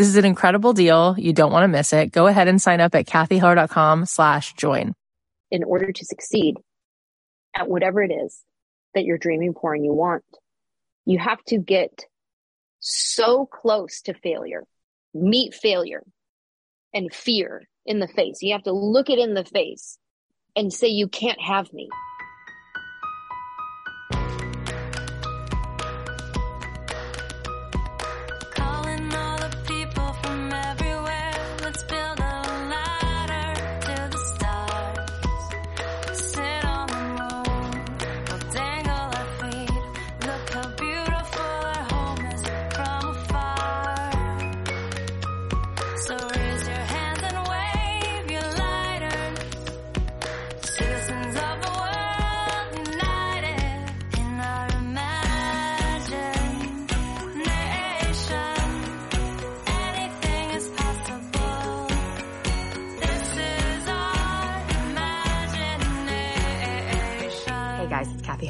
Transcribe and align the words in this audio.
this 0.00 0.08
is 0.08 0.16
an 0.16 0.24
incredible 0.24 0.72
deal. 0.72 1.14
You 1.18 1.34
don't 1.34 1.52
want 1.52 1.64
to 1.64 1.68
miss 1.68 1.92
it. 1.92 2.10
Go 2.10 2.26
ahead 2.26 2.48
and 2.48 2.60
sign 2.60 2.80
up 2.80 2.94
at 2.94 3.04
cathyheller.com 3.04 4.06
slash 4.06 4.54
join. 4.54 4.94
In 5.50 5.62
order 5.62 5.92
to 5.92 6.04
succeed 6.06 6.56
at 7.54 7.68
whatever 7.68 8.02
it 8.02 8.10
is 8.10 8.40
that 8.94 9.04
you're 9.04 9.18
dreaming 9.18 9.52
for 9.52 9.74
and 9.74 9.84
you 9.84 9.92
want, 9.92 10.24
you 11.04 11.18
have 11.18 11.44
to 11.48 11.58
get 11.58 12.06
so 12.78 13.44
close 13.44 14.00
to 14.06 14.14
failure, 14.14 14.64
meet 15.12 15.52
failure 15.52 16.02
and 16.94 17.12
fear 17.12 17.68
in 17.84 18.00
the 18.00 18.08
face. 18.08 18.38
You 18.40 18.54
have 18.54 18.62
to 18.62 18.72
look 18.72 19.10
it 19.10 19.18
in 19.18 19.34
the 19.34 19.44
face 19.44 19.98
and 20.56 20.72
say, 20.72 20.88
you 20.88 21.08
can't 21.08 21.42
have 21.42 21.70
me. 21.74 21.90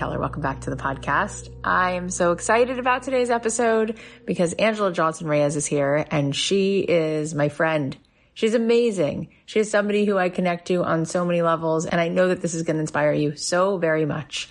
Heller. 0.00 0.18
Welcome 0.18 0.40
back 0.40 0.62
to 0.62 0.70
the 0.70 0.76
podcast. 0.76 1.50
I 1.62 1.90
am 1.90 2.08
so 2.08 2.32
excited 2.32 2.78
about 2.78 3.02
today's 3.02 3.28
episode 3.28 3.98
because 4.24 4.54
Anjelah 4.54 4.94
Johnson 4.94 5.26
Reyes 5.26 5.56
is 5.56 5.66
here 5.66 6.06
and 6.10 6.34
she 6.34 6.80
is 6.80 7.34
my 7.34 7.50
friend. 7.50 7.94
She's 8.32 8.54
amazing. 8.54 9.28
She's 9.44 9.70
somebody 9.70 10.06
who 10.06 10.16
I 10.16 10.30
connect 10.30 10.68
to 10.68 10.82
on 10.84 11.04
so 11.04 11.26
many 11.26 11.42
levels 11.42 11.84
and 11.84 12.00
I 12.00 12.08
know 12.08 12.28
that 12.28 12.40
this 12.40 12.54
is 12.54 12.62
going 12.62 12.76
to 12.76 12.80
inspire 12.80 13.12
you 13.12 13.36
so 13.36 13.76
very 13.76 14.06
much. 14.06 14.48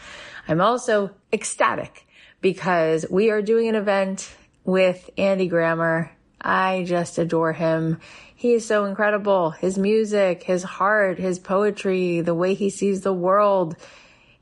I'm 0.48 0.62
also 0.62 1.10
ecstatic 1.34 2.06
because 2.42 3.08
we 3.10 3.32
are 3.32 3.42
doing 3.42 3.70
an 3.70 3.76
event 3.76 4.32
with 4.66 5.10
Andy 5.18 5.48
Grammer. 5.48 6.12
I 6.40 6.84
just 6.86 7.18
adore 7.18 7.54
him. 7.54 8.02
He 8.36 8.54
is 8.54 8.68
so 8.68 8.86
incredible. 8.86 9.50
His 9.50 9.80
music, 9.80 10.44
his 10.44 10.62
heart, 10.62 11.18
his 11.18 11.40
poetry, 11.40 12.22
the 12.22 12.36
way 12.36 12.54
he 12.54 12.70
sees 12.70 13.02
the 13.02 13.12
world 13.12 13.78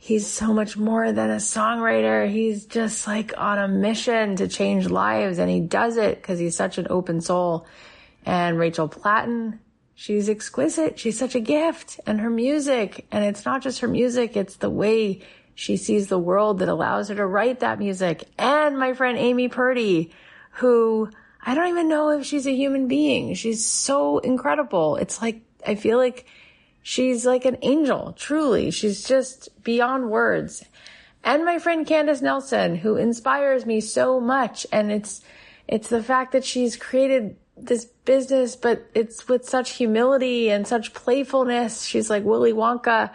he's 0.08 0.26
so 0.26 0.54
much 0.54 0.78
more 0.78 1.12
than 1.12 1.30
a 1.30 1.36
songwriter. 1.36 2.32
He's 2.32 2.66
just 2.66 3.06
like 3.06 3.34
on 3.38 3.60
a 3.60 3.68
mission 3.68 4.38
to 4.38 4.48
change 4.48 4.88
lives 4.88 5.38
and 5.38 5.52
he 5.52 5.60
does 5.60 5.98
it 5.98 6.22
because 6.22 6.40
he's 6.40 6.56
such 6.56 6.78
an 6.78 6.88
open 6.90 7.20
soul. 7.20 7.68
And 8.26 8.58
Rachel 8.58 8.88
Platten, 8.88 9.60
she's 9.96 10.30
exquisite. 10.30 10.98
She's 10.98 11.20
such 11.20 11.36
a 11.36 11.42
gift 11.42 12.00
and 12.08 12.22
her 12.22 12.30
music. 12.30 13.06
And 13.12 13.26
it's 13.26 13.44
not 13.44 13.62
just 13.62 13.82
her 13.82 13.90
music. 13.90 14.38
It's 14.38 14.56
the 14.56 14.70
way 14.70 15.24
she 15.56 15.76
sees 15.76 16.08
the 16.08 16.18
world 16.18 16.60
that 16.60 16.70
allows 16.70 17.10
her 17.10 17.16
to 17.16 17.26
write 17.26 17.60
that 17.60 17.78
music. 17.78 18.24
And 18.38 18.80
my 18.80 18.94
friend 18.94 19.18
Amy 19.18 19.50
Purdy, 19.50 20.14
who 20.52 21.10
I 21.46 21.54
don't 21.54 21.68
even 21.68 21.90
know 21.90 22.12
if 22.12 22.26
she's 22.26 22.48
a 22.48 22.56
human 22.56 22.88
being. 22.88 23.34
She's 23.34 23.66
so 23.66 24.20
incredible. 24.20 24.96
It's 24.96 25.22
like, 25.22 25.42
I 25.66 25.76
feel 25.76 25.98
like 25.98 26.28
She's 26.82 27.26
like 27.26 27.46
an 27.46 27.58
angel, 27.62 28.14
truly. 28.18 28.72
She's 28.72 29.04
just 29.04 29.50
beyond 29.64 30.10
words. 30.10 30.64
And 31.24 31.44
my 31.44 31.60
friend 31.60 31.86
Candace 31.86 32.22
Nelson, 32.22 32.76
who 32.76 32.96
inspires 32.96 33.66
me 33.66 33.82
so 33.82 34.20
much. 34.20 34.66
And 34.72 34.92
it's, 34.92 35.22
it's 35.68 35.90
the 35.90 36.02
fact 36.02 36.32
that 36.32 36.46
she's 36.46 36.78
created 36.78 37.36
this 37.58 37.86
business, 37.86 38.56
but 38.56 38.88
it's 38.94 39.28
with 39.28 39.48
such 39.48 39.72
humility 39.72 40.50
and 40.50 40.66
such 40.66 40.94
playfulness. 40.94 41.84
She's 41.84 42.10
like 42.10 42.24
Willy 42.24 42.54
Wonka. 42.54 43.12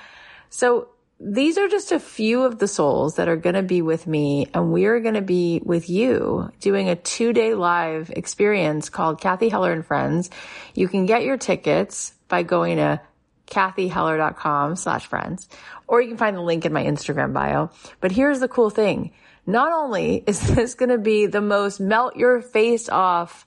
So 0.50 0.88
these 1.24 1.56
are 1.56 1.68
just 1.68 1.92
a 1.92 2.00
few 2.00 2.42
of 2.42 2.58
the 2.58 2.66
souls 2.66 3.14
that 3.14 3.28
are 3.28 3.36
going 3.36 3.54
to 3.54 3.62
be 3.62 3.80
with 3.80 4.08
me 4.08 4.48
and 4.52 4.72
we 4.72 4.86
are 4.86 4.98
going 4.98 5.14
to 5.14 5.22
be 5.22 5.62
with 5.64 5.88
you 5.88 6.50
doing 6.60 6.88
a 6.88 6.96
two 6.96 7.32
day 7.32 7.54
live 7.54 8.10
experience 8.10 8.88
called 8.88 9.20
Cathy 9.20 9.48
Heller 9.48 9.72
and 9.72 9.86
Friends. 9.86 10.30
You 10.74 10.88
can 10.88 11.06
get 11.06 11.22
your 11.22 11.36
tickets 11.36 12.12
by 12.26 12.42
going 12.42 12.78
to 12.78 13.00
cathyheller.com 13.46 14.76
slash 14.76 15.06
friends, 15.06 15.48
or 15.86 16.00
you 16.00 16.08
can 16.08 16.16
find 16.16 16.36
the 16.36 16.42
link 16.42 16.64
in 16.64 16.72
my 16.72 16.84
Instagram 16.84 17.32
bio. 17.32 17.70
But 18.00 18.12
here's 18.12 18.40
the 18.40 18.48
cool 18.48 18.70
thing. 18.70 19.12
Not 19.46 19.72
only 19.72 20.22
is 20.26 20.40
this 20.54 20.74
going 20.74 20.90
to 20.90 20.98
be 20.98 21.26
the 21.26 21.40
most 21.40 21.80
melt 21.80 22.16
your 22.16 22.40
face 22.40 22.88
off 22.88 23.46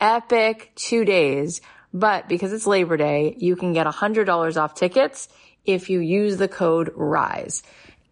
epic 0.00 0.72
two 0.74 1.04
days, 1.04 1.60
but 1.92 2.28
because 2.28 2.52
it's 2.52 2.66
Labor 2.66 2.96
Day, 2.96 3.36
you 3.38 3.56
can 3.56 3.72
get 3.72 3.86
$100 3.86 4.56
off 4.56 4.74
tickets 4.74 5.28
if 5.64 5.88
you 5.90 6.00
use 6.00 6.36
the 6.36 6.48
code 6.48 6.92
RISE. 6.94 7.62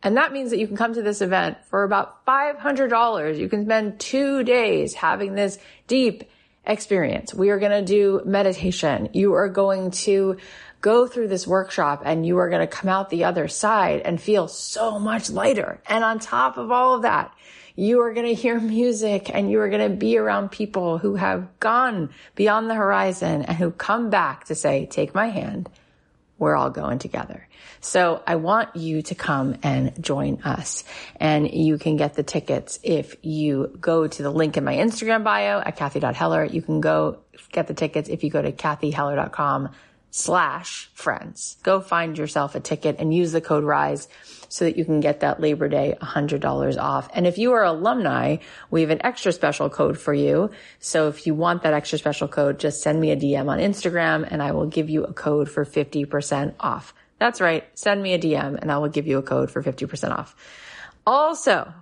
And 0.03 0.17
that 0.17 0.33
means 0.33 0.51
that 0.51 0.59
you 0.59 0.67
can 0.67 0.77
come 0.77 0.95
to 0.95 1.03
this 1.03 1.21
event 1.21 1.59
for 1.69 1.85
about 1.85 2.27
$500. 2.27 3.39
You 3.39 3.49
can 3.49 3.65
spend 3.65 4.01
two 4.01 4.43
days 4.43 4.95
having 4.95 5.35
this 5.35 5.59
deep 5.87 6.25
experience. 6.65 7.35
We 7.35 7.51
are 7.51 7.59
going 7.59 7.73
to 7.73 7.85
do 7.85 8.23
meditation. 8.25 9.11
You 9.13 9.35
are 9.35 9.49
going 9.49 9.91
to 9.91 10.39
go 10.83 11.07
through 11.07 11.29
this 11.29 11.47
workshop 11.47 12.03
and 12.05 12.27
you 12.27 12.37
are 12.39 12.51
going 12.51 12.61
to 12.61 12.67
come 12.67 12.91
out 12.91 13.09
the 13.09 13.25
other 13.25 13.49
side 13.49 14.03
and 14.05 14.21
feel 14.21 14.49
so 14.49 14.99
much 14.99 15.31
lighter. 15.31 15.81
And 15.87 16.05
on 16.05 16.19
top 16.19 16.59
of 16.59 16.71
all 16.71 16.97
of 16.97 17.03
that, 17.03 17.33
you 17.77 18.01
are 18.01 18.13
going 18.13 18.27
to 18.27 18.35
hear 18.35 18.61
music 18.61 19.31
and 19.33 19.51
you 19.51 19.61
are 19.61 19.71
going 19.71 19.91
to 19.91 19.97
be 19.97 20.19
around 20.19 20.51
people 20.51 20.99
who 20.99 21.15
have 21.15 21.49
gone 21.61 22.11
beyond 22.35 22.69
the 22.69 22.75
horizon 22.75 23.43
and 23.43 23.57
who 23.57 23.71
come 23.71 24.11
back 24.11 24.45
to 24.47 24.55
say, 24.55 24.87
take 24.87 25.15
my 25.15 25.29
hand. 25.29 25.71
We're 26.37 26.57
all 26.57 26.71
going 26.71 26.99
together. 26.99 27.47
So 27.81 28.21
I 28.27 28.35
want 28.35 28.75
you 28.75 29.03
to 29.03 29.15
come 29.15 29.57
and 29.63 30.03
join 30.03 30.43
us 30.43 30.83
and 31.17 31.49
you 31.49 31.79
can 31.79 31.97
get 31.97 32.15
the 32.15 32.25
tickets 32.25 32.81
if 32.83 33.15
you 33.23 33.77
go 33.81 34.09
to 34.09 34.23
the 34.23 34.31
link 34.31 34.57
in 34.57 34.65
my 34.65 34.75
Instagram 34.75 35.23
bio 35.23 35.61
at 35.61 35.77
Cathy.Heller. 35.77 36.45
You 36.45 36.61
can 36.61 36.81
go 36.81 37.19
get 37.53 37.69
the 37.69 37.75
tickets 37.75 38.09
if 38.09 38.25
you 38.25 38.31
go 38.31 38.43
to 38.43 38.51
cathyheller.com 38.51 39.71
slash 40.13 40.91
friends. 40.93 41.57
Go 41.63 41.81
find 41.81 42.17
yourself 42.17 42.55
a 42.55 42.61
ticket 42.61 42.97
and 42.99 43.13
use 43.13 43.33
the 43.33 43.41
code 43.41 43.65
RISE 43.65 44.09
so 44.49 44.67
that 44.67 44.77
you 44.77 44.85
can 44.85 45.01
get 45.01 45.21
that 45.21 45.41
Labor 45.41 45.69
Day 45.69 45.97
$100 46.01 46.79
off. 46.79 47.09
And 47.15 47.27
if 47.27 47.39
you 47.39 47.53
are 47.53 47.65
alumni, 47.65 48.37
we 48.71 48.83
have 48.83 48.91
an 48.91 49.05
extra 49.05 49.33
special 49.33 49.71
code 49.71 49.99
for 49.99 50.13
you. 50.13 50.51
So 50.79 51.09
if 51.09 51.27
you 51.27 51.35
want 51.35 51.63
that 51.63 51.73
extra 51.73 51.99
special 51.99 52.29
code, 52.29 52.61
just 52.61 52.83
send 52.83 53.01
me 53.01 53.11
a 53.11 53.17
DM 53.17 53.49
on 53.49 53.59
Instagram 53.59 54.29
and 54.31 54.43
I 54.43 54.53
will 54.53 54.67
give 54.67 54.91
you 54.91 55.05
a 55.05 55.13
code 55.15 55.51
for 55.51 55.65
50% 55.65 56.55
off. 56.61 56.95
That's 57.19 57.41
right. 57.41 57.67
Send 57.79 58.03
me 58.03 58.13
a 58.13 58.19
DM 58.19 58.59
and 58.61 58.71
I 58.71 58.77
will 58.79 58.91
give 58.91 59.07
you 59.07 59.17
a 59.17 59.23
code 59.23 59.51
for 59.51 59.63
50% 59.63 60.11
off. 60.11 60.37
Also, 61.07 61.73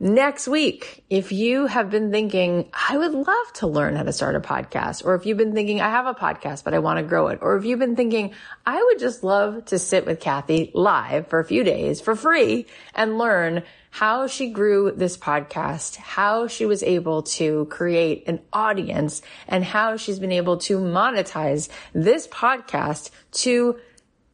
Next 0.00 0.46
week, 0.46 1.02
if 1.10 1.32
you 1.32 1.66
have 1.66 1.90
been 1.90 2.12
thinking, 2.12 2.70
I 2.88 2.96
would 2.96 3.14
love 3.14 3.52
to 3.54 3.66
learn 3.66 3.96
how 3.96 4.04
to 4.04 4.12
start 4.12 4.36
a 4.36 4.40
podcast, 4.40 5.04
or 5.04 5.16
if 5.16 5.26
you've 5.26 5.38
been 5.38 5.54
thinking, 5.54 5.80
I 5.80 5.90
have 5.90 6.06
a 6.06 6.14
podcast, 6.14 6.62
but 6.62 6.72
I 6.72 6.78
want 6.78 6.98
to 6.98 7.02
grow 7.02 7.26
it, 7.28 7.40
or 7.42 7.56
if 7.56 7.64
you've 7.64 7.80
been 7.80 7.96
thinking, 7.96 8.32
I 8.64 8.80
would 8.80 9.00
just 9.00 9.24
love 9.24 9.64
to 9.66 9.78
sit 9.80 10.06
with 10.06 10.20
Cathy 10.20 10.70
live 10.72 11.26
for 11.26 11.40
a 11.40 11.44
few 11.44 11.64
days 11.64 12.00
for 12.00 12.14
free 12.14 12.66
and 12.94 13.18
learn 13.18 13.64
how 13.90 14.28
she 14.28 14.50
grew 14.50 14.92
this 14.92 15.16
podcast, 15.16 15.96
how 15.96 16.46
she 16.46 16.64
was 16.64 16.84
able 16.84 17.24
to 17.24 17.66
create 17.66 18.22
an 18.28 18.38
audience, 18.52 19.20
and 19.48 19.64
how 19.64 19.96
she's 19.96 20.20
been 20.20 20.30
able 20.30 20.58
to 20.58 20.78
monetize 20.78 21.70
this 21.92 22.28
podcast 22.28 23.10
to 23.32 23.80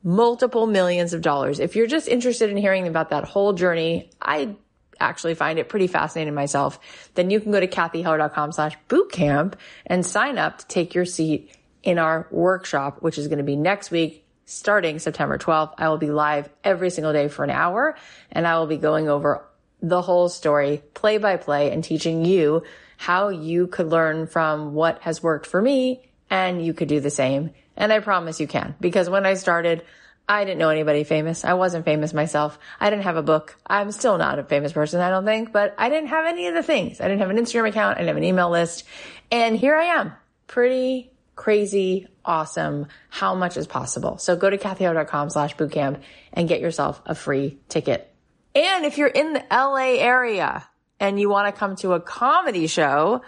multiple 0.02 0.67
millions 0.67 1.14
of 1.14 1.22
dollars. 1.22 1.58
If 1.58 1.75
you're 1.75 1.87
just 1.87 2.06
interested 2.06 2.50
in 2.50 2.58
hearing 2.58 2.87
about 2.87 3.08
that 3.08 3.25
whole 3.25 3.55
journey, 3.55 4.10
I 4.20 4.56
actually 5.00 5.35
find 5.35 5.58
it 5.58 5.69
pretty 5.69 5.87
fascinating 5.87 6.35
myself, 6.35 6.79
then 7.14 7.31
you 7.31 7.41
can 7.41 7.52
go 7.52 7.61
to 7.61 7.67
cathyheller.com 7.67 8.52
slash 8.52 8.76
bootcamp 8.88 9.55
and 9.87 10.05
sign 10.05 10.38
up 10.38 10.58
to 10.58 10.67
take 10.67 10.94
your 10.94 11.05
seat 11.05 11.56
in 11.82 11.99
our 11.99 12.26
workshop, 12.31 13.02
which 13.02 13.19
is 13.19 13.29
going 13.29 13.38
to 13.38 13.44
be 13.44 13.56
next 13.56 13.91
week, 13.91 14.25
starting 14.46 14.99
September 14.99 15.38
12th. 15.38 15.75
I 15.79 15.88
will 15.88 15.99
be 15.99 16.11
live 16.11 16.49
every 16.62 16.91
single 16.91 17.12
day 17.12 17.29
for 17.29 17.44
an 17.44 17.50
hour 17.50 17.96
and 18.32 18.46
I 18.46 18.58
will 18.58 18.67
be 18.67 18.76
going 18.76 19.08
over 19.08 19.44
the 19.82 20.00
whole 20.00 20.29
story 20.29 20.82
play 20.94 21.19
by 21.19 21.37
play 21.37 21.70
and 21.70 21.85
teaching 21.85 22.25
you 22.25 22.62
how 22.96 23.29
you 23.29 23.67
could 23.67 23.88
learn 23.88 24.26
from 24.26 24.73
what 24.73 25.02
has 25.02 25.23
worked 25.23 25.46
for 25.46 25.61
me 25.61 26.00
and 26.31 26.64
you 26.64 26.73
could 26.73 26.88
do 26.88 27.00
the 27.00 27.11
same. 27.11 27.50
And 27.76 27.93
I 27.93 28.00
promise 28.00 28.41
you 28.41 28.46
can 28.46 28.75
because 28.81 29.11
when 29.11 29.26
I 29.26 29.35
started, 29.35 29.85
I 30.28 30.44
didn't 30.44 30.58
know 30.58 30.70
anybody 30.70 31.04
famous. 31.04 31.44
I 31.44 31.52
wasn't 31.54 31.84
famous 31.84 32.14
myself. 32.14 32.58
I 32.80 32.88
didn't 32.88 33.02
have 33.02 33.16
a 33.16 33.22
book. 33.22 33.56
I'm 33.66 33.92
still 33.92 34.16
not 34.16 34.38
a 34.38 34.44
famous 34.44 34.72
person, 34.72 35.00
I 35.00 35.10
don't 35.10 35.26
think, 35.26 35.52
but 35.52 35.74
I 35.76 35.90
didn't 35.90 36.08
have 36.08 36.26
any 36.26 36.46
of 36.46 36.54
the 36.54 36.62
things. 36.62 37.00
I 37.00 37.08
didn't 37.08 37.20
have 37.20 37.30
an 37.30 37.36
Instagram 37.36 37.68
account. 37.68 37.96
I 37.96 38.00
didn't 38.00 38.08
have 38.08 38.16
an 38.16 38.24
email 38.24 38.50
list. 38.50 38.84
And 39.30 39.56
here 39.56 39.76
I 39.76 39.84
am. 39.84 40.12
Pretty 40.46 41.12
crazy, 41.36 42.06
awesome. 42.24 42.86
How 43.10 43.34
much 43.34 43.56
is 43.56 43.66
possible? 43.66 44.18
So 44.18 44.36
go 44.36 44.48
to 44.48 44.56
cathyheller.com 44.56 45.30
slash 45.30 45.56
bootcamp 45.56 46.00
and 46.32 46.48
get 46.48 46.60
yourself 46.60 47.02
a 47.04 47.14
free 47.14 47.58
ticket. 47.68 48.10
And 48.54 48.84
if 48.84 48.98
you're 48.98 49.08
in 49.08 49.34
the 49.34 49.44
LA 49.50 49.96
area 49.98 50.66
and 51.00 51.20
you 51.20 51.28
want 51.28 51.52
to 51.52 51.58
come 51.58 51.76
to 51.76 51.92
a 51.92 52.00
comedy 52.00 52.66
show, 52.66 53.22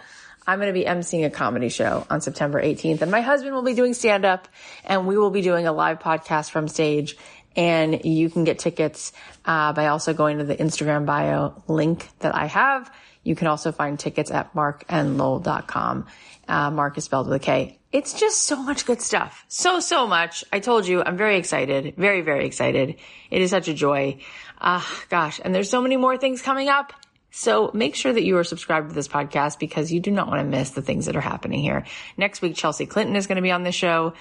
I'm 0.47 0.59
going 0.59 0.73
to 0.73 0.79
be 0.79 0.85
emceeing 0.85 1.25
a 1.25 1.29
comedy 1.29 1.67
show 1.67 2.07
on 2.09 2.21
September 2.21 2.61
18th 2.61 3.01
and 3.01 3.11
my 3.11 3.19
husband 3.19 3.53
will 3.53 3.63
be 3.63 3.73
doing 3.73 3.93
stand 3.93 4.23
up 4.23 4.47
and 4.85 5.05
we 5.05 5.17
will 5.17 5.29
be 5.29 5.41
doing 5.41 5.67
a 5.67 5.73
live 5.73 5.99
podcast 5.99 6.51
from 6.51 6.69
stage 6.69 7.17
and 7.57 8.05
you 8.05 8.29
can 8.29 8.45
get 8.45 8.57
tickets 8.57 9.11
uh, 9.43 9.73
by 9.73 9.87
also 9.87 10.13
going 10.13 10.37
to 10.37 10.45
the 10.45 10.55
Instagram 10.55 11.05
bio 11.05 11.61
link 11.67 12.07
that 12.19 12.33
I 12.33 12.45
have. 12.45 12.89
You 13.23 13.35
can 13.35 13.47
also 13.47 13.73
find 13.73 13.99
tickets 13.99 14.31
at 14.31 14.53
markandlowell.com. 14.53 16.05
Uh, 16.47 16.71
Mark 16.71 16.97
is 16.97 17.03
spelled 17.03 17.27
with 17.27 17.35
a 17.35 17.43
K. 17.43 17.77
It's 17.91 18.17
just 18.17 18.43
so 18.43 18.61
much 18.63 18.85
good 18.85 19.01
stuff. 19.01 19.43
So, 19.49 19.81
so 19.81 20.07
much. 20.07 20.45
I 20.53 20.59
told 20.59 20.87
you, 20.87 21.03
I'm 21.03 21.17
very 21.17 21.37
excited. 21.37 21.95
Very, 21.97 22.21
very 22.21 22.45
excited. 22.45 22.95
It 23.31 23.41
is 23.41 23.49
such 23.49 23.67
a 23.67 23.73
joy. 23.73 24.19
Ah, 24.61 24.77
uh, 24.79 25.05
gosh. 25.09 25.41
And 25.43 25.53
there's 25.53 25.69
so 25.69 25.81
many 25.81 25.97
more 25.97 26.17
things 26.17 26.41
coming 26.41 26.69
up. 26.69 26.93
So 27.31 27.71
make 27.73 27.95
sure 27.95 28.11
that 28.11 28.23
you 28.23 28.37
are 28.37 28.43
subscribed 28.43 28.89
to 28.89 28.95
this 28.95 29.07
podcast 29.07 29.59
because 29.59 29.91
you 29.91 29.99
do 29.99 30.11
not 30.11 30.27
want 30.27 30.39
to 30.39 30.45
miss 30.45 30.71
the 30.71 30.81
things 30.81 31.05
that 31.05 31.15
are 31.15 31.21
happening 31.21 31.61
here. 31.61 31.85
Next 32.15 32.41
week, 32.41 32.55
Chelsea 32.55 32.85
Clinton 32.85 33.15
is 33.15 33.27
going 33.27 33.35
to 33.35 33.41
be 33.41 33.51
on 33.51 33.63
the 33.63 33.71
show. 33.71 34.13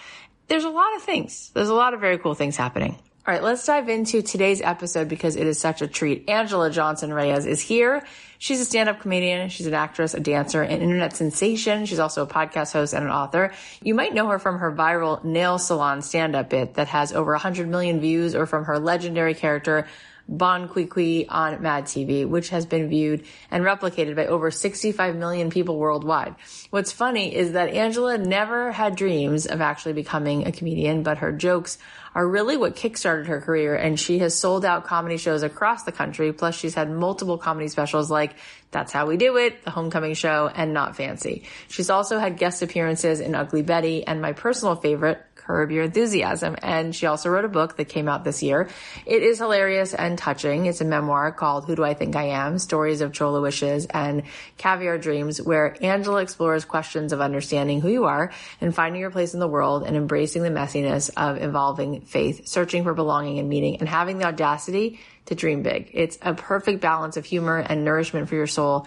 There's 0.48 0.64
a 0.64 0.70
lot 0.70 0.94
of 0.96 1.02
things. 1.02 1.50
There's 1.54 1.68
a 1.68 1.74
lot 1.74 1.94
of 1.94 2.00
very 2.00 2.18
cool 2.18 2.34
things 2.34 2.56
happening. 2.56 2.98
All 3.26 3.34
right, 3.34 3.42
let's 3.42 3.66
dive 3.66 3.88
into 3.88 4.22
today's 4.22 4.60
episode 4.60 5.08
because 5.08 5.34
it 5.34 5.48
is 5.48 5.58
such 5.58 5.82
a 5.82 5.88
treat. 5.88 6.28
Anjelah 6.28 6.70
Johnson 6.70 7.12
Reyes 7.12 7.44
is 7.44 7.60
here. 7.60 8.06
She's 8.38 8.60
a 8.60 8.64
stand-up 8.64 9.00
comedian. 9.00 9.48
She's 9.48 9.66
an 9.66 9.74
actress, 9.74 10.14
a 10.14 10.20
dancer, 10.20 10.62
an 10.62 10.80
internet 10.80 11.16
sensation. 11.16 11.86
She's 11.86 11.98
also 11.98 12.22
a 12.22 12.28
podcast 12.28 12.72
host 12.72 12.94
and 12.94 13.04
an 13.04 13.10
author. 13.10 13.52
You 13.82 13.96
might 13.96 14.14
know 14.14 14.28
her 14.28 14.38
from 14.38 14.60
her 14.60 14.70
viral 14.70 15.24
nail 15.24 15.58
salon 15.58 16.02
stand-up 16.02 16.50
bit 16.50 16.74
that 16.74 16.86
has 16.86 17.12
over 17.12 17.32
100 17.32 17.66
million 17.66 17.98
views 17.98 18.36
or 18.36 18.46
from 18.46 18.66
her 18.66 18.78
legendary 18.78 19.34
character 19.34 19.88
Bon 20.28 20.68
Qui 20.68 21.26
on 21.28 21.62
Mad 21.62 21.84
TV, 21.84 22.26
which 22.26 22.48
has 22.50 22.66
been 22.66 22.88
viewed 22.88 23.24
and 23.50 23.64
replicated 23.64 24.16
by 24.16 24.26
over 24.26 24.50
65 24.50 25.16
million 25.16 25.50
people 25.50 25.78
worldwide. 25.78 26.34
What's 26.70 26.92
funny 26.92 27.34
is 27.34 27.52
that 27.52 27.72
Anjelah 27.72 28.24
never 28.24 28.72
had 28.72 28.96
dreams 28.96 29.46
of 29.46 29.60
actually 29.60 29.92
becoming 29.92 30.46
a 30.46 30.52
comedian, 30.52 31.02
but 31.02 31.18
her 31.18 31.32
jokes 31.32 31.78
are 32.14 32.26
really 32.26 32.56
what 32.56 32.74
kickstarted 32.74 33.26
her 33.26 33.40
career 33.40 33.76
and 33.76 34.00
she 34.00 34.18
has 34.20 34.34
sold 34.34 34.64
out 34.64 34.86
comedy 34.86 35.18
shows 35.18 35.42
across 35.42 35.84
the 35.84 35.92
country. 35.92 36.32
Plus 36.32 36.56
she's 36.56 36.74
had 36.74 36.90
multiple 36.90 37.38
comedy 37.38 37.68
specials 37.68 38.10
like 38.10 38.34
That's 38.70 38.90
How 38.90 39.06
We 39.06 39.16
Do 39.18 39.36
It, 39.36 39.64
The 39.64 39.70
Homecoming 39.70 40.14
Show, 40.14 40.50
and 40.52 40.72
Not 40.72 40.96
Fancy. 40.96 41.44
She's 41.68 41.90
also 41.90 42.18
had 42.18 42.38
guest 42.38 42.62
appearances 42.62 43.20
in 43.20 43.34
Ugly 43.34 43.62
Betty 43.62 44.06
and 44.06 44.22
my 44.22 44.32
personal 44.32 44.76
favorite, 44.76 45.20
Curb 45.46 45.70
Your 45.70 45.84
Enthusiasm. 45.84 46.56
And 46.60 46.94
she 46.94 47.06
also 47.06 47.30
wrote 47.30 47.44
a 47.44 47.48
book 47.48 47.76
that 47.76 47.84
came 47.84 48.08
out 48.08 48.24
this 48.24 48.42
year. 48.42 48.68
It 49.04 49.22
is 49.22 49.38
hilarious 49.38 49.94
and 49.94 50.18
touching. 50.18 50.66
It's 50.66 50.80
a 50.80 50.84
memoir 50.84 51.30
called 51.30 51.66
Who 51.66 51.76
Do 51.76 51.84
I 51.84 51.94
Think 51.94 52.16
I 52.16 52.30
Am? 52.30 52.58
Stories 52.58 53.00
of 53.00 53.12
Chola 53.12 53.40
Wishes 53.40 53.86
and 53.86 54.24
Caviar 54.58 54.98
Dreams, 54.98 55.40
where 55.40 55.76
Anjelah 55.80 56.22
explores 56.22 56.64
questions 56.64 57.12
of 57.12 57.20
understanding 57.20 57.80
who 57.80 57.88
you 57.88 58.04
are 58.06 58.32
and 58.60 58.74
finding 58.74 59.00
your 59.00 59.10
place 59.10 59.34
in 59.34 59.40
the 59.40 59.48
world 59.48 59.84
and 59.84 59.96
embracing 59.96 60.42
the 60.42 60.50
messiness 60.50 61.10
of 61.16 61.40
evolving 61.40 62.00
faith, 62.00 62.48
searching 62.48 62.82
for 62.82 62.94
belonging 62.94 63.38
and 63.38 63.48
meaning 63.48 63.76
and 63.78 63.88
having 63.88 64.18
the 64.18 64.26
audacity 64.26 64.98
to 65.26 65.34
dream 65.36 65.62
big. 65.62 65.90
It's 65.92 66.18
a 66.22 66.34
perfect 66.34 66.80
balance 66.80 67.16
of 67.16 67.24
humor 67.24 67.58
and 67.58 67.84
nourishment 67.84 68.28
for 68.28 68.34
your 68.34 68.46
soul. 68.48 68.86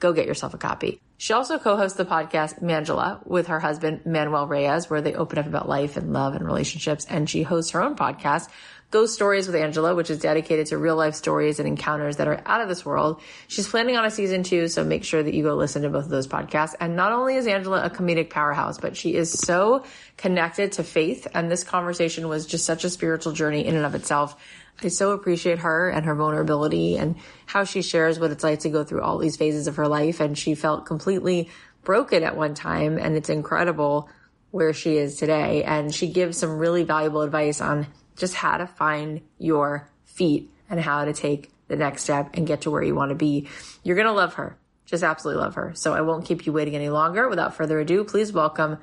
Go 0.00 0.12
get 0.12 0.26
yourself 0.26 0.52
a 0.52 0.58
copy. 0.58 1.00
She 1.24 1.32
also 1.32 1.58
co-hosts 1.58 1.96
the 1.96 2.04
podcast 2.04 2.60
Manjelah 2.60 3.26
with 3.26 3.46
her 3.46 3.58
husband 3.58 4.04
Manuel 4.04 4.46
Reyes, 4.46 4.90
where 4.90 5.00
they 5.00 5.14
open 5.14 5.38
up 5.38 5.46
about 5.46 5.66
life 5.66 5.96
and 5.96 6.12
love 6.12 6.34
and 6.34 6.44
relationships. 6.44 7.06
And 7.08 7.30
she 7.30 7.42
hosts 7.42 7.70
her 7.70 7.80
own 7.80 7.96
podcast, 7.96 8.50
Ghost 8.90 9.14
Stories 9.14 9.46
with 9.46 9.56
Anjelah, 9.56 9.96
which 9.96 10.10
is 10.10 10.18
dedicated 10.18 10.66
to 10.66 10.76
real 10.76 10.96
life 10.96 11.14
stories 11.14 11.58
and 11.58 11.66
encounters 11.66 12.18
that 12.18 12.28
are 12.28 12.42
out 12.44 12.60
of 12.60 12.68
this 12.68 12.84
world. 12.84 13.22
She's 13.48 13.66
planning 13.66 13.96
on 13.96 14.04
a 14.04 14.10
season 14.10 14.42
two, 14.42 14.68
so 14.68 14.84
make 14.84 15.02
sure 15.02 15.22
that 15.22 15.32
you 15.32 15.42
go 15.42 15.54
listen 15.54 15.80
to 15.80 15.88
both 15.88 16.04
of 16.04 16.10
those 16.10 16.28
podcasts. 16.28 16.74
And 16.78 16.94
not 16.94 17.10
only 17.10 17.36
is 17.36 17.46
Anjelah 17.46 17.86
a 17.86 17.88
comedic 17.88 18.28
powerhouse, 18.28 18.76
but 18.76 18.94
she 18.94 19.14
is 19.14 19.32
so 19.32 19.82
connected 20.18 20.72
to 20.72 20.84
faith. 20.84 21.26
And 21.32 21.50
this 21.50 21.64
conversation 21.64 22.28
was 22.28 22.44
just 22.44 22.66
such 22.66 22.84
a 22.84 22.90
spiritual 22.90 23.32
journey 23.32 23.64
in 23.64 23.76
and 23.76 23.86
of 23.86 23.94
itself 23.94 24.36
I 24.82 24.88
so 24.88 25.12
appreciate 25.12 25.60
her 25.60 25.88
and 25.88 26.04
her 26.04 26.14
vulnerability 26.14 26.96
and 26.96 27.16
how 27.46 27.64
she 27.64 27.82
shares 27.82 28.18
what 28.18 28.30
it's 28.30 28.44
like 28.44 28.60
to 28.60 28.70
go 28.70 28.84
through 28.84 29.02
all 29.02 29.18
these 29.18 29.36
phases 29.36 29.66
of 29.66 29.76
her 29.76 29.88
life. 29.88 30.20
And 30.20 30.36
she 30.36 30.54
felt 30.54 30.86
completely 30.86 31.48
broken 31.82 32.22
at 32.22 32.36
one 32.36 32.54
time. 32.54 32.98
And 32.98 33.16
it's 33.16 33.28
incredible 33.28 34.08
where 34.50 34.72
she 34.72 34.96
is 34.96 35.16
today. 35.16 35.64
And 35.64 35.94
she 35.94 36.08
gives 36.08 36.38
some 36.38 36.58
really 36.58 36.82
valuable 36.82 37.22
advice 37.22 37.60
on 37.60 37.86
just 38.16 38.34
how 38.34 38.56
to 38.56 38.66
find 38.66 39.20
your 39.38 39.88
feet 40.04 40.50
and 40.68 40.80
how 40.80 41.04
to 41.04 41.12
take 41.12 41.50
the 41.68 41.76
next 41.76 42.02
step 42.02 42.30
and 42.34 42.46
get 42.46 42.62
to 42.62 42.70
where 42.70 42.82
you 42.82 42.94
want 42.94 43.10
to 43.10 43.16
be. 43.16 43.48
You're 43.82 43.96
going 43.96 44.06
to 44.06 44.12
love 44.12 44.34
her. 44.34 44.58
Just 44.86 45.02
absolutely 45.02 45.42
love 45.42 45.54
her. 45.54 45.72
So 45.74 45.94
I 45.94 46.02
won't 46.02 46.26
keep 46.26 46.46
you 46.46 46.52
waiting 46.52 46.74
any 46.74 46.90
longer. 46.90 47.28
Without 47.28 47.54
further 47.54 47.78
ado, 47.78 48.04
please 48.04 48.32
welcome 48.32 48.78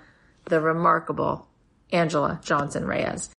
the 0.45 0.59
remarkable 0.59 1.47
Anjelah 1.93 2.41
Johnson 2.43 2.85
Reyes. 2.85 3.29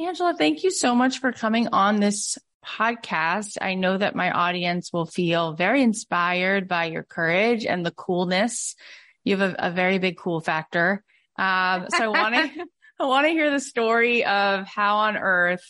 Anjelah, 0.00 0.38
thank 0.38 0.62
you 0.62 0.70
so 0.70 0.94
much 0.94 1.18
for 1.18 1.32
coming 1.32 1.68
on 1.72 1.98
this 1.98 2.38
podcast. 2.64 3.58
I 3.60 3.74
know 3.74 3.98
that 3.98 4.14
my 4.14 4.30
audience 4.30 4.92
will 4.92 5.06
feel 5.06 5.54
very 5.54 5.82
inspired 5.82 6.68
by 6.68 6.84
your 6.86 7.02
courage 7.02 7.66
and 7.66 7.84
the 7.84 7.90
coolness. 7.90 8.76
You 9.24 9.36
have 9.36 9.54
a, 9.54 9.66
a 9.68 9.70
very 9.72 9.98
big 9.98 10.16
cool 10.16 10.40
factor. 10.40 11.02
Um, 11.36 11.86
so 11.88 12.04
I 12.04 12.08
want 12.08 12.34
to, 12.34 12.66
I 13.00 13.06
want 13.06 13.26
to 13.26 13.32
hear 13.32 13.50
the 13.50 13.58
story 13.58 14.24
of 14.24 14.66
how 14.66 14.98
on 14.98 15.16
earth 15.16 15.64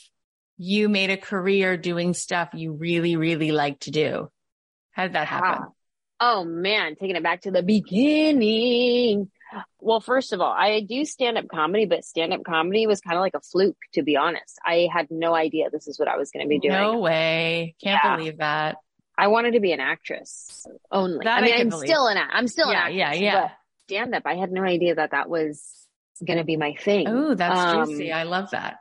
you 0.59 0.91
made 0.91 1.11
a 1.11 1.17
career 1.17 1.79
doing 1.79 2.13
stuff 2.13 2.51
you 2.53 2.73
really, 2.73 3.17
really 3.17 3.53
like 3.53 3.81
to 3.81 3.91
do. 3.91 4.31
How 4.91 5.05
did 5.05 5.15
that 5.15 5.29
happen? 5.29 5.63
Wow. 5.63 5.75
Oh 6.21 6.45
man, 6.45 6.97
taking 6.97 7.17
it 7.17 7.23
back 7.23 7.43
to 7.43 7.51
the 7.51 7.63
beginning. 7.63 9.31
Well, 9.81 10.01
first 10.01 10.33
of 10.33 10.41
all, 10.41 10.53
I 10.53 10.81
do 10.81 11.05
stand 11.05 11.39
up 11.39 11.49
comedy, 11.49 11.87
but 11.87 12.05
stand 12.05 12.33
up 12.33 12.45
comedy 12.45 12.87
was 12.87 13.01
kind 13.01 13.17
of 13.17 13.23
like 13.23 13.35
a 13.35 13.41
fluke, 13.41 13.79
to 13.95 14.03
be 14.03 14.17
honest. 14.17 14.59
I 14.65 14.89
had 14.93 15.07
no 15.11 15.35
idea 15.35 15.71
this 15.71 15.89
is 15.89 15.99
what 15.99 16.09
I 16.09 16.17
was 16.17 16.31
going 16.31 16.45
to 16.45 16.49
be 16.49 16.59
doing. 16.59 16.75
No 16.75 16.99
way. 16.99 17.75
Can't 17.83 18.01
yeah. 18.03 18.17
believe 18.17 18.39
that. 18.39 18.77
I 19.17 19.29
wanted 19.29 19.55
to 19.55 19.61
be 19.61 19.73
an 19.73 19.81
actress 19.81 20.65
only. 20.93 21.25
That 21.25 21.43
I 21.43 21.47
mean, 21.47 21.55
I 21.55 21.59
am 21.59 21.71
still 21.71 22.07
an, 22.07 22.19
I'm 22.19 22.47
still 22.47 22.71
yeah, 22.71 22.87
an 22.87 22.99
actress. 23.01 23.21
Yeah, 23.21 23.33
yeah, 23.33 23.49
Stand 23.87 24.15
up. 24.15 24.23
I 24.27 24.35
had 24.35 24.53
no 24.53 24.63
idea 24.63 24.95
that 24.95 25.11
that 25.11 25.29
was 25.29 25.63
going 26.25 26.39
to 26.39 26.45
be 26.45 26.57
my 26.57 26.75
thing. 26.75 27.09
Oh, 27.09 27.35
that's 27.35 27.59
um, 27.59 27.89
juicy. 27.89 28.13
I 28.13 28.25
love 28.25 28.51
that. 28.51 28.77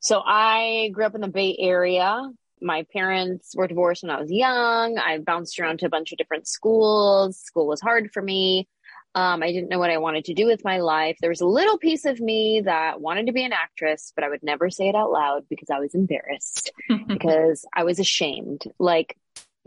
So 0.00 0.22
I 0.24 0.90
grew 0.92 1.04
up 1.04 1.14
in 1.14 1.20
the 1.20 1.28
Bay 1.28 1.56
Area. 1.58 2.30
My 2.62 2.86
parents 2.92 3.54
were 3.54 3.66
divorced 3.66 4.02
when 4.02 4.10
I 4.10 4.20
was 4.20 4.30
young. 4.30 4.98
I 4.98 5.18
bounced 5.18 5.58
around 5.58 5.80
to 5.80 5.86
a 5.86 5.90
bunch 5.90 6.12
of 6.12 6.18
different 6.18 6.46
schools. 6.46 7.38
School 7.38 7.66
was 7.66 7.80
hard 7.80 8.10
for 8.12 8.22
me. 8.22 8.68
Um, 9.14 9.42
I 9.42 9.50
didn't 9.50 9.70
know 9.70 9.80
what 9.80 9.90
I 9.90 9.98
wanted 9.98 10.26
to 10.26 10.34
do 10.34 10.46
with 10.46 10.64
my 10.64 10.78
life. 10.78 11.16
There 11.20 11.30
was 11.30 11.40
a 11.40 11.46
little 11.46 11.78
piece 11.78 12.04
of 12.04 12.20
me 12.20 12.62
that 12.64 13.00
wanted 13.00 13.26
to 13.26 13.32
be 13.32 13.44
an 13.44 13.52
actress, 13.52 14.12
but 14.14 14.22
I 14.22 14.28
would 14.28 14.42
never 14.42 14.70
say 14.70 14.88
it 14.88 14.94
out 14.94 15.10
loud 15.10 15.46
because 15.48 15.68
I 15.68 15.80
was 15.80 15.94
embarrassed, 15.94 16.72
because 17.08 17.64
I 17.74 17.82
was 17.82 17.98
ashamed. 17.98 18.62
Like, 18.78 19.16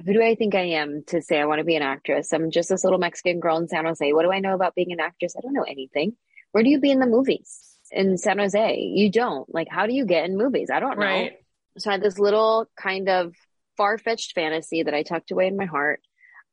who 0.03 0.13
do 0.13 0.23
I 0.23 0.35
think 0.35 0.55
I 0.55 0.61
am 0.61 1.03
to 1.07 1.21
say 1.21 1.39
I 1.39 1.45
want 1.45 1.59
to 1.59 1.65
be 1.65 1.75
an 1.75 1.83
actress? 1.83 2.31
I'm 2.31 2.51
just 2.51 2.69
this 2.69 2.83
little 2.83 2.99
Mexican 2.99 3.39
girl 3.39 3.57
in 3.57 3.67
San 3.67 3.85
Jose. 3.85 4.13
What 4.13 4.23
do 4.23 4.31
I 4.31 4.39
know 4.39 4.55
about 4.55 4.75
being 4.75 4.93
an 4.93 5.01
actress? 5.01 5.35
I 5.37 5.41
don't 5.41 5.53
know 5.53 5.63
anything. 5.63 6.15
Where 6.51 6.63
do 6.63 6.69
you 6.69 6.79
be 6.79 6.91
in 6.91 6.99
the 6.99 7.05
movies 7.05 7.77
in 7.91 8.17
San 8.17 8.39
Jose? 8.39 8.79
You 8.79 9.11
don't. 9.11 9.53
Like, 9.53 9.67
how 9.69 9.87
do 9.87 9.93
you 9.93 10.05
get 10.05 10.25
in 10.25 10.37
movies? 10.37 10.69
I 10.71 10.79
don't 10.79 10.97
know. 10.97 11.05
Right. 11.05 11.33
So 11.77 11.89
I 11.89 11.93
had 11.93 12.01
this 12.01 12.17
little 12.17 12.69
kind 12.77 13.09
of 13.09 13.33
far 13.75 13.97
fetched 13.97 14.33
fantasy 14.33 14.83
that 14.83 14.93
I 14.93 15.03
tucked 15.03 15.31
away 15.31 15.47
in 15.47 15.57
my 15.57 15.65
heart. 15.65 16.01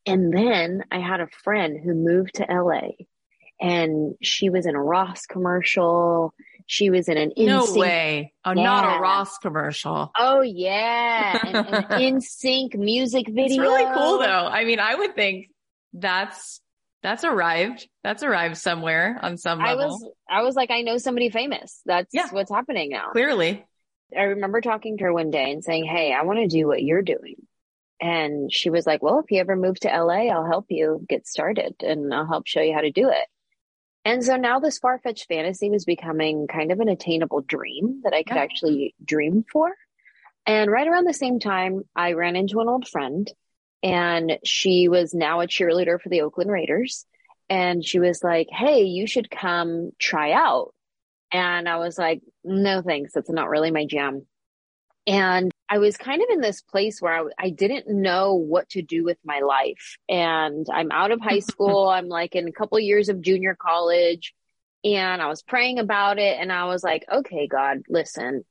And 0.07 0.33
then 0.33 0.85
I 0.91 0.99
had 0.99 1.21
a 1.21 1.29
friend 1.45 1.79
who 1.83 1.95
moved 1.95 2.35
to 2.37 2.47
LA 2.49 2.93
and 3.61 4.15
she 4.23 4.49
was 4.49 4.67
in 4.67 4.75
a 4.75 4.83
Ross 4.83 5.27
commercial. 5.27 6.33
She 6.67 6.89
was 6.91 7.09
in 7.09 7.19
an 7.19 7.33
No 7.37 7.67
NSYNC 7.67 7.77
way. 7.77 8.33
Oh, 8.45 8.53
Yeah. 8.53 8.63
not 8.63 8.97
a 8.99 9.01
Ross 9.01 9.37
commercial. 9.39 10.11
Oh 10.19 10.41
yeah, 10.41 11.47
an, 11.47 11.87
in 12.01 12.21
sync 12.21 12.75
music 12.75 13.27
video. 13.29 13.45
It's 13.45 13.59
really 13.59 13.85
cool 13.95 14.19
though. 14.19 14.47
I 14.47 14.65
mean, 14.65 14.81
I 14.81 14.95
would 14.95 15.15
think 15.15 15.49
that's 15.93 16.61
that's 17.03 17.25
arrived. 17.25 17.89
That's 18.05 18.23
arrived 18.23 18.57
somewhere 18.59 19.19
on 19.23 19.37
some 19.39 19.59
level. 19.59 19.71
I 19.83 19.87
was, 19.87 20.09
I 20.31 20.43
was 20.43 20.55
like, 20.55 20.71
I 20.71 20.83
know 20.83 20.99
somebody 20.99 21.31
famous. 21.31 21.81
That's 21.87 22.09
Yeah. 22.13 22.29
what's 22.31 22.51
happening 22.51 22.91
now. 22.91 23.11
Clearly. 23.13 23.65
I 24.17 24.23
remember 24.23 24.61
talking 24.61 24.99
to 24.99 25.05
her 25.05 25.13
one 25.13 25.31
day 25.31 25.51
and 25.53 25.63
saying, 25.65 25.85
Hey, 25.87 26.13
I 26.13 26.25
want 26.25 26.41
to 26.41 26.47
do 26.47 26.67
what 26.67 26.83
you're 26.83 27.03
doing. 27.03 27.37
And 28.01 28.53
she 28.53 28.71
was 28.71 28.87
like, 28.87 29.03
Well, 29.03 29.21
if 29.21 29.31
you 29.31 29.41
ever 29.41 29.57
move 29.57 29.79
to 29.81 29.89
LA, 29.89 30.29
I'll 30.29 30.47
help 30.47 30.67
you 30.69 31.05
get 31.09 31.27
started 31.27 31.75
and 31.81 32.13
I'll 32.15 32.27
help 32.27 32.47
show 32.47 32.61
you 32.63 32.75
how 32.75 32.81
to 32.81 32.91
do 32.91 33.09
it. 33.11 33.27
And 34.05 34.25
so 34.25 34.37
now 34.37 34.59
this 34.61 34.79
far 34.79 34.99
fetched 34.99 35.29
fantasy 35.29 35.69
was 35.71 35.85
becoming 35.85 36.47
kind 36.47 36.73
of 36.73 36.81
an 36.81 36.89
attainable 36.89 37.43
dream 37.43 38.01
that 38.05 38.15
I 38.15 38.23
could 38.23 38.37
Yeah. 38.37 38.43
actually 38.43 38.95
dream 39.05 39.45
for. 39.53 39.75
And 40.47 40.71
right 40.71 40.89
around 40.89 41.05
the 41.07 41.13
same 41.15 41.39
time, 41.39 41.83
I 41.95 42.13
ran 42.13 42.37
into 42.37 42.61
an 42.61 42.69
old 42.69 42.89
friend 42.89 43.31
and 43.83 44.39
she 44.45 44.89
was 44.89 45.15
now 45.15 45.41
a 45.41 45.47
cheerleader 45.47 46.01
for 46.01 46.09
the 46.09 46.23
Oakland 46.23 46.51
Raiders. 46.51 47.07
And 47.51 47.85
she 47.85 47.99
was 47.99 48.25
like, 48.25 48.49
Hey, 48.51 48.85
you 48.85 49.07
should 49.07 49.31
come 49.31 49.91
try 49.99 50.33
out. 50.33 50.73
And 51.33 51.69
I 51.69 51.77
was 51.77 51.97
like, 51.99 52.23
no, 52.43 52.83
thanks. 52.83 53.13
That's 53.13 53.31
not 53.31 53.49
really 53.51 53.71
my 53.71 53.85
jam. 53.87 54.27
And 55.07 55.50
I 55.73 55.79
was 55.79 55.97
kind 55.97 56.21
of 56.21 56.29
in 56.31 56.41
this 56.41 56.63
place 56.63 57.01
where 57.01 57.13
I, 57.13 57.47
I 57.47 57.51
didn't 57.51 57.87
know 57.89 58.35
what 58.35 58.69
to 58.71 58.83
do 58.83 59.05
with 59.05 59.19
my 59.25 59.39
life. 59.39 59.97
And 60.09 60.67
I'm 60.73 60.91
out 60.91 61.13
of 61.13 61.21
high 61.21 61.39
school. 61.51 61.89
I'm 61.89 62.09
like 62.09 62.35
in 62.35 62.49
a 62.49 62.53
couple 62.53 62.79
years 62.81 63.09
of 63.09 63.21
junior 63.21 63.57
college. 63.59 64.35
And 64.83 65.23
I 65.23 65.29
was 65.29 65.43
praying 65.43 65.79
about 65.79 66.19
it. 66.19 66.39
And 66.41 66.51
I 66.53 66.65
was 66.65 66.83
like, 66.83 67.05
okay, 67.11 67.47
God, 67.47 67.83
listen, 67.89 68.45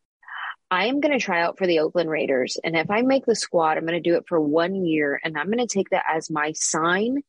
I 0.72 0.86
am 0.86 1.02
going 1.02 1.18
to 1.18 1.24
try 1.24 1.42
out 1.42 1.58
for 1.58 1.68
the 1.68 1.80
Oakland 1.80 2.10
Raiders. 2.10 2.58
And 2.64 2.78
if 2.78 2.90
I 2.90 3.02
make 3.02 3.26
the 3.26 3.36
squad, 3.36 3.78
I'm 3.78 3.86
going 3.86 4.02
to 4.02 4.10
do 4.10 4.16
it 4.16 4.26
for 4.28 4.40
one 4.40 4.86
year. 4.86 5.20
And 5.22 5.38
I'm 5.38 5.48
going 5.48 5.58
to 5.58 5.68
take 5.68 5.90
that 5.90 6.06
as 6.10 6.30
my 6.30 6.54
sign 6.54 7.24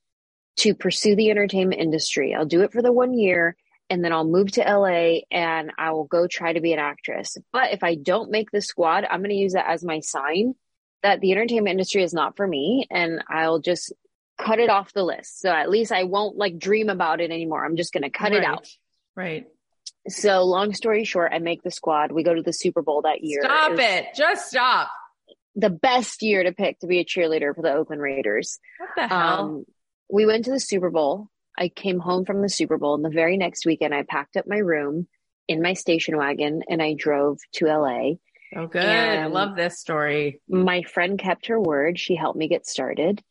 to 0.58 0.74
pursue 0.74 1.16
the 1.16 1.30
entertainment 1.30 1.80
industry. 1.80 2.34
I'll 2.34 2.44
do 2.44 2.62
it 2.62 2.72
for 2.72 2.82
the 2.82 2.92
one 2.92 3.14
year 3.14 3.56
and 3.90 4.04
then 4.04 4.12
I'll 4.12 4.24
move 4.24 4.52
to 4.52 4.60
LA 4.60 5.22
and 5.30 5.72
I 5.76 5.90
will 5.90 6.04
go 6.04 6.28
try 6.28 6.52
to 6.52 6.60
be 6.60 6.72
an 6.72 6.78
actress. 6.78 7.36
But 7.52 7.72
if 7.72 7.82
I 7.82 7.96
don't 7.96 8.30
make 8.30 8.50
the 8.52 8.62
squad, 8.62 9.04
I'm 9.04 9.20
going 9.20 9.30
to 9.30 9.36
use 9.36 9.54
that 9.54 9.68
as 9.68 9.84
my 9.84 10.00
sign 10.00 10.54
that 11.02 11.20
the 11.20 11.32
entertainment 11.32 11.72
industry 11.72 12.04
is 12.04 12.14
not 12.14 12.36
for 12.36 12.46
me 12.46 12.86
and 12.90 13.22
I'll 13.28 13.58
just 13.58 13.92
cut 14.38 14.60
it 14.60 14.70
off 14.70 14.92
the 14.92 15.02
list. 15.02 15.40
So 15.40 15.50
at 15.50 15.68
least 15.68 15.92
I 15.92 16.04
won't 16.04 16.36
like 16.36 16.58
dream 16.58 16.88
about 16.88 17.20
it 17.20 17.30
anymore. 17.30 17.64
I'm 17.64 17.76
just 17.76 17.92
going 17.92 18.04
to 18.04 18.10
cut 18.10 18.32
it 18.32 18.44
out. 18.44 18.68
Right. 19.16 19.46
So 20.08 20.44
long 20.44 20.72
story 20.72 21.04
short, 21.04 21.32
I 21.34 21.38
make 21.40 21.62
the 21.62 21.70
squad. 21.70 22.12
We 22.12 22.22
go 22.22 22.34
to 22.34 22.42
the 22.42 22.52
Super 22.52 22.82
Bowl 22.82 23.02
that 23.02 23.22
year. 23.22 23.40
Stop 23.42 23.72
was 23.72 23.80
it. 23.80 24.06
Just 24.14 24.48
stop. 24.48 24.90
The 25.56 25.70
best 25.70 26.22
year 26.22 26.44
to 26.44 26.52
pick 26.52 26.78
to 26.80 26.86
be 26.86 27.00
a 27.00 27.04
cheerleader 27.04 27.54
for 27.54 27.62
the 27.62 27.72
Oakland 27.72 28.00
Raiders. 28.00 28.58
What 28.78 28.90
the 28.96 29.08
hell? 29.08 29.40
Um, 29.40 29.64
we 30.08 30.26
went 30.26 30.44
to 30.46 30.52
the 30.52 30.60
Super 30.60 30.90
Bowl. 30.90 31.28
I 31.60 31.68
came 31.68 31.98
home 31.98 32.24
from 32.24 32.40
the 32.40 32.48
Super 32.48 32.78
Bowl, 32.78 32.94
and 32.94 33.04
the 33.04 33.10
very 33.10 33.36
next 33.36 33.66
weekend, 33.66 33.94
I 33.94 34.02
packed 34.02 34.36
up 34.36 34.46
my 34.48 34.58
room 34.58 35.06
in 35.46 35.60
my 35.60 35.74
station 35.74 36.16
wagon 36.16 36.62
and 36.68 36.80
I 36.80 36.94
drove 36.94 37.38
to 37.54 37.66
LA. 37.66 38.12
oh, 38.56 38.66
good. 38.66 38.82
I 38.84 39.26
love 39.26 39.56
this 39.56 39.78
story. 39.78 40.40
My 40.48 40.82
friend 40.82 41.18
kept 41.18 41.48
her 41.48 41.60
word. 41.60 41.98
She 41.98 42.14
helped 42.14 42.38
me 42.38 42.48
get 42.48 42.66
started. 42.66 43.22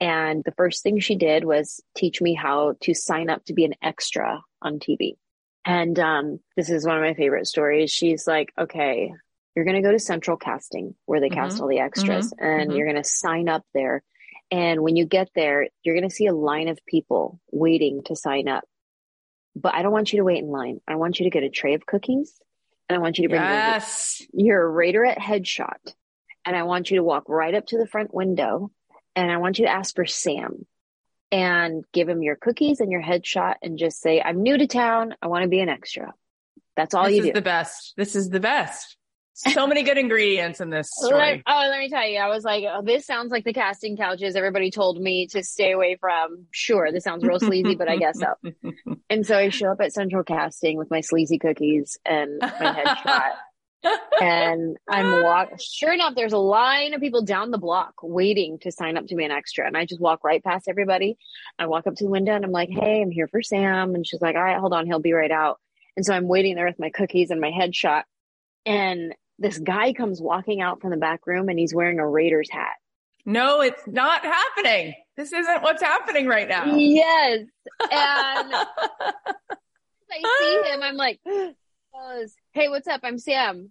And 0.00 0.42
the 0.44 0.52
first 0.52 0.82
thing 0.82 0.98
she 0.98 1.16
did 1.16 1.44
was 1.44 1.80
teach 1.96 2.20
me 2.20 2.34
how 2.34 2.74
to 2.82 2.94
sign 2.94 3.28
up 3.28 3.44
to 3.46 3.54
be 3.54 3.64
an 3.64 3.74
extra 3.82 4.40
on 4.62 4.78
TV. 4.78 5.16
And 5.64 5.98
um, 5.98 6.40
this 6.56 6.70
is 6.70 6.86
one 6.86 6.96
of 6.96 7.02
my 7.02 7.14
favorite 7.14 7.46
stories. 7.46 7.90
She's 7.90 8.26
like, 8.26 8.52
okay, 8.58 9.12
you're 9.54 9.64
going 9.64 9.76
to 9.76 9.86
go 9.86 9.92
to 9.92 9.98
central 9.98 10.36
casting 10.36 10.94
where 11.06 11.20
they 11.20 11.30
cast 11.30 11.60
all 11.60 11.68
the 11.68 11.78
extras 11.78 12.32
and 12.38 12.70
mhm. 12.70 12.76
you're 12.76 12.86
going 12.86 13.02
to 13.02 13.08
sign 13.08 13.48
up 13.48 13.64
there. 13.72 14.02
And 14.50 14.82
when 14.82 14.96
you 14.96 15.06
get 15.06 15.30
there, 15.34 15.68
you're 15.82 15.94
going 15.94 16.08
to 16.08 16.14
see 16.14 16.26
a 16.26 16.34
line 16.34 16.68
of 16.68 16.78
people 16.86 17.40
waiting 17.50 18.02
to 18.04 18.16
sign 18.16 18.48
up. 18.48 18.64
But 19.56 19.74
I 19.74 19.82
don't 19.82 19.92
want 19.92 20.12
you 20.12 20.18
to 20.18 20.24
wait 20.24 20.42
in 20.42 20.48
line. 20.48 20.80
I 20.86 20.96
want 20.96 21.18
you 21.18 21.24
to 21.24 21.30
get 21.30 21.42
a 21.42 21.48
tray 21.50 21.74
of 21.74 21.86
cookies 21.86 22.32
and 22.88 22.96
I 22.96 23.00
want 23.00 23.18
you 23.18 23.24
to 23.24 23.28
bring 23.28 23.42
your, 23.42 23.50
Yes. 23.50 24.22
your 24.32 24.68
Raiderette 24.70 25.18
headshot. 25.18 25.94
And 26.44 26.54
I 26.54 26.64
want 26.64 26.90
you 26.90 26.98
to 26.98 27.02
walk 27.04 27.24
right 27.28 27.54
up 27.54 27.66
to 27.66 27.78
the 27.78 27.86
front 27.86 28.12
window 28.12 28.70
and 29.16 29.30
I 29.30 29.38
want 29.38 29.58
you 29.58 29.66
to 29.66 29.70
ask 29.72 29.94
for 29.94 30.04
Sam 30.06 30.66
and 31.32 31.84
give 31.92 32.08
him 32.08 32.22
your 32.22 32.36
cookies 32.36 32.80
and 32.80 32.92
your 32.92 33.02
headshot 33.02 33.54
and 33.62 33.78
just 33.78 34.00
say, 34.00 34.20
I'm 34.20 34.42
new 34.42 34.58
to 34.58 34.66
town. 34.66 35.14
I 35.22 35.28
want 35.28 35.42
to 35.42 35.48
be 35.48 35.60
an 35.60 35.68
extra. 35.68 36.12
That's 36.76 36.94
all 36.94 37.04
this 37.04 37.14
you 37.14 37.20
is 37.20 37.26
do. 37.28 37.32
the 37.32 37.42
best. 37.42 37.94
This 37.96 38.14
is 38.14 38.28
the 38.28 38.40
best. 38.40 38.96
So 39.36 39.66
many 39.66 39.82
good 39.82 39.98
ingredients 39.98 40.60
in 40.60 40.70
this 40.70 40.88
story. 40.92 41.42
oh, 41.44 41.66
let 41.68 41.80
me 41.80 41.88
tell 41.88 42.06
you, 42.08 42.18
I 42.20 42.28
was 42.28 42.44
like, 42.44 42.64
oh, 42.72 42.82
this 42.82 43.04
sounds 43.04 43.32
like 43.32 43.44
the 43.44 43.52
casting 43.52 43.96
couches 43.96 44.36
everybody 44.36 44.70
told 44.70 45.00
me 45.00 45.26
to 45.28 45.42
stay 45.42 45.72
away 45.72 45.96
from. 46.00 46.46
Sure, 46.52 46.92
this 46.92 47.02
sounds 47.02 47.24
real 47.24 47.40
sleazy, 47.40 47.74
but 47.74 47.88
I 47.88 47.96
guess 47.96 48.18
so. 48.18 48.34
And 49.10 49.26
so 49.26 49.36
I 49.36 49.48
show 49.50 49.70
up 49.70 49.80
at 49.80 49.92
Central 49.92 50.24
Casting 50.24 50.78
with 50.78 50.90
my 50.90 51.00
sleazy 51.00 51.38
cookies 51.38 51.98
and 52.06 52.38
my 52.40 52.48
headshot. 52.48 53.32
and 54.20 54.76
I'm 54.88 55.22
walk. 55.22 55.50
Sure 55.60 55.92
enough, 55.92 56.14
there's 56.14 56.32
a 56.32 56.38
line 56.38 56.94
of 56.94 57.00
people 57.00 57.22
down 57.22 57.50
the 57.50 57.58
block 57.58 57.94
waiting 58.02 58.58
to 58.60 58.72
sign 58.72 58.96
up 58.96 59.06
to 59.08 59.14
be 59.14 59.24
an 59.24 59.30
extra, 59.30 59.66
and 59.66 59.76
I 59.76 59.84
just 59.84 60.00
walk 60.00 60.24
right 60.24 60.42
past 60.42 60.68
everybody. 60.68 61.18
I 61.58 61.66
walk 61.66 61.86
up 61.86 61.94
to 61.96 62.04
the 62.04 62.10
window 62.10 62.34
and 62.34 62.44
I'm 62.44 62.50
like, 62.52 62.70
"Hey, 62.70 63.02
I'm 63.02 63.10
here 63.10 63.28
for 63.28 63.42
Sam," 63.42 63.94
and 63.94 64.06
she's 64.06 64.22
like, 64.22 64.36
"All 64.36 64.42
right, 64.42 64.58
hold 64.58 64.72
on, 64.72 64.86
he'll 64.86 65.00
be 65.00 65.12
right 65.12 65.30
out." 65.30 65.60
And 65.96 66.04
so 66.06 66.14
I'm 66.14 66.28
waiting 66.28 66.54
there 66.54 66.66
with 66.66 66.78
my 66.78 66.90
cookies 66.90 67.30
and 67.30 67.40
my 67.40 67.50
headshot, 67.50 68.04
and 68.64 69.14
this 69.38 69.58
guy 69.58 69.92
comes 69.92 70.20
walking 70.20 70.60
out 70.60 70.80
from 70.80 70.90
the 70.90 70.96
back 70.96 71.26
room, 71.26 71.48
and 71.48 71.58
he's 71.58 71.74
wearing 71.74 71.98
a 71.98 72.08
Raiders 72.08 72.48
hat. 72.50 72.74
no, 73.26 73.60
it's 73.60 73.86
not 73.86 74.24
happening. 74.24 74.94
This 75.16 75.32
isn't 75.32 75.62
what's 75.62 75.82
happening 75.82 76.26
right 76.26 76.48
now. 76.48 76.74
Yes, 76.76 77.40
and 77.80 78.54
I 80.12 80.22
see 80.40 80.70
him, 80.70 80.82
I'm 80.82 80.96
like, 80.96 81.20
"Hey, 82.52 82.68
what's 82.68 82.86
up? 82.88 83.00
I'm 83.02 83.18
Sam." 83.18 83.70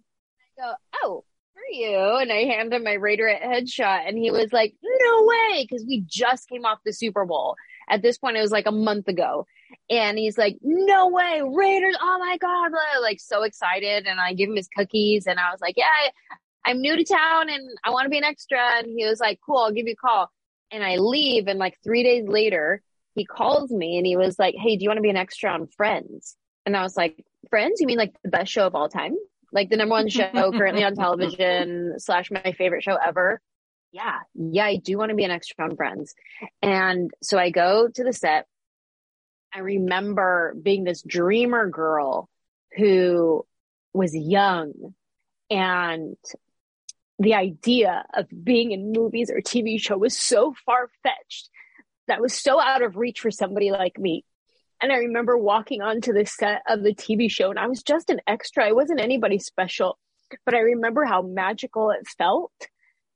I 0.58 0.62
go, 0.62 0.72
"Oh, 1.02 1.24
who 1.54 1.60
are 1.60 1.90
you?" 1.90 2.16
And 2.20 2.32
I 2.32 2.44
hand 2.44 2.72
him 2.72 2.84
my 2.84 2.94
Raider 2.94 3.30
headshot, 3.42 4.08
and 4.08 4.16
he 4.18 4.30
was 4.30 4.52
like, 4.52 4.74
"No 4.82 5.24
way," 5.24 5.66
because 5.68 5.84
we 5.86 6.02
just 6.06 6.48
came 6.48 6.64
off 6.64 6.78
the 6.84 6.92
Super 6.92 7.24
Bowl. 7.24 7.56
At 7.88 8.02
this 8.02 8.18
point, 8.18 8.36
it 8.36 8.40
was 8.40 8.50
like 8.52 8.66
a 8.66 8.72
month 8.72 9.08
ago, 9.08 9.46
and 9.90 10.18
he's 10.18 10.38
like, 10.38 10.56
"No 10.62 11.08
way, 11.08 11.42
Raiders! 11.44 11.96
Oh 12.00 12.18
my 12.18 12.36
god!" 12.38 12.70
blah," 12.70 13.02
Like 13.02 13.20
so 13.20 13.42
excited, 13.42 14.06
and 14.06 14.20
I 14.20 14.32
give 14.32 14.48
him 14.48 14.56
his 14.56 14.68
cookies, 14.68 15.26
and 15.26 15.38
I 15.38 15.50
was 15.50 15.60
like, 15.60 15.76
"Yeah, 15.76 15.84
I, 15.86 16.70
I'm 16.70 16.80
new 16.80 16.96
to 16.96 17.04
town, 17.04 17.50
and 17.50 17.68
I 17.84 17.90
want 17.90 18.06
to 18.06 18.10
be 18.10 18.18
an 18.18 18.24
extra." 18.24 18.78
And 18.78 18.86
he 18.86 19.06
was 19.06 19.20
like, 19.20 19.40
"Cool, 19.44 19.58
I'll 19.58 19.72
give 19.72 19.86
you 19.86 19.94
a 19.94 19.96
call." 19.96 20.30
And 20.70 20.82
I 20.82 20.96
leave, 20.96 21.46
and 21.46 21.58
like 21.58 21.76
three 21.84 22.02
days 22.02 22.26
later, 22.26 22.82
he 23.14 23.24
calls 23.24 23.70
me, 23.70 23.98
and 23.98 24.06
he 24.06 24.16
was 24.16 24.38
like, 24.38 24.54
"Hey, 24.56 24.76
do 24.76 24.82
you 24.82 24.88
want 24.88 24.98
to 24.98 25.02
be 25.02 25.10
an 25.10 25.16
extra 25.16 25.50
on 25.50 25.66
Friends?" 25.66 26.36
And 26.66 26.76
I 26.76 26.82
was 26.82 26.96
like, 26.96 27.24
Friends? 27.50 27.80
You 27.80 27.86
mean 27.86 27.98
like 27.98 28.14
the 28.22 28.30
best 28.30 28.50
show 28.50 28.66
of 28.66 28.74
all 28.74 28.88
time? 28.88 29.14
Like 29.52 29.70
the 29.70 29.76
number 29.76 29.92
one 29.92 30.08
show 30.08 30.30
currently 30.52 30.84
on 30.84 30.94
television 30.94 31.94
slash 31.98 32.30
my 32.30 32.54
favorite 32.56 32.82
show 32.82 32.96
ever? 32.96 33.40
Yeah. 33.92 34.18
Yeah, 34.34 34.64
I 34.64 34.76
do 34.76 34.98
want 34.98 35.10
to 35.10 35.14
be 35.14 35.24
an 35.24 35.30
extra 35.30 35.64
on 35.64 35.76
Friends. 35.76 36.14
And 36.62 37.10
so 37.22 37.38
I 37.38 37.50
go 37.50 37.88
to 37.88 38.04
the 38.04 38.12
set. 38.12 38.46
I 39.54 39.60
remember 39.60 40.54
being 40.60 40.84
this 40.84 41.02
dreamer 41.02 41.68
girl 41.68 42.28
who 42.76 43.46
was 43.92 44.14
young 44.14 44.94
and 45.50 46.16
the 47.20 47.34
idea 47.34 48.04
of 48.12 48.26
being 48.42 48.72
in 48.72 48.92
movies 48.92 49.30
or 49.30 49.40
TV 49.40 49.80
show 49.80 49.96
was 49.96 50.18
so 50.18 50.54
far 50.66 50.90
fetched 51.02 51.48
that 52.08 52.20
was 52.20 52.34
so 52.34 52.60
out 52.60 52.82
of 52.82 52.96
reach 52.96 53.20
for 53.20 53.30
somebody 53.30 53.70
like 53.70 53.98
me. 53.98 54.24
And 54.82 54.92
I 54.92 54.96
remember 54.96 55.38
walking 55.38 55.80
onto 55.80 56.12
the 56.12 56.26
set 56.26 56.62
of 56.68 56.82
the 56.82 56.94
TV 56.94 57.30
show 57.30 57.50
and 57.50 57.58
I 57.58 57.68
was 57.68 57.82
just 57.82 58.10
an 58.10 58.20
extra. 58.26 58.66
I 58.66 58.72
wasn't 58.72 59.00
anybody 59.00 59.38
special, 59.38 59.98
but 60.44 60.54
I 60.54 60.60
remember 60.60 61.04
how 61.04 61.22
magical 61.22 61.90
it 61.90 62.06
felt 62.18 62.52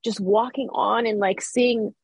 just 0.04 0.20
walking 0.20 0.68
on 0.70 1.06
and 1.06 1.18
like 1.18 1.40
seeing, 1.40 1.94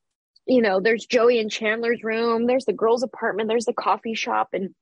you 0.46 0.62
know, 0.62 0.80
there's 0.80 1.06
Joey 1.06 1.38
and 1.40 1.50
Chandler's 1.50 2.02
room, 2.02 2.46
there's 2.46 2.64
the 2.64 2.72
girl's 2.72 3.02
apartment, 3.02 3.48
there's 3.48 3.64
the 3.64 3.72
coffee 3.72 4.14
shop 4.14 4.50
and 4.52 4.74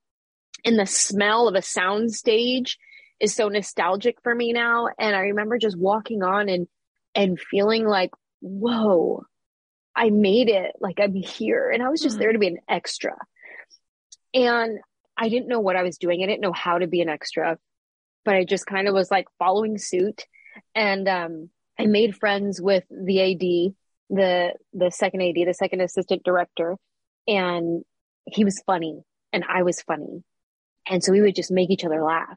and 0.64 0.78
the 0.78 0.86
smell 0.86 1.48
of 1.48 1.54
a 1.54 1.62
sound 1.62 2.12
stage 2.12 2.78
is 3.18 3.34
so 3.34 3.48
nostalgic 3.48 4.16
for 4.22 4.34
me 4.34 4.52
now. 4.52 4.88
And 4.98 5.14
I 5.16 5.20
remember 5.20 5.58
just 5.58 5.78
walking 5.78 6.22
on 6.22 6.48
and 6.48 6.66
and 7.14 7.38
feeling 7.38 7.86
like, 7.86 8.10
whoa, 8.40 9.24
I 9.94 10.10
made 10.10 10.48
it. 10.48 10.72
Like 10.80 10.98
I'm 11.00 11.14
here. 11.14 11.70
And 11.70 11.82
I 11.82 11.88
was 11.88 12.00
just 12.00 12.16
Mhm. 12.16 12.20
there 12.20 12.32
to 12.32 12.38
be 12.38 12.46
an 12.48 12.58
extra. 12.68 13.14
And 14.34 14.78
I 15.16 15.28
didn't 15.28 15.48
know 15.48 15.60
what 15.60 15.76
I 15.76 15.82
was 15.82 15.98
doing. 15.98 16.22
I 16.22 16.26
didn't 16.26 16.40
know 16.40 16.52
how 16.52 16.78
to 16.78 16.86
be 16.86 17.02
an 17.02 17.08
extra, 17.08 17.58
but 18.24 18.34
I 18.34 18.44
just 18.44 18.66
kind 18.66 18.88
of 18.88 18.94
was 18.94 19.10
like 19.10 19.26
following 19.38 19.78
suit. 19.78 20.24
And 20.74 21.08
um, 21.08 21.50
I 21.78 21.86
made 21.86 22.16
friends 22.16 22.60
with 22.60 22.84
the 22.90 23.20
AD, 23.20 23.74
the 24.10 24.52
the 24.72 24.90
second 24.90 25.22
AD, 25.22 25.34
the 25.34 25.54
second 25.54 25.80
assistant 25.80 26.22
director, 26.24 26.76
and 27.26 27.84
he 28.26 28.44
was 28.44 28.62
funny 28.66 29.02
and 29.32 29.44
I 29.48 29.62
was 29.62 29.80
funny. 29.82 30.22
And 30.88 31.02
so 31.02 31.12
we 31.12 31.20
would 31.20 31.34
just 31.34 31.50
make 31.50 31.70
each 31.70 31.84
other 31.84 32.02
laugh. 32.02 32.36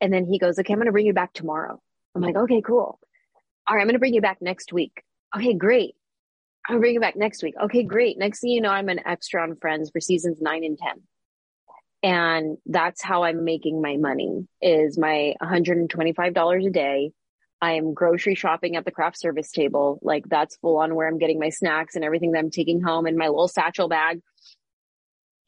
And 0.00 0.12
then 0.12 0.24
he 0.24 0.38
goes, 0.38 0.58
okay, 0.58 0.72
I'm 0.72 0.78
to 0.86 0.92
bring 0.92 1.06
you 1.06 1.14
back 1.14 1.32
tomorrow. 1.32 1.80
I'm 2.14 2.22
like, 2.22 2.36
okay, 2.36 2.60
cool. 2.60 2.98
All 3.66 3.74
right, 3.74 3.80
I'm 3.80 3.88
to 3.94 3.98
bring 3.98 4.14
you 4.14 4.20
back 4.20 4.38
next 4.40 4.72
week. 4.72 5.02
Okay, 5.34 5.54
great. 5.54 5.94
I'm 6.68 6.80
bring 6.80 6.94
you 6.94 7.00
back 7.00 7.16
next 7.16 7.42
week. 7.42 7.54
Okay, 7.62 7.82
great. 7.82 8.18
Next 8.18 8.40
thing 8.40 8.50
you 8.50 8.60
know, 8.60 8.70
I'm 8.70 8.88
an 8.88 9.00
extra 9.06 9.42
on 9.42 9.56
Friends 9.56 9.90
for 9.90 10.00
seasons 10.00 10.40
nine 10.40 10.64
and 10.64 10.78
10. 10.78 10.90
And 12.02 12.58
that's 12.66 13.02
how 13.02 13.24
I'm 13.24 13.44
making 13.44 13.80
my 13.80 13.96
money 13.96 14.46
is 14.60 14.98
my 14.98 15.34
$125 15.42 16.66
a 16.66 16.70
day. 16.70 17.12
I 17.60 17.72
am 17.72 17.94
grocery 17.94 18.34
shopping 18.34 18.76
at 18.76 18.84
the 18.84 18.90
craft 18.90 19.18
service 19.18 19.50
table. 19.50 19.98
Like 20.02 20.28
that's 20.28 20.56
full 20.56 20.78
on 20.78 20.94
where 20.94 21.08
I'm 21.08 21.18
getting 21.18 21.38
my 21.38 21.48
snacks 21.48 21.96
and 21.96 22.04
everything 22.04 22.32
that 22.32 22.40
I'm 22.40 22.50
taking 22.50 22.82
home 22.82 23.06
in 23.06 23.16
my 23.16 23.28
little 23.28 23.48
satchel 23.48 23.88
bag. 23.88 24.20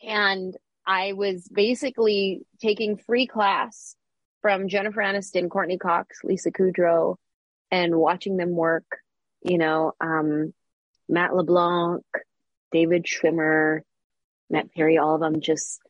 And 0.02 0.56
I 0.86 1.12
was 1.12 1.48
basically 1.52 2.42
taking 2.60 2.96
free 2.96 3.26
class 3.26 3.96
from 4.40 4.68
Jennifer 4.68 5.00
Aniston, 5.00 5.50
Courteney 5.50 5.78
Cox, 5.78 6.20
Lisa 6.22 6.52
Kudrow, 6.52 7.16
and 7.70 7.96
watching 7.96 8.36
them 8.36 8.50
work, 8.50 8.84
you 9.42 9.58
know, 9.58 9.92
um, 10.00 10.54
Matt 11.08 11.34
LeBlanc, 11.34 12.04
David 12.70 13.04
Schwimmer, 13.04 13.80
Matt 14.48 14.72
Perry, 14.72 14.98
all 14.98 15.16
of 15.16 15.20
them 15.20 15.40
just, 15.40 15.80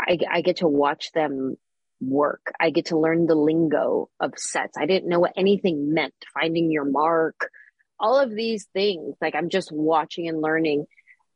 I, 0.00 0.18
I 0.28 0.40
get 0.40 0.56
to 0.56 0.68
watch 0.68 1.12
them 1.12 1.56
work. 2.00 2.52
I 2.58 2.70
get 2.70 2.86
to 2.86 2.98
learn 2.98 3.26
the 3.26 3.34
lingo 3.34 4.08
of 4.18 4.34
sets. 4.36 4.76
I 4.76 4.86
didn't 4.86 5.08
know 5.08 5.20
what 5.20 5.32
anything 5.36 5.92
meant, 5.92 6.14
finding 6.34 6.70
your 6.70 6.84
mark, 6.84 7.50
all 7.98 8.18
of 8.18 8.34
these 8.34 8.66
things. 8.72 9.16
Like 9.20 9.34
I'm 9.34 9.48
just 9.48 9.70
watching 9.72 10.28
and 10.28 10.40
learning. 10.40 10.86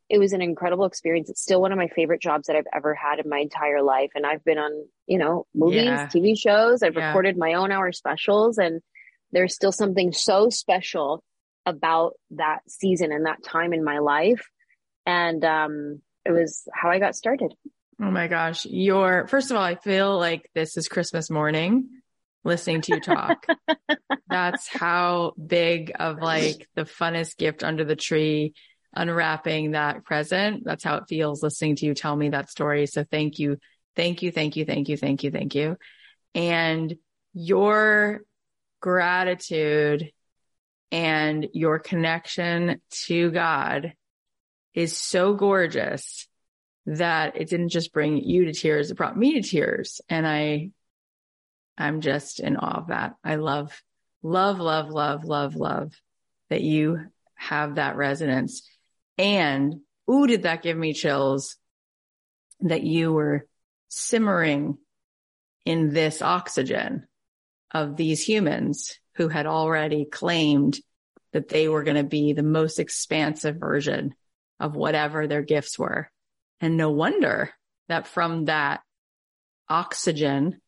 It 0.09 0.19
was 0.19 0.33
an 0.33 0.43
incredible 0.43 0.85
experience. 0.85 1.31
It's 1.31 1.43
still 1.43 1.61
one 1.61 1.73
of 1.73 1.79
my 1.79 1.89
favorite 1.89 2.21
jobs 2.21 2.47
that 2.47 2.57
I've 2.57 2.67
ever 2.75 2.95
had 2.95 3.19
in 3.21 3.29
my 3.29 3.39
entire 3.39 3.83
life. 3.83 4.11
And 4.15 4.27
I've 4.27 4.45
been 4.45 4.59
on, 4.59 4.87
you 5.07 5.19
know, 5.19 5.47
movies, 5.55 5.85
yeah. 5.85 6.07
TV 6.09 6.39
shows. 6.39 6.83
I've 6.83 6.95
yeah. 6.95 7.09
recorded 7.09 7.37
my 7.37 7.55
own 7.55 7.73
hour 7.73 7.93
specials 7.93 8.59
and 8.59 8.81
there's 9.33 9.55
still 9.55 9.73
something 9.73 10.13
so 10.13 10.51
special 10.51 11.23
about 11.67 12.13
that 12.33 12.61
season 12.69 13.13
and 13.13 13.27
that 13.27 13.43
time 13.43 13.73
in 13.73 13.83
my 13.83 13.99
life. 13.99 14.47
And 15.07 15.45
um, 15.45 16.03
it 16.25 16.33
was 16.33 16.67
how 16.73 16.91
I 16.91 16.99
got 16.99 17.17
started. 17.17 17.53
Oh 18.01 18.11
my 18.11 18.27
gosh. 18.29 18.65
You're, 18.67 19.27
first 19.29 19.51
of 19.51 19.57
all, 19.57 19.63
I 19.63 19.77
feel 19.77 20.19
like 20.19 20.51
this 20.55 20.77
is 20.77 20.89
Christmas 20.89 21.31
morning 21.31 21.89
listening 22.45 22.83
to 22.83 22.95
you 22.95 23.01
talk. 23.01 23.47
That's 24.29 24.69
how 24.69 25.33
big 25.43 25.93
of 25.99 26.19
like 26.21 26.69
the 26.75 26.83
funnest 26.83 27.37
gift 27.37 27.65
under 27.65 27.85
the 27.85 27.97
tree, 27.97 28.55
unwrapping 28.95 29.73
that 29.73 30.05
present. 30.05 30.65
That's 30.65 30.85
how 30.85 30.97
it 30.97 31.05
feels 31.09 31.43
listening 31.43 31.77
to 31.77 31.87
you 31.87 31.95
tell 31.95 32.15
me 32.15 32.31
that 32.31 32.51
story. 32.51 32.87
So 32.87 33.05
thank 33.05 33.39
you. 33.39 33.59
Thank 33.97 34.23
you. 34.23 34.31
Thank 34.31 34.57
you. 34.57 34.65
Thank 34.65 34.89
you. 34.89 34.97
Thank 34.97 35.23
you. 35.23 35.31
Thank 35.31 35.55
you. 35.55 35.77
And 36.35 36.95
your 37.33 38.23
gratitude 38.81 40.11
and 40.91 41.49
your 41.53 41.79
connection 41.79 42.81
to 43.07 43.31
God 43.31 43.95
is 44.75 44.97
so 44.97 45.35
gorgeous 45.35 46.29
that 46.87 47.37
it 47.37 47.49
didn't 47.49 47.71
just 47.71 47.93
bring 47.93 48.19
you 48.19 48.45
to 48.47 48.53
tears, 48.53 48.91
it 48.91 48.97
brought 48.97 49.17
me 49.17 49.41
to 49.41 49.49
tears. 49.49 50.01
And 50.09 50.27
I, 50.27 50.71
I'm 51.79 52.01
just 52.01 52.41
in 52.41 52.57
awe 52.57 52.79
of 52.79 52.87
that. 52.89 53.15
I 53.25 53.37
love, 53.37 53.83
love, 54.23 54.61
love, 54.61 54.91
love, 54.91 55.25
love, 55.25 55.57
love 55.57 55.93
that 56.51 56.61
you 56.61 57.07
have 57.35 57.77
that 57.77 57.97
resonance. 57.97 58.69
And 59.19 59.81
ooh, 60.11 60.27
did 60.27 60.43
that 60.43 60.63
give 60.63 60.77
me 60.77 60.93
chills 60.93 61.57
that 62.61 62.83
you 62.83 63.13
were 63.13 63.47
simmering 63.89 64.79
in 65.65 65.93
this 65.93 66.21
oxygen 66.21 67.07
of 67.71 67.97
these 67.97 68.23
humans 68.23 68.99
who 69.17 69.29
had 69.29 69.47
already 69.47 70.05
claimed 70.05 70.79
that 71.33 71.49
they 71.49 71.69
were 71.69 71.83
going 71.83 71.97
to 71.97 72.05
be 72.05 72.33
the 72.33 72.43
most 72.43 72.79
expansive 72.79 73.57
version 73.57 74.15
of 74.61 74.77
whatever 74.77 75.27
their 75.27 75.43
gifts 75.43 75.79
were. 75.79 76.11
And 76.65 76.79
no 76.79 76.91
wonder 76.91 77.51
that 77.89 78.07
from 78.07 78.47
that 78.47 78.81
oxygen, 79.69 80.63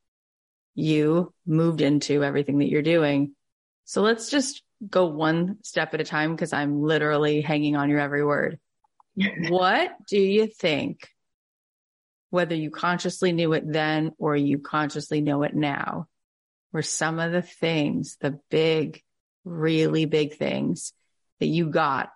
you 0.74 1.32
moved 1.46 1.80
into 1.80 2.22
everything 2.22 2.58
that 2.58 2.68
you're 2.68 2.82
doing. 2.82 3.34
So 3.86 4.02
let's 4.02 4.28
just 4.28 4.62
go 4.86 5.06
one 5.06 5.56
step 5.62 5.94
at 5.94 6.02
a 6.02 6.04
time 6.04 6.32
because 6.32 6.52
I'm 6.52 6.82
literally 6.82 7.40
hanging 7.40 7.76
on 7.76 7.88
your 7.88 7.98
every 7.98 8.22
word. 8.22 8.58
what 9.48 9.92
do 10.06 10.18
you 10.18 10.48
think, 10.48 11.08
whether 12.28 12.54
you 12.54 12.70
consciously 12.70 13.32
knew 13.32 13.54
it 13.54 13.64
then 13.66 14.12
or 14.18 14.36
you 14.36 14.58
consciously 14.58 15.22
know 15.22 15.44
it 15.44 15.54
now, 15.54 16.08
were 16.74 16.82
some 16.82 17.18
of 17.18 17.32
the 17.32 17.40
things, 17.40 18.18
the 18.20 18.38
big, 18.50 19.02
really 19.46 20.04
big 20.04 20.36
things 20.36 20.92
that 21.40 21.46
you 21.46 21.70
got 21.70 22.10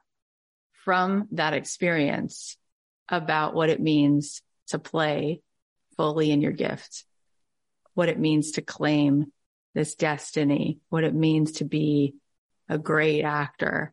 from 0.85 1.29
that 1.31 1.55
experience 1.55 2.59
about 3.11 3.55
what 3.55 3.71
it 3.71 3.81
means 3.81 4.43
to 4.69 4.79
play 4.79 5.43
fully 5.97 6.31
in 6.31 6.41
your 6.41 6.53
gift, 6.53 7.05
what 7.95 8.09
it 8.09 8.19
means 8.19 8.53
to 8.53 8.63
claim 8.63 9.33
this 9.75 9.95
destiny, 9.95 10.79
what 10.89 11.05
it 11.05 11.15
means 11.15 11.53
to 11.53 11.65
be 11.65 12.15
a 12.69 12.79
great 12.79 13.23
actor. 13.23 13.93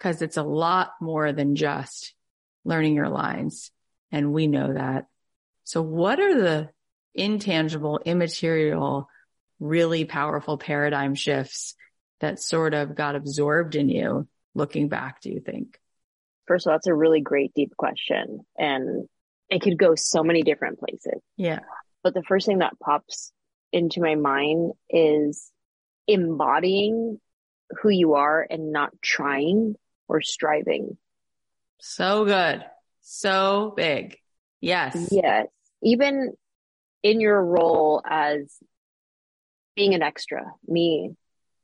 Cause 0.00 0.22
it's 0.22 0.36
a 0.36 0.42
lot 0.42 0.92
more 1.00 1.32
than 1.32 1.56
just 1.56 2.14
learning 2.64 2.94
your 2.94 3.08
lines. 3.08 3.70
And 4.10 4.32
we 4.32 4.46
know 4.46 4.72
that. 4.72 5.06
So 5.64 5.82
what 5.82 6.20
are 6.20 6.40
the 6.40 6.70
intangible, 7.14 8.00
immaterial, 8.04 9.08
really 9.60 10.04
powerful 10.04 10.58
paradigm 10.58 11.14
shifts 11.14 11.74
that 12.20 12.40
sort 12.40 12.74
of 12.74 12.94
got 12.94 13.16
absorbed 13.16 13.74
in 13.74 13.88
you 13.88 14.28
looking 14.54 14.88
back, 14.88 15.20
do 15.20 15.30
you 15.30 15.40
think? 15.40 15.78
First 16.46 16.66
of 16.66 16.70
all, 16.70 16.76
that's 16.76 16.86
a 16.86 16.94
really 16.94 17.20
great 17.20 17.52
deep 17.54 17.76
question. 17.76 18.40
And 18.58 19.08
it 19.48 19.62
could 19.62 19.78
go 19.78 19.94
so 19.94 20.22
many 20.22 20.42
different 20.42 20.78
places. 20.78 21.20
Yeah. 21.36 21.60
But 22.02 22.14
the 22.14 22.22
first 22.22 22.46
thing 22.46 22.58
that 22.58 22.78
pops 22.80 23.32
into 23.72 24.00
my 24.00 24.14
mind 24.14 24.72
is 24.90 25.50
embodying 26.06 27.20
who 27.80 27.88
you 27.88 28.14
are 28.14 28.46
and 28.48 28.72
not 28.72 28.92
trying 29.02 29.74
or 30.08 30.20
striving. 30.20 30.96
So 31.80 32.24
good. 32.24 32.64
So 33.00 33.72
big. 33.76 34.18
Yes. 34.60 35.08
Yes. 35.10 35.46
Even 35.82 36.32
in 37.02 37.20
your 37.20 37.42
role 37.42 38.02
as 38.08 38.54
being 39.76 39.94
an 39.94 40.02
extra, 40.02 40.44
me 40.66 41.14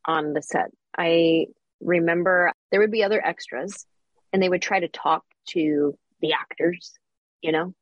on 0.04 0.32
the 0.32 0.42
set, 0.42 0.70
I 0.96 1.46
remember 1.80 2.52
there 2.70 2.80
would 2.80 2.90
be 2.90 3.04
other 3.04 3.24
extras 3.24 3.86
and 4.32 4.42
they 4.42 4.48
would 4.48 4.62
try 4.62 4.80
to 4.80 4.88
talk 4.88 5.24
to 5.50 5.96
the 6.20 6.32
actors, 6.32 6.92
you 7.40 7.52
know? 7.52 7.74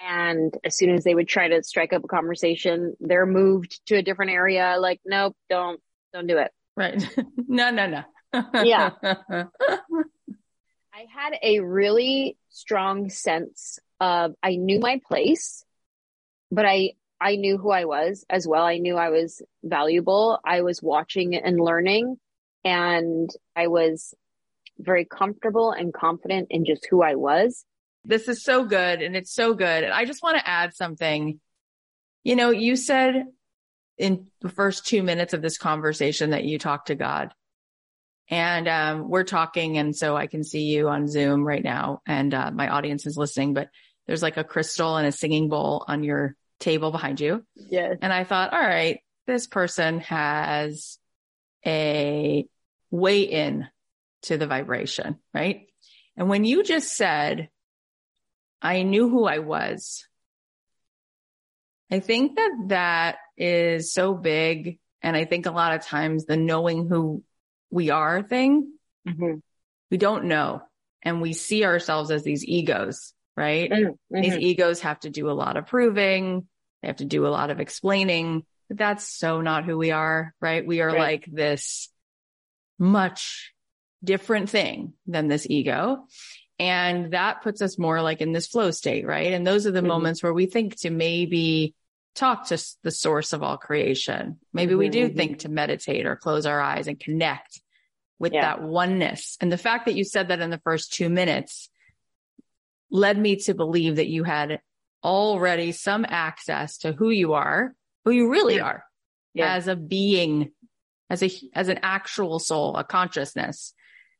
And 0.00 0.54
as 0.64 0.76
soon 0.76 0.90
as 0.90 1.04
they 1.04 1.14
would 1.14 1.28
try 1.28 1.48
to 1.48 1.62
strike 1.62 1.92
up 1.92 2.04
a 2.04 2.08
conversation, 2.08 2.94
they're 3.00 3.26
moved 3.26 3.80
to 3.86 3.96
a 3.96 4.02
different 4.02 4.30
area. 4.30 4.76
Like, 4.78 5.00
nope, 5.04 5.36
don't, 5.50 5.80
don't 6.12 6.26
do 6.26 6.38
it. 6.38 6.52
Right. 6.76 7.02
no, 7.48 7.70
no, 7.70 7.86
no. 7.86 8.02
yeah. 8.62 8.90
I 9.02 9.46
had 11.12 11.34
a 11.42 11.60
really 11.60 12.36
strong 12.50 13.10
sense 13.10 13.80
of, 14.00 14.34
I 14.42 14.56
knew 14.56 14.78
my 14.78 15.00
place, 15.06 15.64
but 16.50 16.64
I, 16.64 16.92
I 17.20 17.36
knew 17.36 17.58
who 17.58 17.70
I 17.70 17.84
was 17.84 18.24
as 18.30 18.46
well. 18.46 18.64
I 18.64 18.78
knew 18.78 18.96
I 18.96 19.10
was 19.10 19.42
valuable. 19.64 20.38
I 20.44 20.62
was 20.62 20.80
watching 20.80 21.34
and 21.34 21.60
learning 21.60 22.16
and 22.64 23.28
I 23.56 23.66
was 23.66 24.14
very 24.78 25.04
comfortable 25.04 25.72
and 25.72 25.92
confident 25.92 26.48
in 26.50 26.64
just 26.64 26.86
who 26.90 27.02
I 27.02 27.14
was. 27.14 27.64
This 28.04 28.28
is 28.28 28.42
so 28.42 28.64
good 28.64 29.02
and 29.02 29.16
it's 29.16 29.32
so 29.32 29.54
good. 29.54 29.84
And 29.84 29.92
I 29.92 30.04
just 30.04 30.22
want 30.22 30.38
to 30.38 30.48
add 30.48 30.74
something. 30.74 31.40
You 32.24 32.36
know, 32.36 32.50
you 32.50 32.76
said 32.76 33.24
in 33.98 34.26
the 34.40 34.48
first 34.48 34.86
two 34.86 35.02
minutes 35.02 35.34
of 35.34 35.42
this 35.42 35.58
conversation 35.58 36.30
that 36.30 36.44
you 36.44 36.58
talked 36.58 36.88
to 36.88 36.94
God. 36.94 37.34
And 38.30 38.68
um, 38.68 39.08
we're 39.08 39.24
talking, 39.24 39.78
and 39.78 39.96
so 39.96 40.14
I 40.14 40.26
can 40.26 40.44
see 40.44 40.64
you 40.64 40.88
on 40.88 41.08
Zoom 41.08 41.44
right 41.44 41.64
now, 41.64 42.02
and 42.06 42.34
uh, 42.34 42.50
my 42.50 42.68
audience 42.68 43.06
is 43.06 43.16
listening. 43.16 43.54
But 43.54 43.70
there's 44.06 44.22
like 44.22 44.36
a 44.36 44.44
crystal 44.44 44.98
and 44.98 45.06
a 45.06 45.12
singing 45.12 45.48
bowl 45.48 45.84
on 45.88 46.04
your 46.04 46.36
table 46.60 46.90
behind 46.90 47.20
you. 47.20 47.44
Yes. 47.56 47.96
And 48.02 48.12
I 48.12 48.24
thought, 48.24 48.52
all 48.52 48.60
right, 48.60 49.00
this 49.26 49.46
person 49.46 50.00
has 50.00 50.98
a 51.64 52.46
way 52.90 53.22
in 53.22 53.66
to 54.22 54.36
the 54.36 54.46
vibration, 54.46 55.18
right? 55.32 55.66
And 56.16 56.28
when 56.28 56.44
you 56.44 56.64
just 56.64 56.96
said, 56.96 57.48
I 58.60 58.82
knew 58.82 59.08
who 59.08 59.24
I 59.24 59.38
was, 59.38 60.06
I 61.90 62.00
think 62.00 62.36
that 62.36 62.50
that 62.68 63.16
is 63.36 63.92
so 63.92 64.14
big. 64.14 64.78
And 65.00 65.16
I 65.16 65.24
think 65.24 65.46
a 65.46 65.52
lot 65.52 65.74
of 65.74 65.86
times 65.86 66.26
the 66.26 66.36
knowing 66.36 66.88
who 66.88 67.22
we 67.70 67.90
are 67.90 68.22
thing, 68.22 68.72
mm-hmm. 69.06 69.36
we 69.90 69.96
don't 69.96 70.24
know. 70.24 70.62
And 71.02 71.22
we 71.22 71.32
see 71.32 71.64
ourselves 71.64 72.10
as 72.10 72.24
these 72.24 72.44
egos, 72.44 73.14
right? 73.36 73.70
Mm-hmm. 73.70 74.20
These 74.20 74.36
egos 74.38 74.80
have 74.80 74.98
to 75.00 75.10
do 75.10 75.30
a 75.30 75.32
lot 75.32 75.56
of 75.56 75.66
proving. 75.66 76.48
They 76.82 76.88
have 76.88 76.96
to 76.96 77.04
do 77.04 77.26
a 77.26 77.28
lot 77.28 77.50
of 77.50 77.60
explaining. 77.60 78.44
But 78.68 78.78
that's 78.78 79.06
so 79.06 79.40
not 79.40 79.64
who 79.64 79.78
we 79.78 79.92
are, 79.92 80.34
right? 80.40 80.66
We 80.66 80.80
are 80.80 80.88
Right. 80.88 80.98
like 80.98 81.28
this 81.30 81.90
much 82.78 83.52
different 84.02 84.48
thing 84.50 84.94
than 85.06 85.28
this 85.28 85.46
ego. 85.48 86.06
And 86.58 87.12
that 87.12 87.42
puts 87.42 87.62
us 87.62 87.78
more 87.78 88.02
like 88.02 88.20
in 88.20 88.32
this 88.32 88.48
flow 88.48 88.70
state, 88.70 89.06
right? 89.06 89.32
And 89.32 89.46
those 89.46 89.66
are 89.66 89.70
the 89.70 89.80
Mhm. 89.80 89.86
moments 89.88 90.22
where 90.22 90.34
we 90.34 90.46
think 90.46 90.76
to 90.80 90.90
maybe 90.90 91.74
talk 92.14 92.46
to 92.48 92.58
the 92.82 92.90
source 92.90 93.32
of 93.32 93.42
all 93.42 93.56
creation. 93.56 94.40
Maybe 94.52 94.74
we 94.74 94.88
do 94.88 95.06
Mhm, 95.06 95.12
mhm. 95.12 95.16
think 95.16 95.38
to 95.40 95.48
meditate 95.48 96.04
or 96.04 96.16
close 96.16 96.46
our 96.46 96.60
eyes 96.60 96.88
and 96.88 96.98
connect 96.98 97.60
with 98.18 98.32
Yeah. 98.32 98.40
that 98.56 98.62
oneness. 98.62 99.36
And 99.40 99.52
the 99.52 99.58
fact 99.58 99.86
that 99.86 99.94
you 99.94 100.02
said 100.02 100.28
that 100.28 100.40
in 100.40 100.50
the 100.50 100.58
first 100.58 100.92
two 100.92 101.08
minutes 101.08 101.70
led 102.90 103.16
me 103.18 103.36
to 103.36 103.54
believe 103.54 103.96
that 103.96 104.08
you 104.08 104.24
had 104.24 104.60
already 105.04 105.70
some 105.70 106.04
access 106.08 106.78
to 106.78 106.92
who 106.92 107.10
you 107.10 107.34
are, 107.34 107.74
who 108.04 108.10
you 108.10 108.28
really 108.28 108.56
Yeah. 108.56 108.64
are 108.64 108.84
Yeah. 109.34 109.54
as 109.54 109.68
a 109.68 109.76
being, 109.76 110.50
as 111.08 111.22
a, 111.22 111.30
as 111.54 111.68
an 111.68 111.78
actual 111.82 112.40
soul, 112.40 112.74
a 112.76 112.82
consciousness, 112.82 113.74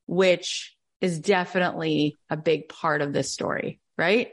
which 0.08 0.74
is 1.00 1.20
definitely 1.20 2.16
a 2.28 2.36
big 2.36 2.68
part 2.68 3.02
of 3.02 3.12
this 3.12 3.32
story, 3.32 3.78
right? 3.96 4.32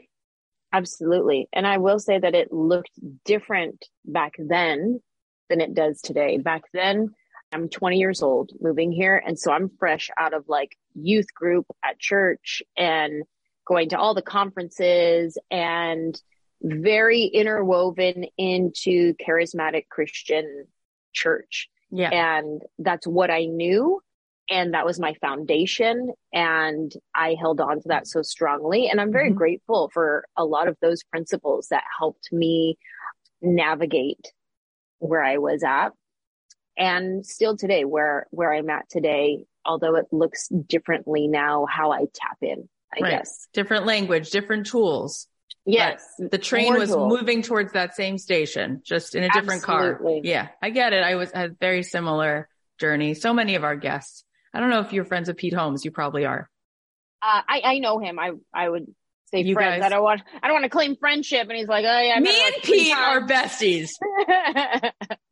Absolutely. 0.72 1.48
And 1.52 1.66
I 1.66 1.78
will 1.78 2.00
say 2.00 2.18
that 2.18 2.34
it 2.34 2.52
looked 2.52 2.90
different 3.24 3.84
back 4.04 4.32
then 4.38 5.00
than 5.48 5.60
it 5.60 5.74
does 5.74 6.00
today. 6.00 6.38
Back 6.38 6.62
then, 6.72 7.14
I'm 7.52 7.68
20 7.68 7.98
years 7.98 8.22
old 8.22 8.50
moving 8.60 8.90
here. 8.90 9.22
And 9.24 9.38
so 9.38 9.52
I'm 9.52 9.70
fresh 9.78 10.10
out 10.18 10.34
of 10.34 10.46
like 10.48 10.76
youth 10.94 11.32
group 11.32 11.66
at 11.84 12.00
church 12.00 12.62
and 12.76 13.22
going 13.64 13.90
to 13.90 13.98
all 13.98 14.14
the 14.14 14.22
conferences 14.22 15.38
and 15.50 16.20
very 16.62 17.24
interwoven 17.24 18.24
into 18.36 19.14
charismatic 19.14 19.88
Christian 19.88 20.66
church. 21.12 21.68
Yeah. 21.90 22.10
And 22.10 22.62
that's 22.78 23.06
what 23.06 23.30
I 23.30 23.44
knew. 23.44 24.00
And 24.48 24.74
that 24.74 24.86
was 24.86 25.00
my 25.00 25.14
foundation. 25.20 26.12
And 26.32 26.92
I 27.14 27.34
held 27.38 27.60
on 27.60 27.80
to 27.82 27.88
that 27.88 28.06
so 28.06 28.22
strongly. 28.22 28.88
And 28.88 29.00
I'm 29.00 29.12
very 29.12 29.32
Mhm. 29.32 29.36
grateful 29.36 29.90
for 29.92 30.24
a 30.36 30.44
lot 30.44 30.68
of 30.68 30.76
those 30.80 31.02
principles 31.04 31.68
that 31.68 31.82
helped 31.98 32.32
me 32.32 32.78
navigate 33.42 34.32
where 34.98 35.22
I 35.22 35.38
was 35.38 35.62
at. 35.64 35.92
And 36.76 37.24
still 37.26 37.56
today, 37.56 37.84
where, 37.84 38.26
where 38.30 38.52
I'm 38.52 38.70
at 38.70 38.88
today, 38.88 39.44
although 39.64 39.96
it 39.96 40.06
looks 40.12 40.48
differently 40.48 41.26
now, 41.26 41.66
how 41.66 41.90
I 41.90 42.06
tap 42.14 42.38
in, 42.42 42.68
I 42.96 43.00
Right. 43.00 43.10
guess. 43.18 43.48
Different 43.52 43.86
language, 43.86 44.30
different 44.30 44.66
tools. 44.66 45.26
Yes. 45.64 46.04
But 46.18 46.30
the 46.30 46.38
train 46.38 46.74
was 46.74 46.90
tools. 46.90 47.12
moving 47.12 47.42
towards 47.42 47.72
that 47.72 47.94
same 47.94 48.18
station, 48.18 48.82
just 48.84 49.14
in 49.16 49.24
a 49.24 49.28
different 49.30 49.62
car. 49.62 50.00
Yeah, 50.22 50.48
I 50.62 50.70
get 50.70 50.92
it. 50.92 51.02
I 51.02 51.16
was 51.16 51.32
had 51.32 51.50
a 51.50 51.54
very 51.54 51.82
similar 51.82 52.48
journey. 52.78 53.14
So 53.14 53.32
many 53.34 53.54
of 53.56 53.64
our 53.64 53.74
guests. 53.74 54.22
I 54.56 54.60
don't 54.60 54.70
know 54.70 54.80
if 54.80 54.92
you're 54.92 55.04
friends 55.04 55.28
with 55.28 55.36
Pete 55.36 55.52
Holmes. 55.52 55.84
You 55.84 55.90
probably 55.90 56.24
are. 56.24 56.48
Uh, 57.22 57.42
I, 57.48 57.60
I 57.64 57.78
know 57.78 57.98
him. 57.98 58.18
I, 58.18 58.30
I 58.54 58.68
would 58.68 58.86
say 59.32 59.40
You 59.42 59.54
friends. 59.54 59.82
guys- 59.82 59.86
I 59.86 59.94
don't 59.94 60.02
want, 60.02 60.22
I 60.42 60.46
don't 60.46 60.54
want 60.54 60.64
to 60.64 60.70
claim 60.70 60.96
friendship. 60.96 61.46
And 61.48 61.56
he's 61.58 61.68
like, 61.68 61.84
oh 61.84 62.00
yeah, 62.00 62.18
Me 62.20 62.30
and 62.46 62.54
Pete 62.62 62.96
are 62.96 63.26
besties. 63.26 63.90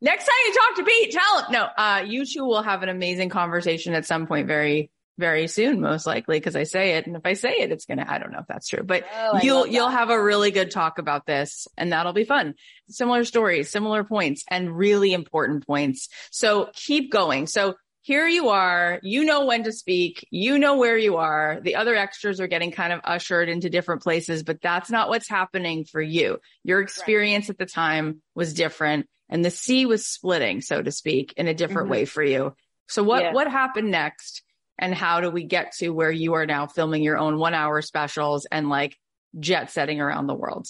Next 0.01 0.25
time 0.25 0.35
you 0.45 0.53
talk 0.53 0.75
to 0.77 0.83
Pete, 0.83 1.11
tell 1.11 1.39
him. 1.39 1.45
No, 1.51 1.63
uh, 1.77 2.03
you 2.05 2.25
two 2.25 2.45
will 2.45 2.61
have 2.61 2.83
an 2.83 2.89
amazing 2.89 3.29
conversation 3.29 3.93
at 3.93 4.05
some 4.05 4.27
point 4.27 4.47
very, 4.47 4.91
very 5.17 5.47
soon, 5.47 5.79
most 5.79 6.05
likely, 6.05 6.37
because 6.37 6.55
I 6.55 6.63
say 6.63 6.97
it. 6.97 7.07
And 7.07 7.15
if 7.15 7.21
I 7.25 7.33
say 7.33 7.53
it, 7.59 7.71
it's 7.71 7.85
going 7.85 7.99
to, 7.99 8.11
I 8.11 8.17
don't 8.19 8.31
know 8.31 8.39
if 8.39 8.47
that's 8.47 8.67
true, 8.67 8.83
but 8.83 9.05
Oh, 9.15 9.39
you'll, 9.41 9.65
you'll 9.65 9.89
have 9.89 10.09
a 10.09 10.21
really 10.21 10.51
good 10.51 10.71
talk 10.71 10.99
about 10.99 11.25
this 11.25 11.67
and 11.77 11.91
that'll 11.93 12.13
be 12.13 12.25
fun. 12.25 12.55
Similar 12.89 13.23
stories, 13.23 13.69
similar 13.69 14.03
points 14.03 14.43
and 14.49 14.75
really 14.77 15.13
important 15.13 15.65
points. 15.65 16.09
So 16.31 16.69
keep 16.73 17.11
going. 17.11 17.47
So 17.47 17.75
here 18.05 18.27
you 18.27 18.49
are, 18.49 18.99
you 19.01 19.25
know 19.25 19.47
when 19.47 19.63
to 19.63 19.71
speak, 19.71 20.27
you 20.29 20.59
know 20.59 20.77
where 20.77 20.95
you 20.95 21.17
are. 21.17 21.59
The 21.63 21.73
other 21.73 21.95
extras 21.95 22.39
are 22.39 22.45
getting 22.45 22.69
kind 22.69 22.93
of 22.93 23.01
ushered 23.03 23.49
into 23.49 23.67
different 23.67 24.03
places, 24.03 24.43
but 24.43 24.61
that's 24.61 24.91
not 24.91 25.09
what's 25.09 25.27
happening 25.27 25.85
for 25.85 25.99
you. 25.99 26.37
Your 26.63 26.81
experience 26.81 27.49
at 27.49 27.57
the 27.57 27.65
time 27.65 28.21
was 28.35 28.53
different 28.53 29.09
and 29.27 29.43
the 29.43 29.49
sea 29.49 29.87
was 29.87 30.05
splitting, 30.05 30.61
so 30.61 30.83
to 30.83 30.91
speak, 30.91 31.33
in 31.35 31.47
a 31.47 31.55
different 31.55 31.87
Mhm. 31.87 31.91
way 31.93 32.05
for 32.05 32.21
you. 32.21 32.55
So 32.87 33.01
what, 33.01 33.23
Yeah. 33.23 33.33
what 33.33 33.49
happened 33.49 33.89
next? 33.89 34.43
And 34.77 34.93
how 34.93 35.19
do 35.19 35.31
we 35.31 35.43
get 35.43 35.71
to 35.77 35.89
where 35.89 36.11
you 36.11 36.35
are 36.35 36.45
now 36.45 36.67
filming 36.67 37.01
your 37.01 37.17
own 37.17 37.39
one 37.39 37.55
hour 37.55 37.81
specials 37.81 38.45
and 38.51 38.69
like 38.69 38.95
jet 39.39 39.71
setting 39.71 39.99
around 39.99 40.27
the 40.27 40.35
world? 40.35 40.67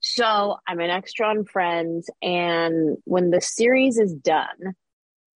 So 0.00 0.56
I'm 0.66 0.80
an 0.80 0.88
extra 0.88 1.28
on 1.28 1.44
Friends, 1.44 2.08
and 2.22 2.96
when 3.04 3.28
the 3.28 3.42
series 3.42 3.98
is 3.98 4.14
done, 4.14 4.76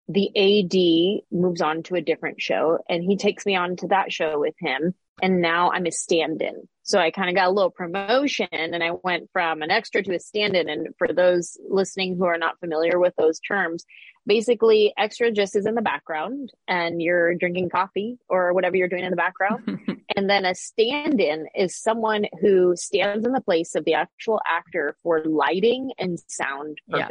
the 0.08 0.30
AD 0.36 1.24
moves 1.32 1.62
on 1.62 1.84
to 1.84 1.96
a 1.96 2.02
different 2.02 2.42
show, 2.42 2.80
and 2.90 3.04
he 3.04 3.18
takes 3.18 3.46
me 3.46 3.56
on 3.56 3.76
to 3.78 3.88
that 3.88 4.12
show 4.12 4.40
with 4.40 4.56
him. 4.60 4.94
And 5.22 5.42
now 5.42 5.72
I'm 5.72 5.86
a 5.86 5.92
stand-in. 5.92 6.68
So 6.84 7.00
I 7.00 7.10
kind 7.10 7.30
of 7.30 7.36
got 7.36 7.48
a 7.48 7.52
little 7.52 7.72
promotion, 7.72 8.48
and 8.52 8.84
I 8.84 8.92
went 9.04 9.30
from 9.32 9.62
an 9.62 9.72
extra 9.72 10.04
to 10.04 10.16
a 10.16 10.20
stand-in. 10.20 10.70
And 10.70 10.90
for 10.98 11.08
those 11.08 11.58
listening 11.70 12.18
who 12.18 12.26
are 12.26 12.38
not 12.38 12.60
familiar 12.60 13.00
with 13.00 13.14
those 13.18 13.40
terms, 13.40 13.86
basically 14.28 14.94
extra 14.98 15.32
just 15.32 15.56
is 15.56 15.66
in 15.66 15.76
the 15.76 15.82
background, 15.82 16.52
and 16.68 17.02
you're 17.02 17.36
drinking 17.36 17.70
coffee 17.70 18.18
or 18.28 18.54
whatever 18.54 18.76
you're 18.76 18.90
doing 18.90 19.06
in 19.06 19.12
the 19.12 19.16
background. 19.16 19.80
And 20.16 20.30
then 20.30 20.46
a 20.46 20.56
stand 20.56 21.20
in 21.20 21.48
is 21.56 21.76
someone 21.76 22.26
who 22.40 22.76
stands 22.78 23.26
in 23.26 23.34
the 23.34 23.42
place 23.42 23.76
of 23.76 23.84
the 23.84 23.96
actual 23.96 24.40
actor 24.48 24.96
for 25.04 25.22
lighting 25.26 25.92
and 25.98 26.18
sound 26.28 26.78
Yeah. 26.88 27.08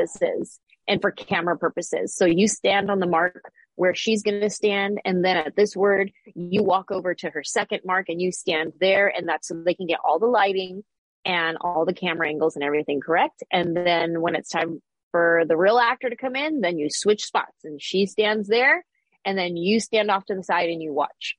And 0.86 1.00
for 1.00 1.10
camera 1.10 1.56
purposes. 1.56 2.14
So 2.14 2.26
you 2.26 2.48
stand 2.48 2.90
on 2.90 3.00
the 3.00 3.06
mark 3.06 3.50
where 3.76 3.94
she's 3.94 4.22
going 4.22 4.40
to 4.40 4.50
stand. 4.50 5.00
And 5.04 5.24
then 5.24 5.36
at 5.36 5.56
this 5.56 5.74
word, 5.74 6.12
you 6.34 6.62
walk 6.62 6.90
over 6.90 7.14
to 7.14 7.30
her 7.30 7.42
second 7.42 7.80
mark 7.84 8.08
and 8.08 8.20
you 8.20 8.30
stand 8.30 8.72
there. 8.80 9.08
And 9.08 9.28
that's 9.28 9.48
so 9.48 9.54
they 9.54 9.74
can 9.74 9.86
get 9.86 10.00
all 10.04 10.18
the 10.18 10.26
lighting 10.26 10.84
and 11.24 11.56
all 11.60 11.84
the 11.84 11.94
camera 11.94 12.28
angles 12.28 12.54
and 12.54 12.64
everything 12.64 13.00
correct. 13.00 13.42
And 13.50 13.76
then 13.76 14.20
when 14.20 14.36
it's 14.36 14.50
time 14.50 14.80
for 15.10 15.44
the 15.48 15.56
real 15.56 15.78
actor 15.78 16.10
to 16.10 16.16
come 16.16 16.36
in, 16.36 16.60
then 16.60 16.78
you 16.78 16.88
switch 16.90 17.24
spots 17.24 17.64
and 17.64 17.80
she 17.80 18.06
stands 18.06 18.48
there 18.48 18.84
and 19.24 19.38
then 19.38 19.56
you 19.56 19.80
stand 19.80 20.10
off 20.10 20.24
to 20.26 20.34
the 20.34 20.42
side 20.42 20.68
and 20.70 20.82
you 20.82 20.92
watch. 20.92 21.36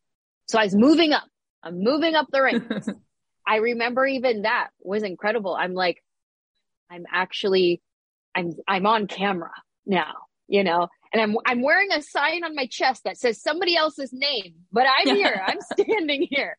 So 0.48 0.60
I 0.60 0.64
was 0.64 0.76
moving 0.76 1.14
up. 1.14 1.26
I'm 1.64 1.80
moving 1.84 2.16
up 2.16 2.28
the 2.32 2.42
ranks. 2.42 2.90
I 3.48 3.58
remember 3.58 4.06
even 4.06 4.44
that 4.44 4.70
was 4.82 5.04
incredible. 5.04 5.56
I'm 5.56 5.74
like, 5.74 6.04
I'm 6.90 7.06
actually, 7.12 7.82
I'm, 8.36 8.54
I'm 8.68 8.86
on 8.86 9.08
camera 9.08 9.52
now, 9.86 10.14
you 10.48 10.64
know, 10.64 10.88
and 11.14 11.22
I'm, 11.22 11.38
I'm 11.46 11.62
wearing 11.62 11.92
a 11.92 12.02
sign 12.02 12.44
on 12.44 12.56
my 12.56 12.68
chest 12.68 13.04
that 13.06 13.18
says 13.18 13.42
somebody 13.42 13.78
else's 13.78 14.12
name, 14.12 14.56
but 14.72 14.86
I'm 14.86 15.16
here. 15.16 15.42
I'm 15.48 15.60
standing 15.62 16.28
here. 16.30 16.58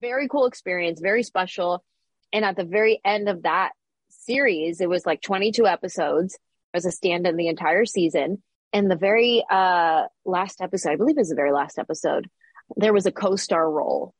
Very 0.00 0.28
cool 0.28 0.46
experience, 0.46 1.00
very 1.00 1.22
special. 1.22 1.84
And 2.32 2.44
at 2.44 2.56
the 2.56 2.64
very 2.64 3.00
end 3.04 3.28
of 3.28 3.42
that 3.42 3.72
series, 4.10 4.80
it 4.80 4.88
was 4.88 5.06
like 5.06 5.22
22 5.22 5.66
episodes. 5.66 6.38
I 6.72 6.78
was 6.78 6.86
a 6.86 6.92
stand 6.92 7.26
in 7.26 7.36
the 7.36 7.48
entire 7.48 7.84
season. 7.84 8.42
And 8.72 8.90
the 8.90 8.96
very, 8.96 9.44
uh, 9.50 10.04
last 10.24 10.60
episode, 10.60 10.90
I 10.90 10.96
believe 10.96 11.16
it 11.16 11.20
was 11.20 11.28
the 11.28 11.36
very 11.36 11.52
last 11.52 11.78
episode, 11.78 12.28
there 12.76 12.92
was 12.92 13.06
a 13.06 13.12
co-star 13.12 13.70
role 13.70 14.14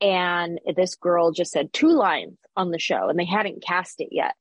and 0.00 0.60
this 0.76 0.94
girl 0.96 1.32
just 1.32 1.52
said 1.52 1.72
two 1.72 1.88
lines 1.88 2.36
on 2.56 2.70
the 2.70 2.78
show 2.78 3.08
and 3.08 3.18
they 3.18 3.24
hadn't 3.24 3.62
cast 3.62 4.00
it 4.00 4.08
yet. 4.10 4.34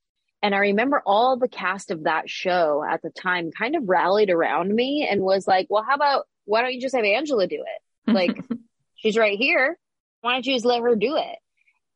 And 0.46 0.54
I 0.54 0.60
remember 0.60 1.02
all 1.08 1.38
the 1.38 1.48
cast 1.48 1.90
of 1.90 2.04
that 2.04 2.30
show 2.30 2.86
at 2.88 3.02
the 3.02 3.10
time 3.10 3.50
kind 3.50 3.76
of 3.76 3.90
rallied 3.90 4.30
around 4.30 4.72
me 4.72 5.08
and 5.10 5.22
was 5.22 5.48
like, 5.48 5.66
well, 5.72 5.82
how 5.82 5.96
about, 5.96 6.28
why 6.44 6.62
don't 6.62 6.72
you 6.72 6.80
just 6.80 6.94
have 6.94 7.04
Anjelah 7.04 7.50
do 7.50 7.64
it? 7.66 8.14
Like, 8.14 8.38
she's 8.96 9.18
right 9.18 9.40
here. 9.40 9.76
Why 10.22 10.34
don't 10.34 10.46
you 10.46 10.54
just 10.54 10.64
let 10.64 10.84
her 10.84 10.96
do 10.96 11.18
it? 11.18 11.40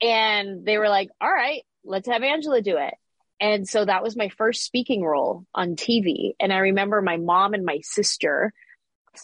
And 0.04 0.66
they 0.66 0.80
were 0.80 0.90
like, 0.90 1.10
all 1.22 1.32
right, 1.32 1.62
let's 1.86 2.08
have 2.08 2.24
Anjelah 2.24 2.64
do 2.64 2.78
it. 2.78 2.96
And 3.40 3.70
so 3.70 3.86
that 3.86 4.02
was 4.02 4.18
my 4.18 4.30
first 4.30 4.64
speaking 4.64 5.04
role 5.04 5.46
on 5.54 5.76
TV. 5.76 6.32
And 6.40 6.52
I 6.52 6.58
remember 6.58 7.04
my 7.04 7.18
mom 7.18 7.54
and 7.54 7.64
my 7.64 7.82
sister 7.84 8.52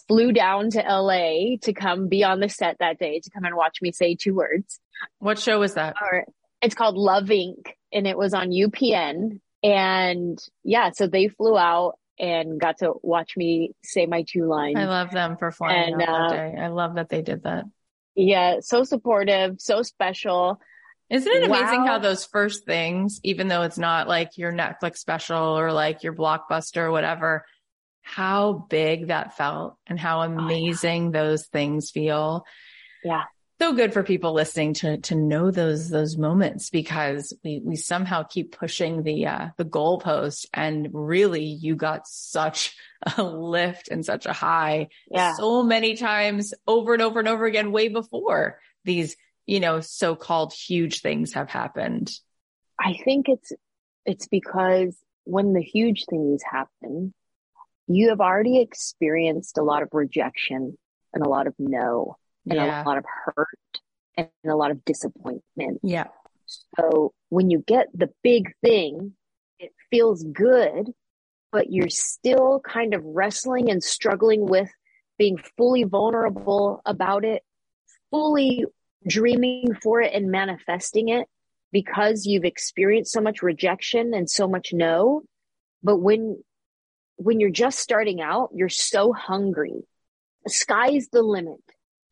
flew 0.06 0.30
down 0.30 0.70
to 0.70 0.78
LA 0.78 1.56
to 1.62 1.72
come 1.72 2.06
be 2.06 2.22
on 2.22 2.38
the 2.38 2.48
set 2.48 2.76
that 2.78 3.00
day 3.00 3.18
to 3.18 3.30
come 3.30 3.44
and 3.44 3.56
watch 3.56 3.78
me 3.82 3.90
say 3.90 4.14
two 4.14 4.34
words. 4.34 4.78
what 5.18 5.40
show 5.40 5.58
was 5.58 5.74
that? 5.74 5.96
Or 6.00 6.26
it's 6.66 6.74
called 6.74 6.96
Love 6.96 7.24
Inc. 7.26 7.68
and 7.92 8.06
it 8.06 8.18
was 8.18 8.34
on 8.34 8.50
UPN. 8.50 9.40
And 9.62 10.38
yeah, 10.64 10.90
so 10.90 11.06
they 11.06 11.28
flew 11.28 11.56
out 11.56 11.94
and 12.18 12.60
got 12.60 12.78
to 12.78 12.92
watch 13.02 13.36
me 13.36 13.72
say 13.82 14.06
my 14.06 14.24
two 14.28 14.46
lines. 14.46 14.76
I 14.76 14.84
love 14.84 15.10
them 15.10 15.36
for 15.38 15.50
flying 15.50 15.94
And, 15.94 16.02
out 16.02 16.30
that 16.30 16.36
uh, 16.36 16.50
day. 16.50 16.56
I 16.58 16.68
love 16.68 16.96
that 16.96 17.08
they 17.08 17.22
did 17.22 17.44
that. 17.44 17.64
yeah, 18.14 18.56
so 18.60 18.84
supportive, 18.84 19.56
so 19.60 19.82
special. 19.82 20.60
Isn't 21.08 21.30
it 21.32 21.44
amazing 21.44 21.82
Wow. 21.82 21.86
how 21.86 21.98
those 22.00 22.24
first 22.24 22.64
things, 22.66 23.20
even 23.22 23.46
though 23.48 23.62
it's 23.62 23.78
not 23.78 24.08
like 24.08 24.36
your 24.38 24.52
Netflix 24.52 24.96
special 24.96 25.56
or 25.58 25.72
like 25.72 26.02
your 26.02 26.14
blockbuster 26.14 26.78
or 26.78 26.90
whatever, 26.90 27.44
how 28.02 28.52
big 28.68 29.08
that 29.08 29.36
felt 29.36 29.76
and 29.86 29.98
how 30.00 30.22
amazing 30.22 31.12
those 31.12 31.46
things 31.46 31.90
feel. 31.90 32.44
Yeah. 33.04 33.24
So 33.58 33.72
good 33.72 33.92
for 33.92 34.02
people 34.02 34.32
listening 34.32 34.74
to 34.74 34.98
to 34.98 35.14
know 35.14 35.50
those 35.50 35.88
those 35.88 36.16
moments 36.16 36.70
because 36.70 37.32
we 37.44 37.60
we 37.64 37.76
somehow 37.76 38.22
keep 38.22 38.56
pushing 38.56 39.02
the 39.02 39.26
uh 39.26 39.48
the 39.56 39.64
goalpost 39.64 40.46
and 40.52 40.88
really 40.92 41.44
you 41.44 41.74
got 41.76 42.06
such 42.06 42.76
a 43.16 43.22
lift 43.22 43.88
and 43.88 44.04
such 44.04 44.26
a 44.26 44.32
high 44.32 44.88
Yeah. 45.10 45.34
so 45.34 45.62
many 45.62 45.96
times 45.96 46.52
over 46.66 46.92
and 46.92 47.02
over 47.02 47.18
and 47.18 47.28
over 47.28 47.46
again 47.46 47.72
way 47.72 47.88
before 47.88 48.58
these 48.84 49.16
you 49.46 49.60
know 49.60 49.80
so-called 49.80 50.52
huge 50.52 51.00
things 51.00 51.32
have 51.34 51.48
happened 51.50 52.10
I 52.78 52.98
think 53.04 53.28
it's 53.28 53.52
it's 54.04 54.28
because 54.28 54.96
when 55.24 55.54
the 55.54 55.62
huge 55.62 56.04
things 56.08 56.40
happen, 56.48 57.12
you 57.88 58.10
have 58.10 58.20
already 58.20 58.60
experienced 58.60 59.58
a 59.58 59.62
lot 59.64 59.82
of 59.82 59.88
rejection 59.92 60.76
and 61.12 61.26
a 61.26 61.28
lot 61.28 61.46
of 61.48 61.54
no 61.58 62.16
and 62.48 62.56
yeah 62.56 62.82
a 62.82 62.86
lot 62.86 62.98
of 62.98 63.04
hurt 63.24 63.58
and 64.16 64.28
a 64.48 64.56
lot 64.56 64.70
of 64.70 64.84
disappointment. 64.84 65.80
yeah 65.82 66.06
So 66.78 67.12
when 67.28 67.50
you 67.50 67.62
get 67.66 67.88
the 67.94 68.10
big 68.22 68.52
thing, 68.62 69.12
it 69.58 69.72
feels 69.90 70.22
good, 70.24 70.92
but 71.52 71.70
you're 71.70 71.90
still 71.90 72.60
kind 72.60 72.94
of 72.94 73.02
wrestling 73.04 73.70
and 73.70 73.82
struggling 73.82 74.46
with 74.46 74.70
being 75.18 75.38
fully 75.56 75.84
vulnerable 75.84 76.82
about 76.84 77.24
it, 77.24 77.42
fully 78.10 78.64
dreaming 79.06 79.74
for 79.82 80.00
it 80.00 80.12
and 80.14 80.30
manifesting 80.30 81.08
it 81.08 81.26
because 81.72 82.26
you've 82.26 82.44
experienced 82.44 83.12
so 83.12 83.20
much 83.20 83.42
rejection 83.42 84.14
and 84.14 84.28
so 84.30 84.48
much 84.48 84.72
no. 84.72 85.22
But 85.82 85.98
when, 85.98 86.42
when 87.16 87.40
you're 87.40 87.50
just 87.50 87.78
starting 87.78 88.20
out, 88.20 88.50
you're 88.54 88.68
so 88.68 89.12
hungry. 89.12 89.82
The 90.44 90.50
sky's 90.50 91.08
the 91.10 91.22
limit. 91.22 91.60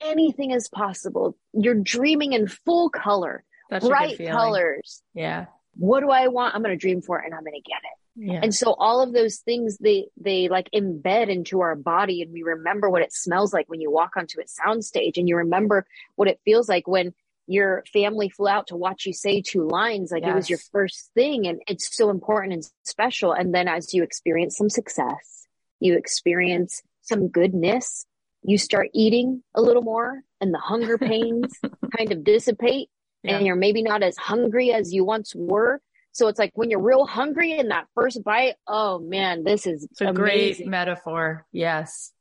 Anything 0.05 0.51
is 0.51 0.69
possible. 0.69 1.37
You're 1.53 1.75
dreaming 1.75 2.33
in 2.35 2.47
full 2.47 2.91
color, 2.91 3.45
such 3.71 3.83
bright 3.83 4.19
colors. 4.19 5.03
yeah 5.15 5.47
What 5.77 6.01
do 6.01 6.11
I 6.11 6.29
want? 6.29 6.55
I'm 6.55 6.63
going 6.63 6.77
to 6.77 6.81
dream 6.81 7.03
for 7.03 7.21
it 7.21 7.25
and 7.27 7.35
I'm 7.35 7.43
going 7.43 7.61
to 7.61 7.61
get 7.61 7.81
it. 7.83 8.31
yeah 8.31 8.41
And 8.43 8.55
so 8.55 8.75
all 8.75 9.01
of 9.03 9.13
those 9.13 9.39
things, 9.39 9.79
they, 9.79 10.07
they 10.21 10.49
like 10.49 10.69
embed 10.75 11.29
into 11.29 11.61
our 11.63 11.75
body 11.75 12.23
and 12.23 12.33
we 12.33 12.43
remember 12.43 12.91
what 12.91 13.03
it 13.03 13.13
smells 13.13 13.53
like 13.53 13.69
when 13.69 13.81
you 13.81 13.91
walk 13.91 14.17
onto 14.17 14.39
a 14.41 14.45
soundstage 14.45 15.17
and 15.17 15.29
you 15.29 15.37
remember 15.37 15.87
what 16.17 16.29
it 16.29 16.41
feels 16.45 16.69
like 16.69 16.87
when 16.87 17.15
your 17.47 17.85
family 17.93 18.29
flew 18.31 18.49
out 18.49 18.69
to 18.69 18.77
watch 18.77 19.05
you 19.05 19.13
say 19.13 19.43
two 19.43 19.67
lines. 19.69 20.11
Like 20.11 20.23
it 20.23 20.35
was 20.35 20.49
your 20.49 20.61
first 20.73 21.11
thing 21.15 21.47
and 21.47 21.61
it's 21.67 21.95
so 21.95 22.09
important 22.11 22.53
and 22.55 22.65
special. 22.85 23.33
And 23.33 23.55
then 23.55 23.69
as 23.69 23.93
you 23.93 24.03
experience 24.03 24.57
some 24.57 24.71
success, 24.71 25.47
you 25.81 25.97
experience 25.97 26.83
some 27.03 27.29
goodness, 27.29 28.07
you 28.45 28.59
start 28.59 28.89
eating 28.95 29.43
a 29.55 29.61
little 29.63 29.83
more 29.83 30.23
and 30.41 30.53
the 30.53 30.59
hunger 30.59 30.99
pains 31.13 31.59
kind 31.97 32.13
of 32.13 32.23
dissipate 32.25 32.89
Yeah. 33.23 33.37
and 33.39 33.47
you're 33.47 33.57
maybe 33.57 33.83
not 33.83 34.03
as 34.03 34.17
hungry 34.17 34.73
as 34.73 34.93
you 34.93 35.05
once 35.05 35.35
were. 35.35 35.81
So 36.13 36.29
it's 36.29 36.39
like 36.39 36.53
when 36.55 36.71
you're 36.71 36.81
real 36.83 37.07
hungry 37.07 37.59
in 37.59 37.69
that 37.69 37.87
first 37.95 38.23
bite, 38.23 38.55
oh 38.69 38.99
man, 39.01 39.43
this 39.45 39.67
is 39.67 39.85
it's 39.91 40.01
a 40.01 40.13
great 40.13 40.65
metaphor 40.67 41.45
yes 41.53 42.13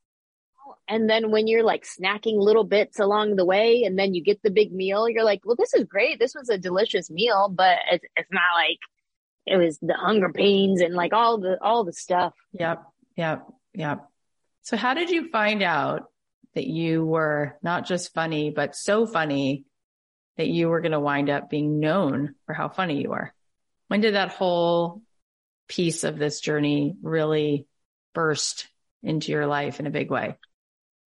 And 0.88 1.08
then 1.08 1.30
when 1.30 1.46
you're 1.46 1.62
like 1.62 1.84
snacking 1.84 2.38
little 2.38 2.64
bits 2.64 2.98
along 2.98 3.36
the 3.36 3.44
way 3.44 3.84
and 3.84 3.98
then 3.98 4.12
you 4.14 4.22
get 4.22 4.42
the 4.42 4.50
big 4.50 4.72
meal, 4.72 5.08
you're 5.08 5.24
like, 5.24 5.42
well, 5.44 5.56
this 5.56 5.74
is 5.74 5.84
great. 5.84 6.18
This 6.18 6.34
was 6.34 6.48
a 6.48 6.58
delicious 6.58 7.10
meal, 7.10 7.48
but 7.54 7.78
it's, 7.92 8.04
it's 8.16 8.30
not 8.32 8.54
like 8.54 8.78
it 9.46 9.56
was 9.58 9.78
the 9.80 9.94
hunger 9.94 10.30
pains 10.32 10.80
and 10.80 10.94
like 10.94 11.12
all 11.12 11.38
the, 11.38 11.58
all 11.62 11.84
the 11.84 11.92
stuff. 11.92 12.32
Yep. 12.58 12.82
Yep. 13.16 13.46
Yep. 13.74 13.98
So 14.62 14.76
how 14.76 14.94
did 14.94 15.10
you 15.10 15.28
find 15.30 15.62
out 15.62 16.04
that 16.54 16.66
you 16.66 17.04
were 17.04 17.58
not 17.62 17.86
just 17.86 18.14
funny, 18.14 18.50
but 18.50 18.76
so 18.76 19.06
funny 19.06 19.64
that 20.36 20.48
you 20.48 20.68
were 20.68 20.80
going 20.80 20.92
to 20.92 21.00
wind 21.00 21.30
up 21.30 21.50
being 21.50 21.80
known 21.80 22.34
for 22.46 22.52
how 22.52 22.68
funny 22.68 23.02
you 23.02 23.10
were? 23.10 23.32
When 23.88 24.00
did 24.00 24.14
that 24.14 24.30
whole 24.30 25.02
piece 25.68 26.04
of 26.04 26.18
this 26.18 26.40
journey 26.40 26.94
really 27.02 27.66
burst 28.14 28.68
into 29.02 29.32
your 29.32 29.46
life 29.46 29.80
in 29.80 29.86
a 29.86 29.90
big 29.90 30.10
way? 30.10 30.36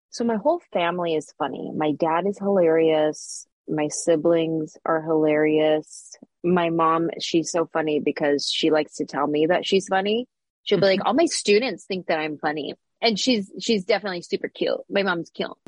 So 0.10 0.24
my 0.24 0.38
whole 0.38 0.62
family 0.72 1.16
is 1.16 1.34
funny. 1.38 1.72
My 1.76 1.92
dad 1.92 2.26
is 2.28 2.38
hilarious. 2.40 3.46
My 3.68 3.90
siblings 3.90 4.78
are 4.86 5.02
hilarious. 5.02 6.16
My 6.44 6.70
mom, 6.70 7.10
she's 7.20 7.52
so 7.52 7.66
funny 7.66 8.00
because 8.00 8.50
she 8.50 8.72
likes 8.72 8.96
to 8.96 9.06
tell 9.06 9.28
me 9.28 9.48
that 9.48 9.66
she's 9.66 9.88
funny. 9.88 10.28
She'll 10.64 10.80
be 10.80 10.86
like, 10.86 11.02
all 11.06 11.14
my 11.14 11.26
students 11.26 11.86
think 11.86 12.08
that 12.08 12.20
I'm 12.20 12.38
funny. 12.38 12.76
And 13.02 13.20
she's, 13.20 13.52
she's 13.60 13.86
definitely 13.86 14.22
super 14.22 14.48
cute. 14.48 14.80
My 14.90 15.04
mom's 15.04 15.30
cute. 15.30 15.52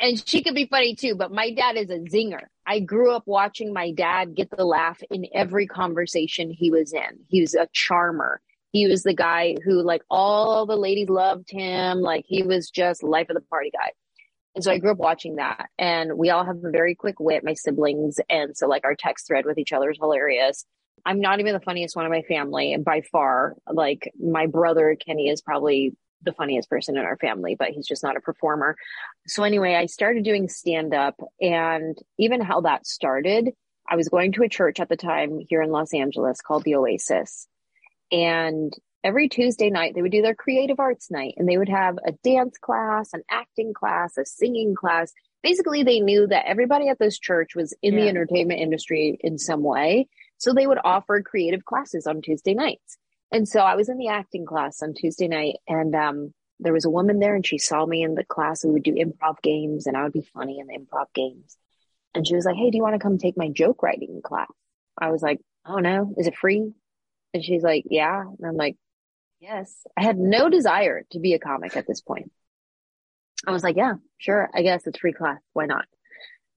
And 0.00 0.26
she 0.26 0.42
could 0.42 0.54
be 0.54 0.66
funny 0.66 0.94
too, 0.94 1.14
but 1.14 1.30
my 1.30 1.52
dad 1.52 1.76
is 1.76 1.90
a 1.90 1.98
zinger. 1.98 2.44
I 2.66 2.80
grew 2.80 3.12
up 3.12 3.24
watching 3.26 3.74
my 3.74 3.92
dad 3.92 4.34
get 4.34 4.50
the 4.50 4.64
laugh 4.64 4.98
in 5.10 5.26
every 5.34 5.66
conversation 5.66 6.50
he 6.50 6.70
was 6.70 6.94
in. 6.94 7.20
He 7.28 7.42
was 7.42 7.54
a 7.54 7.68
charmer. 7.72 8.40
He 8.72 8.86
was 8.86 9.02
the 9.02 9.14
guy 9.14 9.56
who 9.62 9.82
like 9.82 10.02
all 10.08 10.64
the 10.64 10.76
ladies 10.76 11.10
loved 11.10 11.50
him. 11.50 12.00
Like 12.00 12.24
he 12.26 12.42
was 12.42 12.70
just 12.70 13.02
life 13.02 13.28
of 13.28 13.34
the 13.34 13.42
party 13.42 13.70
guy. 13.70 13.90
And 14.54 14.64
so 14.64 14.72
I 14.72 14.78
grew 14.78 14.92
up 14.92 14.98
watching 14.98 15.36
that 15.36 15.68
and 15.78 16.16
we 16.16 16.30
all 16.30 16.46
have 16.46 16.64
a 16.64 16.70
very 16.70 16.94
quick 16.94 17.20
wit, 17.20 17.44
my 17.44 17.54
siblings. 17.54 18.18
And 18.30 18.56
so 18.56 18.66
like 18.68 18.84
our 18.84 18.94
text 18.94 19.26
thread 19.26 19.44
with 19.44 19.58
each 19.58 19.72
other 19.72 19.90
is 19.90 19.98
hilarious. 20.00 20.64
I'm 21.04 21.20
not 21.20 21.40
even 21.40 21.52
the 21.52 21.60
funniest 21.60 21.94
one 21.94 22.06
in 22.06 22.10
my 22.10 22.22
family 22.22 22.76
by 22.78 23.02
far. 23.12 23.54
Like 23.70 24.10
my 24.18 24.46
brother 24.46 24.96
Kenny 24.98 25.28
is 25.28 25.42
probably 25.42 25.94
the 26.22 26.32
funniest 26.32 26.68
person 26.68 26.96
in 26.96 27.04
our 27.04 27.16
family, 27.16 27.56
but 27.58 27.70
he's 27.70 27.86
just 27.86 28.02
not 28.02 28.16
a 28.16 28.20
performer. 28.20 28.76
So 29.26 29.42
anyway, 29.42 29.74
I 29.74 29.86
started 29.86 30.24
doing 30.24 30.48
stand 30.48 30.94
up 30.94 31.20
and 31.40 31.96
even 32.18 32.40
how 32.40 32.62
that 32.62 32.86
started, 32.86 33.50
I 33.88 33.96
was 33.96 34.08
going 34.08 34.32
to 34.32 34.42
a 34.42 34.48
church 34.48 34.80
at 34.80 34.88
the 34.88 34.96
time 34.96 35.40
here 35.48 35.62
in 35.62 35.70
Los 35.70 35.92
Angeles 35.94 36.40
called 36.40 36.64
the 36.64 36.76
Oasis. 36.76 37.48
And 38.12 38.72
every 39.02 39.28
Tuesday 39.28 39.70
night 39.70 39.94
they 39.94 40.02
would 40.02 40.12
do 40.12 40.22
their 40.22 40.34
creative 40.34 40.78
arts 40.78 41.10
night 41.10 41.34
and 41.36 41.48
they 41.48 41.58
would 41.58 41.68
have 41.68 41.96
a 42.06 42.12
dance 42.22 42.56
class, 42.58 43.12
an 43.12 43.22
acting 43.30 43.72
class, 43.72 44.16
a 44.16 44.24
singing 44.24 44.74
class. 44.74 45.12
Basically, 45.42 45.82
they 45.82 46.00
knew 46.00 46.26
that 46.26 46.46
everybody 46.46 46.88
at 46.88 46.98
this 46.98 47.18
church 47.18 47.54
was 47.56 47.74
in 47.82 47.96
the 47.96 48.08
entertainment 48.08 48.60
industry 48.60 49.18
in 49.20 49.38
some 49.38 49.62
way. 49.62 50.06
So 50.36 50.52
they 50.52 50.66
would 50.66 50.78
offer 50.84 51.22
creative 51.22 51.64
classes 51.64 52.06
on 52.06 52.20
Tuesday 52.20 52.52
nights. 52.52 52.98
And 53.32 53.48
so 53.48 53.60
I 53.60 53.76
was 53.76 53.88
in 53.88 53.98
the 53.98 54.08
acting 54.08 54.44
class 54.44 54.82
on 54.82 54.94
Tuesday 54.94 55.28
night 55.28 55.56
and 55.68 55.94
um, 55.94 56.34
there 56.58 56.72
was 56.72 56.84
a 56.84 56.90
woman 56.90 57.18
there 57.18 57.34
and 57.34 57.46
she 57.46 57.58
saw 57.58 57.86
me 57.86 58.02
in 58.02 58.14
the 58.14 58.24
class. 58.24 58.64
We 58.64 58.72
would 58.72 58.82
do 58.82 58.94
improv 58.94 59.40
games 59.42 59.86
and 59.86 59.96
I 59.96 60.02
would 60.02 60.12
be 60.12 60.28
funny 60.34 60.58
in 60.58 60.66
the 60.66 60.78
improv 60.78 61.06
games. 61.14 61.56
And 62.14 62.26
she 62.26 62.34
was 62.34 62.44
like, 62.44 62.56
Hey, 62.56 62.70
do 62.70 62.76
you 62.76 62.82
want 62.82 62.94
to 62.94 63.00
come 63.00 63.18
take 63.18 63.36
my 63.36 63.48
joke 63.48 63.82
writing 63.82 64.20
class? 64.22 64.48
I 64.98 65.10
was 65.10 65.22
like, 65.22 65.40
Oh 65.66 65.78
no, 65.78 66.14
is 66.16 66.26
it 66.26 66.36
free? 66.36 66.72
And 67.32 67.44
she's 67.44 67.62
like, 67.62 67.84
Yeah. 67.88 68.20
And 68.20 68.46
I'm 68.46 68.56
like, 68.56 68.76
Yes. 69.40 69.74
I 69.96 70.02
had 70.02 70.18
no 70.18 70.48
desire 70.48 71.04
to 71.12 71.20
be 71.20 71.34
a 71.34 71.38
comic 71.38 71.76
at 71.76 71.86
this 71.86 72.00
point. 72.00 72.32
I 73.46 73.52
was 73.52 73.62
like, 73.62 73.76
Yeah, 73.76 73.94
sure. 74.18 74.50
I 74.52 74.62
guess 74.62 74.86
it's 74.86 74.98
free 74.98 75.12
class. 75.12 75.38
Why 75.52 75.66
not? 75.66 75.86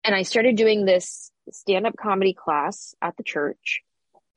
And 0.04 0.14
I 0.16 0.24
started 0.24 0.58
doing 0.58 0.86
this 0.86 1.32
stand 1.52 1.86
up 1.86 1.96
comedy 1.98 2.34
class 2.34 2.96
at 3.02 3.16
the 3.16 3.24
church. 3.24 3.84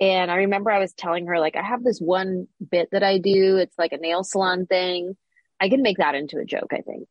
And 0.01 0.31
I 0.31 0.37
remember 0.37 0.71
I 0.71 0.79
was 0.79 0.93
telling 0.93 1.27
her, 1.27 1.39
like, 1.39 1.57
I 1.57 1.63
have 1.63 1.83
this 1.83 1.99
one 1.99 2.49
bit 2.71 2.89
that 2.93 3.03
I 3.03 3.19
do. 3.19 3.57
It's 3.57 3.79
like 3.79 3.93
a 3.93 3.97
nail 3.99 4.25
salon 4.25 4.67
thing. 4.67 5.17
I 5.59 5.69
can 5.71 5.83
make 5.83 5.99
that 5.99 6.15
into 6.15 6.39
a 6.39 6.45
joke, 6.45 6.73
I 6.73 6.83
think. 6.83 7.09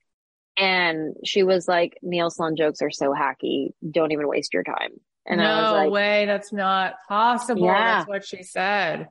And 0.58 1.15
she 1.26 1.43
was 1.43 1.67
like, 1.67 1.98
nail 2.02 2.30
salon 2.30 2.56
jokes 2.56 2.82
are 2.82 2.91
so 2.91 3.12
hacky. 3.12 3.69
Don't 3.89 4.12
even 4.12 4.28
waste 4.28 4.54
your 4.54 4.63
time. 4.63 4.91
And 5.26 5.39
no 5.39 5.43
I 5.43 5.62
was 5.63 5.71
like, 5.71 5.86
no 5.86 5.91
way. 5.91 6.26
That's 6.28 6.54
not 6.54 6.93
possible. 7.10 7.65
Yeah. 7.65 7.98
That's 7.98 8.08
what 8.08 8.26
she 8.26 8.43
said. 8.43 9.08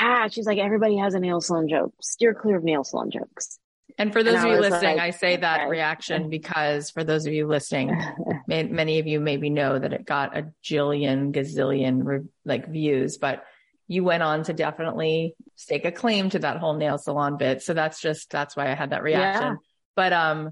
yeah. 0.00 0.26
She's 0.28 0.46
like, 0.46 0.58
everybody 0.58 0.96
has 0.96 1.14
a 1.14 1.20
nail 1.20 1.40
salon 1.40 1.68
joke. 1.68 1.94
Steer 2.02 2.34
clear 2.34 2.56
of 2.56 2.64
nail 2.64 2.82
salon 2.82 3.10
jokes. 3.10 3.58
And 3.98 4.12
for 4.12 4.22
those 4.22 4.34
And 4.34 4.46
of 4.46 4.50
you 4.52 4.60
listening, 4.60 4.96
like, 4.96 5.00
I 5.00 5.10
say 5.10 5.36
that 5.36 5.60
okay. 5.62 5.70
reaction 5.70 6.30
because 6.30 6.90
for 6.90 7.04
those 7.04 7.26
of 7.26 7.32
you 7.32 7.46
listening, 7.46 7.96
may, 8.46 8.64
many 8.64 8.98
of 8.98 9.06
you 9.06 9.20
maybe 9.20 9.50
know 9.50 9.78
that 9.78 9.92
it 9.92 10.04
got 10.04 10.36
a 10.36 10.50
jillion, 10.64 11.32
gazillion 11.32 12.04
re- 12.04 12.28
like 12.44 12.68
views, 12.68 13.18
but 13.18 13.44
you 13.88 14.04
went 14.04 14.22
on 14.22 14.44
to 14.44 14.52
definitely 14.52 15.34
stake 15.56 15.84
a 15.84 15.92
claim 15.92 16.30
to 16.30 16.38
that 16.38 16.58
whole 16.58 16.74
nail 16.74 16.98
salon 16.98 17.36
bit. 17.36 17.62
So 17.62 17.74
that's 17.74 18.00
just, 18.00 18.30
that's 18.30 18.56
why 18.56 18.70
I 18.70 18.74
had 18.74 18.90
that 18.90 19.02
reaction. 19.02 19.42
Yeah. 19.42 19.56
But, 19.94 20.12
um, 20.12 20.50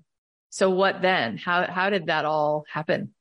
so 0.51 0.71
what 0.71 1.01
then? 1.01 1.39
How, 1.39 1.67
how 1.71 1.91
did 1.91 2.07
that 2.07 2.25
all 2.25 2.65
happen? 2.71 3.15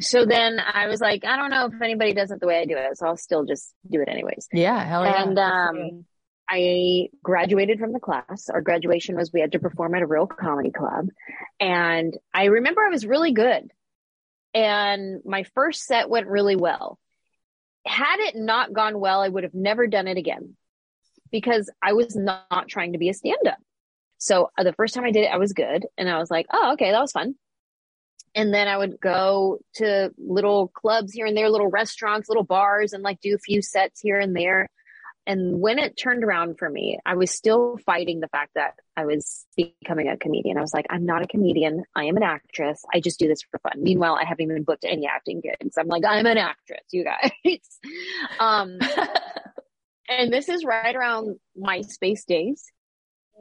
so 0.00 0.26
then 0.26 0.58
I 0.58 0.88
was 0.88 1.00
like, 1.00 1.24
I 1.24 1.36
don't 1.36 1.50
know 1.50 1.66
if 1.66 1.80
anybody 1.80 2.14
does 2.14 2.32
it 2.32 2.40
the 2.40 2.46
way 2.46 2.60
I 2.60 2.64
do 2.64 2.76
it. 2.76 2.98
So 2.98 3.06
I'll 3.06 3.16
still 3.16 3.44
just 3.44 3.72
do 3.88 4.00
it 4.00 4.08
anyways. 4.08 4.48
Yeah. 4.52 4.84
Hell 4.84 5.04
yeah. 5.04 5.22
And, 5.22 5.38
um, 5.38 6.04
I 6.54 7.08
graduated 7.22 7.80
from 7.80 7.92
the 7.92 7.98
class. 7.98 8.48
Our 8.48 8.60
graduation 8.60 9.16
was 9.16 9.32
we 9.32 9.40
had 9.40 9.52
to 9.52 9.58
perform 9.58 9.94
at 9.94 10.02
a 10.02 10.06
real 10.06 10.26
comedy 10.26 10.70
club. 10.70 11.08
And 11.58 12.16
I 12.32 12.44
remember 12.44 12.80
I 12.82 12.90
was 12.90 13.06
really 13.06 13.32
good. 13.32 13.70
And 14.54 15.20
my 15.24 15.42
first 15.54 15.84
set 15.84 16.08
went 16.08 16.28
really 16.28 16.54
well. 16.54 16.98
Had 17.84 18.20
it 18.20 18.36
not 18.36 18.72
gone 18.72 19.00
well, 19.00 19.20
I 19.20 19.28
would 19.28 19.42
have 19.42 19.54
never 19.54 19.88
done 19.88 20.06
it 20.06 20.16
again 20.16 20.56
because 21.32 21.68
I 21.82 21.94
was 21.94 22.14
not 22.14 22.68
trying 22.68 22.92
to 22.92 22.98
be 22.98 23.08
a 23.08 23.14
stand 23.14 23.48
up. 23.48 23.58
So 24.18 24.50
uh, 24.56 24.62
the 24.62 24.72
first 24.72 24.94
time 24.94 25.04
I 25.04 25.10
did 25.10 25.24
it, 25.24 25.32
I 25.32 25.38
was 25.38 25.52
good. 25.52 25.86
And 25.98 26.08
I 26.08 26.18
was 26.18 26.30
like, 26.30 26.46
oh, 26.52 26.74
okay, 26.74 26.92
that 26.92 27.00
was 27.00 27.12
fun. 27.12 27.34
And 28.36 28.54
then 28.54 28.68
I 28.68 28.76
would 28.76 29.00
go 29.00 29.58
to 29.74 30.12
little 30.16 30.68
clubs 30.68 31.12
here 31.12 31.26
and 31.26 31.36
there, 31.36 31.50
little 31.50 31.70
restaurants, 31.70 32.28
little 32.28 32.44
bars, 32.44 32.92
and 32.92 33.02
like 33.02 33.20
do 33.20 33.34
a 33.34 33.38
few 33.38 33.60
sets 33.60 34.00
here 34.00 34.18
and 34.18 34.34
there. 34.36 34.70
And 35.26 35.60
when 35.60 35.78
it 35.78 35.96
turned 35.96 36.22
around 36.22 36.58
for 36.58 36.68
me, 36.68 36.98
I 37.06 37.14
was 37.14 37.30
still 37.30 37.78
fighting 37.86 38.20
the 38.20 38.28
fact 38.28 38.52
that 38.56 38.74
I 38.94 39.06
was 39.06 39.46
becoming 39.56 40.08
a 40.08 40.18
comedian. 40.18 40.58
I 40.58 40.60
was 40.60 40.74
like, 40.74 40.86
I'm 40.90 41.06
not 41.06 41.22
a 41.22 41.26
comedian. 41.26 41.84
I 41.94 42.04
am 42.04 42.16
an 42.18 42.22
actress. 42.22 42.84
I 42.92 43.00
just 43.00 43.18
do 43.18 43.26
this 43.26 43.40
for 43.42 43.58
fun. 43.58 43.82
Meanwhile, 43.82 44.18
I 44.20 44.26
haven't 44.26 44.44
even 44.44 44.64
booked 44.64 44.84
any 44.84 45.06
acting 45.06 45.40
gigs. 45.40 45.78
I'm 45.78 45.88
like, 45.88 46.04
I'm 46.06 46.26
an 46.26 46.36
actress, 46.36 46.84
you 46.92 47.04
guys. 47.04 47.30
um, 48.38 48.78
and 50.08 50.30
this 50.30 50.50
is 50.50 50.64
right 50.64 50.94
around 50.94 51.36
MySpace 51.58 52.26
days. 52.26 52.70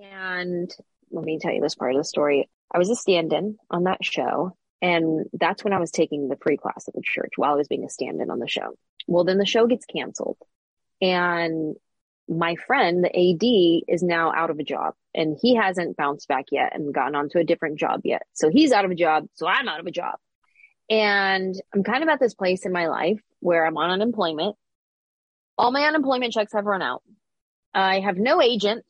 And 0.02 0.74
let 1.12 1.26
me 1.26 1.38
tell 1.38 1.52
you 1.52 1.62
this 1.62 1.76
part 1.76 1.91
of 1.91 1.98
the 1.98 2.06
story. 2.06 2.50
I 2.74 2.78
was 2.78 2.89
a 2.89 2.96
stand 2.96 3.34
in 3.34 3.58
on 3.69 3.84
that 3.84 4.06
show. 4.06 4.56
And 4.82 5.26
that's 5.34 5.63
when 5.63 5.74
I 5.74 5.80
was 5.80 5.91
taking 5.91 6.30
the 6.30 6.38
free 6.41 6.58
class 6.58 6.88
at 6.88 6.93
the 6.93 7.02
church 7.04 7.34
while 7.36 7.54
I 7.54 7.58
was 7.58 7.67
being 7.67 7.84
a 7.84 7.89
stand 7.89 8.22
in 8.22 8.30
on 8.30 8.39
the 8.39 8.48
show. 8.48 8.78
Well, 9.06 9.26
then 9.26 9.38
the 9.38 9.46
show 9.46 9.67
gets 9.67 9.86
canceled 9.86 10.38
and 11.03 11.75
my 12.29 12.55
friend, 12.65 13.03
the 13.03 13.09
AD, 13.09 13.93
is 13.93 14.01
now 14.01 14.31
out 14.33 14.49
of 14.49 14.57
a 14.57 14.63
job 14.63 14.93
and 15.13 15.37
he 15.39 15.55
hasn't 15.55 15.97
bounced 15.97 16.29
back 16.29 16.45
yet 16.49 16.73
and 16.73 16.93
gotten 16.93 17.13
onto 17.13 17.39
a 17.39 17.43
different 17.43 17.77
job 17.77 18.01
yet. 18.05 18.23
So 18.31 18.49
he's 18.49 18.71
out 18.71 18.85
of 18.85 18.91
a 18.91 18.95
job. 18.95 19.25
So 19.33 19.45
I'm 19.45 19.67
out 19.67 19.81
of 19.81 19.85
a 19.85 19.91
job. 19.91 20.15
And 20.89 21.53
I'm 21.73 21.83
kind 21.83 22.03
of 22.03 22.09
at 22.09 22.21
this 22.21 22.33
place 22.33 22.65
in 22.65 22.71
my 22.71 22.87
life 22.87 23.19
where 23.41 23.65
I'm 23.65 23.75
on 23.75 23.89
unemployment. 23.89 24.55
All 25.57 25.71
my 25.71 25.81
unemployment 25.81 26.31
checks 26.31 26.53
have 26.53 26.65
run 26.65 26.81
out. 26.81 27.03
I 27.73 27.99
have 27.99 28.17
no 28.17 28.41
agent 28.41 28.85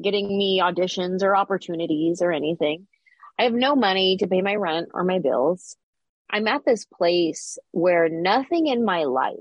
getting 0.00 0.26
me 0.26 0.60
auditions 0.60 1.22
or 1.22 1.36
opportunities 1.36 2.22
or 2.22 2.32
anything. 2.32 2.88
I 3.38 3.44
have 3.44 3.54
no 3.54 3.76
money 3.76 4.16
to 4.16 4.26
pay 4.26 4.42
my 4.42 4.56
rent 4.56 4.88
or 4.94 5.04
my 5.04 5.20
bills. 5.20 5.76
I'm 6.28 6.48
at 6.48 6.64
this 6.64 6.86
place 6.86 7.56
where 7.70 8.08
nothing 8.08 8.66
in 8.66 8.84
my 8.84 9.04
life 9.04 9.36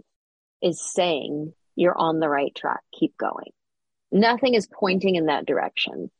is 0.61 0.79
saying 0.79 1.53
you're 1.75 1.97
on 1.97 2.19
the 2.19 2.29
right 2.29 2.53
track. 2.53 2.81
Keep 2.97 3.17
going. 3.17 3.51
Nothing 4.11 4.55
is 4.55 4.67
pointing 4.67 5.15
in 5.15 5.27
that 5.27 5.45
direction. 5.45 6.11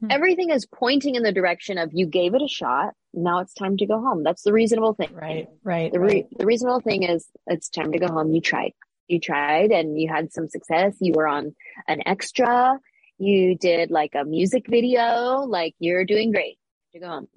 Hmm. 0.00 0.06
Everything 0.10 0.50
is 0.50 0.66
pointing 0.66 1.14
in 1.14 1.22
the 1.22 1.32
direction 1.32 1.78
of 1.78 1.90
you 1.92 2.06
gave 2.06 2.34
it 2.34 2.42
a 2.42 2.48
shot. 2.48 2.94
Now 3.12 3.40
it's 3.40 3.54
time 3.54 3.76
to 3.78 3.86
go 3.86 4.00
home. 4.00 4.22
That's 4.22 4.42
the 4.42 4.52
reasonable 4.52 4.94
thing. 4.94 5.10
Right, 5.12 5.48
right. 5.64 5.92
The, 5.92 6.00
re- 6.00 6.08
right. 6.08 6.26
the 6.38 6.46
reasonable 6.46 6.80
thing 6.80 7.02
is 7.02 7.26
it's 7.46 7.68
time 7.68 7.92
to 7.92 7.98
go 7.98 8.06
home. 8.06 8.32
You 8.32 8.40
tried. 8.40 8.72
You 9.08 9.18
tried 9.18 9.72
and 9.72 10.00
you 10.00 10.08
had 10.08 10.32
some 10.32 10.48
success. 10.48 10.96
You 11.00 11.12
were 11.14 11.26
on 11.26 11.54
an 11.88 12.02
extra. 12.06 12.78
You 13.18 13.56
did 13.56 13.90
like 13.90 14.14
a 14.14 14.24
music 14.24 14.66
video. 14.68 15.40
Like 15.40 15.74
you're 15.78 16.04
doing 16.04 16.30
great. 16.30 16.58
To 16.92 17.00
go 17.00 17.08
home. 17.08 17.28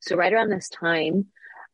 So 0.00 0.16
right 0.16 0.32
around 0.32 0.50
this 0.50 0.68
time, 0.68 1.26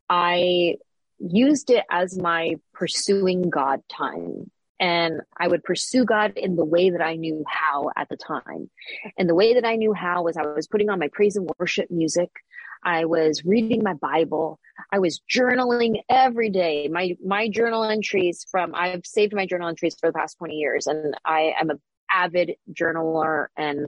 I 0.09 0.77
used 1.19 1.71
it 1.71 1.85
as 1.91 2.19
my 2.19 2.57
pursuing 2.73 3.51
God 3.51 3.81
time 3.89 4.51
and 4.83 5.21
I 5.39 5.47
would 5.47 5.63
pursue 5.63 6.05
God 6.05 6.33
in 6.35 6.57
the 6.57 6.65
way 6.65 6.91
that 6.91 7.01
I 7.01 7.15
knew 7.15 7.45
how 7.47 7.91
at 7.97 8.09
the 8.09 8.17
time. 8.17 8.69
And 9.17 9.29
the 9.29 9.35
way 9.35 9.55
that 9.55 9.65
I 9.65 9.77
knew 9.77 9.93
how 9.93 10.25
was 10.25 10.37
I 10.37 10.43
was 10.43 10.67
putting 10.67 10.91
on 10.91 10.99
my 10.99 11.09
praise 11.13 11.37
and 11.37 11.49
worship 11.57 11.89
music. 11.89 12.31
I 12.83 13.05
was 13.05 13.45
reading 13.45 13.85
my 13.85 13.95
Bible. 13.95 14.59
I 14.91 14.99
was 14.99 15.23
journaling 15.33 16.03
every 16.09 16.51
day. 16.51 16.89
My 16.89 17.17
my 17.25 17.49
journal 17.49 17.85
entries 17.85 18.45
from 18.51 18.75
I've 18.75 19.07
saved 19.07 19.33
my 19.33 19.47
journal 19.47 19.69
entries 19.69 19.97
for 20.01 20.09
the 20.09 20.19
past 20.19 20.39
20 20.39 20.57
years 20.57 20.89
and 20.89 21.15
I 21.25 21.55
am 21.61 21.71
an 21.71 21.81
avid 22.11 22.57
journaler 22.73 23.47
and 23.57 23.87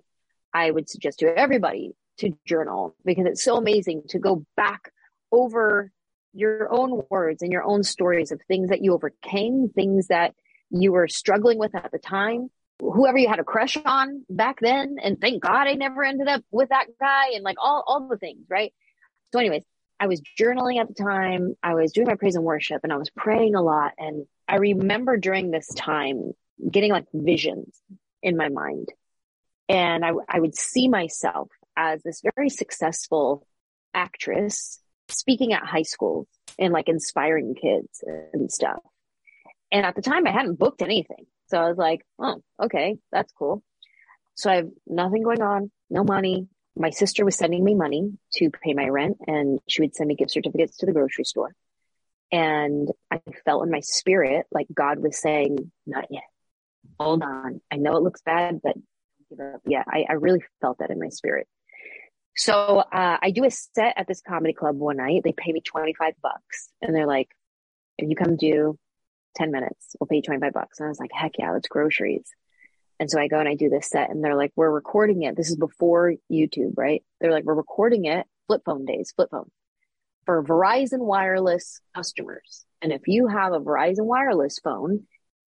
I 0.52 0.70
would 0.70 0.88
suggest 0.88 1.18
to 1.18 1.26
everybody 1.26 1.96
to 2.18 2.38
journal 2.46 2.94
because 3.04 3.26
it's 3.26 3.42
so 3.42 3.56
amazing 3.56 4.04
to 4.10 4.20
go 4.20 4.46
back 4.56 4.92
over 5.32 5.90
your 6.32 6.72
own 6.72 7.02
words 7.10 7.42
and 7.42 7.50
your 7.50 7.64
own 7.64 7.82
stories 7.82 8.30
of 8.30 8.40
things 8.46 8.68
that 8.68 8.82
you 8.82 8.94
overcame, 8.94 9.68
things 9.74 10.06
that 10.06 10.34
you 10.70 10.92
were 10.92 11.08
struggling 11.08 11.58
with 11.58 11.74
at 11.74 11.90
the 11.92 11.98
time, 11.98 12.50
whoever 12.80 13.18
you 13.18 13.28
had 13.28 13.38
a 13.38 13.44
crush 13.44 13.76
on 13.84 14.24
back 14.28 14.58
then. 14.60 14.96
And 15.02 15.20
thank 15.20 15.42
God 15.42 15.66
I 15.66 15.74
never 15.74 16.04
ended 16.04 16.28
up 16.28 16.42
with 16.50 16.70
that 16.70 16.86
guy 17.00 17.30
and 17.34 17.44
like 17.44 17.56
all, 17.60 17.84
all 17.86 18.08
the 18.08 18.16
things, 18.16 18.46
right? 18.48 18.72
So, 19.32 19.38
anyways, 19.38 19.64
I 20.00 20.06
was 20.06 20.20
journaling 20.38 20.80
at 20.80 20.88
the 20.88 20.94
time. 20.94 21.54
I 21.62 21.74
was 21.74 21.92
doing 21.92 22.06
my 22.06 22.16
praise 22.16 22.36
and 22.36 22.44
worship 22.44 22.80
and 22.82 22.92
I 22.92 22.96
was 22.96 23.10
praying 23.10 23.54
a 23.54 23.62
lot. 23.62 23.92
And 23.98 24.26
I 24.48 24.56
remember 24.56 25.16
during 25.16 25.50
this 25.50 25.68
time 25.74 26.32
getting 26.70 26.90
like 26.92 27.06
visions 27.12 27.80
in 28.22 28.36
my 28.36 28.48
mind. 28.48 28.88
And 29.68 30.04
I, 30.04 30.12
I 30.28 30.40
would 30.40 30.56
see 30.56 30.88
myself 30.88 31.48
as 31.76 32.02
this 32.02 32.22
very 32.34 32.50
successful 32.50 33.46
actress 33.94 34.80
speaking 35.08 35.52
at 35.52 35.64
high 35.64 35.82
schools 35.82 36.26
and 36.58 36.72
like 36.72 36.88
inspiring 36.88 37.54
kids 37.54 38.04
and 38.32 38.50
stuff. 38.50 38.80
And 39.74 39.84
at 39.84 39.96
the 39.96 40.02
time, 40.02 40.24
I 40.24 40.30
hadn't 40.30 40.56
booked 40.56 40.82
anything. 40.82 41.26
So 41.48 41.58
I 41.58 41.68
was 41.68 41.76
like, 41.76 42.06
oh, 42.20 42.40
okay, 42.62 42.96
that's 43.10 43.32
cool. 43.32 43.60
So 44.36 44.48
I 44.48 44.56
have 44.56 44.68
nothing 44.86 45.24
going 45.24 45.42
on, 45.42 45.72
no 45.90 46.04
money. 46.04 46.46
My 46.76 46.90
sister 46.90 47.24
was 47.24 47.34
sending 47.34 47.64
me 47.64 47.74
money 47.74 48.12
to 48.34 48.50
pay 48.50 48.72
my 48.72 48.86
rent, 48.86 49.16
and 49.26 49.58
she 49.68 49.82
would 49.82 49.96
send 49.96 50.06
me 50.06 50.14
gift 50.14 50.30
certificates 50.30 50.76
to 50.76 50.86
the 50.86 50.92
grocery 50.92 51.24
store. 51.24 51.56
And 52.30 52.88
I 53.10 53.20
felt 53.44 53.64
in 53.64 53.72
my 53.72 53.80
spirit 53.80 54.46
like 54.52 54.68
God 54.72 55.00
was 55.00 55.20
saying, 55.20 55.72
not 55.88 56.06
yet. 56.08 56.22
Hold 57.00 57.24
on. 57.24 57.60
I 57.68 57.76
know 57.76 57.96
it 57.96 58.02
looks 58.04 58.22
bad, 58.22 58.60
but 58.62 58.76
give 59.28 59.40
up. 59.40 59.60
Yeah, 59.66 59.82
I, 59.88 60.04
I 60.08 60.12
really 60.14 60.44
felt 60.60 60.78
that 60.78 60.90
in 60.90 61.00
my 61.00 61.08
spirit. 61.08 61.48
So 62.36 62.78
uh, 62.78 63.18
I 63.20 63.32
do 63.32 63.44
a 63.44 63.50
set 63.50 63.94
at 63.96 64.06
this 64.06 64.22
comedy 64.24 64.52
club 64.52 64.76
one 64.76 64.98
night. 64.98 65.22
They 65.24 65.32
pay 65.32 65.50
me 65.50 65.62
25 65.62 66.14
bucks. 66.22 66.68
And 66.80 66.94
they're 66.94 67.08
like, 67.08 67.30
if 67.98 68.08
you 68.08 68.14
come 68.14 68.36
do 68.36 68.78
10 69.36 69.50
minutes. 69.50 69.96
We'll 69.98 70.08
pay 70.08 70.16
you 70.16 70.22
25 70.22 70.52
bucks. 70.52 70.78
And 70.78 70.86
I 70.86 70.88
was 70.88 71.00
like, 71.00 71.10
heck 71.12 71.32
yeah, 71.38 71.56
it's 71.56 71.68
groceries. 71.68 72.28
And 73.00 73.10
so 73.10 73.20
I 73.20 73.28
go 73.28 73.38
and 73.38 73.48
I 73.48 73.54
do 73.54 73.68
this 73.68 73.88
set 73.88 74.10
and 74.10 74.22
they're 74.22 74.36
like, 74.36 74.52
we're 74.56 74.70
recording 74.70 75.22
it. 75.22 75.36
This 75.36 75.50
is 75.50 75.56
before 75.56 76.14
YouTube, 76.30 76.74
right? 76.76 77.02
They're 77.20 77.32
like, 77.32 77.44
we're 77.44 77.54
recording 77.54 78.04
it 78.04 78.26
flip 78.46 78.62
phone 78.64 78.84
days, 78.84 79.12
flip 79.16 79.30
phone 79.30 79.50
for 80.26 80.42
Verizon 80.42 81.00
wireless 81.00 81.80
customers. 81.94 82.64
And 82.82 82.92
if 82.92 83.02
you 83.06 83.26
have 83.26 83.52
a 83.52 83.60
Verizon 83.60 84.04
wireless 84.04 84.58
phone 84.62 85.06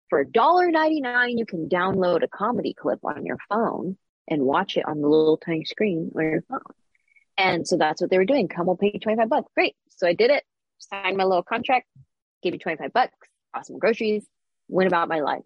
for 0.09 0.25
$1.99, 0.25 1.37
you 1.37 1.47
can 1.47 1.69
download 1.69 2.23
a 2.23 2.29
comedy 2.29 2.75
clip 2.75 3.01
on 3.05 3.25
your 3.25 3.39
phone 3.49 3.97
and 4.27 4.43
watch 4.43 4.77
it 4.77 4.87
on 4.87 5.01
the 5.01 5.09
little 5.09 5.37
tiny 5.37 5.65
screen 5.65 6.11
on 6.17 6.23
your 6.23 6.43
phone. 6.49 6.61
And 7.37 7.67
so 7.67 7.77
that's 7.77 8.01
what 8.01 8.11
they 8.11 8.19
were 8.19 8.25
doing. 8.25 8.49
Come, 8.49 8.67
we'll 8.67 8.77
pay 8.77 8.91
you 8.93 9.01
25 9.01 9.29
bucks. 9.29 9.53
Great. 9.55 9.77
So 9.91 10.07
I 10.07 10.13
did 10.13 10.31
it, 10.31 10.45
signed 10.79 11.17
my 11.17 11.25
little 11.25 11.43
contract, 11.43 11.87
gave 12.43 12.53
me 12.53 12.59
25 12.59 12.93
bucks 12.93 13.15
bought 13.53 13.67
some 13.67 13.79
groceries, 13.79 14.27
went 14.69 14.89
about 14.89 15.09
my 15.09 15.21
life. 15.21 15.45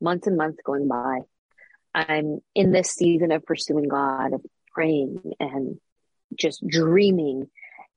Months 0.00 0.26
and 0.26 0.36
months 0.36 0.58
going 0.64 0.88
by. 0.88 1.20
I'm 1.94 2.40
in 2.54 2.72
this 2.72 2.90
season 2.90 3.32
of 3.32 3.44
pursuing 3.44 3.88
God, 3.88 4.32
of 4.32 4.42
praying 4.72 5.32
and 5.40 5.78
just 6.34 6.66
dreaming. 6.66 7.48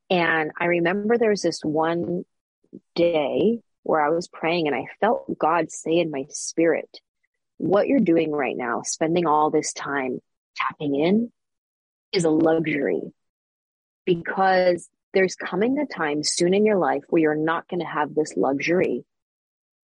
And 0.09 0.51
I 0.59 0.65
remember 0.65 1.17
there 1.17 1.29
was 1.29 1.41
this 1.41 1.61
one 1.63 2.25
day 2.95 3.59
where 3.83 4.01
I 4.01 4.09
was 4.09 4.27
praying 4.27 4.67
and 4.67 4.75
I 4.75 4.85
felt 4.99 5.37
God 5.37 5.71
say 5.71 5.99
in 5.99 6.11
my 6.11 6.25
spirit, 6.29 6.99
what 7.57 7.87
you're 7.87 7.99
doing 7.99 8.31
right 8.31 8.57
now, 8.57 8.81
spending 8.83 9.27
all 9.27 9.51
this 9.51 9.73
time 9.73 10.19
tapping 10.55 10.95
in 10.95 11.31
is 12.11 12.25
a 12.25 12.29
luxury 12.29 13.01
because 14.05 14.89
there's 15.13 15.35
coming 15.35 15.77
a 15.79 15.85
time 15.85 16.23
soon 16.23 16.53
in 16.53 16.65
your 16.65 16.77
life 16.77 17.03
where 17.09 17.21
you're 17.21 17.35
not 17.35 17.67
going 17.67 17.79
to 17.79 17.85
have 17.85 18.13
this 18.13 18.35
luxury 18.35 19.05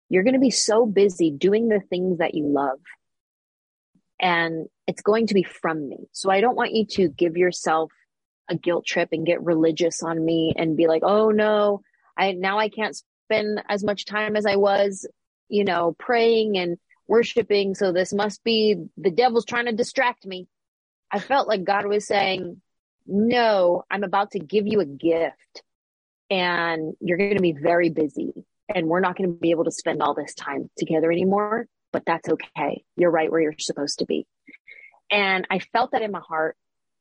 you're 0.09 0.23
going 0.23 0.35
to 0.35 0.40
be 0.40 0.51
so 0.51 0.87
busy 0.87 1.31
doing 1.31 1.69
the 1.69 1.81
things 1.81 2.19
that 2.19 2.35
you 2.35 2.47
love. 2.47 2.79
And 4.21 4.66
it's 4.87 5.03
going 5.03 5.27
to 5.29 5.35
be 5.35 5.42
from 5.42 5.88
me. 5.88 6.09
So 6.12 6.31
I 6.31 6.40
don't 6.40 6.57
want 6.57 6.73
you 6.73 6.87
to 6.92 7.09
give 7.09 7.37
yourself 7.37 7.92
a 8.49 8.55
guilt 8.55 8.87
trip 8.87 9.09
and 9.12 9.27
get 9.27 9.42
religious 9.42 10.03
on 10.03 10.25
me 10.25 10.55
and 10.57 10.77
be 10.77 10.87
like, 10.87 11.03
oh 11.05 11.31
no, 11.31 11.83
I 12.16 12.33
now 12.33 12.59
I 12.59 12.69
can't 12.69 12.97
spend 13.27 13.62
as 13.69 13.85
much 13.85 14.05
time 14.05 14.37
as 14.37 14.47
I 14.47 14.57
was, 14.57 15.07
you 15.49 15.64
know, 15.64 15.95
praying 15.99 16.57
and 16.57 16.79
worshiping. 17.09 17.75
So 17.75 17.92
this 17.92 18.12
must 18.12 18.42
be 18.45 18.77
the 18.97 19.11
devil's 19.11 19.45
trying 19.45 19.66
to 19.66 19.73
distract 19.73 20.25
me. 20.25 20.47
I 21.11 21.19
felt 21.19 21.49
like 21.49 21.64
God 21.64 21.87
was 21.87 22.07
saying, 22.07 22.61
no, 23.07 23.85
I'm 23.90 24.05
about 24.05 24.33
to 24.33 24.38
give 24.38 24.66
you 24.66 24.81
a 24.81 24.87
gift 24.87 25.62
and 26.31 26.95
you're 27.01 27.18
going 27.18 27.37
to 27.37 27.43
be 27.43 27.53
very 27.53 27.91
busy 27.91 28.33
and 28.75 28.87
we're 28.87 29.01
not 29.01 29.17
going 29.17 29.31
to 29.31 29.37
be 29.37 29.51
able 29.51 29.64
to 29.64 29.71
spend 29.71 30.03
all 30.03 30.14
this 30.14 30.35
time 30.35 30.71
together 30.77 31.11
anymore, 31.11 31.67
but 31.93 32.05
that's 32.07 32.29
okay. 32.29 32.85
You're 32.97 33.11
right 33.11 33.31
where 33.31 33.41
you're 33.41 33.55
supposed 33.59 34.01
to 34.01 34.07
be. 34.07 34.27
And 35.11 35.47
I 35.51 35.61
felt 35.61 35.93
that 35.93 36.03
in 36.03 36.11
my 36.11 36.21
heart 36.21 36.57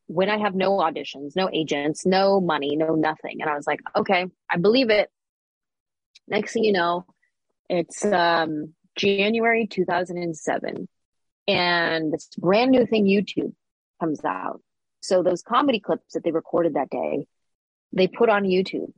when 0.08 0.30
I 0.30 0.38
have 0.38 0.54
no 0.54 0.78
auditions, 0.78 1.36
no 1.36 1.50
agents, 1.52 2.06
no 2.06 2.40
money, 2.40 2.76
no 2.76 2.94
nothing. 2.96 3.42
And 3.42 3.50
I 3.50 3.56
was 3.56 3.66
like, 3.66 3.80
okay, 3.96 4.28
I 4.50 4.58
believe 4.58 4.92
it. 4.92 5.10
Next 6.28 6.54
thing 6.54 6.64
you 6.64 6.74
know, 6.74 7.06
it's 7.70 8.06
um, 8.06 8.74
January 8.96 9.68
2007 9.68 10.88
and 11.48 12.14
this 12.14 12.30
brand 12.38 12.72
new 12.72 12.86
thing, 12.86 13.06
YouTube 13.06 13.54
comes 14.00 14.24
out. 14.24 14.62
So 15.02 15.22
those 15.22 15.42
comedy 15.42 15.80
clips 15.80 16.14
that 16.14 16.24
they 16.24 16.32
recorded 16.32 16.76
that 16.76 16.90
day, 16.90 17.28
they 17.94 18.08
put 18.08 18.30
on 18.30 18.44
YouTube 18.44 18.92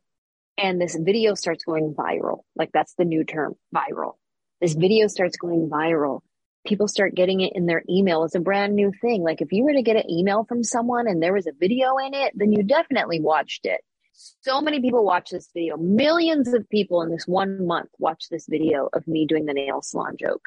and 0.58 0.82
this 0.82 0.98
video 1.00 1.36
starts 1.36 1.64
going 1.64 1.94
viral. 1.94 2.42
Like 2.56 2.72
that's 2.74 2.94
the 2.96 3.06
new 3.06 3.24
term, 3.24 3.56
viral. 3.76 4.16
This 4.60 4.74
video 4.74 5.08
starts 5.08 5.38
going 5.38 5.70
viral. 5.70 6.22
People 6.66 6.88
start 6.88 7.16
getting 7.16 7.42
it 7.42 7.54
in 7.56 7.66
their 7.66 7.84
email. 7.90 8.24
It's 8.24 8.36
a 8.36 8.40
brand 8.40 8.76
new 8.76 8.92
thing. 9.00 9.22
Like 9.24 9.42
if 9.42 9.52
you 9.52 9.64
were 9.64 9.74
to 9.74 9.84
get 9.84 9.96
an 9.96 10.10
email 10.10 10.44
from 10.44 10.64
someone 10.64 11.08
and 11.08 11.22
there 11.22 11.34
was 11.34 11.48
a 11.48 11.54
video 11.58 11.98
in 11.98 12.14
it, 12.14 12.34
then 12.36 12.52
you 12.52 12.64
definitely 12.64 13.22
watched 13.22 13.66
it. 13.66 13.82
So 14.42 14.62
many 14.62 14.82
people 14.82 15.06
watch 15.06 15.30
this 15.30 15.48
video. 15.54 15.78
Millions 15.78 16.52
of 16.54 16.68
people 16.70 17.04
in 17.04 17.12
this 17.12 17.28
one 17.28 17.68
month 17.68 17.90
watch 18.00 18.26
this 18.30 18.48
video 18.50 18.90
of 18.92 19.08
me 19.08 19.28
doing 19.28 19.46
the 19.46 19.54
nail 19.54 19.82
salon 19.84 20.18
joke. 20.20 20.42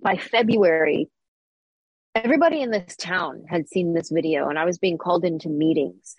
By 0.00 0.16
February, 0.16 1.10
everybody 2.14 2.62
in 2.62 2.70
this 2.70 2.96
town 2.96 3.44
had 3.48 3.68
seen 3.68 3.92
this 3.92 4.10
video 4.10 4.48
and 4.48 4.58
I 4.58 4.64
was 4.64 4.78
being 4.78 4.98
called 4.98 5.24
into 5.24 5.48
meetings 5.48 6.14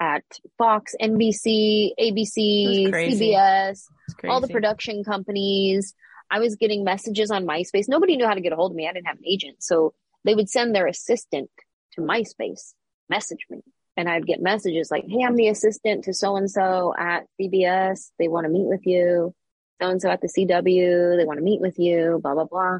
at 0.00 0.22
Fox, 0.58 0.94
NBC, 1.00 1.90
ABC, 1.98 2.88
CBS, 2.88 3.82
all 4.28 4.40
the 4.40 4.48
production 4.48 5.02
companies. 5.02 5.94
I 6.30 6.38
was 6.38 6.54
getting 6.54 6.84
messages 6.84 7.32
on 7.32 7.44
MySpace. 7.46 7.88
Nobody 7.88 8.16
knew 8.16 8.26
how 8.26 8.34
to 8.34 8.40
get 8.40 8.52
a 8.52 8.56
hold 8.56 8.70
of 8.70 8.76
me. 8.76 8.88
I 8.88 8.92
didn't 8.92 9.08
have 9.08 9.18
an 9.18 9.26
agent. 9.26 9.62
So 9.62 9.94
they 10.24 10.34
would 10.34 10.48
send 10.48 10.74
their 10.74 10.86
assistant 10.86 11.50
to 11.94 12.00
MySpace, 12.00 12.74
message 13.08 13.46
me. 13.50 13.62
And 13.96 14.08
I'd 14.08 14.26
get 14.26 14.40
messages 14.40 14.90
like, 14.90 15.04
Hey, 15.08 15.24
I'm 15.24 15.34
the 15.34 15.48
assistant 15.48 16.04
to 16.04 16.14
so 16.14 16.36
and 16.36 16.48
so 16.48 16.94
at 16.96 17.24
CBS. 17.40 18.10
They 18.20 18.28
want 18.28 18.44
to 18.44 18.52
meet 18.52 18.66
with 18.66 18.86
you. 18.86 19.34
So 19.82 19.88
and 19.88 20.00
so 20.00 20.10
at 20.10 20.20
the 20.20 20.28
CW. 20.28 21.16
They 21.16 21.24
want 21.24 21.38
to 21.38 21.44
meet 21.44 21.60
with 21.60 21.78
you, 21.78 22.20
blah, 22.22 22.34
blah, 22.34 22.44
blah 22.44 22.78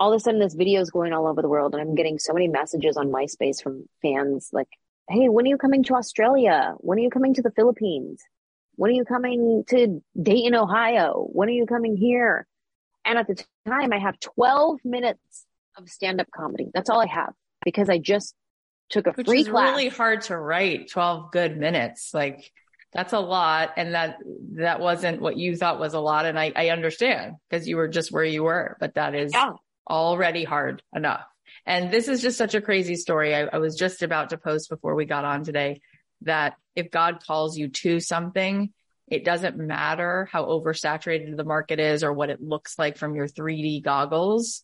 all 0.00 0.12
of 0.12 0.16
a 0.16 0.20
sudden 0.20 0.40
this 0.40 0.54
video 0.54 0.80
is 0.80 0.90
going 0.90 1.12
all 1.12 1.26
over 1.26 1.42
the 1.42 1.48
world 1.48 1.74
and 1.74 1.80
I'm 1.80 1.94
getting 1.94 2.18
so 2.18 2.32
many 2.32 2.48
messages 2.48 2.96
on 2.96 3.08
MySpace 3.08 3.62
from 3.62 3.88
fans 4.02 4.50
like, 4.52 4.68
Hey, 5.08 5.28
when 5.28 5.46
are 5.46 5.48
you 5.48 5.56
coming 5.56 5.82
to 5.84 5.94
Australia? 5.94 6.74
When 6.78 6.98
are 6.98 7.02
you 7.02 7.10
coming 7.10 7.34
to 7.34 7.42
the 7.42 7.50
Philippines? 7.50 8.22
When 8.76 8.90
are 8.90 8.94
you 8.94 9.04
coming 9.04 9.64
to 9.68 10.02
Dayton, 10.20 10.54
Ohio? 10.54 11.26
When 11.32 11.48
are 11.48 11.52
you 11.52 11.66
coming 11.66 11.96
here? 11.96 12.46
And 13.04 13.18
at 13.18 13.26
the 13.26 13.42
time 13.66 13.92
I 13.92 13.98
have 13.98 14.20
12 14.20 14.80
minutes 14.84 15.46
of 15.76 15.88
stand 15.88 16.20
up 16.20 16.28
comedy. 16.30 16.68
That's 16.74 16.90
all 16.90 17.00
I 17.00 17.06
have 17.06 17.32
because 17.64 17.88
I 17.88 17.98
just 17.98 18.34
took 18.90 19.06
a 19.06 19.12
Which 19.12 19.26
free 19.26 19.40
is 19.40 19.48
class. 19.48 19.70
really 19.70 19.88
hard 19.88 20.20
to 20.22 20.36
write 20.36 20.90
12 20.90 21.32
good 21.32 21.56
minutes. 21.56 22.12
Like 22.12 22.52
that's 22.92 23.14
a 23.14 23.18
lot. 23.18 23.72
And 23.76 23.94
that, 23.94 24.18
that 24.56 24.78
wasn't 24.78 25.20
what 25.22 25.38
you 25.38 25.56
thought 25.56 25.80
was 25.80 25.94
a 25.94 26.00
lot. 26.00 26.26
And 26.26 26.38
I, 26.38 26.52
I 26.54 26.68
understand 26.68 27.36
because 27.48 27.66
you 27.66 27.76
were 27.76 27.88
just 27.88 28.12
where 28.12 28.24
you 28.24 28.44
were, 28.44 28.76
but 28.78 28.94
that 28.94 29.14
is 29.14 29.32
yeah 29.32 29.54
already 29.88 30.44
hard 30.44 30.82
enough. 30.94 31.24
And 31.66 31.90
this 31.90 32.08
is 32.08 32.22
just 32.22 32.38
such 32.38 32.54
a 32.54 32.60
crazy 32.60 32.96
story. 32.96 33.34
I, 33.34 33.42
I 33.52 33.58
was 33.58 33.76
just 33.76 34.02
about 34.02 34.30
to 34.30 34.38
post 34.38 34.70
before 34.70 34.94
we 34.94 35.04
got 35.04 35.24
on 35.24 35.44
today 35.44 35.80
that 36.22 36.54
if 36.74 36.90
God 36.90 37.22
calls 37.24 37.56
you 37.56 37.68
to 37.68 38.00
something, 38.00 38.72
it 39.06 39.24
doesn't 39.24 39.56
matter 39.56 40.28
how 40.30 40.46
oversaturated 40.46 41.36
the 41.36 41.44
market 41.44 41.80
is 41.80 42.04
or 42.04 42.12
what 42.12 42.30
it 42.30 42.42
looks 42.42 42.78
like 42.78 42.96
from 42.96 43.14
your 43.14 43.26
3D 43.26 43.82
goggles. 43.82 44.62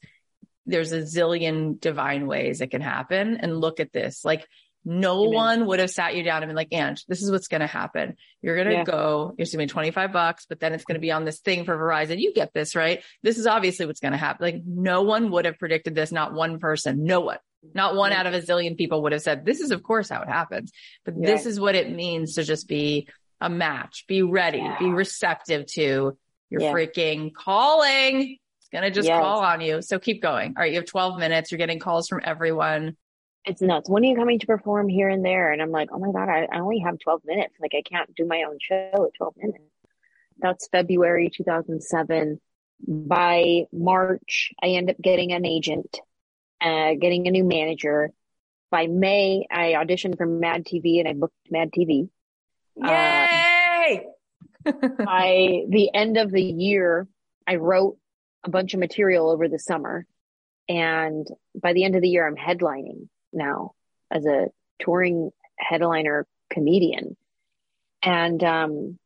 There's 0.67 0.93
a 0.93 1.01
zillion 1.01 1.81
divine 1.81 2.27
ways 2.27 2.61
it 2.61 2.71
can 2.71 2.81
happen. 2.81 3.37
And 3.37 3.61
look 3.61 3.81
at 3.81 3.93
this. 3.93 4.25
Like 4.25 4.47
no 4.85 5.23
Amen. 5.23 5.35
one 5.35 5.67
would 5.67 5.81
have 5.81 5.91
sat 5.91 6.15
you 6.15 6.23
down 6.23 6.43
and 6.43 6.51
been 6.51 6.57
like, 6.57 6.73
Ange, 6.73 7.05
this 7.07 7.23
is 7.23 7.31
what's 7.31 7.49
going 7.49 7.63
to 7.63 7.67
happen. 7.67 8.17
You're 8.43 8.57
going 8.57 8.69
to 8.69 8.75
yeah. 8.75 8.85
go, 8.85 9.35
you're 9.39 9.47
spending 9.47 9.69
25 9.69 10.13
bucks, 10.13 10.47
but 10.47 10.61
then 10.61 10.73
it's 10.75 10.85
going 10.85 10.97
to 10.97 11.01
be 11.01 11.11
on 11.11 11.25
this 11.25 11.41
thing 11.41 11.65
for 11.65 11.77
Verizon. 11.77 12.21
You 12.21 12.35
get 12.35 12.53
this, 12.53 12.75
right? 12.75 13.03
This 13.23 13.39
is 13.39 13.47
obviously 13.47 13.87
what's 13.87 14.01
going 14.01 14.13
to 14.13 14.19
happen. 14.19 14.45
Like 14.45 14.63
no 14.67 15.03
one 15.03 15.31
would 15.31 15.47
have 15.47 15.59
predicted 15.59 15.95
this. 15.95 16.13
Not 16.13 16.35
one 16.35 16.59
person, 16.59 17.05
no 17.05 17.21
one, 17.21 17.39
not 17.73 17.97
one 17.97 18.13
yeah. 18.13 18.21
out 18.21 18.27
of 18.27 18.35
a 18.35 18.41
zillion 18.41 18.77
people 18.77 19.03
would 19.03 19.13
have 19.13 19.23
said, 19.23 19.47
this 19.47 19.61
is 19.61 19.71
of 19.71 19.83
course 19.83 20.11
how 20.11 20.21
it 20.23 20.29
happens, 20.29 20.71
but 21.05 21.15
yeah. 21.19 21.27
this 21.27 21.47
is 21.47 21.59
what 21.59 21.75
it 21.75 21.91
means 21.91 22.35
to 22.35 22.45
just 22.45 22.69
be 22.69 23.09
a 23.41 23.49
match, 23.49 24.05
be 24.07 24.23
ready, 24.23 24.63
be 24.79 24.91
receptive 24.91 25.67
to 25.67 26.17
your 26.51 26.61
freaking 26.61 27.33
calling. 27.33 28.39
It's 28.59 28.69
going 28.71 28.85
to 28.85 28.91
just 28.91 29.09
yes. 29.09 29.21
call 29.21 29.41
on 29.41 29.61
you. 29.61 29.83
So 29.83 29.99
keep 29.99 30.23
going. 30.23 30.55
All 30.57 30.63
right. 30.63 30.73
You 30.73 30.79
have 30.79 30.87
12 30.87 31.19
minutes. 31.19 31.51
You're 31.51 31.59
getting 31.59 31.79
calls 31.79 32.09
from 32.09 32.21
everyone 32.23 32.97
it's 33.45 33.61
nuts. 33.61 33.91
When 33.91 34.05
are 34.05 34.07
you 34.07 34.17
coming 34.17 34.39
to 34.39 34.47
perform 34.47 34.89
here 34.89 35.09
and 35.09 35.25
there? 35.25 35.53
And 35.53 35.61
I'm 35.61 35.71
like, 35.71 35.91
oh 35.93 35.99
my 35.99 36.13
God, 36.13 36.29
I, 36.29 36.49
I 36.51 36.61
only 36.61 36.79
have 36.79 36.99
12 36.99 37.23
minutes. 37.25 37.55
Like 37.61 37.73
I 37.77 37.83
can't 37.83 38.15
do 38.15 38.27
my 38.27 38.45
own 38.49 38.59
show 38.61 38.91
at 39.07 39.15
12 39.17 39.35
minutes. 39.37 39.65
That's 40.39 40.69
February 40.69 41.31
2007. 41.35 42.41
By 42.87 43.65
March, 43.73 44.53
I 44.63 44.69
end 44.69 44.91
up 44.91 44.97
getting 45.01 45.33
an 45.33 45.45
agent, 45.47 46.01
uh, 46.61 46.95
getting 47.01 47.29
a 47.29 47.31
new 47.31 47.45
manager. 47.45 48.11
By 48.71 48.87
May, 48.87 49.47
I 49.51 49.75
auditioned 49.75 50.17
for 50.17 50.27
Mad 50.27 50.65
TV 50.65 50.99
and 50.99 51.09
I 51.09 51.13
booked 51.13 51.35
Mad 51.51 51.71
TV. 51.71 52.09
Yay! 52.77 54.07
Um, 54.67 54.73
by 55.05 55.63
the 55.69 55.91
end 55.95 56.17
of 56.17 56.33
the 56.33 56.43
year, 56.43 57.07
I 57.47 57.57
wrote 57.57 57.99
a 58.43 58.51
bunch 58.51 58.75
of 58.75 58.81
material 58.81 59.31
over 59.31 59.49
the 59.49 59.59
summer. 59.59 60.07
And 60.69 61.27
by 61.55 61.75
the 61.75 61.85
end 61.85 61.95
of 61.95 62.03
the 62.03 62.09
year, 62.09 62.27
I'm 62.27 62.37
headlining 62.37 63.09
now 63.35 63.73
as 64.11 64.27
a 64.27 64.47
touring 64.79 65.31
headliner 65.59 66.27
comedian. 66.51 67.17
And 68.03 68.43
um, 68.45 68.99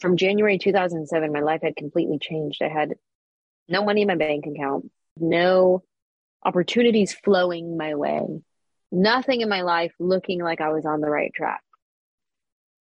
from 0.00 0.16
January 0.16 0.58
2007, 0.58 1.32
my 1.32 1.40
life 1.40 1.60
had 1.62 1.76
completely 1.76 2.18
changed. 2.18 2.62
I 2.62 2.68
had 2.68 2.94
no 3.68 3.84
money 3.84 4.02
in 4.02 4.08
my 4.08 4.16
bank 4.16 4.46
account, 4.46 4.90
no 5.18 5.82
opportunities 6.44 7.12
flowing 7.12 7.76
my 7.76 7.94
way, 7.94 8.22
nothing 8.92 9.40
in 9.40 9.48
my 9.48 9.62
life 9.62 9.92
looking 9.98 10.42
like 10.42 10.60
I 10.60 10.70
was 10.70 10.86
on 10.86 11.00
the 11.00 11.10
right 11.10 11.32
track. 11.34 11.62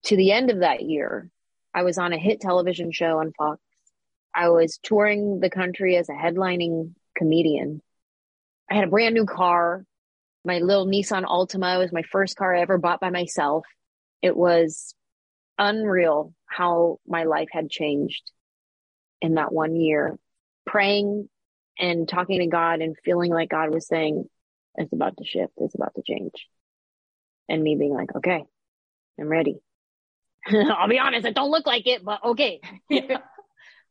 To 0.06 0.16
the 0.16 0.32
end 0.32 0.52
of 0.52 0.60
that 0.60 0.82
year, 0.82 1.30
I 1.74 1.84
was 1.84 1.98
on 1.98 2.14
a 2.14 2.18
hit 2.18 2.40
television 2.40 2.92
show 2.92 3.20
on 3.20 3.34
Fox. 3.34 3.60
I 4.34 4.50
was 4.50 4.80
touring 4.84 5.40
the 5.40 5.50
country 5.50 5.98
as 5.98 6.10
a 6.10 6.14
headlining 6.14 6.94
comedian. 7.18 7.82
I 8.70 8.76
had 8.76 8.84
a 8.84 8.90
brand 8.90 9.16
new 9.16 9.26
car 9.26 9.86
my 10.46 10.60
little 10.60 10.86
Nissan 10.86 11.26
Altima 11.26 11.80
was 11.80 11.92
my 11.92 12.04
first 12.04 12.38
car 12.38 12.56
I 12.56 12.62
ever 12.62 12.78
bought 12.78 13.00
by 13.00 13.10
myself. 13.10 13.66
It 14.22 14.36
was 14.36 14.94
unreal 15.58 16.34
how 16.46 17.00
my 17.08 17.24
life 17.24 17.50
had 17.52 17.70
changed 17.70 18.24
in 19.22 19.36
that 19.36 19.52
one 19.52 19.76
year. 19.76 20.18
Praying 20.66 21.30
and 21.80 22.08
talking 22.08 22.40
to 22.40 22.48
God 22.48 22.82
and 22.82 22.96
feeling 23.04 23.32
like 23.32 23.50
God 23.50 23.74
was 23.74 23.88
saying, 23.88 24.26
it's 24.76 24.94
about 24.94 25.18
to 25.18 25.26
shift, 25.26 25.54
it's 25.58 25.76
about 25.76 25.94
to 25.96 26.04
change. 26.06 26.48
And 27.50 27.62
me 27.62 27.76
being 27.76 27.94
like, 27.94 28.16
okay, 28.16 28.44
I'm 29.20 29.28
ready. 29.28 29.58
I'll 30.48 30.88
be 30.88 31.00
honest, 31.00 31.26
it 31.26 31.36
don't 31.36 31.52
look 31.52 31.68
like 31.68 31.88
it, 31.88 32.04
but 32.04 32.24
okay. 32.24 32.62
yeah. 32.90 33.20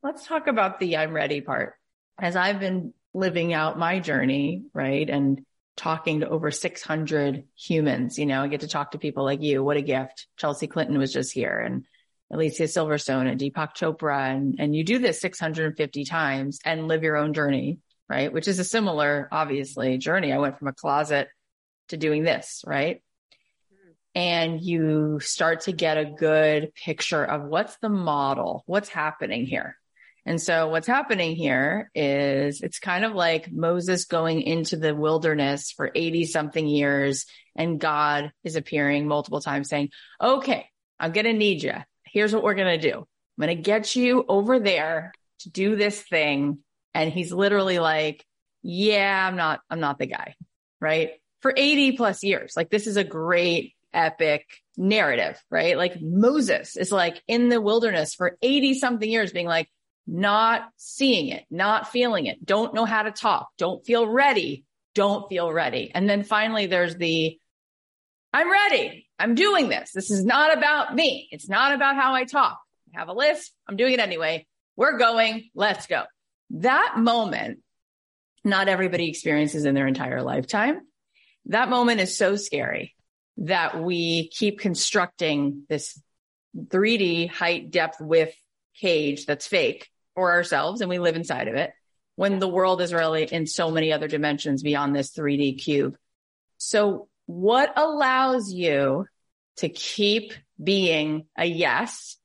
Let's 0.03 0.27
talk 0.27 0.47
about 0.47 0.81
the 0.81 0.99
I'm 0.99 1.13
ready 1.13 1.41
part. 1.41 1.75
As 2.21 2.37
I've 2.37 2.61
been 2.61 2.93
living 3.15 3.53
out 3.53 3.79
my 3.79 4.01
journey, 4.01 4.65
right? 4.75 5.09
And 5.09 5.45
talking 5.77 6.21
to 6.21 6.29
over 6.29 6.51
600 6.51 7.45
humans. 7.57 8.19
You 8.19 8.27
know, 8.27 8.43
I 8.43 8.49
get 8.49 8.61
to 8.61 8.69
talk 8.69 8.93
to 8.93 8.99
people 8.99 9.25
like 9.25 9.43
you. 9.43 9.63
What 9.63 9.77
a 9.77 9.83
gift. 9.83 10.27
Chelsea 10.37 10.67
Clinton 10.67 10.99
was 10.99 11.13
just 11.13 11.33
here 11.33 11.59
and 11.59 11.85
Alicia 12.31 12.65
Silverstone 12.65 13.31
and 13.31 13.41
Deepak 13.41 13.75
Chopra. 13.75 14.35
And, 14.35 14.57
and 14.59 14.75
you 14.75 14.85
do 14.85 14.99
this 14.99 15.21
650 15.21 16.05
times 16.05 16.61
and 16.65 16.89
live 16.89 17.03
your 17.03 17.17
own 17.17 17.35
journey, 17.35 17.81
right? 18.09 18.33
Which 18.33 18.49
is 18.49 18.59
a 18.59 18.65
similar, 18.65 19.29
obviously, 19.31 19.99
journey. 19.99 20.33
I 20.33 20.39
went 20.39 20.59
from 20.59 20.69
a 20.69 20.73
closet 20.73 21.29
to 21.89 21.97
doing 21.97 22.23
this, 22.23 22.63
right? 22.67 23.03
And 24.15 24.61
you 24.61 25.19
start 25.21 25.63
to 25.63 25.73
get 25.73 25.99
a 25.99 26.05
good 26.05 26.73
picture 26.75 27.25
of 27.25 27.45
what's 27.45 27.77
the 27.79 27.89
model, 27.89 28.63
what's 28.67 28.89
happening 28.89 29.45
here. 29.45 29.77
And 30.27 30.41
so 30.41 30.69
what's 30.69 30.87
happening 30.87 31.37
here 31.37 31.91
is 31.95 32.63
it's 32.63 32.79
kind 32.79 33.05
of 33.05 33.15
like 33.15 33.53
Moses 33.53 34.07
going 34.07 34.41
into 34.43 34.77
the 34.77 34.95
wilderness 34.95 35.71
for 35.71 35.91
80 35.95 36.25
something 36.27 36.67
years 36.67 37.27
and 37.57 37.79
God 37.79 38.33
is 38.43 38.57
appearing 38.57 39.07
multiple 39.07 39.41
times 39.41 39.69
saying, 39.69 39.91
okay, 40.21 40.67
I'm 40.99 41.13
going 41.13 41.27
to 41.27 41.33
need 41.33 41.63
you. 41.63 41.75
Here's 42.05 42.35
what 42.35 42.43
we're 42.43 42.55
going 42.55 42.81
to 42.81 42.91
do. 42.91 42.99
I'm 42.99 43.45
going 43.47 43.57
to 43.57 43.63
get 43.63 43.95
you 43.97 44.25
over 44.27 44.59
there 44.59 45.13
to 45.41 45.51
do 45.51 45.77
this 45.77 46.01
thing. 46.01 46.59
And 46.95 47.13
he's 47.13 47.33
literally 47.33 47.79
like, 47.79 48.25
yeah, 48.63 49.27
I'm 49.27 49.37
not, 49.37 49.61
I'm 49.69 49.81
not 49.81 49.99
the 49.99 50.07
guy. 50.07 50.37
Right. 50.81 51.13
For 51.43 51.53
80 51.55 51.97
plus 51.97 52.23
years. 52.23 52.55
Like 52.57 52.71
this 52.71 52.87
is 52.87 52.97
a 52.97 53.05
great 53.05 53.75
epic 53.93 54.47
narrative, 54.77 55.41
right? 55.51 55.77
Like 55.77 56.01
Moses 56.01 56.77
is 56.77 56.91
like 56.91 57.23
in 57.29 57.49
the 57.49 57.61
wilderness 57.61 58.15
for 58.15 58.39
80 58.41 58.75
something 58.75 59.09
years 59.09 59.33
being 59.33 59.47
like, 59.47 59.69
not 60.07 60.69
seeing 60.77 61.29
it, 61.29 61.45
not 61.51 61.91
feeling 61.91 62.27
it, 62.27 62.45
don't 62.45 62.75
know 62.75 62.85
how 62.85 63.03
to 63.03 63.11
talk, 63.11 63.49
don't 63.59 63.85
feel 63.85 64.07
ready, 64.07 64.65
don't 64.95 65.29
feel 65.29 65.53
ready. 65.53 65.91
And 65.95 66.09
then 66.09 66.23
finally 66.23 66.67
there's 66.67 66.97
the, 66.97 67.39
I'm 68.33 68.51
ready. 68.51 69.07
I'm 69.19 69.35
doing 69.35 69.69
this. 69.69 69.93
This 69.93 70.11
is 70.11 70.25
not 70.25 70.57
about 70.57 70.95
me. 70.95 71.29
It's 71.31 71.49
not 71.49 71.73
about 71.73 71.97
how 71.97 72.15
I 72.15 72.25
talk. 72.25 72.59
I 72.95 72.99
have 72.99 73.09
a 73.09 73.13
list. 73.13 73.53
I'm 73.69 73.77
doing 73.77 73.95
it 73.95 74.01
anyway. 74.01 74.47
We're 74.77 74.99
going. 74.99 75.51
Let's 75.55 75.87
go. 75.87 76.03
That 76.51 76.95
moment, 76.97 77.61
not 78.45 78.69
everybody 78.69 79.09
experiences 79.09 79.65
in 79.65 79.75
their 79.75 79.87
entire 79.87 80.21
lifetime. 80.21 80.81
That 81.47 81.69
moment 81.69 82.01
is 82.01 82.17
so 82.17 82.37
scary 82.37 82.95
that 83.37 83.81
we 83.81 84.29
keep 84.29 84.59
constructing 84.61 85.63
this 85.69 86.01
3D 86.57 87.31
height, 87.31 87.71
depth, 87.71 88.01
width 88.01 88.35
cage 88.77 89.27
that's 89.27 89.47
fake 89.47 89.89
for 90.15 90.33
ourselves 90.33 90.81
and 90.81 90.91
we 90.91 90.99
live 90.99 91.17
inside 91.17 91.49
of 91.49 91.55
it 91.55 91.73
when 92.17 92.39
the 92.39 92.49
world 92.49 92.81
is 92.81 92.95
really 92.95 93.25
in 93.25 93.47
so 93.47 93.71
many 93.71 93.93
other 93.93 94.09
dimensions 94.09 94.63
beyond 94.63 94.95
this 94.95 95.13
3D 95.13 95.61
cube. 95.61 95.97
So 96.59 97.09
what 97.27 97.73
allows 97.77 98.53
you 98.53 99.07
to 99.57 99.69
keep 99.69 100.33
being 100.63 101.27
a 101.37 101.45
yes 101.45 102.17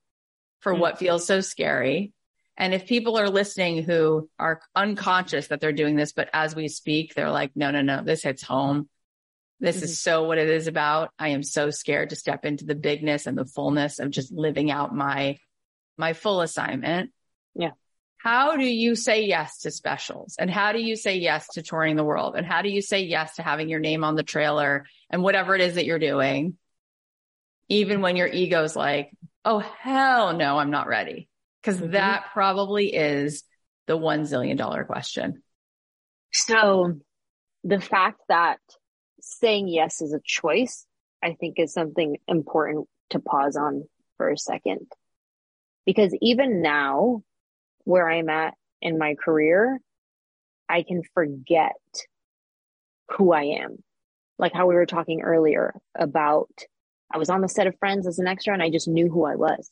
for 0.59 0.73
mm-hmm. 0.73 0.81
what 0.81 0.99
feels 0.99 1.25
so 1.25 1.41
scary? 1.41 2.13
And 2.57 2.73
if 2.73 2.87
people 2.87 3.17
are 3.17 3.29
listening 3.29 3.83
who 3.83 4.29
are 4.37 4.61
unconscious 4.75 5.47
that 5.47 5.61
they're 5.61 5.71
doing 5.71 5.95
this, 5.95 6.11
but 6.11 6.29
as 6.33 6.55
we 6.55 6.67
speak, 6.67 7.13
they're 7.13 7.31
like, 7.31 7.51
no, 7.55 7.71
no, 7.71 7.81
no, 7.81 8.03
this 8.03 8.21
hits 8.21 8.43
home. 8.43 8.89
This 9.61 9.77
mm-hmm. 9.77 9.85
is 9.85 9.99
so 9.99 10.23
what 10.23 10.37
it 10.37 10.49
is 10.49 10.67
about. 10.67 11.11
I 11.17 11.29
am 11.29 11.41
so 11.41 11.69
scared 11.69 12.09
to 12.09 12.17
step 12.17 12.45
into 12.45 12.65
the 12.65 12.75
bigness 12.75 13.27
and 13.27 13.37
the 13.37 13.45
fullness 13.45 13.99
of 13.99 14.11
just 14.11 14.31
living 14.31 14.71
out 14.71 14.93
my, 14.93 15.37
my 15.97 16.13
full 16.13 16.41
assignment. 16.41 17.11
Yeah. 17.55 17.71
How 18.17 18.57
do 18.57 18.65
you 18.65 18.95
say 18.95 19.25
yes 19.25 19.59
to 19.59 19.71
specials? 19.71 20.35
And 20.37 20.51
how 20.51 20.73
do 20.73 20.79
you 20.79 20.95
say 20.97 21.17
yes 21.17 21.47
to 21.53 21.61
touring 21.61 21.95
the 21.95 22.03
world? 22.03 22.35
And 22.35 22.45
how 22.45 22.61
do 22.61 22.69
you 22.69 22.81
say 22.81 23.03
yes 23.03 23.35
to 23.35 23.43
having 23.43 23.69
your 23.69 23.79
name 23.79 24.03
on 24.03 24.15
the 24.15 24.23
trailer 24.23 24.85
and 25.09 25.23
whatever 25.23 25.55
it 25.55 25.61
is 25.61 25.75
that 25.75 25.85
you're 25.85 25.99
doing? 25.99 26.57
Even 27.69 28.01
when 28.01 28.15
your 28.17 28.27
ego's 28.27 28.75
like, 28.75 29.11
oh, 29.45 29.59
hell 29.59 30.35
no, 30.35 30.57
I'm 30.57 30.71
not 30.71 30.87
ready. 30.87 31.29
because 31.61 31.79
mm-hmm. 31.79 31.91
that 31.91 32.25
probably 32.33 32.93
is 32.93 33.43
the 33.87 33.97
one 33.97 34.21
zillion 34.23 34.57
dollar 34.57 34.83
question. 34.83 35.41
So 36.31 36.99
the 37.63 37.81
fact 37.81 38.21
that 38.29 38.59
saying 39.21 39.67
yes 39.67 40.01
is 40.01 40.13
a 40.13 40.21
choice, 40.23 40.85
I 41.23 41.33
think 41.33 41.55
is 41.57 41.73
something 41.73 42.17
important 42.27 42.87
to 43.11 43.19
pause 43.19 43.55
on 43.55 43.83
for 44.17 44.29
a 44.29 44.37
second. 44.37 44.87
Because 45.85 46.15
even 46.21 46.61
now, 46.61 47.23
where 47.83 48.09
I'm 48.09 48.29
at 48.29 48.55
in 48.81 48.97
my 48.97 49.15
career, 49.15 49.79
I 50.67 50.83
can 50.83 51.01
forget 51.13 51.75
who 53.11 53.33
I 53.33 53.43
am. 53.61 53.83
Like 54.37 54.53
how 54.53 54.67
we 54.67 54.75
were 54.75 54.85
talking 54.85 55.21
earlier 55.21 55.75
about 55.95 56.49
I 57.11 57.17
was 57.17 57.29
on 57.29 57.41
the 57.41 57.49
set 57.49 57.67
of 57.67 57.77
Friends 57.79 58.05
as 58.07 58.19
an 58.19 58.27
extra 58.27 58.53
and 58.53 58.61
I 58.61 58.69
just 58.69 58.87
knew 58.87 59.09
who 59.09 59.25
I 59.25 59.35
was. 59.35 59.71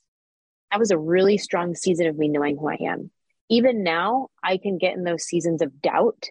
That 0.71 0.79
was 0.79 0.91
a 0.91 0.97
really 0.97 1.37
strong 1.37 1.75
season 1.75 2.07
of 2.07 2.17
me 2.17 2.27
knowing 2.27 2.57
who 2.57 2.67
I 2.67 2.77
am. 2.81 3.11
Even 3.49 3.83
now, 3.83 4.27
I 4.43 4.57
can 4.57 4.77
get 4.77 4.95
in 4.95 5.03
those 5.03 5.23
seasons 5.23 5.61
of 5.61 5.81
doubt 5.81 6.29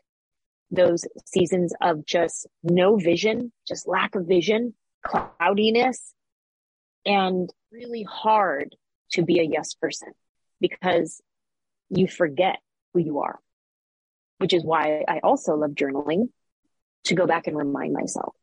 those 0.71 1.07
seasons 1.25 1.73
of 1.81 2.05
just 2.05 2.47
no 2.63 2.97
vision, 2.97 3.53
just 3.67 3.87
lack 3.87 4.15
of 4.15 4.27
vision, 4.27 4.75
cloudiness, 5.05 6.13
and 7.05 7.51
really 7.71 8.03
hard 8.03 8.75
to 9.13 9.23
be 9.23 9.39
a 9.39 9.45
yes 9.45 9.75
person 9.75 10.13
because 10.61 11.21
you 11.91 12.09
forget 12.09 12.59
who 12.93 13.01
you 13.01 13.21
are, 13.21 13.39
which 14.39 14.53
is 14.53 14.65
why 14.65 15.05
I 15.09 15.21
also 15.23 15.55
love 15.55 15.73
journaling 15.73 16.29
to 17.05 17.15
go 17.15 17.27
back 17.27 17.47
and 17.47 17.57
remind 17.57 17.93
myself. 17.93 18.35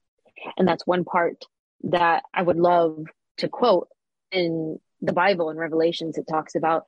And 0.58 0.68
that's 0.68 0.86
one 0.86 1.04
part 1.04 1.46
that 1.84 2.24
I 2.34 2.42
would 2.42 2.58
love 2.58 3.06
to 3.38 3.50
quote 3.50 3.90
in 4.32 4.80
the 5.02 5.14
Bible 5.14 5.50
in 5.50 5.58
Revelations. 5.58 6.18
It 6.18 6.26
talks 6.30 6.56
about 6.56 6.86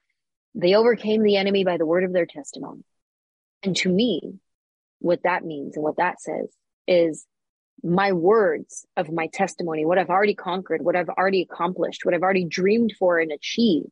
they 0.54 0.76
overcame 0.76 1.22
the 1.22 1.38
enemy 1.38 1.66
by 1.66 1.78
the 1.78 1.86
word 1.86 2.04
of 2.04 2.14
their 2.14 2.26
testimony. 2.26 2.84
And 3.62 3.76
to 3.78 3.90
me, 3.90 4.40
what 5.00 5.24
that 5.24 5.44
means 5.44 5.76
and 5.76 5.84
what 5.84 5.98
that 5.98 6.22
says 6.22 6.48
is 6.88 7.26
my 7.84 8.14
words 8.14 8.86
of 8.96 9.12
my 9.12 9.28
testimony, 9.28 9.86
what 9.86 9.98
I've 9.98 10.10
already 10.10 10.34
conquered, 10.34 10.82
what 10.82 10.96
I've 10.96 11.10
already 11.10 11.42
accomplished, 11.42 12.06
what 12.06 12.14
I've 12.14 12.24
already 12.24 12.46
dreamed 12.46 12.94
for 12.98 13.20
and 13.20 13.32
achieved. 13.32 13.92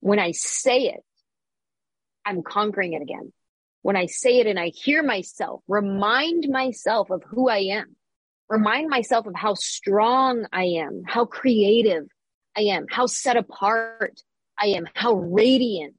When 0.00 0.18
I 0.18 0.30
say 0.32 0.82
it, 0.82 1.04
I'm 2.26 2.42
conquering 2.42 2.92
it 2.92 3.02
again. 3.02 3.32
When 3.82 3.96
I 3.96 4.06
say 4.06 4.40
it 4.40 4.48
and 4.48 4.58
I 4.58 4.68
hear 4.68 5.02
myself, 5.02 5.62
remind 5.68 6.48
myself 6.48 7.10
of 7.10 7.22
who 7.28 7.48
I 7.48 7.58
am, 7.58 7.94
remind 8.48 8.90
myself 8.90 9.26
of 9.26 9.34
how 9.36 9.54
strong 9.54 10.46
I 10.52 10.64
am, 10.64 11.02
how 11.06 11.24
creative 11.24 12.06
I 12.56 12.62
am, 12.62 12.86
how 12.90 13.06
set 13.06 13.36
apart 13.36 14.20
I 14.60 14.68
am, 14.68 14.88
how 14.92 15.14
radiant 15.14 15.94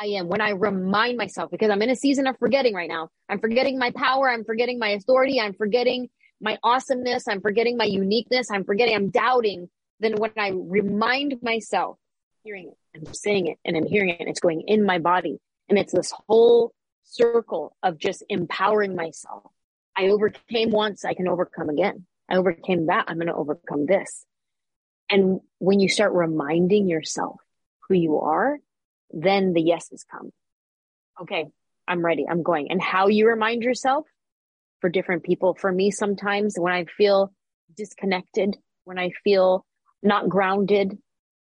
I 0.00 0.06
am 0.06 0.28
when 0.28 0.40
I 0.40 0.50
remind 0.50 1.18
myself, 1.18 1.52
because 1.52 1.70
I'm 1.70 1.82
in 1.82 1.90
a 1.90 1.96
season 1.96 2.26
of 2.26 2.36
forgetting 2.38 2.74
right 2.74 2.88
now. 2.88 3.10
I'm 3.28 3.38
forgetting 3.38 3.78
my 3.78 3.92
power. 3.92 4.28
I'm 4.28 4.44
forgetting 4.44 4.80
my 4.80 4.90
authority. 4.90 5.40
I'm 5.40 5.54
forgetting 5.54 6.08
my 6.40 6.58
awesomeness. 6.64 7.28
I'm 7.28 7.40
forgetting 7.40 7.76
my 7.76 7.84
uniqueness. 7.84 8.50
I'm 8.50 8.64
forgetting, 8.64 8.96
I'm 8.96 9.10
doubting. 9.10 9.68
Then 10.00 10.14
when 10.16 10.32
I 10.36 10.52
remind 10.54 11.42
myself, 11.42 11.98
hearing 12.42 12.72
it, 12.72 12.76
I'm 12.96 13.12
saying 13.12 13.48
it 13.48 13.58
and 13.64 13.76
I'm 13.76 13.86
hearing 13.86 14.08
it, 14.08 14.26
it's 14.26 14.40
going 14.40 14.62
in 14.62 14.84
my 14.84 14.98
body. 14.98 15.38
And 15.70 15.78
it's 15.78 15.92
this 15.92 16.12
whole 16.26 16.74
circle 17.04 17.76
of 17.82 17.96
just 17.96 18.24
empowering 18.28 18.94
myself. 18.94 19.44
I 19.96 20.08
overcame 20.08 20.70
once, 20.70 21.04
I 21.04 21.14
can 21.14 21.28
overcome 21.28 21.68
again. 21.68 22.06
I 22.28 22.36
overcame 22.36 22.86
that, 22.86 23.06
I'm 23.08 23.16
going 23.16 23.28
to 23.28 23.34
overcome 23.34 23.86
this. 23.86 24.26
And 25.08 25.40
when 25.58 25.80
you 25.80 25.88
start 25.88 26.12
reminding 26.12 26.88
yourself 26.88 27.36
who 27.88 27.94
you 27.94 28.18
are, 28.18 28.58
then 29.10 29.52
the 29.52 29.62
yeses 29.62 30.04
come. 30.10 30.30
Okay, 31.22 31.46
I'm 31.86 32.04
ready. 32.04 32.26
I'm 32.28 32.42
going. 32.42 32.70
And 32.70 32.80
how 32.80 33.08
you 33.08 33.26
remind 33.26 33.62
yourself 33.62 34.06
for 34.80 34.88
different 34.88 35.24
people. 35.24 35.54
For 35.54 35.70
me, 35.70 35.90
sometimes 35.90 36.54
when 36.56 36.72
I 36.72 36.84
feel 36.84 37.32
disconnected, 37.76 38.56
when 38.84 38.98
I 38.98 39.10
feel 39.24 39.66
not 40.02 40.28
grounded, 40.28 40.96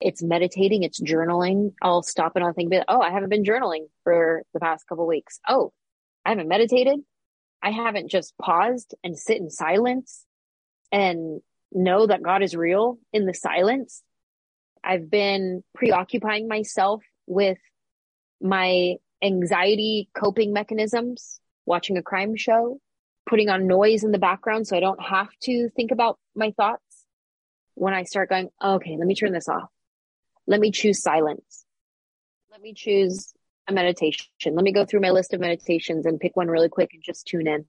it's 0.05 0.23
meditating, 0.23 0.83
it's 0.83 1.01
journaling. 1.01 1.73
I'll 1.81 2.03
stop 2.03 2.37
and 2.37 2.45
I'll 2.45 2.53
think, 2.53 2.71
oh, 2.89 3.01
I 3.01 3.11
haven't 3.11 3.31
been 3.31 3.43
journaling 3.43 3.87
for 4.05 4.43
the 4.53 4.61
past 4.61 4.87
couple 4.87 5.07
weeks. 5.07 5.41
Oh, 5.49 5.73
I 6.27 6.29
haven't 6.29 6.47
meditated. 6.47 7.01
I 7.63 7.71
haven't 7.71 8.11
just 8.11 8.37
paused 8.37 8.95
and 9.03 9.19
sit 9.19 9.39
in 9.39 9.49
silence 9.49 10.27
and 10.93 11.41
know 11.73 12.07
that 12.07 12.23
God 12.23 12.43
is 12.43 12.55
real 12.55 12.99
in 13.15 13.25
the 13.25 13.33
silence. 13.33 14.03
I've 14.85 15.11
been 15.11 15.65
preoccupying 15.75 16.49
myself 16.49 17.03
with 17.27 17.59
my 18.43 18.97
anxiety 19.23 20.11
coping 20.15 20.53
mechanisms, 20.53 21.41
watching 21.65 21.97
a 21.97 22.03
crime 22.03 22.37
show, 22.37 22.79
putting 23.27 23.49
on 23.49 23.67
noise 23.67 24.05
in 24.05 24.13
the 24.13 24.19
background 24.19 24.67
so 24.67 24.77
I 24.77 24.81
don't 24.81 25.03
have 25.03 25.31
to 25.45 25.71
think 25.75 25.93
about 25.93 26.19
my 26.37 26.51
thoughts. 26.51 26.83
When 27.73 27.95
I 27.95 28.05
start 28.05 28.29
going, 28.29 28.51
okay, 28.63 28.97
let 28.99 29.07
me 29.07 29.15
turn 29.15 29.33
this 29.33 29.49
off. 29.49 29.71
Let 30.47 30.61
me 30.61 30.71
choose 30.71 31.03
silence. 31.03 31.65
Let 32.51 32.61
me 32.61 32.75
choose 32.75 33.33
a 33.69 33.73
meditation. 33.73 34.29
Let 34.47 34.65
me 34.65 34.73
go 34.73 34.85
through 34.85 35.01
my 35.01 35.11
list 35.11 35.33
of 35.33 35.41
meditations 35.41 36.07
and 36.07 36.21
pick 36.21 36.37
one 36.37 36.49
really 36.49 36.69
quick 36.69 36.91
and 36.93 37.03
just 37.03 37.27
tune 37.27 37.47
in. 37.47 37.65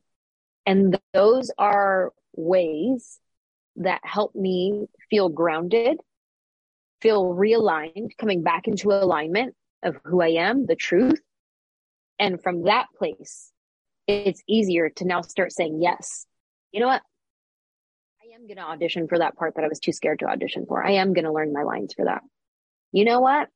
And 0.66 0.94
th- 0.94 1.02
those 1.14 1.52
are 1.58 2.12
ways 2.36 3.20
that 3.78 4.02
help 4.04 4.36
me 4.36 4.88
feel 5.10 5.30
grounded 5.30 5.98
feel 7.02 7.36
realigned, 7.36 8.18
coming 8.18 8.42
back 8.42 8.68
into 8.68 8.92
alignment 8.92 9.54
of 9.84 9.96
who 10.04 10.22
I 10.22 10.30
am, 10.30 10.66
the 10.66 10.76
truth. 10.76 11.22
And 12.18 12.42
from 12.42 12.64
that 12.64 12.88
place, 12.98 13.52
it's 14.08 14.42
easier 14.48 14.90
to 14.90 15.06
now 15.06 15.22
start 15.22 15.52
saying 15.52 15.82
yes. 15.82 16.26
You 16.72 16.80
know 16.80 16.88
what? 16.88 17.04
I 18.24 18.34
am 18.34 18.48
going 18.48 18.58
to 18.58 18.64
audition 18.64 19.08
for 19.08 19.20
that 19.20 19.36
part 19.36 19.54
that 19.56 19.64
I 19.64 19.68
was 19.68 19.80
too 19.80 19.92
scared 19.92 20.20
to 20.20 20.26
audition 20.26 20.66
for. 20.66 20.84
I 20.84 20.94
am 20.94 21.14
going 21.14 21.26
to 21.26 21.32
learn 21.32 21.54
my 21.54 21.62
lines 21.62 21.94
for 21.94 22.06
that. 22.06 22.22
You 22.96 23.04
know 23.04 23.20
what? 23.20 23.50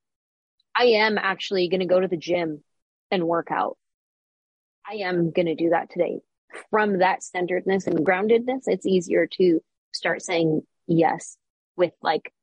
I 0.75 0.83
am 0.83 1.17
actually 1.17 1.69
going 1.69 1.79
to 1.79 1.85
go 1.85 1.97
to 1.97 2.09
the 2.09 2.17
gym 2.17 2.61
and 3.09 3.25
work 3.25 3.47
out. 3.51 3.77
I 4.85 4.95
am 4.95 5.31
going 5.31 5.45
to 5.45 5.55
do 5.55 5.69
that 5.69 5.89
today. 5.89 6.19
From 6.71 6.99
that 6.99 7.23
centeredness 7.23 7.87
and 7.87 8.05
groundedness, 8.05 8.63
it's 8.65 8.85
easier 8.85 9.27
to 9.37 9.61
start 9.93 10.21
saying 10.23 10.63
yes 10.87 11.37
with 11.77 11.93
like 12.01 12.33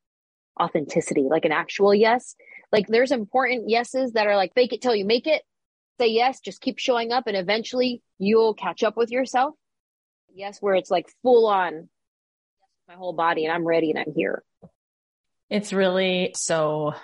authenticity, 0.59 1.26
like 1.30 1.44
an 1.44 1.53
actual 1.53 1.94
yes. 1.94 2.34
Like 2.72 2.86
there's 2.86 3.12
important 3.12 3.68
yeses 3.68 4.12
that 4.12 4.26
are 4.26 4.36
like 4.36 4.55
fake 4.55 4.72
it 4.72 4.80
till 4.80 4.94
you 4.94 5.05
make 5.05 5.26
it. 5.26 5.42
Say 6.01 6.07
yes, 6.09 6.40
just 6.40 6.62
keep 6.62 6.78
showing 6.78 7.12
up 7.12 7.26
and 7.26 7.36
eventually 7.36 8.01
you'll 8.18 8.55
catch 8.55 8.82
up 8.82 8.97
with 8.97 9.11
yourself. 9.11 9.55
Yes, 10.34 10.62
where 10.62 10.76
it's 10.76 10.90
like 10.90 11.11
full 11.22 11.47
on 11.47 11.90
my 12.88 12.94
whole 12.94 13.12
body 13.12 13.44
and 13.44 13.53
I'm 13.53 13.66
ready 13.66 13.90
and 13.90 13.99
I'm 13.99 14.14
here. 14.16 14.42
It's 15.49 15.72
really 15.72 16.32
so 16.34 16.94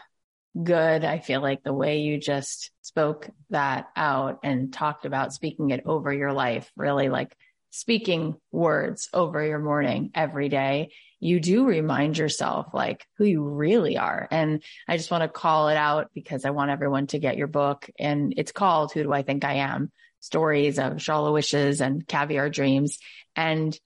good. 0.60 1.04
I 1.04 1.18
feel 1.18 1.40
like 1.40 1.62
the 1.62 1.72
way 1.72 1.98
you 1.98 2.18
just 2.18 2.70
spoke 2.82 3.28
that 3.50 3.86
out 3.96 4.40
and 4.42 4.72
talked 4.72 5.04
about 5.04 5.32
speaking 5.32 5.70
it 5.70 5.84
over 5.86 6.12
your 6.12 6.32
life, 6.32 6.70
really 6.76 7.08
like 7.08 7.36
speaking 7.70 8.36
words 8.50 9.08
over 9.14 9.44
your 9.44 9.58
morning 9.58 10.10
every 10.14 10.48
day 10.48 10.90
you 11.22 11.38
do 11.38 11.64
remind 11.64 12.18
yourself 12.18 12.74
like 12.74 13.06
who 13.16 13.24
you 13.24 13.44
really 13.44 13.96
are. 13.96 14.26
And 14.32 14.60
I 14.88 14.96
just 14.96 15.12
want 15.12 15.22
to 15.22 15.28
call 15.28 15.68
it 15.68 15.76
out 15.76 16.10
because 16.14 16.44
I 16.44 16.50
want 16.50 16.72
everyone 16.72 17.06
to 17.08 17.20
get 17.20 17.36
your 17.36 17.46
book 17.46 17.88
and 17.96 18.34
it's 18.36 18.50
called 18.50 18.90
Who 18.90 19.04
Do 19.04 19.12
I 19.12 19.22
Think 19.22 19.44
I 19.44 19.54
Am? 19.54 19.92
Stories 20.18 20.80
of 20.80 20.98
Chola 20.98 21.30
Wishes 21.30 21.80
and 21.80 22.04
Caviar 22.08 22.50
Dreams. 22.50 22.98
And 23.36 23.78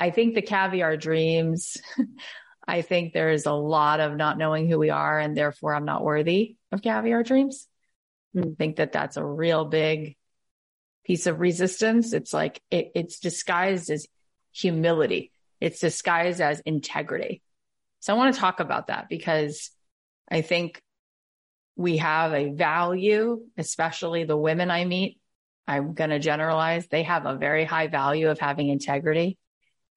I 0.00 0.10
think 0.10 0.34
the 0.34 0.42
caviar 0.42 0.96
dreams, 0.96 1.76
I 2.66 2.82
think 2.82 3.12
there's 3.12 3.46
a 3.46 3.52
lot 3.52 4.00
of 4.00 4.16
not 4.16 4.38
knowing 4.38 4.68
who 4.68 4.78
we 4.78 4.90
are 4.90 5.18
and 5.18 5.36
therefore 5.36 5.74
I'm 5.74 5.84
not 5.84 6.04
worthy 6.04 6.56
of 6.70 6.82
caviar 6.82 7.22
dreams. 7.22 7.66
I 8.36 8.40
hmm. 8.40 8.52
think 8.54 8.76
that 8.76 8.92
that's 8.92 9.16
a 9.16 9.24
real 9.24 9.64
big 9.64 10.16
piece 11.04 11.26
of 11.26 11.40
resistance. 11.40 12.12
It's 12.12 12.32
like 12.32 12.60
it, 12.70 12.92
it's 12.94 13.18
disguised 13.18 13.90
as 13.90 14.06
humility. 14.52 15.32
It's 15.60 15.80
disguised 15.80 16.40
as 16.40 16.60
integrity. 16.60 17.42
So 18.00 18.14
I 18.14 18.16
want 18.16 18.34
to 18.34 18.40
talk 18.40 18.60
about 18.60 18.88
that 18.88 19.08
because 19.08 19.70
I 20.30 20.42
think 20.42 20.80
we 21.76 21.98
have 21.98 22.32
a 22.32 22.50
value, 22.50 23.42
especially 23.56 24.24
the 24.24 24.36
women 24.36 24.70
I 24.70 24.84
meet. 24.84 25.18
I'm 25.66 25.94
going 25.94 26.10
to 26.10 26.18
generalize. 26.18 26.86
They 26.88 27.04
have 27.04 27.26
a 27.26 27.36
very 27.36 27.64
high 27.64 27.86
value 27.86 28.28
of 28.28 28.38
having 28.38 28.68
integrity 28.68 29.38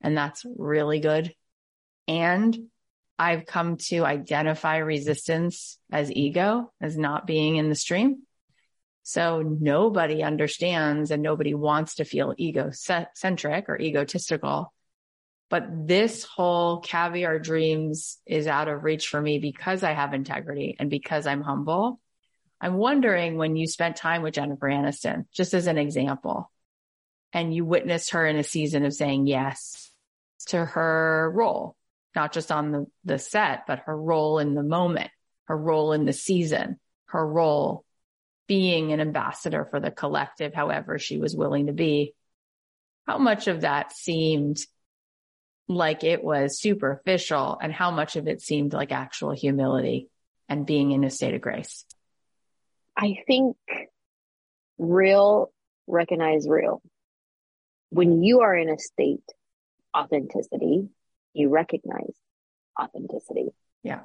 and 0.05 0.15
that's 0.15 0.45
really 0.55 0.99
good. 0.99 1.33
And 2.07 2.57
I've 3.17 3.45
come 3.45 3.77
to 3.87 4.05
identify 4.05 4.77
resistance 4.77 5.79
as 5.91 6.11
ego, 6.11 6.71
as 6.81 6.97
not 6.97 7.25
being 7.25 7.55
in 7.55 7.69
the 7.69 7.75
stream. 7.75 8.23
So 9.03 9.41
nobody 9.41 10.23
understands 10.23 11.11
and 11.11 11.21
nobody 11.21 11.53
wants 11.53 11.95
to 11.95 12.05
feel 12.05 12.33
egocentric 12.39 13.69
or 13.69 13.79
egotistical. 13.79 14.73
But 15.49 15.87
this 15.87 16.23
whole 16.23 16.79
caviar 16.79 17.37
dreams 17.37 18.17
is 18.25 18.47
out 18.47 18.67
of 18.67 18.83
reach 18.83 19.07
for 19.07 19.21
me 19.21 19.37
because 19.37 19.83
I 19.83 19.91
have 19.93 20.13
integrity 20.13 20.75
and 20.79 20.89
because 20.89 21.27
I'm 21.27 21.41
humble. 21.41 21.99
I'm 22.59 22.75
wondering 22.75 23.37
when 23.37 23.55
you 23.55 23.67
spent 23.67 23.95
time 23.95 24.23
with 24.23 24.33
Jennifer 24.33 24.67
Aniston, 24.67 25.25
just 25.31 25.53
as 25.53 25.67
an 25.67 25.77
example, 25.77 26.51
and 27.31 27.53
you 27.53 27.63
witnessed 27.63 28.11
her 28.11 28.25
in 28.25 28.37
a 28.37 28.43
season 28.43 28.85
of 28.85 28.93
saying 28.93 29.27
yes 29.27 29.91
to 30.47 30.65
her 30.65 31.31
role, 31.33 31.75
not 32.15 32.33
just 32.33 32.51
on 32.51 32.71
the, 32.71 32.85
the 33.03 33.19
set, 33.19 33.67
but 33.67 33.79
her 33.85 33.95
role 33.95 34.39
in 34.39 34.53
the 34.53 34.63
moment, 34.63 35.11
her 35.45 35.57
role 35.57 35.91
in 35.91 36.05
the 36.05 36.13
season, 36.13 36.79
her 37.07 37.25
role 37.25 37.83
being 38.47 38.91
an 38.91 39.01
ambassador 39.01 39.65
for 39.65 39.79
the 39.79 39.91
collective, 39.91 40.53
however 40.53 40.99
she 40.99 41.17
was 41.17 41.35
willing 41.35 41.67
to 41.67 41.73
be. 41.73 42.13
How 43.07 43.17
much 43.17 43.47
of 43.47 43.61
that 43.61 43.91
seemed 43.91 44.57
like 45.67 46.03
it 46.03 46.23
was 46.23 46.59
superficial 46.59 47.57
and 47.61 47.73
how 47.73 47.91
much 47.91 48.15
of 48.15 48.27
it 48.27 48.41
seemed 48.41 48.73
like 48.73 48.91
actual 48.91 49.31
humility 49.31 50.09
and 50.47 50.65
being 50.65 50.91
in 50.91 51.03
a 51.03 51.09
state 51.09 51.33
of 51.33 51.41
grace? 51.41 51.85
I 52.95 53.17
think 53.27 53.57
real 54.77 55.51
recognize 55.87 56.47
real. 56.47 56.81
When 57.89 58.23
you 58.23 58.41
are 58.41 58.55
in 58.55 58.69
a 58.69 58.79
state 58.79 59.23
authenticity, 59.95 60.89
you 61.35 61.49
recognize 61.49 62.13
authenticity. 62.79 63.49
Yeah. 63.83 64.01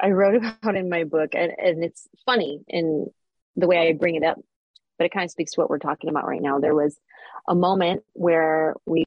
I 0.00 0.10
wrote 0.10 0.36
about 0.62 0.76
in 0.76 0.88
my 0.88 1.04
book 1.04 1.30
and, 1.34 1.52
and 1.56 1.84
it's 1.84 2.06
funny 2.24 2.60
in 2.68 3.06
the 3.56 3.66
way 3.66 3.88
I 3.88 3.92
bring 3.92 4.14
it 4.14 4.24
up, 4.24 4.38
but 4.98 5.04
it 5.04 5.12
kind 5.12 5.24
of 5.24 5.30
speaks 5.30 5.52
to 5.52 5.60
what 5.60 5.70
we're 5.70 5.78
talking 5.78 6.10
about 6.10 6.26
right 6.26 6.42
now. 6.42 6.58
There 6.58 6.74
was 6.74 6.96
a 7.48 7.54
moment 7.54 8.02
where 8.12 8.74
we 8.86 9.04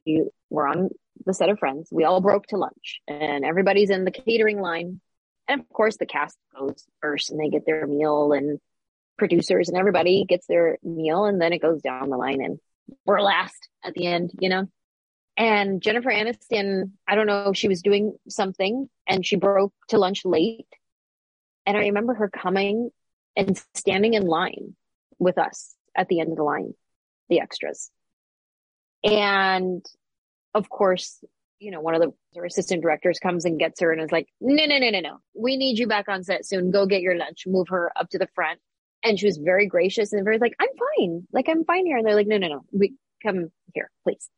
were 0.50 0.66
on 0.66 0.90
the 1.24 1.34
set 1.34 1.48
of 1.48 1.58
friends. 1.58 1.88
We 1.90 2.04
all 2.04 2.20
broke 2.20 2.46
to 2.48 2.56
lunch 2.56 3.00
and 3.06 3.44
everybody's 3.44 3.90
in 3.90 4.04
the 4.04 4.10
catering 4.10 4.60
line. 4.60 5.00
And 5.48 5.60
of 5.60 5.68
course 5.68 5.96
the 5.96 6.06
cast 6.06 6.36
goes 6.58 6.84
first 7.00 7.30
and 7.30 7.40
they 7.40 7.48
get 7.48 7.66
their 7.66 7.86
meal 7.86 8.32
and 8.32 8.58
producers 9.18 9.68
and 9.68 9.78
everybody 9.78 10.24
gets 10.28 10.46
their 10.46 10.78
meal 10.82 11.24
and 11.24 11.40
then 11.40 11.52
it 11.52 11.62
goes 11.62 11.80
down 11.80 12.10
the 12.10 12.16
line 12.16 12.42
and 12.42 12.58
we're 13.04 13.20
last 13.20 13.68
at 13.84 13.94
the 13.94 14.06
end, 14.06 14.32
you 14.38 14.48
know? 14.48 14.66
And 15.36 15.80
Jennifer 15.80 16.10
Aniston, 16.10 16.92
I 17.08 17.14
don't 17.14 17.26
know, 17.26 17.52
she 17.52 17.68
was 17.68 17.82
doing 17.82 18.16
something 18.28 18.88
and 19.06 19.24
she 19.24 19.36
broke 19.36 19.72
to 19.88 19.98
lunch 19.98 20.24
late. 20.24 20.66
And 21.64 21.76
I 21.76 21.80
remember 21.80 22.14
her 22.14 22.28
coming 22.28 22.90
and 23.36 23.60
standing 23.74 24.14
in 24.14 24.26
line 24.26 24.74
with 25.18 25.38
us 25.38 25.74
at 25.96 26.08
the 26.08 26.20
end 26.20 26.32
of 26.32 26.36
the 26.36 26.42
line, 26.42 26.74
the 27.28 27.40
extras. 27.40 27.90
And 29.04 29.84
of 30.54 30.68
course, 30.68 31.24
you 31.58 31.70
know, 31.70 31.80
one 31.80 31.94
of 31.94 32.02
the 32.02 32.12
her 32.36 32.44
assistant 32.44 32.82
directors 32.82 33.18
comes 33.18 33.44
and 33.44 33.58
gets 33.58 33.80
her 33.80 33.92
and 33.92 34.02
is 34.02 34.12
like, 34.12 34.28
no, 34.40 34.64
no, 34.64 34.78
no, 34.78 34.90
no, 34.90 35.00
no. 35.00 35.18
We 35.34 35.56
need 35.56 35.78
you 35.78 35.86
back 35.86 36.08
on 36.08 36.24
set 36.24 36.44
soon. 36.44 36.70
Go 36.70 36.86
get 36.86 37.02
your 37.02 37.16
lunch. 37.16 37.44
Move 37.46 37.68
her 37.68 37.92
up 37.96 38.10
to 38.10 38.18
the 38.18 38.28
front. 38.34 38.58
And 39.04 39.18
she 39.18 39.26
was 39.26 39.38
very 39.38 39.66
gracious 39.66 40.12
and 40.12 40.24
very 40.24 40.38
like, 40.38 40.54
I'm 40.60 40.68
fine. 40.98 41.26
Like, 41.32 41.48
I'm 41.48 41.64
fine 41.64 41.86
here. 41.86 41.96
And 41.96 42.06
they're 42.06 42.14
like, 42.14 42.26
no, 42.26 42.38
no, 42.38 42.48
no. 42.48 42.64
We 42.72 42.94
come 43.22 43.50
here, 43.74 43.90
please. 44.04 44.28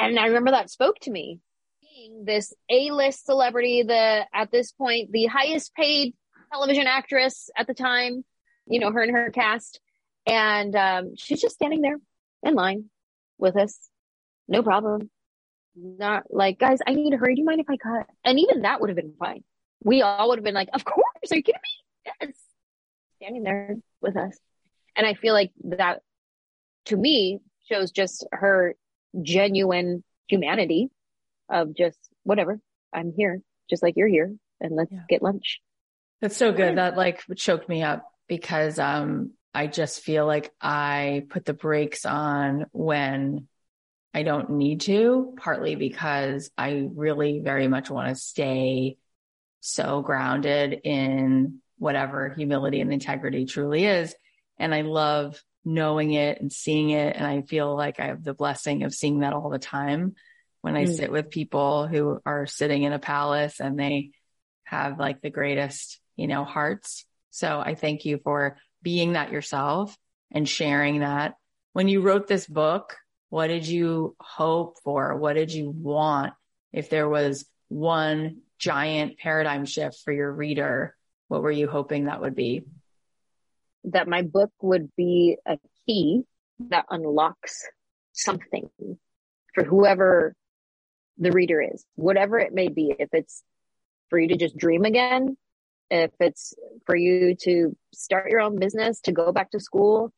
And 0.00 0.18
I 0.18 0.26
remember 0.26 0.52
that 0.52 0.70
spoke 0.70 0.98
to 1.00 1.10
me. 1.10 1.40
Being 1.82 2.24
this 2.24 2.54
A-list 2.70 3.26
celebrity, 3.26 3.82
the 3.82 4.24
at 4.32 4.50
this 4.50 4.72
point 4.72 5.12
the 5.12 5.26
highest 5.26 5.74
paid 5.74 6.14
television 6.50 6.86
actress 6.86 7.50
at 7.54 7.66
the 7.66 7.74
time, 7.74 8.24
you 8.66 8.80
know, 8.80 8.90
her 8.90 9.02
and 9.02 9.12
her 9.12 9.30
cast, 9.30 9.78
and 10.26 10.74
um, 10.74 11.16
she's 11.16 11.40
just 11.40 11.54
standing 11.54 11.82
there 11.82 11.98
in 12.42 12.54
line 12.54 12.86
with 13.36 13.56
us, 13.56 13.78
no 14.48 14.62
problem. 14.62 15.10
Not 15.76 16.24
like, 16.30 16.58
guys, 16.58 16.78
I 16.86 16.94
need 16.94 17.10
to 17.10 17.16
hurry. 17.16 17.34
Do 17.34 17.42
you 17.42 17.46
mind 17.46 17.60
if 17.60 17.68
I 17.68 17.76
cut? 17.76 18.06
And 18.24 18.40
even 18.40 18.62
that 18.62 18.80
would 18.80 18.88
have 18.88 18.96
been 18.96 19.14
fine. 19.18 19.44
We 19.84 20.02
all 20.02 20.30
would 20.30 20.38
have 20.38 20.44
been 20.44 20.54
like, 20.54 20.70
of 20.72 20.84
course, 20.84 21.04
are 21.30 21.36
you 21.36 21.42
kidding 21.42 21.60
me? 21.62 22.12
Yes, 22.22 22.36
standing 23.16 23.42
there 23.42 23.76
with 24.00 24.16
us, 24.16 24.38
and 24.96 25.06
I 25.06 25.12
feel 25.12 25.34
like 25.34 25.52
that 25.64 26.00
to 26.86 26.96
me 26.96 27.40
shows 27.68 27.90
just 27.90 28.26
her 28.32 28.74
genuine 29.20 30.04
humanity 30.28 30.90
of 31.48 31.74
just 31.74 31.98
whatever. 32.22 32.60
I'm 32.92 33.12
here, 33.16 33.40
just 33.68 33.82
like 33.82 33.96
you're 33.96 34.08
here, 34.08 34.34
and 34.60 34.76
let's 34.76 34.92
yeah. 34.92 35.04
get 35.08 35.22
lunch. 35.22 35.60
That's 36.20 36.36
so 36.36 36.52
good. 36.52 36.76
That 36.76 36.96
like 36.96 37.22
choked 37.36 37.68
me 37.68 37.82
up 37.82 38.04
because 38.28 38.78
um 38.78 39.32
I 39.54 39.66
just 39.66 40.00
feel 40.02 40.26
like 40.26 40.52
I 40.60 41.24
put 41.28 41.44
the 41.44 41.54
brakes 41.54 42.06
on 42.06 42.66
when 42.72 43.48
I 44.14 44.22
don't 44.22 44.50
need 44.50 44.82
to, 44.82 45.34
partly 45.36 45.74
because 45.76 46.50
I 46.56 46.88
really 46.94 47.40
very 47.40 47.68
much 47.68 47.90
want 47.90 48.08
to 48.08 48.14
stay 48.14 48.96
so 49.60 50.02
grounded 50.02 50.80
in 50.84 51.60
whatever 51.78 52.34
humility 52.36 52.80
and 52.80 52.92
integrity 52.92 53.46
truly 53.46 53.84
is. 53.84 54.14
And 54.58 54.74
I 54.74 54.82
love 54.82 55.42
knowing 55.64 56.12
it 56.12 56.40
and 56.40 56.52
seeing 56.52 56.90
it. 56.90 57.16
And 57.16 57.26
I 57.26 57.42
feel 57.42 57.76
like 57.76 58.00
I 58.00 58.06
have 58.06 58.24
the 58.24 58.34
blessing 58.34 58.82
of 58.84 58.94
seeing 58.94 59.20
that 59.20 59.32
all 59.32 59.50
the 59.50 59.58
time 59.58 60.14
when 60.62 60.76
I 60.76 60.84
mm. 60.84 60.96
sit 60.96 61.10
with 61.10 61.30
people 61.30 61.86
who 61.86 62.20
are 62.24 62.46
sitting 62.46 62.82
in 62.82 62.92
a 62.92 62.98
palace 62.98 63.60
and 63.60 63.78
they 63.78 64.10
have 64.64 64.98
like 64.98 65.20
the 65.20 65.30
greatest, 65.30 66.00
you 66.16 66.26
know, 66.26 66.44
hearts. 66.44 67.04
So 67.30 67.60
I 67.60 67.74
thank 67.74 68.04
you 68.04 68.18
for 68.22 68.56
being 68.82 69.12
that 69.12 69.32
yourself 69.32 69.96
and 70.30 70.48
sharing 70.48 71.00
that. 71.00 71.34
When 71.72 71.88
you 71.88 72.00
wrote 72.00 72.26
this 72.26 72.46
book, 72.46 72.96
what 73.28 73.46
did 73.46 73.66
you 73.66 74.16
hope 74.20 74.78
for? 74.82 75.16
What 75.16 75.34
did 75.34 75.52
you 75.52 75.70
want? 75.70 76.32
If 76.72 76.90
there 76.90 77.08
was 77.08 77.44
one 77.68 78.42
giant 78.58 79.18
paradigm 79.18 79.64
shift 79.64 80.00
for 80.04 80.12
your 80.12 80.30
reader, 80.30 80.96
what 81.28 81.42
were 81.42 81.50
you 81.50 81.68
hoping 81.68 82.06
that 82.06 82.20
would 82.20 82.34
be? 82.34 82.64
That 83.84 84.08
my 84.08 84.22
book 84.22 84.50
would 84.60 84.90
be 84.96 85.36
a 85.46 85.58
key 85.86 86.22
that 86.68 86.84
unlocks 86.90 87.64
something 88.12 88.68
for 89.54 89.64
whoever 89.64 90.34
the 91.18 91.32
reader 91.32 91.60
is, 91.62 91.84
whatever 91.94 92.38
it 92.38 92.52
may 92.52 92.68
be. 92.68 92.94
If 92.98 93.10
it's 93.12 93.42
for 94.08 94.18
you 94.18 94.28
to 94.28 94.36
just 94.36 94.56
dream 94.56 94.84
again, 94.84 95.36
if 95.90 96.10
it's 96.20 96.54
for 96.86 96.94
you 96.94 97.34
to 97.42 97.76
start 97.92 98.30
your 98.30 98.40
own 98.40 98.58
business, 98.58 99.00
to 99.02 99.12
go 99.12 99.32
back 99.32 99.50
to 99.52 99.60
school, 99.60 100.12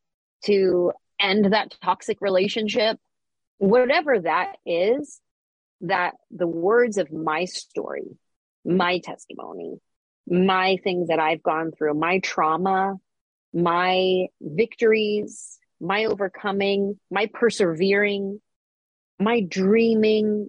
to 0.45 0.93
end 1.21 1.53
that 1.53 1.75
toxic 1.83 2.21
relationship, 2.21 2.99
whatever 3.59 4.21
that 4.21 4.57
is, 4.67 5.21
that 5.83 6.15
the 6.31 6.47
words 6.47 6.99
of 6.99 7.13
my 7.13 7.45
story, 7.45 8.19
my 8.65 8.99
testimony, 8.99 9.77
my 10.27 10.77
things 10.83 11.09
that 11.09 11.19
I've 11.19 11.43
gone 11.43 11.73
through, 11.77 11.95
my 11.95 12.21
trauma, 12.21 12.95
my 13.53 14.27
victories, 14.41 15.59
my 15.81 16.05
overcoming, 16.05 16.99
my 17.11 17.29
persevering, 17.33 18.41
my 19.19 19.41
dreaming, 19.41 20.49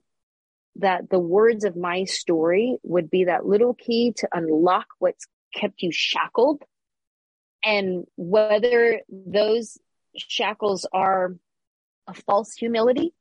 that 0.78 1.10
the 1.10 1.20
words 1.20 1.66
of 1.66 1.76
my 1.76 2.04
story 2.06 2.78
would 2.84 3.10
be 3.10 3.26
that 3.26 3.46
little 3.46 3.74
key 3.74 4.14
to 4.18 4.28
unlock 4.34 4.88
what's 5.00 5.28
kept 5.54 5.82
you 5.82 5.92
shackled. 5.92 6.62
And 7.64 8.06
whether 8.18 9.02
those 9.10 9.78
shackles 10.18 10.86
are 10.92 11.36
a 12.08 12.14
false 12.14 12.54
humility 12.54 13.14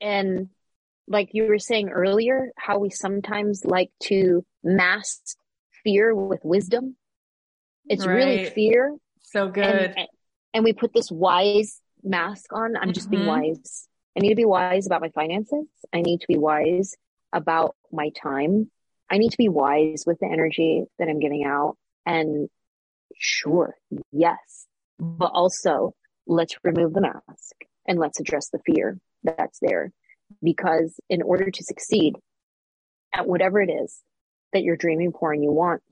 and 0.00 0.48
like 1.08 1.30
you 1.32 1.44
were 1.44 1.58
saying 1.58 1.90
earlier, 1.90 2.50
how 2.56 2.78
we 2.78 2.90
sometimes 2.90 3.64
like 3.64 3.90
to 4.04 4.44
mask 4.64 5.36
fear 5.84 6.14
with 6.14 6.40
wisdom. 6.42 6.96
It's 7.88 8.04
right. 8.04 8.14
really 8.14 8.44
fear 8.44 8.96
so 9.26 9.48
good. 9.48 9.64
And, 9.64 10.08
and, 10.54 10.64
we 10.64 10.72
put 10.72 10.92
this 10.94 11.10
wise 11.10 11.80
mask 12.02 12.52
on. 12.52 12.76
I'm 12.76 12.92
just 12.92 13.10
mm-hmm. 13.10 13.24
being 13.24 13.54
wise. 13.54 13.88
I 14.16 14.20
need 14.20 14.30
to 14.30 14.36
be 14.36 14.44
wise 14.44 14.86
about 14.86 15.02
my 15.02 15.10
finances. 15.10 15.66
I 15.92 16.00
need 16.00 16.20
to 16.20 16.26
be 16.26 16.38
wise 16.38 16.94
about 17.32 17.76
my 17.92 18.10
time. 18.10 18.70
I 19.10 19.18
need 19.18 19.30
to 19.30 19.38
be 19.38 19.48
wise 19.48 20.04
with 20.06 20.18
the 20.20 20.26
energy 20.26 20.84
that 20.98 21.08
I'm 21.08 21.20
giving 21.20 21.44
out. 21.44 21.76
And 22.06 22.48
sure, 23.14 23.74
yes, 24.12 24.66
but 24.98 25.32
also 25.32 25.94
let's 26.26 26.56
remove 26.64 26.92
the 26.94 27.02
mask 27.02 27.54
and 27.86 27.98
let's 27.98 28.20
address 28.20 28.48
the 28.48 28.60
fear 28.64 28.98
that's 29.22 29.58
there. 29.60 29.92
Because 30.42 30.98
in 31.08 31.22
order 31.22 31.50
to 31.50 31.64
succeed 31.64 32.14
at 33.12 33.26
whatever 33.26 33.60
it 33.60 33.70
is 33.70 34.00
that 34.52 34.62
you're 34.62 34.76
dreaming 34.76 35.12
for 35.12 35.32
and 35.32 35.42
you 35.42 35.52
want, 35.52 35.82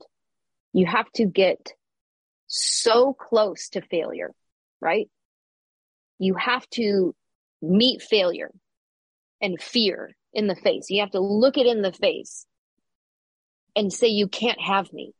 you 0.73 0.85
have 0.85 1.09
to 1.13 1.25
get 1.25 1.73
so 2.47 3.13
close 3.13 3.69
to 3.69 3.81
failure, 3.81 4.33
right? 4.81 5.09
You 6.19 6.35
have 6.35 6.67
to 6.71 7.15
meet 7.61 8.01
failure 8.01 8.51
and 9.41 9.61
fear 9.61 10.15
in 10.33 10.47
the 10.47 10.55
face. 10.55 10.89
You 10.89 11.01
have 11.01 11.11
to 11.11 11.19
look 11.19 11.57
it 11.57 11.65
in 11.65 11.81
the 11.81 11.91
face 11.91 12.45
and 13.75 13.91
say, 13.91 14.07
you 14.07 14.27
can't 14.27 14.61
have 14.61 14.91
me. 14.93 15.13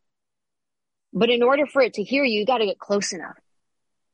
But 1.14 1.30
in 1.30 1.44
order 1.44 1.66
for 1.66 1.82
it 1.82 1.96
to 1.96 2.04
hear 2.04 2.24
you, 2.24 2.40
you 2.40 2.46
got 2.46 2.60
to 2.60 2.66
get 2.66 2.80
close 2.80 3.14
enough. 3.14 3.38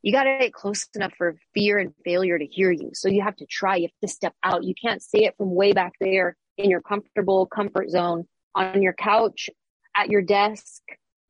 You 0.02 0.12
got 0.12 0.24
to 0.24 0.38
get 0.40 0.54
close 0.54 0.88
enough 0.96 1.14
for 1.18 1.36
fear 1.54 1.78
and 1.78 1.94
failure 2.04 2.38
to 2.38 2.46
hear 2.46 2.72
you. 2.72 2.92
So 2.94 3.08
you 3.08 3.22
have 3.22 3.36
to 3.38 3.46
try. 3.46 3.76
You 3.78 3.84
have 3.84 4.10
to 4.10 4.14
step 4.14 4.34
out. 4.44 4.64
You 4.64 4.74
can't 4.74 5.02
say 5.02 5.20
it 5.26 5.36
from 5.38 5.54
way 5.54 5.74
back 5.74 5.94
there 6.00 6.36
in 6.58 6.70
your 6.70 6.82
comfortable 6.82 7.46
comfort 7.46 7.90
zone 7.90 8.28
on 8.56 8.82
your 8.82 8.94
couch, 8.94 9.50
at 9.96 10.10
your 10.10 10.22
desk, 10.22 10.82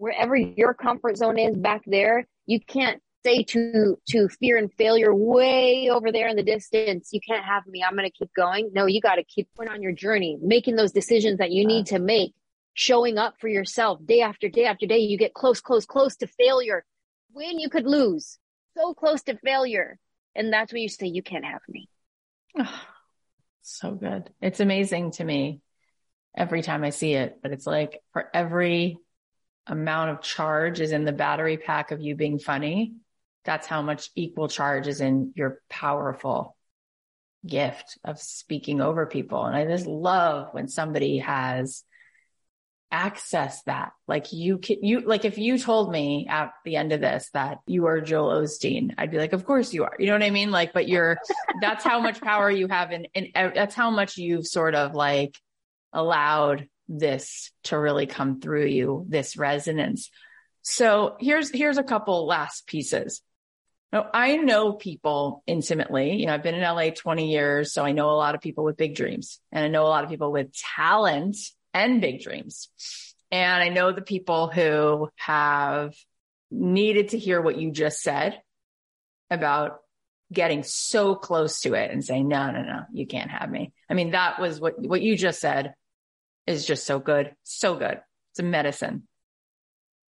wherever 0.01 0.35
your 0.35 0.73
comfort 0.73 1.15
zone 1.15 1.37
is 1.37 1.55
back 1.55 1.83
there. 1.85 2.25
You 2.47 2.59
can't 2.59 2.99
say 3.23 3.43
to 3.43 3.99
to 4.09 4.27
fear 4.27 4.57
and 4.57 4.73
failure 4.73 5.13
way 5.13 5.89
over 5.91 6.11
there 6.11 6.27
in 6.27 6.35
the 6.35 6.41
distance 6.41 7.09
you 7.11 7.19
can't 7.21 7.45
have 7.45 7.67
me. 7.67 7.83
I'm 7.83 7.95
going 7.95 8.09
to 8.09 8.17
keep 8.17 8.33
going. 8.35 8.71
No 8.73 8.87
you 8.87 8.99
got 8.99 9.15
to 9.15 9.23
keep 9.23 9.47
going 9.55 9.69
on 9.69 9.83
your 9.83 9.91
journey 9.91 10.39
making 10.41 10.75
those 10.75 10.91
decisions 10.91 11.37
that 11.37 11.51
you 11.51 11.67
need 11.67 11.85
to 11.87 11.99
make 11.99 12.33
showing 12.73 13.19
up 13.19 13.35
for 13.39 13.47
yourself 13.47 13.99
day 14.03 14.21
after 14.21 14.49
day 14.49 14.65
after 14.65 14.87
day. 14.87 14.97
You 14.97 15.19
get 15.19 15.35
close 15.35 15.61
close 15.61 15.85
close 15.85 16.15
to 16.17 16.25
failure 16.27 16.83
when 17.31 17.59
you 17.59 17.69
could 17.69 17.85
lose. 17.85 18.39
So 18.75 18.95
close 18.95 19.21
to 19.23 19.37
failure. 19.37 19.99
And 20.33 20.51
that's 20.51 20.73
when 20.73 20.81
you 20.81 20.89
say 20.89 21.05
you 21.05 21.21
can't 21.21 21.45
have 21.45 21.61
me. 21.69 21.87
Oh, 22.57 22.81
so 23.61 23.91
good. 23.91 24.31
It's 24.41 24.61
amazing 24.61 25.11
to 25.11 25.23
me 25.23 25.61
every 26.33 26.61
time 26.61 26.81
i 26.81 26.91
see 26.91 27.11
it 27.11 27.39
but 27.43 27.51
it's 27.51 27.67
like 27.67 27.99
for 28.13 28.29
every 28.33 28.97
amount 29.71 30.11
of 30.11 30.21
charge 30.21 30.79
is 30.79 30.91
in 30.91 31.05
the 31.05 31.11
battery 31.11 31.57
pack 31.57 31.89
of 31.89 32.01
you 32.01 32.15
being 32.15 32.37
funny 32.37 32.93
that's 33.43 33.67
how 33.67 33.81
much 33.81 34.09
equal 34.15 34.47
charge 34.47 34.87
is 34.87 35.01
in 35.01 35.33
your 35.35 35.61
powerful 35.69 36.55
gift 37.45 37.97
of 38.03 38.19
speaking 38.19 38.81
over 38.81 39.05
people. 39.07 39.45
And 39.45 39.55
I 39.55 39.65
just 39.65 39.87
love 39.87 40.49
when 40.51 40.67
somebody 40.67 41.19
has 41.19 41.83
access 42.91 43.63
that. 43.63 43.93
Like 44.07 44.31
you 44.31 44.57
can, 44.59 44.83
you, 44.83 45.01
like 45.01 45.25
if 45.25 45.37
you 45.37 45.57
told 45.57 45.91
me 45.91 46.27
at 46.29 46.51
the 46.65 46.75
end 46.75 46.91
of 46.91 47.01
this 47.01 47.29
that 47.33 47.59
you 47.65 47.87
are 47.87 48.01
Joel 48.01 48.41
Osteen, 48.41 48.93
I'd 48.97 49.11
be 49.11 49.17
like, 49.17 49.33
of 49.33 49.45
course 49.45 49.73
you 49.73 49.85
are. 49.85 49.95
You 49.97 50.07
know 50.07 50.13
what 50.13 50.23
I 50.23 50.29
mean? 50.29 50.51
Like, 50.51 50.73
but 50.73 50.87
you're, 50.87 51.17
that's 51.61 51.83
how 51.83 51.99
much 51.99 52.21
power 52.21 52.51
you 52.51 52.67
have. 52.67 52.91
And, 52.91 53.07
and 53.15 53.29
that's 53.33 53.75
how 53.75 53.89
much 53.89 54.17
you've 54.17 54.45
sort 54.45 54.75
of 54.75 54.93
like 54.93 55.35
allowed 55.93 56.67
this 56.99 57.51
to 57.63 57.79
really 57.79 58.05
come 58.05 58.39
through 58.39 58.65
you, 58.65 59.05
this 59.07 59.37
resonance. 59.37 60.09
So 60.61 61.15
here's, 61.19 61.49
here's 61.49 61.77
a 61.77 61.83
couple 61.83 62.27
last 62.27 62.67
pieces. 62.67 63.21
Now, 63.91 64.09
I 64.13 64.37
know 64.37 64.73
people 64.73 65.43
intimately. 65.47 66.15
You 66.15 66.27
know, 66.27 66.33
I've 66.33 66.43
been 66.43 66.55
in 66.55 66.61
LA 66.61 66.91
20 66.91 67.31
years, 67.31 67.73
so 67.73 67.83
I 67.83 67.91
know 67.91 68.09
a 68.09 68.15
lot 68.15 68.35
of 68.35 68.41
people 68.41 68.63
with 68.63 68.77
big 68.77 68.95
dreams 68.95 69.39
and 69.51 69.65
I 69.65 69.67
know 69.67 69.83
a 69.83 69.89
lot 69.89 70.03
of 70.03 70.09
people 70.09 70.31
with 70.31 70.53
talent 70.53 71.37
and 71.73 72.01
big 72.01 72.21
dreams. 72.21 72.69
And 73.31 73.63
I 73.63 73.69
know 73.69 73.91
the 73.91 74.01
people 74.01 74.47
who 74.47 75.09
have 75.15 75.95
needed 76.49 77.09
to 77.09 77.17
hear 77.17 77.41
what 77.41 77.57
you 77.57 77.71
just 77.71 78.01
said 78.01 78.41
about 79.29 79.79
getting 80.31 80.63
so 80.63 81.15
close 81.15 81.61
to 81.61 81.73
it 81.73 81.91
and 81.91 82.03
saying, 82.03 82.27
no, 82.27 82.51
no, 82.51 82.61
no, 82.61 82.83
you 82.93 83.05
can't 83.05 83.31
have 83.31 83.49
me. 83.49 83.73
I 83.89 83.93
mean, 83.93 84.11
that 84.11 84.39
was 84.39 84.59
what, 84.59 84.79
what 84.79 85.01
you 85.01 85.17
just 85.17 85.39
said 85.39 85.73
is 86.51 86.65
just 86.65 86.85
so 86.85 86.99
good. 86.99 87.35
So 87.43 87.75
good. 87.75 88.01
It's 88.31 88.39
a 88.39 88.43
medicine. 88.43 89.07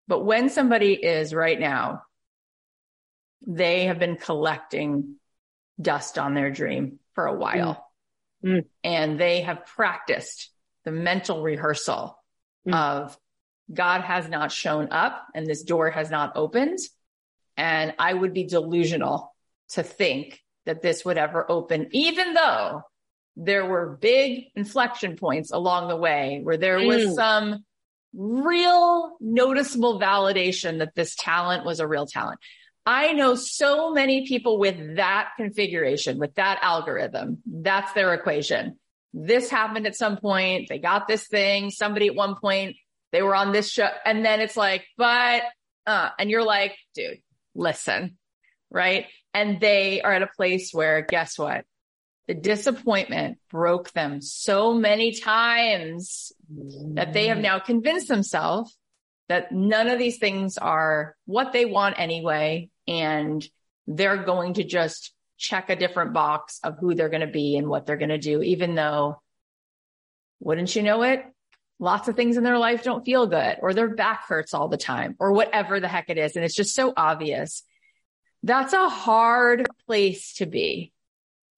But 0.07 0.25
when 0.25 0.49
somebody 0.49 0.95
is 0.95 1.35
right 1.35 1.59
now 1.59 2.03
they 3.47 3.85
have 3.87 3.99
been 3.99 4.17
collecting 4.17 5.17
dust 5.81 6.19
on 6.19 6.35
their 6.35 6.51
dream 6.51 6.99
for 7.15 7.27
a 7.27 7.35
while. 7.35 7.87
Mm. 8.45 8.59
Mm. 8.59 8.65
And 8.85 9.21
they 9.21 9.43
have 9.43 9.67
practiced 9.67 10.51
the 10.85 10.93
mental 10.93 11.43
rehearsal 11.43 12.19
mm. 12.67 12.75
of 12.75 13.17
God 13.73 14.03
has 14.03 14.29
not 14.29 14.53
shown 14.53 14.89
up 14.91 15.27
and 15.35 15.47
this 15.47 15.63
door 15.63 15.91
has 15.91 16.11
not 16.11 16.37
opened. 16.37 16.79
And 17.57 17.95
I 17.99 18.13
would 18.15 18.33
be 18.33 18.45
delusional 18.45 19.35
to 19.71 19.83
think 19.83 20.41
that 20.65 20.81
this 20.83 21.05
would 21.05 21.19
ever 21.19 21.51
open, 21.51 21.89
even 21.93 22.35
though 22.35 22.83
there 23.39 23.65
were 23.65 23.97
big 24.01 24.47
inflection 24.57 25.17
points 25.17 25.53
along 25.53 25.89
the 25.89 25.97
way 25.97 26.41
where 26.43 26.57
there 26.57 26.81
was 26.81 27.07
mm. 27.07 27.15
some 27.15 27.65
real 28.13 29.17
noticeable 29.21 30.01
validation 30.01 30.81
that 30.81 30.95
this 30.97 31.15
talent 31.15 31.65
was 31.65 31.79
a 31.79 31.87
real 31.87 32.05
talent. 32.05 32.41
I 32.85 33.13
know 33.13 33.37
so 33.37 33.93
many 33.93 34.27
people 34.27 34.59
with 34.59 34.97
that 34.97 35.31
configuration, 35.37 36.19
with 36.19 36.35
that 36.35 36.59
algorithm. 36.63 37.43
That's 37.47 37.93
their 37.93 38.13
equation. 38.13 38.79
This 39.15 39.51
happened 39.51 39.87
at 39.87 39.95
some 39.95 40.17
point. 40.17 40.69
They 40.69 40.79
got 40.79 41.07
this 41.07 41.29
thing. 41.29 41.71
Somebody 41.71 42.09
at 42.09 42.17
one 42.17 42.35
point, 42.35 42.77
they 43.13 43.23
were 43.23 43.37
on 43.37 43.53
this 43.53 43.71
show. 43.71 43.89
And 44.05 44.25
then 44.25 44.41
it's 44.41 44.57
like, 44.57 44.85
but, 44.97 45.43
uh, 45.87 46.11
and 46.19 46.29
you're 46.29 46.45
like, 46.45 46.77
dude, 46.95 47.21
listen, 47.55 48.17
right? 48.71 49.07
And 49.33 49.61
they 49.61 50.01
are 50.01 50.13
at 50.13 50.23
a 50.23 50.31
place 50.37 50.71
where 50.73 51.03
guess 51.03 51.39
what? 51.39 51.65
The 52.29 52.35
disappointment 52.35 53.39
broke 53.51 53.91
them 53.93 54.21
so 54.21 54.75
many 54.75 55.13
times 55.13 56.31
that 56.95 57.15
they 57.15 57.29
have 57.29 57.39
mm. 57.39 57.43
now 57.43 57.59
convinced 57.59 58.09
themselves 58.09 58.77
that 59.29 59.51
none 59.51 59.89
of 59.89 59.99
these 59.99 60.19
things 60.19 60.59
are 60.59 61.17
what 61.25 61.53
they 61.53 61.65
want 61.65 61.99
anyway 61.99 62.69
and 62.87 63.47
they're 63.87 64.23
going 64.23 64.55
to 64.55 64.65
just 64.65 65.15
check 65.39 65.71
a 65.71 65.77
different 65.77 66.13
box 66.13 66.61
of 66.63 66.79
who 66.79 66.95
they're 66.95 67.09
going 67.09 67.23
to 67.23 67.27
be 67.27 67.57
and 67.57 67.69
what 67.69 67.87
they're 67.87 67.97
going 67.97 68.09
to 68.11 68.19
do, 68.19 68.43
even 68.43 68.75
though, 68.75 69.21
wouldn't 70.41 70.75
you 70.77 70.83
know 70.83 71.03
it? 71.03 71.25
Lots 71.79 72.09
of 72.09 72.17
things 72.17 72.37
in 72.37 72.45
their 72.45 72.59
life 72.59 72.83
don't 72.83 73.05
feel 73.05 73.27
good 73.27 73.57
or 73.63 73.73
their 73.73 73.95
back 73.95 74.27
hurts 74.29 74.53
all 74.53 74.69
the 74.69 74.77
time 74.77 75.17
or 75.19 75.33
whatever 75.33 75.81
the 75.81 75.89
heck 75.89 76.11
it 76.11 76.19
is. 76.19 76.35
And 76.35 76.45
it's 76.45 76.55
just 76.55 76.75
so 76.75 76.93
obvious. 76.97 77.63
That's 78.43 78.73
a 78.73 78.89
hard 78.89 79.67
place 79.87 80.35
to 80.35 80.47
be. 80.47 80.93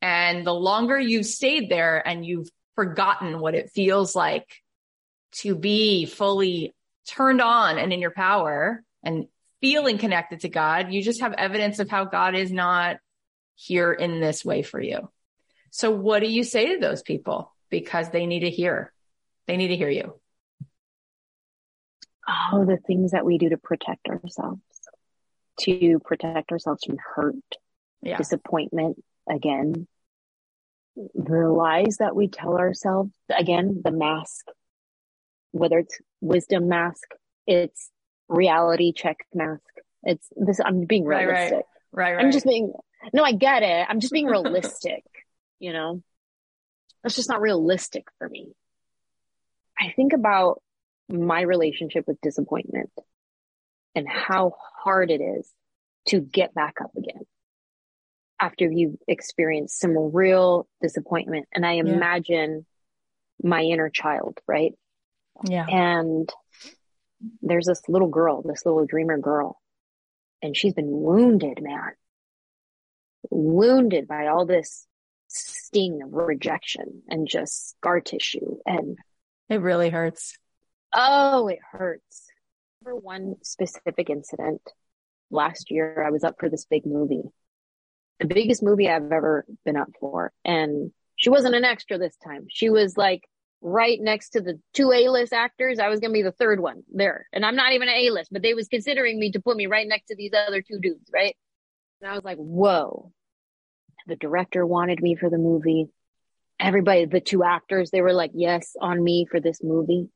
And 0.03 0.47
the 0.47 0.55
longer 0.55 0.99
you've 0.99 1.27
stayed 1.27 1.69
there 1.71 2.07
and 2.07 2.25
you've 2.25 2.49
forgotten 2.75 3.41
what 3.41 3.55
it 3.55 3.71
feels 3.71 4.17
like 4.17 4.49
to 5.33 5.55
be 5.55 6.07
fully 6.07 6.75
turned 7.07 7.41
on 7.41 7.79
and 7.79 7.93
in 7.93 8.01
your 8.01 8.11
power 8.11 8.83
and 9.03 9.27
feeling 9.61 9.99
connected 9.99 10.41
to 10.41 10.49
God. 10.49 10.93
You 10.93 11.03
just 11.03 11.21
have 11.21 11.33
evidence 11.35 11.79
of 11.79 11.91
how 11.91 12.05
God 12.05 12.35
is 12.35 12.51
not 12.51 12.97
here 13.55 13.93
in 13.93 14.21
this 14.21 14.45
way 14.45 14.63
for 14.63 14.81
you. 14.81 15.11
So 15.71 15.91
what 15.91 16.21
do 16.21 16.31
you 16.31 16.45
say 16.45 16.75
to 16.75 16.81
those 16.81 17.03
people? 17.03 17.53
Because 17.71 18.11
they 18.11 18.27
need 18.27 18.41
to 18.41 18.51
hear, 18.51 18.93
they 19.47 19.57
need 19.57 19.69
to 19.69 19.77
hear 19.77 19.91
you. 19.91 20.19
Oh, 22.53 22.65
the 22.65 22.79
things 22.79 23.13
that 23.13 23.25
we 23.25 23.39
do 23.39 23.51
to 23.51 23.59
protect 23.59 24.09
ourselves, 24.09 24.63
to 25.61 25.99
protect 26.01 26.53
ourselves 26.53 26.85
from 26.85 26.97
hurt, 27.15 27.35
yeah. 28.03 28.17
disappointment, 28.17 29.03
again, 29.31 29.87
the 30.97 31.49
lies 31.49 31.99
that 31.99 32.15
we 32.15 32.29
tell 32.29 32.59
ourselves, 32.59 33.11
again, 33.37 33.81
the 33.85 33.93
mask, 33.93 34.47
whether 35.53 35.79
it's 35.79 35.99
wisdom 36.21 36.69
mask, 36.69 37.09
it's 37.47 37.91
reality 38.29 38.93
check 38.93 39.19
mask. 39.35 39.63
It's 40.03 40.27
this, 40.37 40.61
I'm 40.65 40.85
being 40.85 41.05
realistic. 41.05 41.53
Right, 41.53 41.63
right, 41.93 42.17
right. 42.17 42.25
I'm 42.25 42.33
just 42.33 42.47
being, 42.47 42.73
no, 43.13 43.23
I 43.23 43.33
get 43.33 43.63
it. 43.63 43.87
I'm 43.89 44.01
just 44.01 44.13
being 44.13 44.27
realistic, 44.27 45.05
you 45.59 45.73
know? 45.73 46.03
That's 47.03 47.17
just 47.17 47.29
not 47.29 47.41
realistic 47.41 48.05
for 48.19 48.29
me. 48.29 48.49
I 49.79 49.93
think 49.97 50.13
about 50.13 50.61
my 51.09 51.41
relationship 51.41 52.07
with 52.07 52.21
disappointment 52.21 52.91
and 53.95 54.07
how 54.09 54.55
hard 54.83 55.11
it 55.11 55.21
is 55.23 55.51
to 56.09 56.21
get 56.21 56.55
back 56.55 56.77
up 56.83 56.91
again 56.97 57.25
after 58.41 58.71
you've 58.71 58.97
experienced 59.07 59.79
some 59.79 59.97
real 60.13 60.67
disappointment. 60.83 61.47
And 61.53 61.67
I 61.67 61.73
imagine 61.73 62.67
yeah. 63.43 63.49
my 63.49 63.63
inner 63.63 63.91
child, 63.91 64.39
right? 64.47 64.73
Yeah. 65.45 65.67
And 65.67 66.29
there's 67.43 67.67
this 67.67 67.83
little 67.89 68.09
girl, 68.09 68.43
this 68.43 68.65
little 68.65 68.87
dreamer 68.87 69.19
girl, 69.19 69.61
and 70.43 70.57
she's 70.57 70.75
been 70.75 70.91
wounded, 70.91 71.61
man. 71.63 71.93
Wounded 73.31 74.09
by 74.09 74.29
all 74.29 74.47
this 74.47 74.87
sting 75.29 76.01
of 76.03 76.13
rejection 76.13 77.03
and 77.09 77.29
just 77.29 77.71
scar 77.71 78.01
tissue 78.01 78.57
and 78.67 78.99
it 79.51 79.61
really 79.61 79.91
hurts. 79.91 80.39
Oh, 80.93 81.49
it 81.49 81.59
hurts. 81.73 82.29
For 82.85 82.95
one 82.95 83.35
specific 83.43 84.09
incident, 84.09 84.63
last 85.31 85.71
year 85.71 86.05
I 86.07 86.11
was 86.11 86.25
up 86.25 86.37
for 86.39 86.49
this 86.49 86.65
big 86.65 86.87
movie, 86.87 87.25
the 88.21 88.27
biggest 88.27 88.63
movie 88.63 88.89
I've 88.89 89.11
ever 89.11 89.45
been 89.65 89.77
up 89.77 89.89
for. 89.99 90.33
And 90.45 90.93
she 91.17 91.31
wasn't 91.31 91.55
an 91.55 91.65
extra 91.65 91.99
this 91.99 92.17
time. 92.23 92.47
She 92.49 92.71
was 92.71 92.97
like 92.97 93.25
right 93.63 93.99
next 94.01 94.31
to 94.31 94.41
the 94.41 94.61
two 94.75 94.93
A-list 94.93 95.33
actors. 95.33 95.79
I 95.79 95.89
was 95.89 96.01
going 96.01 96.11
to 96.11 96.19
be 96.19 96.23
the 96.23 96.33
third 96.33 96.61
one 96.61 96.83
there. 96.93 97.27
And 97.33 97.45
I'm 97.45 97.57
not 97.57 97.73
even 97.73 97.89
an 97.89 97.95
A-list, 97.95 98.31
but 98.33 98.43
they 98.43 98.55
was 98.55 98.69
considering 98.69 99.19
me 99.19 99.33
to 99.33 99.41
put 99.41 99.57
me 99.57 99.67
right 99.67 99.89
next 99.89 100.07
to 100.07 100.17
these 100.17 100.33
other 100.35 100.63
two 100.63 100.79
dudes, 100.81 101.11
right? 101.13 101.35
And 102.01 102.11
I 102.11 102.15
was 102.15 102.25
like, 102.25 102.39
whoa. 102.39 103.13
The 104.07 104.17
director 104.17 104.67
wanted 104.67 105.03
me 105.03 105.15
for 105.17 105.29
the 105.29 105.39
movie. 105.39 105.89
Everybody, 106.59 107.07
the 107.07 107.21
two 107.21 107.43
actors, 107.43 107.91
they 107.91 108.03
were 108.03 108.13
like, 108.13 108.33
yes, 108.35 108.77
on 108.81 109.03
me 109.03 109.27
for 109.31 109.41
this 109.41 109.61
movie. 109.63 110.09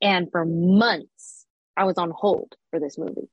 And 0.00 0.30
for 0.30 0.46
months, 0.46 1.46
I 1.76 1.84
was 1.84 1.98
on 1.98 2.10
hold 2.14 2.54
for 2.70 2.80
this 2.80 2.96
movie. 2.96 3.28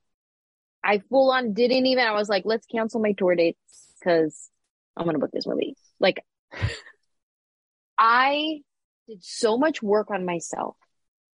I 0.84 0.98
full 1.10 1.30
on 1.30 1.54
didn't 1.54 1.86
even, 1.86 2.06
I 2.06 2.12
was 2.12 2.28
like, 2.28 2.42
let's 2.46 2.66
cancel 2.66 3.00
my 3.00 3.12
tour 3.12 3.34
dates 3.34 3.87
because 3.98 4.50
I'm 4.96 5.04
going 5.04 5.14
to 5.14 5.20
book 5.20 5.30
this 5.32 5.46
movie. 5.46 5.76
Like, 6.00 6.24
I 7.98 8.60
did 9.08 9.24
so 9.24 9.58
much 9.58 9.82
work 9.82 10.10
on 10.10 10.24
myself 10.24 10.76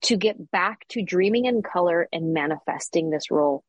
to 0.02 0.16
get 0.16 0.50
back 0.50 0.86
to 0.88 1.02
dreaming 1.02 1.46
in 1.46 1.62
color 1.62 2.08
and 2.12 2.34
manifesting 2.34 3.10
this 3.10 3.30
role. 3.30 3.64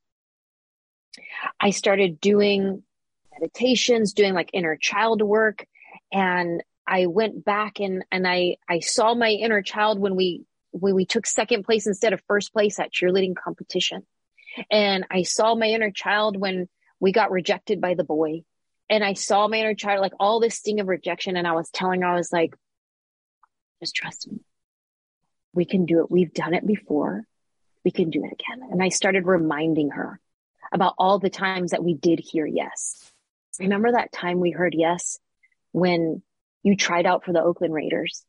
I 1.60 1.70
started 1.70 2.20
doing 2.20 2.84
meditations, 3.32 4.14
doing 4.14 4.34
like 4.34 4.50
inner 4.54 4.76
child 4.76 5.22
work. 5.22 5.66
And 6.12 6.62
I 6.88 7.08
went 7.08 7.43
back 7.43 7.80
and, 7.80 8.04
and 8.12 8.28
I, 8.28 8.58
I 8.70 8.80
saw 8.80 9.16
my 9.16 9.30
inner 9.30 9.62
child 9.62 10.00
when 10.00 10.16
we, 10.16 10.43
when 10.72 10.93
we 10.93 11.06
took 11.06 11.26
second 11.26 11.64
place 11.64 11.88
instead 11.88 12.14
of 12.14 12.22
first 12.28 12.54
place 12.54 12.80
at 12.80 12.93
cheerleading 12.93 13.36
competition. 13.36 14.06
And 14.70 15.06
I 15.10 15.24
saw 15.24 15.56
my 15.56 15.68
inner 15.68 15.91
child 15.91 16.38
when 16.38 16.68
we 17.00 17.12
got 17.12 17.32
rejected 17.32 17.82
by 17.82 17.93
the 17.93 18.04
boy. 18.04 18.43
And 18.89 19.03
I 19.03 19.13
saw 19.13 19.47
my 19.47 19.57
inner 19.57 19.73
child, 19.73 20.01
like 20.01 20.13
all 20.19 20.39
this 20.39 20.55
sting 20.55 20.79
of 20.79 20.88
rejection. 20.88 21.38
And 21.38 21.47
I 21.47 21.53
was 21.53 21.69
telling 21.69 22.01
her, 22.01 22.07
I 22.07 22.15
was 22.15 22.31
like, 22.31 22.53
just 23.81 23.95
trust 23.95 24.27
me. 24.31 24.39
We 25.53 25.65
can 25.65 25.86
do 25.86 26.01
it. 26.01 26.11
We've 26.11 26.33
done 26.33 26.53
it 26.53 26.65
before. 26.65 27.23
We 27.83 27.91
can 27.91 28.09
do 28.09 28.23
it 28.23 28.33
again. 28.33 28.69
And 28.71 28.81
I 28.81 28.89
started 28.89 29.25
reminding 29.25 29.91
her 29.91 30.19
about 30.71 30.95
all 30.97 31.19
the 31.19 31.29
times 31.29 31.71
that 31.71 31.83
we 31.83 31.93
did 31.93 32.19
hear 32.19 32.45
yes. 32.45 33.11
Remember 33.59 33.91
that 33.91 34.11
time 34.11 34.39
we 34.39 34.51
heard 34.51 34.75
yes 34.77 35.19
when 35.71 36.21
you 36.63 36.75
tried 36.75 37.05
out 37.05 37.23
for 37.23 37.31
the 37.31 37.41
Oakland 37.41 37.73
Raiders? 37.73 38.23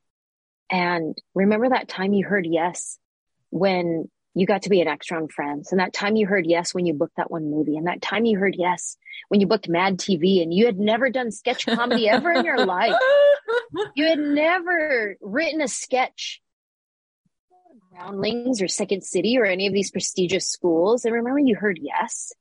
And 0.70 1.16
remember 1.34 1.70
that 1.70 1.88
time 1.88 2.12
you 2.12 2.24
heard 2.26 2.46
yes 2.46 2.98
when 3.50 4.10
you 4.38 4.46
got 4.46 4.62
to 4.62 4.68
be 4.68 4.82
an 4.82 4.88
extra 4.88 5.16
on 5.16 5.28
Friends? 5.28 5.72
And 5.72 5.80
that 5.80 5.94
time 5.94 6.14
you 6.14 6.26
heard 6.26 6.46
yes 6.46 6.74
when 6.74 6.84
you 6.84 6.92
booked 6.92 7.16
that 7.16 7.30
one 7.30 7.50
movie? 7.50 7.76
And 7.76 7.86
that 7.86 8.02
time 8.02 8.26
you 8.26 8.38
heard 8.38 8.54
yes 8.56 8.98
when 9.28 9.40
you 9.40 9.46
booked 9.46 9.68
Mad 9.68 9.98
TV 9.98 10.42
and 10.42 10.52
you 10.52 10.66
had 10.66 10.78
never 10.78 11.08
done 11.08 11.30
sketch 11.30 11.64
comedy 11.64 12.08
ever 12.08 12.30
in 12.30 12.44
your 12.44 12.64
life? 12.64 12.94
You 13.94 14.06
had 14.06 14.18
never 14.18 15.16
written 15.20 15.60
a 15.60 15.68
sketch 15.68 16.40
Groundlings 17.96 18.60
or 18.60 18.68
Second 18.68 19.04
City 19.04 19.38
or 19.38 19.44
any 19.44 19.66
of 19.66 19.72
these 19.72 19.90
prestigious 19.90 20.48
schools. 20.48 21.04
And 21.04 21.14
remember, 21.14 21.38
you 21.38 21.54
heard 21.54 21.78
yes. 21.80 22.32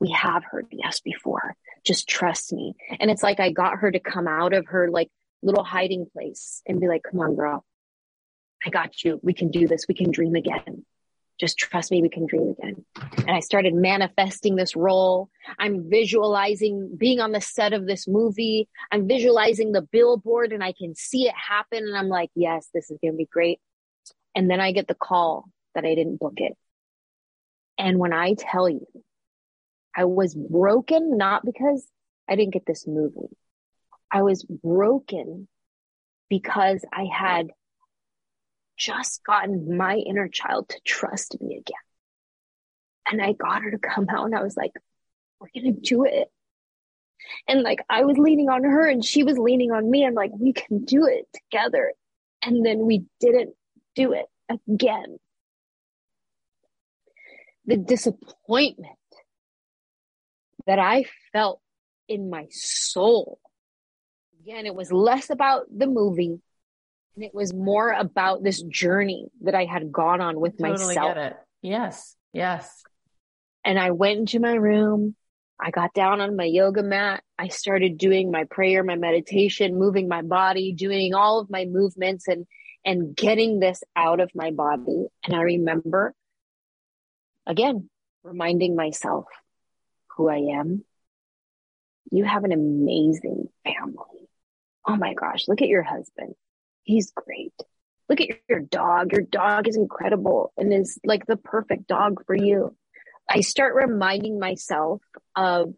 We 0.00 0.10
have 0.12 0.44
heard 0.44 0.66
yes 0.70 1.00
before. 1.00 1.56
Just 1.84 2.08
trust 2.08 2.52
me. 2.52 2.74
And 3.00 3.10
it's 3.10 3.22
like 3.22 3.40
I 3.40 3.50
got 3.50 3.78
her 3.78 3.90
to 3.90 4.00
come 4.00 4.28
out 4.28 4.52
of 4.52 4.66
her 4.68 4.90
like 4.90 5.10
little 5.42 5.64
hiding 5.64 6.06
place 6.12 6.62
and 6.66 6.80
be 6.80 6.88
like, 6.88 7.02
come 7.08 7.20
on, 7.20 7.34
girl. 7.34 7.64
I 8.64 8.70
got 8.70 9.02
you. 9.04 9.20
We 9.22 9.34
can 9.34 9.50
do 9.50 9.66
this. 9.66 9.86
We 9.88 9.94
can 9.94 10.10
dream 10.10 10.34
again. 10.34 10.84
Just 11.40 11.58
trust 11.58 11.90
me. 11.90 12.00
We 12.00 12.08
can 12.08 12.26
dream 12.26 12.54
again. 12.58 12.84
And 13.18 13.30
I 13.30 13.40
started 13.40 13.74
manifesting 13.74 14.56
this 14.56 14.76
role. 14.76 15.30
I'm 15.58 15.90
visualizing 15.90 16.96
being 16.96 17.20
on 17.20 17.32
the 17.32 17.40
set 17.40 17.72
of 17.72 17.86
this 17.86 18.06
movie. 18.06 18.68
I'm 18.92 19.08
visualizing 19.08 19.72
the 19.72 19.82
billboard 19.82 20.52
and 20.52 20.62
I 20.62 20.72
can 20.72 20.94
see 20.94 21.26
it 21.26 21.34
happen. 21.34 21.84
And 21.86 21.96
I'm 21.96 22.08
like, 22.08 22.30
yes, 22.34 22.68
this 22.72 22.90
is 22.90 22.98
going 23.02 23.14
to 23.14 23.18
be 23.18 23.28
great. 23.30 23.60
And 24.34 24.48
then 24.48 24.60
I 24.60 24.72
get 24.72 24.86
the 24.86 24.94
call 24.94 25.46
that 25.74 25.84
I 25.84 25.94
didn't 25.94 26.20
book 26.20 26.34
it. 26.36 26.56
And 27.78 27.98
when 27.98 28.12
I 28.12 28.34
tell 28.34 28.68
you, 28.68 28.86
I 29.96 30.04
was 30.04 30.34
broken, 30.34 31.16
not 31.16 31.44
because 31.44 31.84
I 32.28 32.36
didn't 32.36 32.52
get 32.52 32.66
this 32.66 32.86
movie. 32.86 33.36
I 34.10 34.22
was 34.22 34.44
broken 34.44 35.48
because 36.28 36.84
I 36.92 37.06
had 37.12 37.50
just 38.76 39.22
gotten 39.24 39.76
my 39.76 39.96
inner 39.96 40.28
child 40.28 40.68
to 40.70 40.80
trust 40.84 41.36
me 41.40 41.56
again. 41.56 41.76
And 43.10 43.22
I 43.22 43.32
got 43.32 43.62
her 43.62 43.70
to 43.70 43.78
come 43.78 44.06
out 44.08 44.24
and 44.26 44.34
I 44.34 44.42
was 44.42 44.56
like, 44.56 44.72
we're 45.38 45.48
going 45.54 45.74
to 45.74 45.80
do 45.80 46.04
it. 46.04 46.28
And 47.48 47.62
like, 47.62 47.80
I 47.88 48.04
was 48.04 48.18
leaning 48.18 48.48
on 48.48 48.64
her 48.64 48.88
and 48.88 49.04
she 49.04 49.22
was 49.22 49.38
leaning 49.38 49.72
on 49.72 49.90
me. 49.90 50.06
I'm 50.06 50.14
like, 50.14 50.30
we 50.38 50.52
can 50.52 50.84
do 50.84 51.06
it 51.06 51.26
together. 51.32 51.92
And 52.42 52.64
then 52.64 52.86
we 52.86 53.04
didn't 53.20 53.54
do 53.94 54.12
it 54.12 54.26
again. 54.48 55.18
The 57.66 57.76
disappointment 57.76 58.98
that 60.66 60.78
I 60.78 61.04
felt 61.32 61.60
in 62.08 62.30
my 62.30 62.46
soul. 62.50 63.38
Again, 64.42 64.66
it 64.66 64.74
was 64.74 64.92
less 64.92 65.30
about 65.30 65.64
the 65.74 65.86
movie 65.86 66.40
and 67.14 67.24
it 67.24 67.34
was 67.34 67.54
more 67.54 67.92
about 67.92 68.42
this 68.42 68.60
journey 68.62 69.28
that 69.42 69.54
I 69.54 69.64
had 69.64 69.92
gone 69.92 70.20
on 70.20 70.40
with 70.40 70.58
totally 70.58 70.86
myself. 70.86 71.14
Get 71.14 71.26
it. 71.26 71.36
Yes. 71.62 72.16
Yes. 72.32 72.82
And 73.64 73.78
I 73.78 73.92
went 73.92 74.18
into 74.18 74.40
my 74.40 74.54
room. 74.54 75.14
I 75.60 75.70
got 75.70 75.94
down 75.94 76.20
on 76.20 76.36
my 76.36 76.44
yoga 76.44 76.82
mat. 76.82 77.22
I 77.38 77.48
started 77.48 77.96
doing 77.96 78.30
my 78.30 78.44
prayer, 78.44 78.82
my 78.82 78.96
meditation, 78.96 79.78
moving 79.78 80.08
my 80.08 80.22
body, 80.22 80.72
doing 80.72 81.14
all 81.14 81.40
of 81.40 81.50
my 81.50 81.64
movements 81.64 82.26
and 82.28 82.46
and 82.84 83.16
getting 83.16 83.60
this 83.60 83.82
out 83.96 84.20
of 84.20 84.30
my 84.34 84.50
body. 84.50 85.06
And 85.24 85.34
I 85.34 85.40
remember 85.42 86.14
again 87.46 87.88
reminding 88.24 88.74
myself 88.74 89.26
who 90.16 90.28
I 90.28 90.58
am. 90.58 90.84
You 92.10 92.24
have 92.24 92.44
an 92.44 92.52
amazing 92.52 93.48
family. 93.64 94.28
Oh 94.86 94.96
my 94.96 95.14
gosh, 95.14 95.48
look 95.48 95.62
at 95.62 95.68
your 95.68 95.82
husband. 95.82 96.34
He's 96.84 97.10
great. 97.10 97.54
Look 98.08 98.20
at 98.20 98.28
your 98.48 98.60
dog. 98.60 99.12
Your 99.12 99.22
dog 99.22 99.66
is 99.66 99.76
incredible 99.76 100.52
and 100.56 100.72
is 100.72 100.98
like 101.04 101.26
the 101.26 101.36
perfect 101.36 101.86
dog 101.86 102.24
for 102.26 102.36
you. 102.36 102.76
I 103.28 103.40
start 103.40 103.74
reminding 103.74 104.38
myself 104.38 105.00
of 105.34 105.74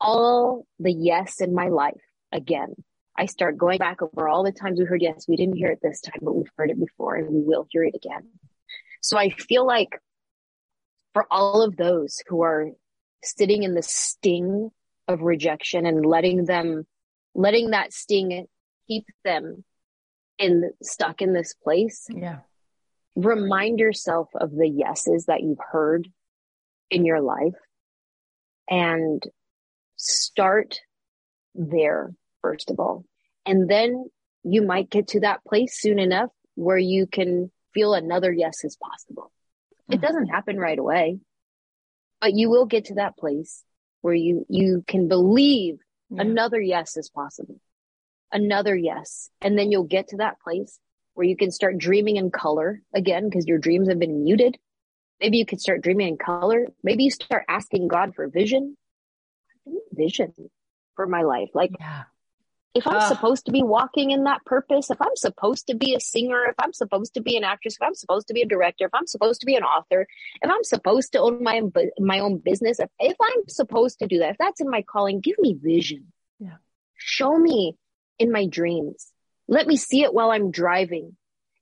all 0.00 0.66
the 0.78 0.92
yes 0.92 1.40
in 1.40 1.54
my 1.54 1.68
life 1.68 2.00
again. 2.32 2.74
I 3.16 3.26
start 3.26 3.58
going 3.58 3.78
back 3.78 4.00
over 4.00 4.28
all 4.28 4.44
the 4.44 4.52
times 4.52 4.78
we 4.78 4.86
heard 4.86 5.02
yes, 5.02 5.26
we 5.28 5.36
didn't 5.36 5.56
hear 5.56 5.70
it 5.70 5.80
this 5.82 6.00
time, 6.00 6.20
but 6.22 6.34
we've 6.34 6.50
heard 6.56 6.70
it 6.70 6.80
before 6.80 7.16
and 7.16 7.28
we 7.28 7.42
will 7.42 7.66
hear 7.70 7.84
it 7.84 7.94
again. 7.94 8.28
So 9.02 9.18
I 9.18 9.30
feel 9.30 9.66
like 9.66 10.00
for 11.12 11.26
all 11.30 11.62
of 11.62 11.76
those 11.76 12.22
who 12.28 12.42
are 12.42 12.68
sitting 13.22 13.64
in 13.64 13.74
the 13.74 13.82
sting 13.82 14.70
of 15.08 15.20
rejection 15.22 15.84
and 15.84 16.06
letting 16.06 16.44
them, 16.44 16.86
letting 17.34 17.70
that 17.70 17.92
sting 17.92 18.46
keep 18.86 19.04
them 19.24 19.64
in 20.38 20.70
stuck 20.82 21.20
in 21.20 21.32
this 21.32 21.54
place. 21.54 22.06
Yeah. 22.10 22.38
Remind 23.16 23.80
yourself 23.80 24.28
of 24.34 24.52
the 24.52 24.68
yeses 24.68 25.26
that 25.26 25.42
you've 25.42 25.58
heard 25.72 26.08
in 26.90 27.04
your 27.04 27.20
life 27.20 27.56
and 28.70 29.22
start 29.96 30.80
there, 31.54 32.12
first 32.42 32.70
of 32.70 32.78
all. 32.78 33.04
And 33.44 33.68
then 33.68 34.08
you 34.44 34.62
might 34.62 34.90
get 34.90 35.08
to 35.08 35.20
that 35.20 35.44
place 35.44 35.80
soon 35.80 35.98
enough 35.98 36.30
where 36.54 36.78
you 36.78 37.06
can 37.06 37.50
feel 37.74 37.94
another 37.94 38.32
yes 38.32 38.64
is 38.64 38.76
possible. 38.76 39.32
Mm-hmm. 39.84 39.94
It 39.94 40.00
doesn't 40.00 40.28
happen 40.28 40.58
right 40.58 40.78
away, 40.78 41.18
but 42.20 42.34
you 42.34 42.50
will 42.50 42.66
get 42.66 42.86
to 42.86 42.94
that 42.94 43.16
place 43.16 43.64
where 44.00 44.14
you, 44.14 44.46
you 44.48 44.84
can 44.86 45.08
believe 45.08 45.78
yeah. 46.10 46.22
another 46.22 46.60
yes 46.60 46.96
is 46.96 47.10
possible 47.10 47.60
another 48.32 48.76
yes. 48.76 49.30
And 49.40 49.58
then 49.58 49.70
you'll 49.70 49.84
get 49.84 50.08
to 50.08 50.18
that 50.18 50.40
place 50.40 50.78
where 51.14 51.26
you 51.26 51.36
can 51.36 51.50
start 51.50 51.78
dreaming 51.78 52.16
in 52.16 52.30
color 52.30 52.80
again 52.94 53.28
because 53.28 53.46
your 53.46 53.58
dreams 53.58 53.88
have 53.88 53.98
been 53.98 54.22
muted. 54.22 54.56
Maybe 55.20 55.38
you 55.38 55.46
can 55.46 55.58
start 55.58 55.82
dreaming 55.82 56.08
in 56.08 56.16
color. 56.16 56.68
Maybe 56.82 57.04
you 57.04 57.10
start 57.10 57.44
asking 57.48 57.88
God 57.88 58.14
for 58.14 58.28
vision. 58.28 58.76
Vision 59.92 60.32
for 60.94 61.06
my 61.06 61.22
life. 61.22 61.50
Like, 61.54 61.72
yeah. 61.78 62.04
if 62.74 62.86
I'm 62.86 62.98
uh, 62.98 63.08
supposed 63.08 63.46
to 63.46 63.52
be 63.52 63.62
walking 63.62 64.12
in 64.12 64.24
that 64.24 64.44
purpose, 64.44 64.90
if 64.90 65.00
I'm 65.00 65.16
supposed 65.16 65.66
to 65.66 65.74
be 65.74 65.94
a 65.94 66.00
singer, 66.00 66.44
if 66.48 66.54
I'm 66.58 66.72
supposed 66.72 67.14
to 67.14 67.20
be 67.20 67.36
an 67.36 67.44
actress, 67.44 67.74
if 67.74 67.82
I'm 67.82 67.94
supposed 67.94 68.28
to 68.28 68.34
be 68.34 68.42
a 68.42 68.46
director, 68.46 68.86
if 68.86 68.94
I'm 68.94 69.06
supposed 69.06 69.40
to 69.40 69.46
be 69.46 69.56
an 69.56 69.64
author, 69.64 70.06
if 70.40 70.50
I'm 70.50 70.64
supposed 70.64 71.12
to 71.12 71.20
own 71.20 71.42
my 71.42 71.62
my 71.98 72.20
own 72.20 72.38
business, 72.38 72.78
if, 72.78 72.90
if 73.00 73.16
I'm 73.20 73.48
supposed 73.48 73.98
to 73.98 74.06
do 74.06 74.18
that, 74.18 74.30
if 74.30 74.36
that's 74.38 74.60
in 74.60 74.70
my 74.70 74.82
calling, 74.82 75.20
give 75.20 75.36
me 75.38 75.56
vision. 75.60 76.12
Yeah. 76.38 76.56
Show 76.96 77.36
me 77.36 77.76
in 78.18 78.32
my 78.32 78.46
dreams. 78.46 79.06
Let 79.46 79.66
me 79.66 79.76
see 79.76 80.02
it 80.02 80.12
while 80.12 80.30
I'm 80.30 80.50
driving. 80.50 81.16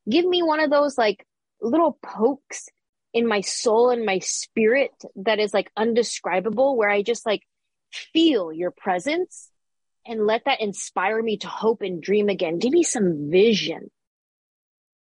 Give 0.08 0.24
me 0.24 0.42
one 0.42 0.60
of 0.60 0.70
those 0.70 0.96
like 0.98 1.26
little 1.60 1.98
pokes 2.02 2.68
in 3.12 3.26
my 3.26 3.40
soul 3.40 3.90
and 3.90 4.04
my 4.04 4.18
spirit 4.18 4.90
that 5.16 5.38
is 5.38 5.54
like 5.54 5.70
undescribable, 5.76 6.76
where 6.76 6.90
I 6.90 7.02
just 7.02 7.24
like 7.24 7.42
feel 7.92 8.52
your 8.52 8.70
presence 8.70 9.50
and 10.06 10.26
let 10.26 10.44
that 10.44 10.60
inspire 10.60 11.22
me 11.22 11.38
to 11.38 11.48
hope 11.48 11.82
and 11.82 12.02
dream 12.02 12.28
again. 12.28 12.58
Give 12.58 12.72
me 12.72 12.82
some 12.82 13.30
vision 13.30 13.90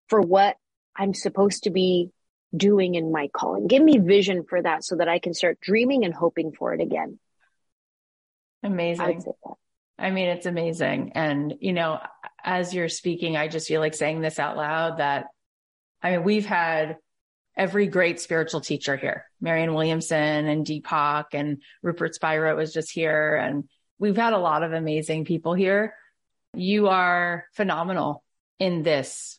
for 0.09 0.21
what 0.21 0.57
I'm 0.97 1.15
supposed 1.15 1.65
to 1.65 1.71
be 1.71 2.11
doing 2.55 2.95
in 2.95 3.11
my 3.11 3.29
calling. 3.29 3.67
Give 3.67 3.83
me 3.83 3.99
vision 3.99 4.45
for 4.49 4.61
that 4.61 4.85
so 4.85 4.97
that 4.97 5.09
I 5.09 5.19
can 5.19 5.35
start 5.35 5.61
dreaming 5.61 6.05
and 6.05 6.15
hoping 6.15 6.53
for 6.53 6.75
it 6.75 6.81
again. 6.81 7.19
Amazing. 8.63 9.25
I 10.03 10.11
mean, 10.11 10.29
it's 10.29 10.47
amazing. 10.47 11.13
And, 11.15 11.55
you 11.61 11.73
know, 11.73 12.01
as 12.43 12.75
you're 12.75 12.89
speaking, 12.89 13.37
I 13.37 13.47
just 13.47 13.69
feel 13.69 13.81
like 13.81 13.95
saying 13.95 14.21
this 14.21 14.41
out 14.41 14.57
loud 14.57 14.99
that, 14.99 15.27
I 16.03 16.11
mean, 16.11 16.25
we've 16.25 16.45
had 16.45 16.97
every 17.57 17.87
great 17.87 18.19
spiritual 18.19 18.61
teacher 18.61 18.97
here, 18.97 19.27
Marianne 19.41 19.75
Williamson 19.75 20.49
and 20.49 20.67
Deepak 20.67 21.27
and 21.35 21.63
Rupert 21.83 22.17
Spira 22.17 22.57
was 22.57 22.73
just 22.73 22.91
here. 22.91 23.37
And 23.37 23.69
we've 24.01 24.17
had 24.17 24.33
a 24.33 24.39
lot 24.39 24.65
of 24.65 24.73
amazing 24.73 25.25
people 25.25 25.55
here. 25.55 25.95
You 26.53 26.89
are 26.89 27.47
phenomenal 27.53 28.25
in 28.59 28.83
this, 28.83 29.39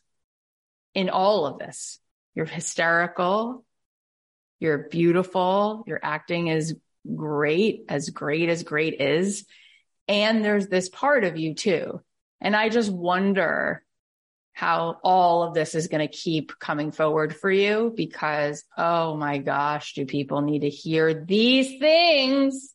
in 0.94 1.10
all 1.10 1.44
of 1.44 1.58
this. 1.58 1.98
You're 2.34 2.46
hysterical. 2.46 3.66
You're 4.60 4.88
beautiful. 4.88 5.84
Your 5.86 6.00
acting 6.02 6.46
is 6.46 6.74
great, 7.14 7.84
as 7.90 8.08
great 8.08 8.48
as 8.48 8.62
great 8.62 8.98
is. 9.02 9.44
And 10.08 10.44
there's 10.44 10.68
this 10.68 10.88
part 10.88 11.24
of 11.24 11.36
you 11.36 11.54
too. 11.54 12.00
And 12.40 12.54
I 12.54 12.68
just 12.68 12.90
wonder 12.90 13.82
how 14.52 14.98
all 15.02 15.42
of 15.42 15.54
this 15.54 15.74
is 15.74 15.88
going 15.88 16.06
to 16.06 16.16
keep 16.16 16.58
coming 16.58 16.92
forward 16.92 17.34
for 17.34 17.50
you 17.50 17.92
because, 17.96 18.62
oh 18.78 19.16
my 19.16 19.38
gosh, 19.38 19.94
do 19.94 20.06
people 20.06 20.42
need 20.42 20.60
to 20.60 20.68
hear 20.68 21.24
these 21.24 21.78
things 21.80 22.72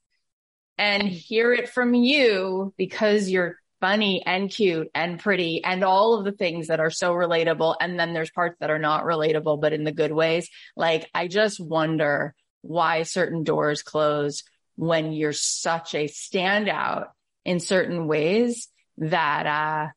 and 0.78 1.04
hear 1.04 1.54
it 1.54 1.70
from 1.70 1.94
you 1.94 2.74
because 2.78 3.30
you're 3.30 3.58
funny 3.80 4.22
and 4.26 4.50
cute 4.50 4.90
and 4.94 5.20
pretty 5.20 5.64
and 5.64 5.84
all 5.84 6.18
of 6.18 6.26
the 6.26 6.34
things 6.34 6.68
that 6.68 6.82
are 6.82 6.90
so 6.90 7.14
relatable. 7.14 7.76
And 7.80 7.98
then 7.98 8.14
there's 8.14 8.32
parts 8.32 8.58
that 8.60 8.70
are 8.70 8.80
not 8.80 9.06
relatable, 9.06 9.62
but 9.62 9.72
in 9.72 9.86
the 9.86 9.92
good 9.94 10.12
ways. 10.12 10.50
Like, 10.76 11.10
I 11.14 11.28
just 11.28 11.60
wonder 11.62 12.34
why 12.62 13.04
certain 13.04 13.44
doors 13.44 13.84
close 13.84 14.44
when 14.76 15.14
you're 15.14 15.32
such 15.34 15.96
a 15.96 16.10
standout 16.10 17.08
in 17.50 17.60
certain 17.60 18.06
ways 18.06 18.68
that 19.00 19.48
uh, 19.48 19.88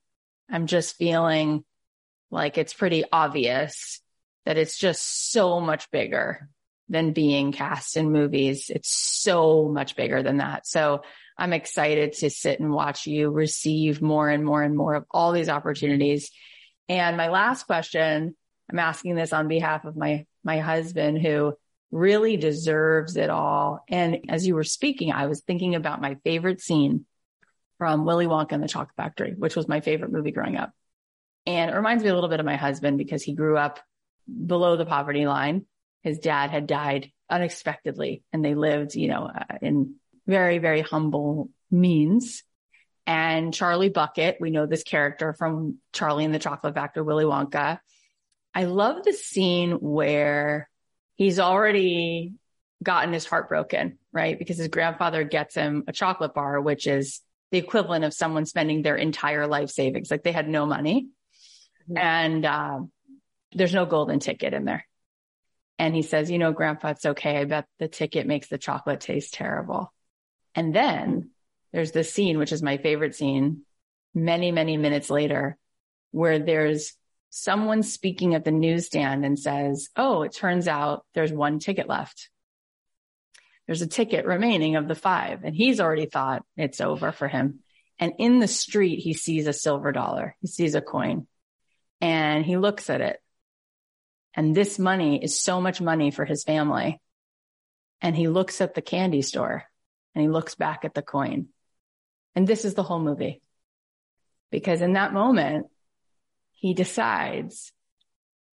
I'm 0.50 0.66
just 0.66 0.96
feeling 0.96 1.64
like 2.30 2.56
it's 2.56 2.72
pretty 2.72 3.04
obvious 3.12 4.00
that 4.46 4.56
it's 4.56 4.78
just 4.78 5.30
so 5.30 5.60
much 5.60 5.90
bigger 5.90 6.48
than 6.88 7.12
being 7.12 7.52
cast 7.52 7.98
in 7.98 8.10
movies. 8.10 8.70
It's 8.70 8.90
so 8.90 9.68
much 9.68 9.96
bigger 9.96 10.22
than 10.22 10.38
that. 10.38 10.66
So 10.66 11.02
I'm 11.36 11.52
excited 11.52 12.14
to 12.14 12.30
sit 12.30 12.58
and 12.58 12.72
watch 12.72 13.06
you 13.06 13.28
receive 13.28 14.00
more 14.00 14.30
and 14.30 14.46
more 14.46 14.62
and 14.62 14.74
more 14.74 14.94
of 14.94 15.04
all 15.10 15.32
these 15.32 15.50
opportunities. 15.50 16.30
And 16.88 17.18
my 17.18 17.28
last 17.28 17.64
question, 17.64 18.34
I'm 18.70 18.78
asking 18.78 19.14
this 19.14 19.34
on 19.34 19.48
behalf 19.48 19.84
of 19.84 19.94
my, 19.94 20.24
my 20.42 20.60
husband 20.60 21.20
who 21.20 21.52
really 21.90 22.38
deserves 22.38 23.18
it 23.18 23.28
all. 23.28 23.84
And 23.90 24.20
as 24.30 24.46
you 24.46 24.54
were 24.54 24.64
speaking, 24.64 25.12
I 25.12 25.26
was 25.26 25.42
thinking 25.42 25.74
about 25.74 26.00
my 26.00 26.14
favorite 26.24 26.62
scene 26.62 27.04
from 27.82 28.04
Willy 28.04 28.28
Wonka 28.28 28.52
and 28.52 28.62
the 28.62 28.68
Chocolate 28.68 28.94
Factory, 28.96 29.34
which 29.36 29.56
was 29.56 29.66
my 29.66 29.80
favorite 29.80 30.12
movie 30.12 30.30
growing 30.30 30.56
up. 30.56 30.70
And 31.46 31.68
it 31.68 31.74
reminds 31.74 32.04
me 32.04 32.10
a 32.10 32.14
little 32.14 32.28
bit 32.28 32.38
of 32.38 32.46
my 32.46 32.54
husband 32.54 32.96
because 32.96 33.24
he 33.24 33.34
grew 33.34 33.56
up 33.56 33.80
below 34.46 34.76
the 34.76 34.86
poverty 34.86 35.26
line. 35.26 35.66
His 36.04 36.20
dad 36.20 36.50
had 36.50 36.68
died 36.68 37.10
unexpectedly 37.28 38.22
and 38.32 38.44
they 38.44 38.54
lived, 38.54 38.94
you 38.94 39.08
know, 39.08 39.28
uh, 39.34 39.56
in 39.60 39.96
very, 40.28 40.58
very 40.58 40.80
humble 40.80 41.50
means. 41.72 42.44
And 43.04 43.52
Charlie 43.52 43.88
Bucket, 43.88 44.36
we 44.38 44.50
know 44.50 44.66
this 44.66 44.84
character 44.84 45.32
from 45.32 45.78
Charlie 45.92 46.24
and 46.24 46.32
the 46.32 46.38
Chocolate 46.38 46.74
Factory, 46.74 47.02
Willy 47.02 47.24
Wonka. 47.24 47.80
I 48.54 48.62
love 48.66 49.02
the 49.02 49.12
scene 49.12 49.72
where 49.72 50.70
he's 51.16 51.40
already 51.40 52.34
gotten 52.80 53.12
his 53.12 53.26
heart 53.26 53.48
broken, 53.48 53.98
right? 54.12 54.38
Because 54.38 54.58
his 54.58 54.68
grandfather 54.68 55.24
gets 55.24 55.56
him 55.56 55.82
a 55.88 55.92
chocolate 55.92 56.32
bar, 56.32 56.60
which 56.60 56.86
is 56.86 57.22
the 57.52 57.58
equivalent 57.58 58.04
of 58.04 58.12
someone 58.12 58.46
spending 58.46 58.82
their 58.82 58.96
entire 58.96 59.46
life 59.46 59.70
savings. 59.70 60.10
Like 60.10 60.24
they 60.24 60.32
had 60.32 60.48
no 60.48 60.66
money 60.66 61.08
mm-hmm. 61.88 61.98
and, 61.98 62.44
uh, 62.44 62.80
there's 63.54 63.74
no 63.74 63.86
golden 63.86 64.18
ticket 64.18 64.54
in 64.54 64.64
there. 64.64 64.86
And 65.78 65.94
he 65.94 66.02
says, 66.02 66.30
you 66.30 66.38
know, 66.38 66.52
grandpa, 66.52 66.88
it's 66.88 67.04
okay. 67.04 67.38
I 67.38 67.44
bet 67.44 67.66
the 67.78 67.88
ticket 67.88 68.26
makes 68.26 68.48
the 68.48 68.58
chocolate 68.58 69.00
taste 69.00 69.34
terrible. 69.34 69.92
And 70.54 70.74
then 70.74 71.30
there's 71.72 71.92
this 71.92 72.12
scene, 72.12 72.38
which 72.38 72.52
is 72.52 72.62
my 72.62 72.76
favorite 72.76 73.14
scene 73.14 73.62
many, 74.14 74.52
many 74.52 74.76
minutes 74.76 75.10
later 75.10 75.56
where 76.10 76.38
there's 76.38 76.94
someone 77.30 77.82
speaking 77.82 78.34
at 78.34 78.44
the 78.44 78.50
newsstand 78.50 79.24
and 79.24 79.38
says, 79.38 79.88
Oh, 79.96 80.22
it 80.22 80.34
turns 80.34 80.68
out 80.68 81.04
there's 81.14 81.32
one 81.32 81.58
ticket 81.58 81.88
left 81.88 82.28
there's 83.66 83.82
a 83.82 83.86
ticket 83.86 84.26
remaining 84.26 84.76
of 84.76 84.88
the 84.88 84.94
five. 84.94 85.44
And 85.44 85.54
he's 85.54 85.80
already 85.80 86.06
thought 86.06 86.44
it's 86.56 86.80
over 86.80 87.12
for 87.12 87.28
him. 87.28 87.60
And 87.98 88.14
in 88.18 88.38
the 88.38 88.48
street, 88.48 88.96
he 88.96 89.14
sees 89.14 89.46
a 89.46 89.52
silver 89.52 89.92
dollar. 89.92 90.36
He 90.40 90.48
sees 90.48 90.74
a 90.74 90.80
coin 90.80 91.26
and 92.00 92.44
he 92.44 92.56
looks 92.56 92.90
at 92.90 93.00
it. 93.00 93.22
And 94.34 94.54
this 94.54 94.78
money 94.78 95.22
is 95.22 95.38
so 95.38 95.60
much 95.60 95.80
money 95.80 96.10
for 96.10 96.24
his 96.24 96.42
family. 96.42 97.00
And 98.00 98.16
he 98.16 98.28
looks 98.28 98.60
at 98.60 98.74
the 98.74 98.82
candy 98.82 99.22
store 99.22 99.64
and 100.14 100.22
he 100.22 100.28
looks 100.28 100.54
back 100.56 100.84
at 100.84 100.94
the 100.94 101.02
coin. 101.02 101.48
And 102.34 102.46
this 102.46 102.64
is 102.64 102.74
the 102.74 102.82
whole 102.82 102.98
movie. 102.98 103.40
Because 104.50 104.82
in 104.82 104.94
that 104.94 105.12
moment, 105.12 105.66
he 106.52 106.74
decides 106.74 107.72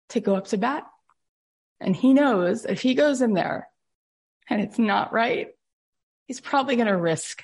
to 0.10 0.22
go 0.22 0.36
up 0.36 0.48
to 0.48 0.58
bat. 0.58 0.84
And 1.80 1.96
he 1.96 2.14
knows 2.14 2.66
if 2.66 2.82
he 2.82 2.94
goes 2.94 3.22
in 3.22 3.34
there 3.34 3.68
and 4.50 4.62
it's 4.62 4.80
not 4.80 5.14
right, 5.14 5.48
he's 6.28 6.42
probably 6.42 6.76
going 6.76 6.88
to 6.88 6.98
risk 6.98 7.44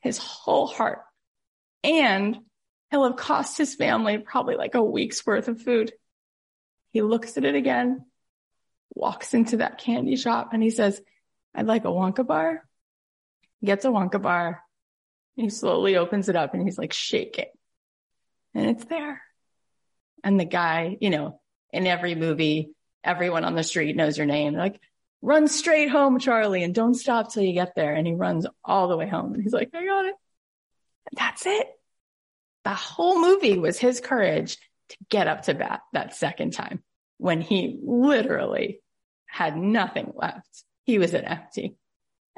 his 0.00 0.18
whole 0.18 0.66
heart 0.66 1.00
and 1.84 2.38
he'll 2.90 3.04
have 3.04 3.16
cost 3.16 3.58
his 3.58 3.74
family 3.74 4.18
probably 4.18 4.56
like 4.56 4.74
a 4.74 4.82
week's 4.82 5.24
worth 5.26 5.48
of 5.48 5.60
food. 5.60 5.92
He 6.90 7.02
looks 7.02 7.36
at 7.36 7.44
it 7.44 7.54
again, 7.54 8.04
walks 8.94 9.34
into 9.34 9.58
that 9.58 9.78
candy 9.78 10.16
shop 10.16 10.50
and 10.52 10.62
he 10.62 10.70
says, 10.70 11.00
I'd 11.54 11.66
like 11.66 11.84
a 11.84 11.88
Wonka 11.88 12.26
bar. 12.26 12.64
He 13.60 13.66
gets 13.66 13.84
a 13.84 13.88
Wonka 13.88 14.20
bar. 14.20 14.62
He 15.36 15.50
slowly 15.50 15.96
opens 15.96 16.28
it 16.28 16.36
up 16.36 16.54
and 16.54 16.62
he's 16.62 16.78
like 16.78 16.92
shaking 16.92 17.46
and 18.54 18.66
it's 18.70 18.84
there. 18.86 19.22
And 20.24 20.38
the 20.38 20.44
guy, 20.44 20.96
you 21.00 21.10
know, 21.10 21.40
in 21.72 21.86
every 21.86 22.14
movie, 22.14 22.70
everyone 23.04 23.44
on 23.44 23.54
the 23.54 23.62
street 23.62 23.94
knows 23.94 24.16
your 24.16 24.26
name. 24.26 24.52
They're 24.52 24.62
like, 24.62 24.80
run 25.22 25.48
straight 25.48 25.90
home, 25.90 26.18
Charlie, 26.18 26.62
and 26.62 26.74
don't 26.74 26.94
stop 26.94 27.32
till 27.32 27.42
you 27.42 27.52
get 27.52 27.74
there. 27.74 27.94
And 27.94 28.06
he 28.06 28.14
runs 28.14 28.46
all 28.64 28.88
the 28.88 28.96
way 28.96 29.08
home. 29.08 29.34
And 29.34 29.42
he's 29.42 29.52
like, 29.52 29.70
I 29.74 29.84
got 29.84 30.04
it. 30.04 30.14
And 31.10 31.18
that's 31.18 31.46
it. 31.46 31.66
The 32.64 32.74
whole 32.74 33.20
movie 33.20 33.58
was 33.58 33.78
his 33.78 34.00
courage 34.00 34.58
to 34.90 34.96
get 35.08 35.28
up 35.28 35.42
to 35.42 35.54
bat 35.54 35.80
that 35.92 36.14
second 36.14 36.52
time 36.52 36.82
when 37.18 37.40
he 37.40 37.78
literally 37.82 38.80
had 39.26 39.56
nothing 39.56 40.12
left. 40.14 40.64
He 40.84 40.98
was 40.98 41.14
at 41.14 41.30
empty 41.30 41.76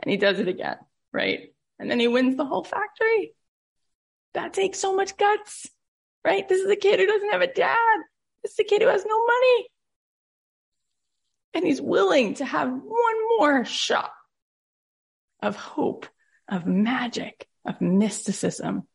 and 0.03 0.11
he 0.11 0.17
does 0.17 0.39
it 0.39 0.49
again. 0.49 0.77
Right. 1.13 1.55
And 1.79 1.91
then 1.91 1.99
he 1.99 2.09
wins 2.09 2.37
the 2.37 2.45
whole 2.45 2.65
factory. 2.65 3.35
That 4.35 4.53
takes 4.53 4.79
so 4.79 4.95
much 4.95 5.17
guts, 5.17 5.69
right? 6.25 6.49
This 6.49 6.61
is 6.61 6.71
a 6.71 6.77
kid 6.77 7.01
who 7.01 7.07
doesn't 7.07 7.33
have 7.33 7.41
a 7.41 7.53
dad. 7.53 7.99
This 8.43 8.53
is 8.53 8.59
a 8.61 8.65
kid 8.65 8.83
who 8.83 8.89
has 8.89 9.05
no 9.05 9.27
money. 9.27 9.69
And 11.55 11.67
he's 11.67 11.81
willing 11.81 12.35
to 12.35 12.45
have 12.45 12.69
one 12.71 13.39
more 13.39 13.65
shot 13.65 14.13
of 15.43 15.57
hope, 15.57 16.07
of 16.49 16.67
magic, 16.67 17.49
of 17.65 17.81
mysticism. 17.81 18.87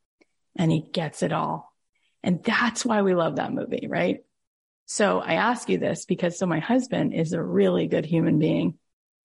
And 0.56 0.72
he 0.72 0.82
gets 0.82 1.22
it 1.22 1.34
all. 1.34 1.74
And 2.24 2.44
that's 2.44 2.86
why 2.86 3.02
we 3.02 3.14
love 3.14 3.36
that 3.36 3.54
movie, 3.54 3.88
right? 3.90 4.24
So 4.86 5.20
I 5.20 5.34
ask 5.34 5.70
you 5.70 5.78
this 5.78 6.06
because 6.06 6.38
so 6.38 6.46
my 6.46 6.60
husband 6.60 7.14
is 7.14 7.34
a 7.34 7.44
really 7.44 7.88
good 7.88 8.06
human 8.06 8.40
being 8.40 8.78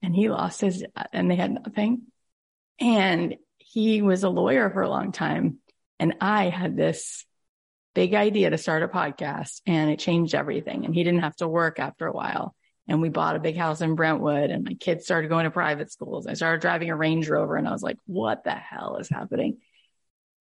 and 0.03 0.15
he 0.15 0.29
lost 0.29 0.61
his, 0.63 0.85
and 1.13 1.31
they 1.31 1.37
had 1.37 1.53
nothing. 1.53 2.03
And 2.79 3.37
he 3.59 4.01
was 4.01 4.23
a 4.23 4.31
lawyer 4.31 4.71
for 4.71 4.83
a 4.83 4.89
long 4.89 5.13
time. 5.13 5.59
And 5.99 6.15
I 6.21 6.49
had 6.49 6.77
this 6.77 7.27
big 7.95 8.15
idea 8.15 8.51
to 8.51 8.59
start 8.59 8.83
a 8.83 8.89
podcast 8.89 9.61
and 9.67 9.91
it 9.91 9.99
changed 9.99 10.35
everything. 10.35 10.87
And 10.87 10.95
he 10.95 11.05
didn't 11.05 11.21
have 11.21 11.37
to 11.37 11.49
work 11.49 11.79
after 11.79 12.07
a 12.07 12.13
while 12.13 12.55
and 12.91 13.01
we 13.01 13.09
bought 13.09 13.37
a 13.37 13.41
big 13.41 13.57
house 13.57 13.81
in 13.81 13.95
Brentwood 13.95 14.51
and 14.51 14.65
my 14.65 14.75
kids 14.75 15.05
started 15.05 15.29
going 15.29 15.45
to 15.45 15.53
private 15.53 15.93
schools. 15.93 16.27
I 16.27 16.35
started 16.35 16.61
driving 16.61 16.91
a 16.91 16.97
Range 16.97 17.27
Rover 17.29 17.55
and 17.55 17.69
I 17.69 17.71
was 17.71 17.85
like, 17.85 17.99
what 18.05 18.43
the 18.43 18.51
hell 18.51 18.97
is 18.97 19.09
happening? 19.09 19.59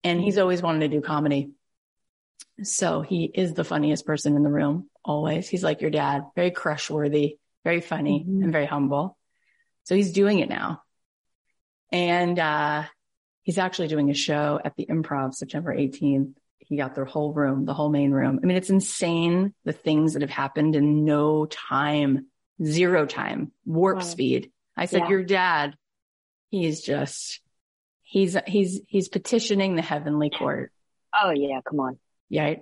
And 0.06 0.22
he's 0.22 0.38
always 0.38 0.62
wanted 0.62 0.80
to 0.80 0.88
do 0.88 1.02
comedy. 1.02 1.52
So 2.64 3.02
he 3.02 3.26
is 3.26 3.54
the 3.54 3.66
funniest 3.66 4.06
person 4.06 4.38
in 4.38 4.44
the 4.44 4.50
room 4.50 4.90
always. 5.04 5.50
He's 5.50 5.64
like 5.64 5.82
your 5.82 5.92
dad, 5.92 6.24
very 6.36 6.52
crush 6.52 6.90
worthy, 6.90 7.38
very 7.66 7.82
funny 7.82 8.22
mm-hmm. 8.22 8.44
and 8.44 8.52
very 8.54 8.66
humble. 8.66 9.18
So 9.84 9.96
he's 9.96 10.14
doing 10.14 10.40
it 10.40 10.48
now. 10.48 10.82
And, 11.92 12.40
uh, 12.40 12.86
he's 13.44 13.58
actually 13.58 13.90
doing 13.90 14.10
a 14.10 14.14
show 14.14 14.60
at 14.64 14.78
the 14.78 14.86
improv 14.86 15.34
September 15.34 15.76
18th. 15.76 16.34
He 16.60 16.78
got 16.78 16.96
their 16.96 17.06
whole 17.06 17.34
room, 17.34 17.66
the 17.66 17.74
whole 17.74 17.90
main 17.90 18.12
room. 18.12 18.40
I 18.42 18.46
mean, 18.46 18.58
it's 18.58 18.70
insane 18.70 19.54
the 19.66 19.74
things 19.74 20.14
that 20.14 20.22
have 20.22 20.32
happened 20.32 20.76
in 20.76 21.04
no 21.04 21.46
time, 21.46 22.28
zero 22.64 23.06
time, 23.06 23.52
warp 23.66 23.98
wow. 23.98 24.04
speed. 24.04 24.52
I 24.76 24.86
said, 24.86 25.02
yeah. 25.02 25.10
your 25.10 25.24
dad, 25.24 25.76
he's 26.50 26.82
just, 26.82 27.42
he's, 28.04 28.38
he's, 28.46 28.82
he's 28.88 29.10
petitioning 29.10 29.76
the 29.76 29.82
heavenly 29.82 30.30
court. 30.30 30.72
Oh 31.20 31.32
yeah. 31.32 31.62
Come 31.68 31.80
on. 31.80 31.98
Right. 32.32 32.62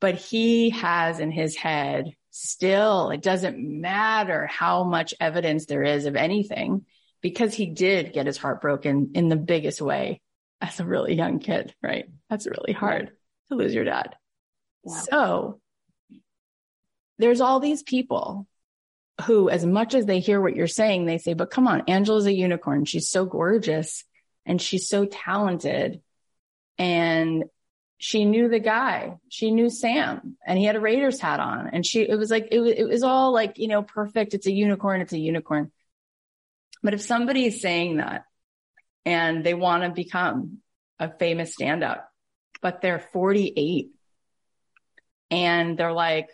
But 0.00 0.16
he 0.16 0.70
has 0.70 1.20
in 1.20 1.30
his 1.30 1.56
head 1.56 2.12
still, 2.30 3.10
it 3.10 3.22
doesn't 3.22 3.58
matter 3.58 4.46
how 4.46 4.84
much 4.84 5.14
evidence 5.20 5.66
there 5.66 5.82
is 5.82 6.06
of 6.06 6.16
anything 6.16 6.84
because 7.20 7.54
he 7.54 7.66
did 7.66 8.12
get 8.12 8.26
his 8.26 8.36
heart 8.36 8.60
broken 8.60 9.12
in 9.14 9.28
the 9.28 9.36
biggest 9.36 9.80
way 9.80 10.20
as 10.60 10.80
a 10.80 10.84
really 10.84 11.14
young 11.14 11.38
kid, 11.38 11.74
right? 11.82 12.06
That's 12.28 12.46
really 12.46 12.72
hard 12.72 13.12
to 13.48 13.54
lose 13.54 13.74
your 13.74 13.84
dad. 13.84 14.16
Yeah. 14.84 14.94
So 14.94 15.60
there's 17.18 17.40
all 17.40 17.60
these 17.60 17.82
people 17.82 18.46
who, 19.26 19.48
as 19.50 19.64
much 19.64 19.94
as 19.94 20.06
they 20.06 20.20
hear 20.20 20.40
what 20.40 20.56
you're 20.56 20.66
saying, 20.66 21.04
they 21.04 21.18
say, 21.18 21.34
but 21.34 21.50
come 21.50 21.68
on, 21.68 21.82
Anjelah's 21.82 22.26
a 22.26 22.32
unicorn. 22.32 22.84
She's 22.84 23.08
so 23.08 23.24
gorgeous 23.24 24.04
and 24.46 24.60
she's 24.60 24.88
so 24.88 25.04
talented. 25.04 26.00
And 26.78 27.44
she 27.98 28.24
knew 28.24 28.48
the 28.48 28.58
guy. 28.58 29.18
She 29.28 29.52
knew 29.52 29.70
Sam 29.70 30.36
and 30.46 30.58
he 30.58 30.64
had 30.64 30.76
a 30.76 30.80
Raiders 30.80 31.20
hat 31.20 31.38
on 31.38 31.68
and 31.68 31.86
she, 31.86 32.00
it 32.02 32.16
was 32.18 32.30
like, 32.30 32.48
it 32.50 32.58
was, 32.58 32.72
it 32.72 32.84
was 32.84 33.02
all 33.02 33.32
like, 33.32 33.58
you 33.58 33.68
know, 33.68 33.82
perfect. 33.82 34.34
It's 34.34 34.46
a 34.46 34.52
unicorn. 34.52 35.00
It's 35.00 35.12
a 35.12 35.18
unicorn. 35.18 35.70
But 36.82 36.94
if 36.94 37.02
somebody 37.02 37.46
is 37.46 37.60
saying 37.60 37.98
that 37.98 38.24
and 39.04 39.44
they 39.44 39.54
want 39.54 39.84
to 39.84 39.90
become 39.90 40.58
a 40.98 41.16
famous 41.16 41.52
stand 41.52 41.84
up, 41.84 42.08
but 42.60 42.80
they're 42.80 43.06
48 43.12 43.90
and 45.30 45.78
they're 45.78 45.92
like, 45.92 46.28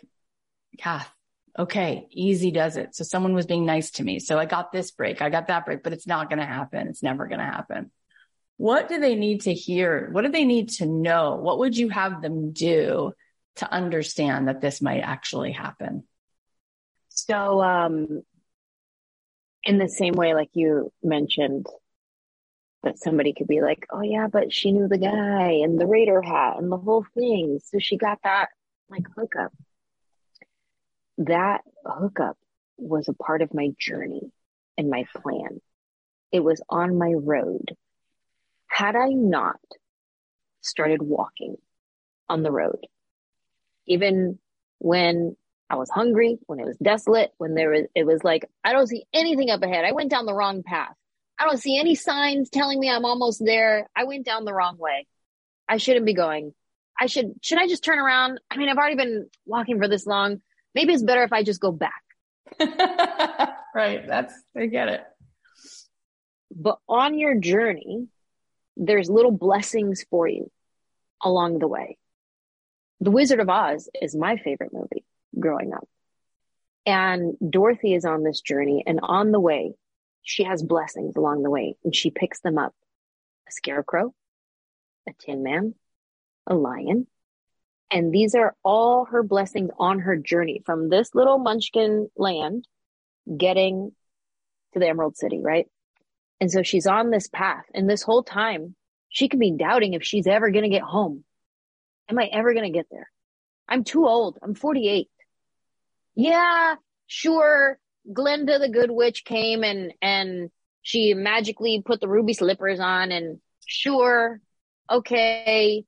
Kath, 0.77 1.11
okay, 1.57 2.07
easy 2.11 2.51
does 2.51 2.77
it. 2.77 2.95
So 2.95 3.03
someone 3.03 3.33
was 3.33 3.45
being 3.45 3.65
nice 3.65 3.91
to 3.91 4.03
me. 4.03 4.19
So 4.19 4.37
I 4.37 4.45
got 4.45 4.71
this 4.71 4.91
break. 4.91 5.21
I 5.21 5.29
got 5.29 5.47
that 5.47 5.65
break, 5.65 5.83
but 5.83 5.93
it's 5.93 6.07
not 6.07 6.29
going 6.29 6.39
to 6.39 6.45
happen. 6.45 6.87
It's 6.87 7.03
never 7.03 7.27
going 7.27 7.39
to 7.39 7.45
happen. 7.45 7.91
What 8.57 8.89
do 8.89 8.99
they 8.99 9.15
need 9.15 9.41
to 9.41 9.53
hear? 9.53 10.09
What 10.11 10.23
do 10.23 10.31
they 10.31 10.45
need 10.45 10.69
to 10.69 10.85
know? 10.85 11.35
What 11.35 11.59
would 11.59 11.77
you 11.77 11.89
have 11.89 12.21
them 12.21 12.51
do 12.51 13.13
to 13.57 13.71
understand 13.71 14.47
that 14.47 14.61
this 14.61 14.81
might 14.81 15.01
actually 15.01 15.53
happen? 15.53 16.03
So, 17.09 17.61
um, 17.61 18.21
in 19.63 19.77
the 19.77 19.89
same 19.89 20.13
way, 20.13 20.33
like 20.33 20.49
you 20.53 20.91
mentioned, 21.03 21.67
that 22.83 22.97
somebody 22.97 23.33
could 23.33 23.47
be 23.47 23.61
like, 23.61 23.85
oh 23.91 24.01
yeah, 24.01 24.27
but 24.27 24.53
she 24.53 24.71
knew 24.71 24.87
the 24.87 24.97
guy 24.97 25.59
and 25.63 25.79
the 25.79 25.85
Raider 25.87 26.21
hat 26.21 26.57
and 26.57 26.71
the 26.71 26.77
whole 26.77 27.05
thing. 27.13 27.59
So 27.63 27.79
she 27.79 27.97
got 27.97 28.19
that 28.23 28.49
like 28.89 29.05
hookup. 29.15 29.51
That 31.19 31.61
hookup 31.85 32.37
was 32.77 33.09
a 33.09 33.13
part 33.13 33.41
of 33.41 33.53
my 33.53 33.69
journey 33.77 34.31
and 34.77 34.89
my 34.89 35.05
plan. 35.15 35.61
It 36.31 36.39
was 36.39 36.61
on 36.69 36.97
my 36.97 37.13
road. 37.13 37.75
Had 38.67 38.95
I 38.95 39.09
not 39.09 39.59
started 40.61 41.01
walking 41.01 41.57
on 42.29 42.43
the 42.43 42.51
road, 42.51 42.87
even 43.85 44.39
when 44.77 45.35
I 45.69 45.75
was 45.75 45.89
hungry, 45.89 46.39
when 46.45 46.59
it 46.59 46.65
was 46.65 46.77
desolate, 46.77 47.31
when 47.37 47.53
there 47.53 47.71
was, 47.71 47.85
it 47.93 48.05
was 48.05 48.23
like, 48.23 48.49
I 48.63 48.71
don't 48.71 48.87
see 48.87 49.05
anything 49.13 49.49
up 49.49 49.61
ahead. 49.61 49.85
I 49.85 49.91
went 49.91 50.09
down 50.09 50.25
the 50.25 50.33
wrong 50.33 50.63
path. 50.63 50.95
I 51.37 51.45
don't 51.45 51.61
see 51.61 51.77
any 51.79 51.95
signs 51.95 52.49
telling 52.49 52.79
me 52.79 52.89
I'm 52.89 53.05
almost 53.05 53.43
there. 53.43 53.89
I 53.95 54.05
went 54.05 54.25
down 54.25 54.45
the 54.45 54.53
wrong 54.53 54.77
way. 54.77 55.05
I 55.67 55.77
shouldn't 55.77 56.05
be 56.05 56.13
going. 56.13 56.53
I 56.99 57.07
should, 57.07 57.33
should 57.41 57.59
I 57.59 57.67
just 57.67 57.83
turn 57.83 57.99
around? 57.99 58.39
I 58.49 58.57
mean, 58.57 58.69
I've 58.69 58.77
already 58.77 58.95
been 58.95 59.29
walking 59.45 59.79
for 59.79 59.87
this 59.87 60.05
long. 60.05 60.41
Maybe 60.75 60.93
it's 60.93 61.03
better 61.03 61.23
if 61.23 61.33
I 61.33 61.43
just 61.43 61.59
go 61.59 61.71
back. 61.71 62.03
right. 63.75 64.05
That's, 64.07 64.33
I 64.55 64.67
get 64.67 64.89
it. 64.89 65.03
But 66.51 66.79
on 66.87 67.17
your 67.17 67.35
journey, 67.35 68.07
there's 68.75 69.09
little 69.09 69.31
blessings 69.31 70.05
for 70.09 70.27
you 70.27 70.51
along 71.21 71.59
the 71.59 71.67
way. 71.67 71.97
The 73.01 73.11
Wizard 73.11 73.39
of 73.39 73.49
Oz 73.49 73.89
is 74.01 74.15
my 74.15 74.37
favorite 74.37 74.73
movie 74.73 75.05
growing 75.37 75.73
up. 75.73 75.87
And 76.85 77.35
Dorothy 77.47 77.93
is 77.93 78.05
on 78.05 78.23
this 78.23 78.41
journey 78.41 78.83
and 78.85 78.99
on 79.03 79.31
the 79.31 79.39
way, 79.39 79.73
she 80.23 80.43
has 80.43 80.63
blessings 80.63 81.15
along 81.15 81.43
the 81.43 81.49
way 81.49 81.75
and 81.83 81.95
she 81.95 82.09
picks 82.09 82.39
them 82.39 82.57
up. 82.57 82.73
A 83.47 83.51
scarecrow, 83.51 84.13
a 85.07 85.13
tin 85.19 85.43
man, 85.43 85.75
a 86.47 86.55
lion. 86.55 87.07
And 87.91 88.13
these 88.13 88.35
are 88.35 88.55
all 88.63 89.05
her 89.05 89.23
blessings 89.23 89.71
on 89.79 89.99
her 89.99 90.15
journey 90.15 90.61
from 90.65 90.89
this 90.89 91.15
little 91.15 91.39
munchkin 91.39 92.09
land 92.15 92.67
getting 93.35 93.91
to 94.73 94.79
the 94.79 94.87
Emerald 94.87 95.17
City, 95.17 95.41
right? 95.43 95.65
And 96.39 96.51
so 96.51 96.61
she's 96.63 96.85
on 96.85 97.09
this 97.09 97.27
path 97.27 97.65
and 97.73 97.89
this 97.89 98.03
whole 98.03 98.23
time 98.23 98.75
she 99.09 99.27
could 99.27 99.39
be 99.39 99.51
doubting 99.51 99.93
if 99.93 100.03
she's 100.03 100.27
ever 100.27 100.51
going 100.51 100.63
to 100.63 100.69
get 100.69 100.83
home. 100.83 101.23
Am 102.09 102.19
I 102.19 102.25
ever 102.31 102.53
going 102.53 102.71
to 102.71 102.77
get 102.77 102.87
there? 102.91 103.09
I'm 103.67 103.83
too 103.83 104.07
old. 104.07 104.37
I'm 104.41 104.53
48 104.53 105.09
yeah, 106.19 106.75
sure, 107.07 107.79
Glinda 108.11 108.59
the 108.59 108.67
Good 108.67 108.91
Witch 108.91 109.23
came 109.23 109.63
and, 109.63 109.93
and 110.01 110.49
she 110.81 111.13
magically 111.13 111.81
put 111.85 112.01
the 112.01 112.09
ruby 112.09 112.33
slippers 112.33 112.81
on 112.81 113.13
and 113.13 113.39
sure, 113.65 114.41
okay, 114.91 115.85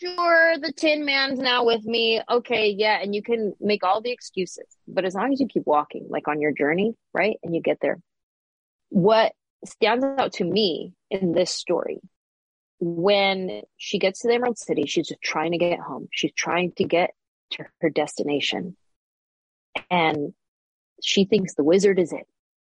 sure, 0.00 0.58
the 0.58 0.72
Tin 0.72 1.04
Man's 1.04 1.38
now 1.38 1.64
with 1.64 1.84
me. 1.84 2.20
Okay, 2.30 2.70
yeah, 2.70 2.98
and 3.00 3.14
you 3.14 3.22
can 3.22 3.54
make 3.60 3.84
all 3.84 4.00
the 4.00 4.10
excuses, 4.10 4.66
but 4.88 5.04
as 5.04 5.14
long 5.14 5.32
as 5.32 5.40
you 5.40 5.46
keep 5.46 5.66
walking, 5.66 6.06
like 6.08 6.28
on 6.28 6.40
your 6.40 6.52
journey, 6.52 6.94
right, 7.12 7.36
and 7.42 7.54
you 7.54 7.60
get 7.60 7.78
there, 7.80 8.00
what 8.88 9.32
stands 9.64 10.04
out 10.04 10.32
to 10.34 10.44
me 10.44 10.94
in 11.10 11.32
this 11.32 11.50
story 11.50 12.00
when 12.80 13.60
she 13.76 13.98
gets 13.98 14.20
to 14.20 14.28
the 14.28 14.34
Emerald 14.34 14.58
City, 14.58 14.86
she's 14.86 15.08
just 15.08 15.20
trying 15.20 15.52
to 15.52 15.58
get 15.58 15.78
home. 15.78 16.08
She's 16.10 16.32
trying 16.32 16.72
to 16.72 16.84
get 16.84 17.10
to 17.52 17.64
her 17.80 17.90
destination. 17.90 18.76
And 19.90 20.32
she 21.02 21.24
thinks 21.24 21.54
the 21.54 21.64
wizard 21.64 21.98
is 21.98 22.12
it. 22.12 22.26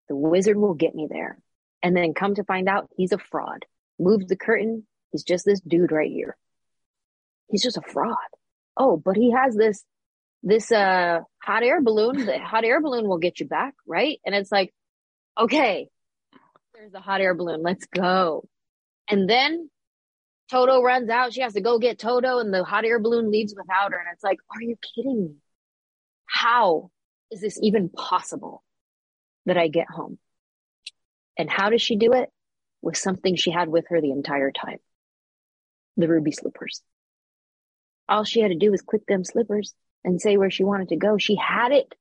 The 0.09 0.17
wizard 0.17 0.59
will 0.59 0.75
get 0.75 0.95
me 0.95 1.09
there. 1.11 1.39
And 1.83 1.97
then 1.97 2.15
come 2.15 2.35
to 2.35 2.45
find 2.45 2.69
out 2.69 2.91
he's 2.97 3.13
a 3.13 3.19
fraud. 3.19 3.65
Move 3.99 4.29
the 4.29 4.37
curtain. 4.37 4.87
He's 5.11 5.25
just 5.25 5.47
this 5.47 5.61
dude 5.61 5.93
right 5.93 6.11
here. 6.11 6.37
He's 7.53 7.63
just 7.63 7.77
a 7.77 7.83
fraud. 7.83 8.17
Oh, 8.77 8.97
but 8.97 9.17
he 9.17 9.31
has 9.31 9.55
this, 9.55 9.85
this, 10.43 10.73
uh, 10.73 11.21
hot 11.41 11.63
air 11.63 11.81
balloon. 11.81 12.27
The 12.27 12.39
hot 12.41 12.65
air 12.65 12.81
balloon 12.81 13.07
will 13.07 13.19
get 13.19 13.39
you 13.39 13.47
back, 13.47 13.75
right? 13.87 14.19
And 14.27 14.35
it's 14.35 14.51
like, 14.51 14.75
okay, 15.39 15.89
there's 16.75 16.93
the 16.93 17.01
hot 17.01 17.21
air 17.21 17.35
balloon. 17.35 17.63
Let's 17.63 17.87
go. 17.87 18.49
And 19.09 19.31
then 19.31 19.71
Toto 20.51 20.83
runs 20.83 21.09
out. 21.09 21.33
She 21.33 21.43
has 21.43 21.53
to 21.53 21.61
go 21.61 21.79
get 21.79 21.99
Toto 21.99 22.39
and 22.39 22.53
the 22.53 22.65
hot 22.65 22.85
air 22.85 22.99
balloon 22.99 23.31
leaves 23.31 23.55
without 23.57 23.93
her. 23.93 23.99
And 23.99 24.09
it's 24.13 24.25
like, 24.25 24.39
are 24.51 24.63
you 24.63 24.77
kidding 24.95 25.25
me? 25.25 25.35
How 26.27 26.91
is 27.31 27.41
this 27.41 27.59
even 27.63 27.89
possible 27.89 28.65
that 29.47 29.57
I 29.57 29.69
get 29.69 29.89
home? 29.89 30.19
And 31.39 31.49
how 31.49 31.71
does 31.71 31.83
she 31.83 31.97
do 31.97 32.13
it? 32.13 32.31
With 32.81 32.97
something 32.97 33.37
she 33.37 33.53
had 33.53 33.69
with 33.69 33.87
her 33.91 34.01
the 34.01 34.11
entire 34.11 34.51
time. 34.51 34.79
The 35.97 36.09
ruby 36.09 36.33
slippers. 36.33 36.83
All 38.09 38.25
she 38.25 38.41
had 38.41 38.51
to 38.51 38.59
do 38.59 38.71
was 38.71 38.83
click 38.83 39.07
them 39.07 39.25
slippers 39.25 39.75
and 40.05 40.21
say 40.21 40.37
where 40.37 40.51
she 40.51 40.65
wanted 40.65 40.89
to 40.91 40.97
go. 40.97 41.19
She 41.19 41.37
had 41.37 41.73
it 41.73 41.95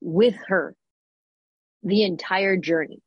with 0.00 0.36
her 0.48 0.74
the 1.82 2.04
entire 2.04 2.56
journey. 2.56 3.00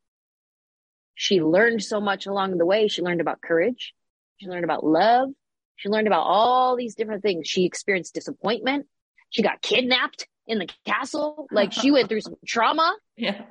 She 1.15 1.41
learned 1.41 1.83
so 1.83 2.01
much 2.01 2.25
along 2.25 2.57
the 2.57 2.65
way. 2.65 2.87
She 2.87 3.01
learned 3.01 3.21
about 3.21 3.41
courage. 3.41 3.93
She 4.37 4.47
learned 4.47 4.63
about 4.63 4.83
love. 4.83 5.29
She 5.75 5.89
learned 5.89 6.07
about 6.07 6.23
all 6.23 6.75
these 6.75 6.95
different 6.95 7.21
things. 7.21 7.47
She 7.47 7.65
experienced 7.65 8.13
disappointment. 8.13 8.87
She 9.29 9.43
got 9.43 9.61
kidnapped 9.61 10.27
in 10.47 10.59
the 10.59 10.67
castle. 10.85 11.47
Like 11.51 11.71
she 11.71 11.91
went 11.91 12.09
through 12.09 12.21
some 12.21 12.35
trauma. 12.45 12.95
Yeah. 13.15 13.43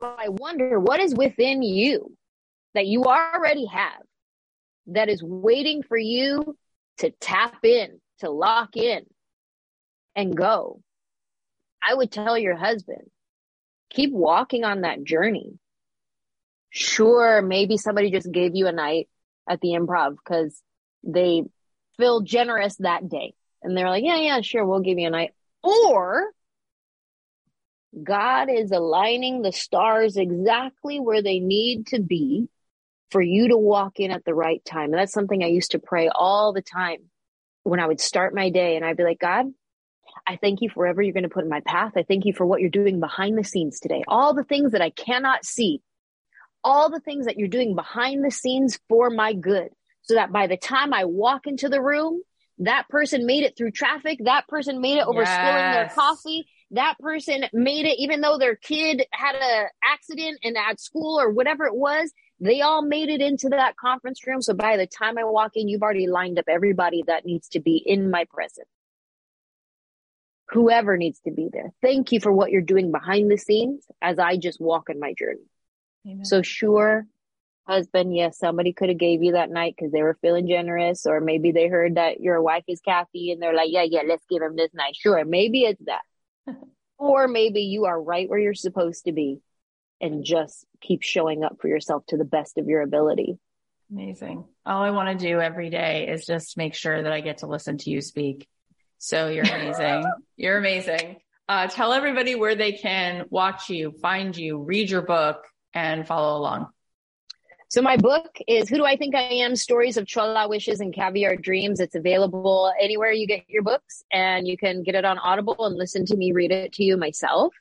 I 0.00 0.28
wonder 0.28 0.80
what 0.80 0.98
is 0.98 1.14
within 1.14 1.62
you 1.62 2.16
that 2.74 2.86
you 2.86 3.04
already 3.04 3.66
have 3.66 4.02
that 4.88 5.08
is 5.08 5.22
waiting 5.22 5.82
for 5.82 5.96
you 5.96 6.56
to 6.98 7.10
tap 7.10 7.64
in, 7.64 8.00
to 8.20 8.30
lock 8.30 8.76
in 8.76 9.04
and 10.14 10.36
go. 10.36 10.80
I 11.86 11.94
would 11.94 12.10
tell 12.10 12.38
your 12.38 12.56
husband, 12.56 13.10
keep 13.90 14.12
walking 14.12 14.64
on 14.64 14.82
that 14.82 15.02
journey. 15.02 15.58
Sure, 16.70 17.42
maybe 17.42 17.76
somebody 17.76 18.10
just 18.10 18.30
gave 18.30 18.54
you 18.54 18.66
a 18.66 18.72
night 18.72 19.08
at 19.48 19.60
the 19.60 19.70
improv 19.70 20.16
because 20.16 20.60
they 21.02 21.42
feel 21.98 22.20
generous 22.20 22.76
that 22.76 23.08
day. 23.08 23.34
And 23.62 23.76
they're 23.76 23.88
like, 23.88 24.04
yeah, 24.04 24.16
yeah, 24.16 24.40
sure, 24.40 24.64
we'll 24.64 24.80
give 24.80 24.98
you 24.98 25.06
a 25.06 25.10
night. 25.10 25.32
Or 25.62 26.30
God 28.02 28.48
is 28.48 28.70
aligning 28.70 29.42
the 29.42 29.52
stars 29.52 30.16
exactly 30.16 30.98
where 30.98 31.22
they 31.22 31.40
need 31.40 31.88
to 31.88 32.00
be 32.00 32.48
for 33.12 33.22
you 33.22 33.48
to 33.48 33.56
walk 33.56 34.00
in 34.00 34.10
at 34.10 34.24
the 34.24 34.34
right 34.34 34.64
time. 34.64 34.86
And 34.86 34.94
that's 34.94 35.12
something 35.12 35.42
I 35.42 35.48
used 35.48 35.72
to 35.72 35.78
pray 35.78 36.08
all 36.12 36.52
the 36.52 36.62
time 36.62 37.10
when 37.62 37.78
I 37.78 37.86
would 37.86 38.00
start 38.00 38.34
my 38.34 38.50
day. 38.50 38.76
And 38.76 38.84
I'd 38.84 38.96
be 38.96 39.04
like, 39.04 39.20
God, 39.20 39.46
I 40.26 40.36
thank 40.36 40.60
you 40.62 40.70
for 40.70 40.80
whatever 40.80 41.02
you're 41.02 41.12
going 41.12 41.22
to 41.22 41.28
put 41.28 41.44
in 41.44 41.50
my 41.50 41.60
path. 41.60 41.92
I 41.96 42.02
thank 42.02 42.24
you 42.24 42.32
for 42.32 42.46
what 42.46 42.60
you're 42.60 42.70
doing 42.70 43.00
behind 43.00 43.38
the 43.38 43.44
scenes 43.44 43.78
today. 43.78 44.02
All 44.08 44.34
the 44.34 44.44
things 44.44 44.72
that 44.72 44.82
I 44.82 44.90
cannot 44.90 45.44
see, 45.44 45.82
all 46.64 46.90
the 46.90 47.00
things 47.00 47.26
that 47.26 47.38
you're 47.38 47.48
doing 47.48 47.74
behind 47.74 48.24
the 48.24 48.30
scenes 48.30 48.80
for 48.88 49.10
my 49.10 49.32
good. 49.34 49.68
So 50.04 50.14
that 50.14 50.32
by 50.32 50.48
the 50.48 50.56
time 50.56 50.92
I 50.92 51.04
walk 51.04 51.46
into 51.46 51.68
the 51.68 51.80
room, 51.80 52.22
that 52.58 52.88
person 52.88 53.26
made 53.26 53.44
it 53.44 53.56
through 53.56 53.70
traffic. 53.70 54.18
That 54.24 54.48
person 54.48 54.80
made 54.80 54.98
it 54.98 55.06
over 55.06 55.22
yes. 55.22 55.32
spilling 55.32 55.72
their 55.72 55.88
coffee. 55.94 56.46
That 56.72 56.98
person 56.98 57.44
made 57.52 57.86
it, 57.86 57.98
even 57.98 58.20
though 58.20 58.38
their 58.38 58.56
kid 58.56 59.04
had 59.12 59.36
a 59.36 59.66
accident 59.84 60.38
and 60.42 60.56
at 60.56 60.80
school 60.80 61.20
or 61.20 61.30
whatever 61.30 61.66
it 61.66 61.74
was, 61.74 62.12
they 62.42 62.60
all 62.60 62.82
made 62.82 63.08
it 63.08 63.20
into 63.20 63.50
that 63.50 63.76
conference 63.76 64.26
room. 64.26 64.42
So 64.42 64.52
by 64.52 64.76
the 64.76 64.86
time 64.86 65.16
I 65.16 65.24
walk 65.24 65.52
in, 65.54 65.68
you've 65.68 65.82
already 65.82 66.08
lined 66.08 66.40
up 66.40 66.46
everybody 66.48 67.04
that 67.06 67.24
needs 67.24 67.48
to 67.50 67.60
be 67.60 67.76
in 67.76 68.10
my 68.10 68.24
presence. 68.24 68.68
Whoever 70.48 70.96
needs 70.96 71.20
to 71.20 71.30
be 71.30 71.48
there. 71.52 71.72
Thank 71.80 72.10
you 72.10 72.18
for 72.18 72.32
what 72.32 72.50
you're 72.50 72.60
doing 72.60 72.90
behind 72.90 73.30
the 73.30 73.38
scenes 73.38 73.84
as 74.02 74.18
I 74.18 74.36
just 74.36 74.60
walk 74.60 74.90
in 74.90 74.98
my 74.98 75.14
journey. 75.16 75.46
Amen. 76.04 76.24
So 76.24 76.42
sure, 76.42 77.06
husband, 77.64 78.14
yes, 78.14 78.38
somebody 78.38 78.72
could 78.72 78.88
have 78.88 78.98
gave 78.98 79.22
you 79.22 79.32
that 79.32 79.50
night 79.50 79.74
because 79.78 79.92
they 79.92 80.02
were 80.02 80.18
feeling 80.20 80.48
generous, 80.48 81.06
or 81.06 81.20
maybe 81.20 81.52
they 81.52 81.68
heard 81.68 81.94
that 81.94 82.20
your 82.20 82.42
wife 82.42 82.64
is 82.66 82.80
Cathy 82.80 83.30
and 83.30 83.40
they're 83.40 83.54
like, 83.54 83.70
yeah, 83.70 83.86
yeah, 83.88 84.02
let's 84.04 84.26
give 84.28 84.42
him 84.42 84.56
this 84.56 84.74
night. 84.74 84.96
Sure, 84.96 85.24
maybe 85.24 85.62
it's 85.62 85.82
that. 85.84 86.02
or 86.98 87.28
maybe 87.28 87.62
you 87.62 87.84
are 87.84 88.02
right 88.02 88.28
where 88.28 88.40
you're 88.40 88.52
supposed 88.52 89.04
to 89.04 89.12
be 89.12 89.40
and 90.02 90.24
just 90.24 90.66
keep 90.80 91.02
showing 91.02 91.44
up 91.44 91.58
for 91.60 91.68
yourself 91.68 92.04
to 92.08 92.16
the 92.16 92.24
best 92.24 92.58
of 92.58 92.66
your 92.66 92.82
ability. 92.82 93.38
Amazing. 93.90 94.44
All 94.66 94.82
I 94.82 94.90
want 94.90 95.18
to 95.18 95.26
do 95.26 95.40
every 95.40 95.70
day 95.70 96.08
is 96.08 96.26
just 96.26 96.56
make 96.56 96.74
sure 96.74 97.02
that 97.02 97.12
I 97.12 97.20
get 97.20 97.38
to 97.38 97.46
listen 97.46 97.78
to 97.78 97.90
you 97.90 98.00
speak. 98.00 98.48
So 98.98 99.28
you're 99.28 99.44
amazing. 99.44 100.04
you're 100.36 100.58
amazing. 100.58 101.16
Uh, 101.48 101.68
tell 101.68 101.92
everybody 101.92 102.34
where 102.34 102.54
they 102.54 102.72
can 102.72 103.26
watch 103.30 103.68
you, 103.68 103.92
find 104.02 104.36
you, 104.36 104.58
read 104.58 104.90
your 104.90 105.02
book, 105.02 105.44
and 105.74 106.06
follow 106.06 106.38
along. 106.38 106.68
So 107.68 107.80
my 107.80 107.96
book 107.96 108.38
is 108.46 108.68
Who 108.68 108.76
Do 108.76 108.84
I 108.84 108.96
Think 108.96 109.14
I 109.14 109.22
Am? 109.22 109.56
Stories 109.56 109.96
of 109.96 110.06
Chola 110.06 110.46
Wishes 110.46 110.80
and 110.80 110.94
Caviar 110.94 111.36
Dreams. 111.36 111.80
It's 111.80 111.94
available 111.94 112.70
anywhere 112.78 113.12
you 113.12 113.26
get 113.26 113.48
your 113.48 113.62
books 113.62 114.04
and 114.12 114.46
you 114.46 114.58
can 114.58 114.82
get 114.82 114.94
it 114.94 115.04
on 115.04 115.18
Audible 115.18 115.64
and 115.64 115.76
listen 115.76 116.04
to 116.06 116.16
me 116.16 116.32
read 116.32 116.50
it 116.50 116.74
to 116.74 116.84
you 116.84 116.96
myself. 116.96 117.54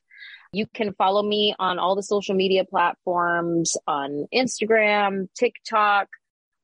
You 0.53 0.67
can 0.67 0.93
follow 0.95 1.23
me 1.23 1.55
on 1.59 1.79
all 1.79 1.95
the 1.95 2.03
social 2.03 2.35
media 2.35 2.65
platforms 2.65 3.77
on 3.87 4.27
Instagram, 4.33 5.29
TikTok. 5.33 6.09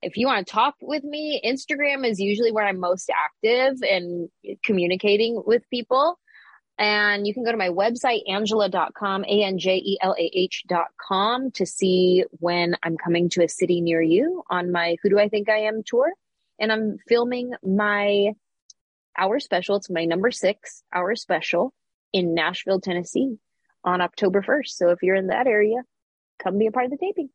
If 0.01 0.17
you 0.17 0.27
want 0.27 0.45
to 0.45 0.51
talk 0.51 0.75
with 0.81 1.05
me, 1.05 1.41
Instagram 1.45 2.05
is 2.05 2.19
usually 2.19 2.51
where 2.51 2.65
I'm 2.65 2.81
most 2.81 3.09
active 3.09 3.81
and 3.81 4.27
communicating 4.65 5.41
with 5.45 5.63
people. 5.69 6.19
And 6.77 7.25
you 7.25 7.33
can 7.33 7.45
go 7.45 7.51
to 7.51 7.57
my 7.57 7.69
website, 7.69 8.23
anjelah.com, 8.29 9.23
A-N-J-E-L-A-H.com 9.23 9.91
to 11.51 11.65
see 11.65 12.25
when 12.31 12.75
I'm 12.83 12.97
coming 12.97 13.29
to 13.29 13.45
a 13.45 13.47
city 13.47 13.79
near 13.79 14.01
you 14.01 14.43
on 14.49 14.73
my 14.73 14.97
Who 15.01 15.09
Do 15.09 15.17
I 15.17 15.29
Think 15.29 15.47
I 15.47 15.59
Am 15.59 15.81
tour. 15.85 16.11
And 16.59 16.73
I'm 16.73 16.97
filming 17.07 17.53
my 17.63 18.33
hour 19.17 19.39
special. 19.39 19.77
It's 19.77 19.89
my 19.89 20.03
number 20.03 20.29
six 20.29 20.83
hour 20.93 21.15
special 21.15 21.73
in 22.11 22.33
Nashville, 22.33 22.81
Tennessee 22.81 23.37
on 23.87 24.01
October 24.01 24.41
1st. 24.41 24.67
So 24.67 24.89
if 24.89 25.01
you're 25.01 25.15
in 25.15 25.27
that 25.27 25.47
area, 25.47 25.77
come 26.43 26.57
be 26.57 26.67
a 26.67 26.71
part 26.71 26.85
of 26.85 26.91
the 26.91 26.97
taping. 26.97 27.29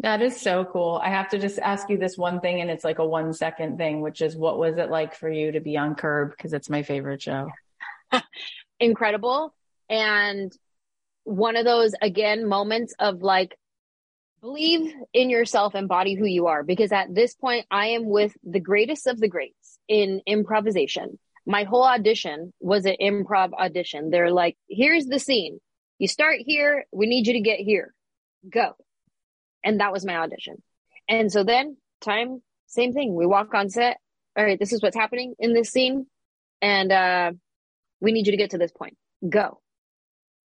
That 0.00 0.20
is 0.20 0.38
so 0.40 0.64
cool. 0.64 1.00
I 1.02 1.10
have 1.10 1.28
to 1.28 1.38
just 1.38 1.60
ask 1.60 1.88
you 1.88 1.96
this 1.96 2.18
one 2.18 2.40
thing 2.40 2.60
and 2.60 2.70
it's 2.70 2.82
like 2.82 2.98
a 2.98 3.06
one 3.06 3.32
second 3.32 3.78
thing, 3.78 4.00
which 4.00 4.20
is 4.20 4.36
what 4.36 4.58
was 4.58 4.76
it 4.78 4.90
like 4.90 5.14
for 5.14 5.30
you 5.30 5.52
to 5.52 5.60
be 5.60 5.76
on 5.76 5.94
Curb? 5.94 6.36
Cause 6.38 6.52
it's 6.52 6.68
my 6.68 6.82
favorite 6.82 7.22
show. 7.22 7.48
incredible. 8.80 9.54
And 9.88 10.52
one 11.22 11.56
of 11.56 11.64
those, 11.64 11.94
again, 12.02 12.48
moments 12.48 12.94
of 12.98 13.22
like, 13.22 13.56
believe 14.40 14.92
in 15.12 15.30
yourself 15.30 15.74
and 15.74 15.86
body 15.86 16.14
who 16.14 16.26
you 16.26 16.48
are. 16.48 16.64
Because 16.64 16.90
at 16.90 17.14
this 17.14 17.34
point, 17.34 17.66
I 17.70 17.88
am 17.88 18.08
with 18.08 18.36
the 18.42 18.58
greatest 18.58 19.06
of 19.06 19.20
the 19.20 19.28
greats 19.28 19.78
in 19.86 20.20
improvisation. 20.26 21.20
My 21.46 21.62
whole 21.62 21.84
audition 21.84 22.52
was 22.58 22.86
an 22.86 22.96
improv 23.00 23.52
audition. 23.52 24.10
They're 24.10 24.32
like, 24.32 24.56
here's 24.68 25.06
the 25.06 25.20
scene. 25.20 25.60
You 26.02 26.08
start 26.08 26.38
here. 26.44 26.84
We 26.90 27.06
need 27.06 27.28
you 27.28 27.34
to 27.34 27.40
get 27.40 27.60
here. 27.60 27.94
Go. 28.52 28.72
And 29.62 29.78
that 29.78 29.92
was 29.92 30.04
my 30.04 30.16
audition. 30.16 30.60
And 31.08 31.30
so 31.30 31.44
then 31.44 31.76
time, 32.00 32.42
same 32.66 32.92
thing. 32.92 33.14
We 33.14 33.24
walk 33.24 33.54
on 33.54 33.70
set. 33.70 33.98
All 34.36 34.44
right, 34.44 34.58
this 34.58 34.72
is 34.72 34.82
what's 34.82 34.96
happening 34.96 35.36
in 35.38 35.54
this 35.54 35.70
scene. 35.70 36.06
And 36.60 36.90
uh 36.90 37.30
we 38.00 38.10
need 38.10 38.26
you 38.26 38.32
to 38.32 38.36
get 38.36 38.50
to 38.50 38.58
this 38.58 38.72
point. 38.72 38.96
Go. 39.28 39.60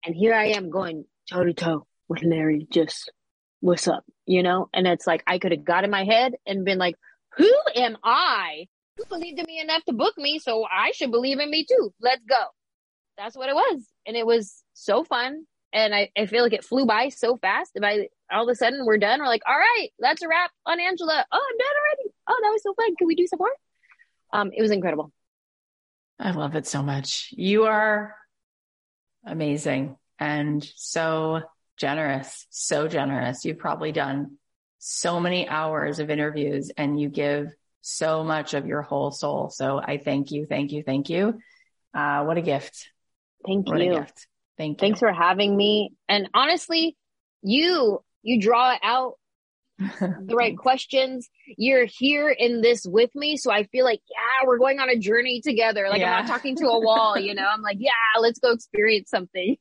And 0.06 0.14
here 0.14 0.36
I 0.36 0.50
am 0.50 0.70
going 0.70 1.06
toe 1.28 1.44
to 1.44 1.56
toe 1.56 1.88
with 2.08 2.22
Larry, 2.22 2.68
just 2.70 3.12
what's 3.60 3.88
up, 3.88 4.06
you 4.28 4.44
know? 4.44 4.70
And 4.76 4.86
it's 4.86 5.08
like, 5.08 5.24
I 5.26 5.40
could 5.40 5.54
have 5.54 5.66
got 5.66 5.84
in 5.84 5.90
my 5.90 6.04
head 6.04 6.34
and 6.46 6.66
been 6.66 6.78
like, 6.78 6.98
who 7.36 7.52
am 7.76 7.98
I? 8.04 8.68
Who 8.98 9.06
believed 9.06 9.40
in 9.40 9.46
me 9.48 9.60
enough 9.60 9.84
to 9.86 9.94
book 9.94 10.20
me? 10.20 10.38
So 10.38 10.68
I 10.72 10.92
should 10.92 11.10
believe 11.10 11.40
in 11.40 11.50
me 11.50 11.66
too. 11.68 11.96
Let's 12.00 12.24
go. 12.30 12.44
That's 13.18 13.36
what 13.36 13.50
it 13.50 13.56
was. 13.56 13.88
And 14.06 14.16
it 14.16 14.28
was 14.28 14.64
so 14.78 15.04
fun. 15.04 15.46
And 15.74 15.94
I, 15.94 16.10
I 16.18 16.28
feel 16.28 16.44
like 16.44 16.54
it 16.54 16.64
flew 16.64 16.86
by 16.86 17.10
so 17.10 17.38
fast. 17.38 17.72
And 17.76 17.82
by 17.82 18.08
all 18.32 18.44
of 18.44 18.50
a 18.50 18.56
sudden 18.56 18.86
we're 18.86 18.98
done. 18.98 19.20
We're 19.20 19.28
like, 19.28 19.42
all 19.48 19.58
right, 19.58 19.90
that's 20.00 20.22
a 20.22 20.28
wrap 20.28 20.52
on 20.66 20.80
Anjelah. 20.80 21.24
Oh, 21.32 21.48
I'm 21.50 21.58
done 21.58 21.76
already. 21.78 22.14
Oh, 22.28 22.40
that 22.42 22.50
was 22.50 22.64
so 22.64 22.74
fun. 22.74 22.96
Can 22.96 23.08
we 23.08 23.16
do 23.16 23.28
some 23.28 23.40
more? 23.40 23.52
Um, 24.34 24.52
it 24.54 24.62
was 24.62 24.72
incredible. 24.72 25.12
I 26.20 26.32
love 26.32 26.56
it 26.56 26.66
so 26.66 26.82
much. 26.82 27.30
You 27.32 27.66
are 27.66 28.16
amazing 29.26 29.98
and 30.20 30.64
so 30.76 31.42
generous, 31.78 32.48
so 32.50 32.88
generous. 32.88 33.46
You've 33.46 33.60
probably 33.60 33.92
done 33.92 34.38
so 34.80 35.20
many 35.20 35.48
hours 35.48 36.00
of 36.00 36.10
interviews 36.10 36.72
and 36.76 37.00
you 37.00 37.10
give 37.10 37.54
so 37.82 38.24
much 38.24 38.54
of 38.54 38.66
your 38.66 38.82
whole 38.82 39.12
soul. 39.12 39.50
So 39.50 39.80
I 39.84 39.98
thank 39.98 40.32
you, 40.32 40.46
thank 40.46 40.72
you, 40.72 40.84
thank 40.84 41.10
you. 41.10 41.40
Uh, 41.94 42.24
what 42.24 42.38
a 42.38 42.42
gift. 42.42 42.90
Thank 43.46 43.68
what 43.68 43.80
you. 43.82 44.06
Thank 44.58 44.82
you. 44.82 44.88
Thanks 44.88 45.00
for 45.00 45.12
having 45.12 45.56
me. 45.56 45.92
And 46.10 46.30
honestly, 46.34 46.98
you, 47.42 48.04
you 48.24 48.42
draw 48.42 48.76
out 48.84 49.14
the 49.78 50.36
right 50.36 50.58
questions. 50.58 51.30
You're 51.58 51.86
here 51.86 52.30
in 52.30 52.62
this 52.62 52.86
with 52.86 53.14
me. 53.16 53.38
So 53.38 53.52
I 53.52 53.64
feel 53.66 53.86
like, 53.86 54.02
yeah, 54.10 54.48
we're 54.48 54.58
going 54.58 54.80
on 54.80 54.90
a 54.90 54.98
journey 54.98 55.42
together. 55.42 55.88
Like 55.90 56.02
yeah. 56.02 56.18
I'm 56.18 56.26
not 56.26 56.32
talking 56.32 56.56
to 56.58 56.68
a 56.68 56.80
wall, 56.80 57.18
you 57.18 57.36
know, 57.36 57.48
I'm 57.48 57.62
like, 57.62 57.78
yeah, 57.80 57.92
let's 58.20 58.40
go 58.40 58.52
experience 58.52 59.10
something. 59.10 59.58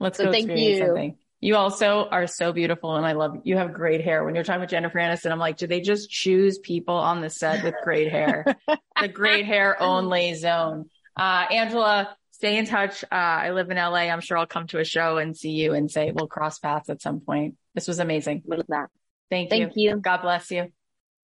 Let's 0.00 0.18
so 0.18 0.24
go 0.26 0.32
thank 0.32 0.50
you. 0.50 0.78
Something. 0.78 1.16
You 1.40 1.56
also 1.56 2.08
are 2.10 2.26
so 2.26 2.54
beautiful 2.54 2.96
and 2.96 3.04
I 3.04 3.12
love 3.12 3.40
you 3.44 3.58
have 3.58 3.74
great 3.74 4.02
hair. 4.02 4.24
When 4.24 4.34
you're 4.34 4.44
talking 4.44 4.62
with 4.62 4.70
Jennifer 4.70 4.98
Aniston, 4.98 5.30
I'm 5.30 5.38
like, 5.38 5.58
do 5.58 5.66
they 5.66 5.80
just 5.80 6.10
choose 6.10 6.58
people 6.58 6.94
on 6.94 7.20
the 7.20 7.28
set 7.28 7.62
with 7.62 7.74
great 7.82 8.10
hair? 8.10 8.46
the 9.00 9.08
great 9.08 9.44
hair 9.44 9.80
only 9.80 10.34
zone. 10.34 10.88
Uh, 11.16 11.46
Anjelah, 11.48 12.08
stay 12.34 12.58
in 12.58 12.66
touch. 12.66 13.04
Uh, 13.04 13.06
I 13.14 13.50
live 13.52 13.70
in 13.70 13.76
LA. 13.76 14.10
I'm 14.10 14.20
sure 14.20 14.36
I'll 14.36 14.46
come 14.46 14.66
to 14.68 14.80
a 14.80 14.84
show 14.84 15.18
and 15.18 15.36
see 15.36 15.52
you 15.52 15.72
and 15.72 15.88
say 15.90 16.10
we'll 16.12 16.26
cross 16.26 16.58
paths 16.58 16.90
at 16.90 17.00
some 17.00 17.20
point. 17.20 17.54
This 17.74 17.86
was 17.86 18.00
amazing. 18.00 18.42
What 18.44 18.58
is 18.58 18.64
that? 18.68 18.88
Thank 19.30 19.52
you. 19.52 19.66
Thank 19.66 19.72
you. 19.76 19.96
God 20.00 20.22
bless 20.22 20.50
you. 20.50 20.72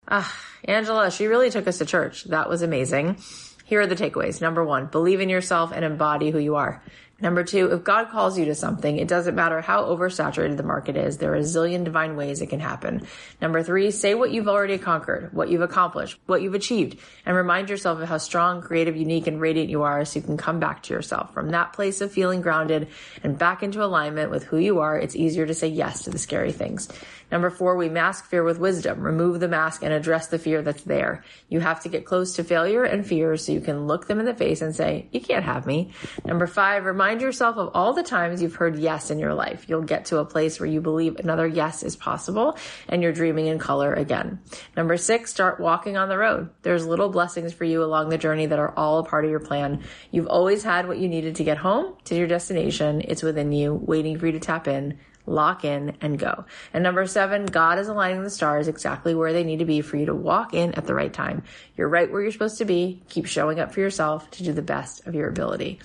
Ah, 0.07 0.33
Anjelah, 0.67 1.15
she 1.15 1.27
really 1.27 1.49
took 1.49 1.67
us 1.67 1.77
to 1.79 1.85
church. 1.85 2.23
That 2.25 2.49
was 2.49 2.61
amazing. 2.61 3.17
Here 3.65 3.81
are 3.81 3.87
the 3.87 3.95
takeaways. 3.95 4.41
Number 4.41 4.63
one, 4.63 4.87
believe 4.87 5.19
in 5.19 5.29
yourself 5.29 5.71
and 5.73 5.85
embody 5.85 6.31
who 6.31 6.39
you 6.39 6.55
are. 6.55 6.81
Number 7.21 7.43
two, 7.43 7.71
if 7.71 7.83
God 7.83 8.09
calls 8.09 8.37
you 8.37 8.45
to 8.45 8.55
something, 8.55 8.97
it 8.97 9.07
doesn't 9.07 9.35
matter 9.35 9.61
how 9.61 9.85
oversaturated 9.85 10.57
the 10.57 10.63
market 10.63 10.97
is. 10.97 11.17
There 11.17 11.31
are 11.31 11.35
a 11.35 11.41
zillion 11.41 11.83
divine 11.83 12.15
ways 12.15 12.41
it 12.41 12.47
can 12.47 12.59
happen. 12.59 13.05
Number 13.41 13.61
three, 13.61 13.91
say 13.91 14.15
what 14.15 14.31
you've 14.31 14.47
already 14.47 14.77
conquered, 14.77 15.33
what 15.33 15.49
you've 15.49 15.61
accomplished, 15.61 16.19
what 16.25 16.41
you've 16.41 16.55
achieved, 16.55 16.99
and 17.25 17.35
remind 17.35 17.69
yourself 17.69 17.99
of 18.01 18.09
how 18.09 18.17
strong, 18.17 18.61
creative, 18.61 18.95
unique, 18.95 19.27
and 19.27 19.39
radiant 19.39 19.69
you 19.69 19.83
are 19.83 20.03
so 20.03 20.19
you 20.19 20.25
can 20.25 20.37
come 20.37 20.59
back 20.59 20.83
to 20.83 20.93
yourself. 20.93 21.33
From 21.33 21.51
that 21.51 21.73
place 21.73 22.01
of 22.01 22.11
feeling 22.11 22.41
grounded 22.41 22.87
and 23.23 23.37
back 23.37 23.61
into 23.61 23.83
alignment 23.83 24.31
with 24.31 24.43
who 24.43 24.57
you 24.57 24.79
are, 24.79 24.97
it's 24.97 25.15
easier 25.15 25.45
to 25.45 25.53
say 25.53 25.67
yes 25.67 26.03
to 26.03 26.09
the 26.09 26.17
scary 26.17 26.51
things. 26.51 26.89
Number 27.31 27.49
four, 27.49 27.75
we 27.75 27.89
mask 27.89 28.25
fear 28.25 28.43
with 28.43 28.59
wisdom. 28.59 29.01
Remove 29.01 29.39
the 29.39 29.47
mask 29.47 29.83
and 29.83 29.93
address 29.93 30.27
the 30.27 30.39
fear 30.39 30.61
that's 30.61 30.83
there. 30.83 31.23
You 31.49 31.59
have 31.61 31.81
to 31.83 31.89
get 31.89 32.05
close 32.05 32.35
to 32.35 32.43
failure 32.43 32.83
and 32.83 33.05
fear 33.05 33.37
so 33.37 33.51
you 33.51 33.61
can 33.61 33.87
look 33.87 34.07
them 34.07 34.19
in 34.19 34.25
the 34.25 34.33
face 34.33 34.61
and 34.61 34.75
say, 34.75 35.07
you 35.11 35.21
can't 35.21 35.45
have 35.45 35.65
me. 35.65 35.91
Number 36.25 36.47
five, 36.47 36.85
remind 36.85 37.21
yourself 37.21 37.57
of 37.57 37.71
all 37.73 37.93
the 37.93 38.03
times 38.03 38.41
you've 38.41 38.55
heard 38.55 38.77
yes 38.77 39.09
in 39.09 39.19
your 39.19 39.33
life. 39.33 39.65
You'll 39.67 39.81
get 39.81 40.05
to 40.05 40.17
a 40.17 40.25
place 40.25 40.59
where 40.59 40.69
you 40.69 40.81
believe 40.81 41.17
another 41.17 41.47
yes 41.47 41.83
is 41.83 41.95
possible 41.95 42.57
and 42.89 43.01
you're 43.01 43.13
dreaming 43.13 43.47
in 43.47 43.59
color 43.59 43.93
again. 43.93 44.39
Number 44.75 44.97
six, 44.97 45.31
start 45.31 45.59
walking 45.59 45.97
on 45.97 46.09
the 46.09 46.17
road. 46.17 46.49
There's 46.63 46.85
little 46.85 47.09
blessings 47.09 47.53
for 47.53 47.63
you 47.63 47.83
along 47.83 48.09
the 48.09 48.17
journey 48.17 48.47
that 48.47 48.59
are 48.59 48.73
all 48.75 48.99
a 48.99 49.03
part 49.03 49.23
of 49.23 49.31
your 49.31 49.39
plan. 49.39 49.83
You've 50.11 50.27
always 50.27 50.63
had 50.63 50.87
what 50.87 50.97
you 50.97 51.07
needed 51.07 51.35
to 51.35 51.43
get 51.43 51.57
home 51.57 51.95
to 52.05 52.15
your 52.15 52.27
destination. 52.27 53.01
It's 53.07 53.23
within 53.23 53.51
you, 53.51 53.73
waiting 53.73 54.19
for 54.19 54.25
you 54.25 54.33
to 54.33 54.39
tap 54.39 54.67
in 54.67 54.99
lock 55.25 55.65
in 55.65 55.97
and 56.01 56.17
go. 56.17 56.45
And 56.73 56.83
number 56.83 57.05
seven, 57.05 57.45
God 57.45 57.79
is 57.79 57.87
aligning 57.87 58.23
the 58.23 58.29
stars 58.29 58.67
exactly 58.67 59.15
where 59.15 59.33
they 59.33 59.43
need 59.43 59.59
to 59.59 59.65
be 59.65 59.81
for 59.81 59.97
you 59.97 60.05
to 60.07 60.15
walk 60.15 60.53
in 60.53 60.73
at 60.73 60.85
the 60.85 60.95
right 60.95 61.13
time. 61.13 61.43
You're 61.75 61.89
right 61.89 62.11
where 62.11 62.21
you're 62.21 62.31
supposed 62.31 62.57
to 62.59 62.65
be. 62.65 63.01
Keep 63.09 63.25
showing 63.25 63.59
up 63.59 63.73
for 63.73 63.79
yourself 63.79 64.29
to 64.31 64.43
do 64.43 64.53
the 64.53 64.61
best 64.61 65.05
of 65.07 65.15
your 65.15 65.29
ability. 65.29 65.79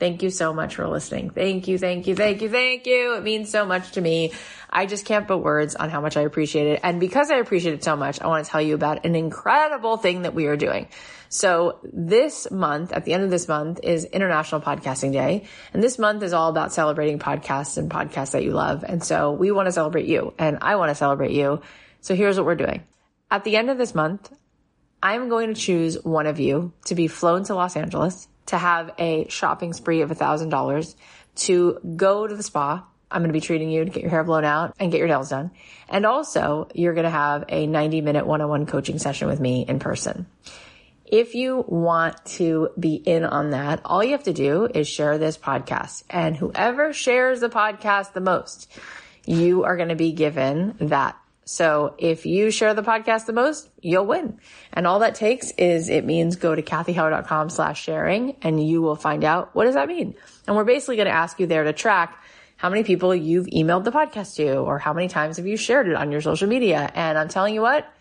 Thank 0.00 0.22
you 0.22 0.30
so 0.30 0.54
much 0.54 0.76
for 0.76 0.88
listening. 0.88 1.28
Thank 1.28 1.68
you, 1.68 1.76
thank 1.76 2.06
you, 2.06 2.16
thank 2.16 2.40
you, 2.40 2.48
thank 2.48 2.86
you. 2.86 3.16
It 3.16 3.22
means 3.22 3.50
so 3.50 3.66
much 3.66 3.92
to 3.92 4.00
me. 4.00 4.32
I 4.70 4.86
just 4.86 5.04
can't 5.04 5.28
put 5.28 5.38
words 5.38 5.76
on 5.76 5.90
how 5.90 6.00
much 6.00 6.16
I 6.16 6.22
appreciate 6.22 6.68
it. 6.68 6.80
And 6.82 6.98
because 6.98 7.30
I 7.30 7.36
appreciate 7.36 7.74
it 7.74 7.84
so 7.84 7.96
much, 7.96 8.18
I 8.18 8.26
want 8.26 8.42
to 8.46 8.50
tell 8.50 8.62
you 8.62 8.74
about 8.74 9.04
an 9.04 9.14
incredible 9.14 9.98
thing 9.98 10.22
that 10.22 10.32
we 10.32 10.46
are 10.46 10.56
doing. 10.56 10.88
So 11.28 11.80
this 11.82 12.50
month, 12.50 12.92
at 12.92 13.04
the 13.04 13.12
end 13.12 13.24
of 13.24 13.30
this 13.30 13.46
month 13.46 13.80
is 13.82 14.06
International 14.06 14.62
Podcasting 14.62 15.12
Day. 15.12 15.44
And 15.74 15.82
this 15.82 15.98
month 15.98 16.22
is 16.22 16.32
all 16.32 16.48
about 16.48 16.72
celebrating 16.72 17.18
podcasts 17.18 17.76
and 17.76 17.90
podcasts 17.90 18.30
that 18.30 18.42
you 18.42 18.52
love. 18.52 18.82
And 18.82 19.04
so 19.04 19.32
we 19.32 19.50
want 19.50 19.66
to 19.66 19.72
celebrate 19.72 20.06
you 20.06 20.32
and 20.38 20.58
I 20.62 20.76
want 20.76 20.88
to 20.88 20.94
celebrate 20.94 21.32
you. 21.32 21.60
So 22.00 22.14
here's 22.14 22.38
what 22.38 22.46
we're 22.46 22.54
doing. 22.54 22.84
At 23.30 23.44
the 23.44 23.56
end 23.56 23.68
of 23.68 23.76
this 23.76 23.94
month, 23.94 24.32
I'm 25.02 25.28
going 25.28 25.52
to 25.52 25.60
choose 25.60 26.02
one 26.02 26.26
of 26.26 26.40
you 26.40 26.72
to 26.86 26.94
be 26.94 27.06
flown 27.06 27.44
to 27.44 27.54
Los 27.54 27.76
Angeles 27.76 28.28
to 28.50 28.58
have 28.58 28.92
a 28.98 29.26
shopping 29.28 29.72
spree 29.72 30.02
of 30.02 30.10
$1,000 30.10 30.94
to 31.36 31.78
go 31.96 32.26
to 32.26 32.36
the 32.36 32.42
spa. 32.42 32.84
I'm 33.10 33.22
going 33.22 33.28
to 33.28 33.32
be 33.32 33.40
treating 33.40 33.70
you 33.70 33.84
to 33.84 33.90
get 33.90 34.02
your 34.02 34.10
hair 34.10 34.22
blown 34.22 34.44
out 34.44 34.74
and 34.78 34.92
get 34.92 34.98
your 34.98 35.08
nails 35.08 35.30
done. 35.30 35.50
And 35.88 36.06
also 36.06 36.68
you're 36.74 36.94
going 36.94 37.04
to 37.04 37.10
have 37.10 37.44
a 37.48 37.66
90 37.66 38.02
minute 38.02 38.26
one-on-one 38.26 38.66
coaching 38.66 38.98
session 38.98 39.28
with 39.28 39.40
me 39.40 39.64
in 39.66 39.78
person. 39.78 40.26
If 41.06 41.34
you 41.34 41.64
want 41.66 42.24
to 42.36 42.70
be 42.78 42.94
in 42.94 43.24
on 43.24 43.50
that, 43.50 43.80
all 43.84 44.04
you 44.04 44.12
have 44.12 44.22
to 44.24 44.32
do 44.32 44.68
is 44.72 44.86
share 44.86 45.18
this 45.18 45.36
podcast 45.36 46.04
and 46.08 46.36
whoever 46.36 46.92
shares 46.92 47.40
the 47.40 47.48
podcast 47.48 48.12
the 48.12 48.20
most, 48.20 48.70
you 49.26 49.64
are 49.64 49.76
going 49.76 49.88
to 49.88 49.96
be 49.96 50.12
given 50.12 50.76
that 50.78 51.16
so 51.50 51.96
if 51.98 52.26
you 52.26 52.52
share 52.52 52.74
the 52.74 52.82
podcast 52.82 53.26
the 53.26 53.32
most, 53.32 53.68
you'll 53.82 54.06
win. 54.06 54.38
And 54.72 54.86
all 54.86 55.00
that 55.00 55.16
takes 55.16 55.50
is 55.58 55.88
it 55.88 56.04
means 56.04 56.36
go 56.36 56.54
to 56.54 56.62
cathyheller.com 56.62 57.50
slash 57.50 57.82
sharing 57.82 58.36
and 58.42 58.64
you 58.64 58.80
will 58.82 58.94
find 58.94 59.24
out 59.24 59.52
what 59.52 59.64
does 59.64 59.74
that 59.74 59.88
mean? 59.88 60.14
And 60.46 60.54
we're 60.54 60.62
basically 60.62 60.94
going 60.94 61.08
to 61.08 61.12
ask 61.12 61.40
you 61.40 61.48
there 61.48 61.64
to 61.64 61.72
track 61.72 62.22
how 62.56 62.70
many 62.70 62.84
people 62.84 63.12
you've 63.12 63.46
emailed 63.46 63.82
the 63.82 63.90
podcast 63.90 64.36
to 64.36 64.58
or 64.58 64.78
how 64.78 64.92
many 64.92 65.08
times 65.08 65.38
have 65.38 65.46
you 65.48 65.56
shared 65.56 65.88
it 65.88 65.96
on 65.96 66.12
your 66.12 66.20
social 66.20 66.46
media. 66.46 66.88
And 66.94 67.18
I'm 67.18 67.28
telling 67.28 67.52
you 67.52 67.62
what, 67.62 67.92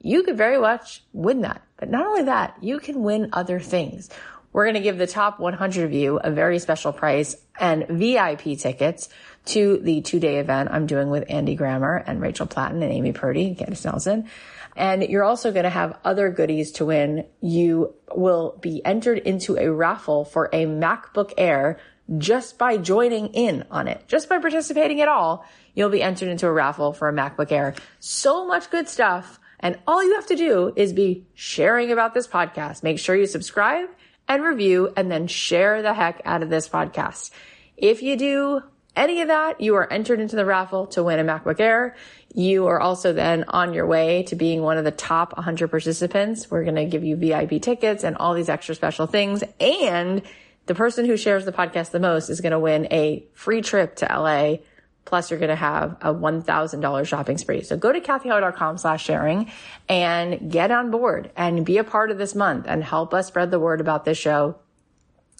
you 0.00 0.22
could 0.22 0.36
very 0.36 0.60
much 0.60 1.02
win 1.12 1.40
that. 1.40 1.60
But 1.78 1.90
not 1.90 2.06
only 2.06 2.22
that, 2.22 2.56
you 2.60 2.78
can 2.78 3.02
win 3.02 3.30
other 3.32 3.58
things. 3.58 4.10
We're 4.52 4.66
going 4.66 4.74
to 4.74 4.80
give 4.80 4.98
the 4.98 5.08
top 5.08 5.40
100 5.40 5.84
of 5.86 5.92
you 5.92 6.20
a 6.22 6.30
very 6.30 6.60
special 6.60 6.92
price 6.92 7.34
and 7.58 7.84
VIP 7.88 8.56
tickets 8.58 9.08
to 9.46 9.78
the 9.78 10.00
two 10.02 10.20
day 10.20 10.38
event 10.38 10.70
I'm 10.72 10.86
doing 10.86 11.10
with 11.10 11.24
Andy 11.28 11.54
Grammer 11.54 11.96
and 11.96 12.20
Rachel 12.20 12.46
Platten 12.46 12.82
and 12.82 12.92
Amy 12.92 13.12
Purdy 13.12 13.46
and 13.46 13.56
Candice 13.56 13.84
Nelson. 13.84 14.28
And 14.76 15.02
you're 15.02 15.24
also 15.24 15.52
going 15.52 15.64
to 15.64 15.70
have 15.70 15.98
other 16.04 16.30
goodies 16.30 16.72
to 16.72 16.86
win. 16.86 17.26
You 17.40 17.94
will 18.14 18.58
be 18.60 18.84
entered 18.84 19.18
into 19.18 19.56
a 19.56 19.70
raffle 19.70 20.24
for 20.24 20.46
a 20.52 20.64
MacBook 20.64 21.32
Air 21.36 21.78
just 22.18 22.58
by 22.58 22.76
joining 22.78 23.28
in 23.28 23.64
on 23.70 23.88
it. 23.88 24.04
Just 24.08 24.28
by 24.28 24.38
participating 24.38 25.00
at 25.00 25.08
all, 25.08 25.44
you'll 25.74 25.90
be 25.90 26.02
entered 26.02 26.28
into 26.28 26.46
a 26.46 26.52
raffle 26.52 26.92
for 26.92 27.08
a 27.08 27.12
MacBook 27.12 27.52
Air. 27.52 27.74
So 28.00 28.46
much 28.46 28.70
good 28.70 28.88
stuff. 28.88 29.38
And 29.60 29.78
all 29.86 30.02
you 30.02 30.14
have 30.14 30.26
to 30.26 30.36
do 30.36 30.72
is 30.74 30.92
be 30.92 31.26
sharing 31.34 31.92
about 31.92 32.14
this 32.14 32.26
podcast. 32.26 32.82
Make 32.82 32.98
sure 32.98 33.14
you 33.14 33.26
subscribe 33.26 33.88
and 34.26 34.42
review 34.42 34.92
and 34.96 35.10
then 35.10 35.26
share 35.26 35.82
the 35.82 35.94
heck 35.94 36.20
out 36.24 36.42
of 36.42 36.50
this 36.50 36.68
podcast. 36.68 37.30
If 37.76 38.02
you 38.02 38.16
do 38.16 38.62
any 38.94 39.22
of 39.22 39.28
that, 39.28 39.60
you 39.60 39.74
are 39.76 39.90
entered 39.90 40.20
into 40.20 40.36
the 40.36 40.44
raffle 40.44 40.86
to 40.88 41.02
win 41.02 41.18
a 41.18 41.24
MacBook 41.24 41.60
Air. 41.60 41.96
You 42.34 42.66
are 42.66 42.78
also 42.78 43.12
then 43.12 43.44
on 43.48 43.72
your 43.72 43.86
way 43.86 44.24
to 44.24 44.36
being 44.36 44.62
one 44.62 44.76
of 44.76 44.84
the 44.84 44.90
top 44.90 45.34
100 45.36 45.68
participants. 45.68 46.50
We're 46.50 46.64
going 46.64 46.76
to 46.76 46.84
give 46.84 47.02
you 47.02 47.16
VIP 47.16 47.62
tickets 47.62 48.04
and 48.04 48.16
all 48.16 48.34
these 48.34 48.50
extra 48.50 48.74
special 48.74 49.06
things. 49.06 49.42
And 49.58 50.22
the 50.66 50.74
person 50.74 51.06
who 51.06 51.16
shares 51.16 51.44
the 51.44 51.52
podcast 51.52 51.90
the 51.90 52.00
most 52.00 52.28
is 52.28 52.40
going 52.40 52.52
to 52.52 52.58
win 52.58 52.86
a 52.90 53.24
free 53.32 53.62
trip 53.62 53.96
to 53.96 54.06
LA. 54.06 54.56
Plus 55.04 55.30
you're 55.30 55.40
going 55.40 55.48
to 55.48 55.56
have 55.56 55.96
a 56.02 56.14
$1,000 56.14 57.06
shopping 57.06 57.38
spree. 57.38 57.62
So 57.62 57.76
go 57.76 57.92
to 57.92 58.00
cathyheller.com 58.00 58.78
slash 58.78 59.04
sharing 59.04 59.50
and 59.88 60.50
get 60.50 60.70
on 60.70 60.90
board 60.90 61.32
and 61.36 61.64
be 61.64 61.78
a 61.78 61.84
part 61.84 62.10
of 62.10 62.18
this 62.18 62.34
month 62.34 62.66
and 62.68 62.84
help 62.84 63.12
us 63.14 63.26
spread 63.26 63.50
the 63.50 63.58
word 63.58 63.80
about 63.80 64.04
this 64.04 64.18
show. 64.18 64.56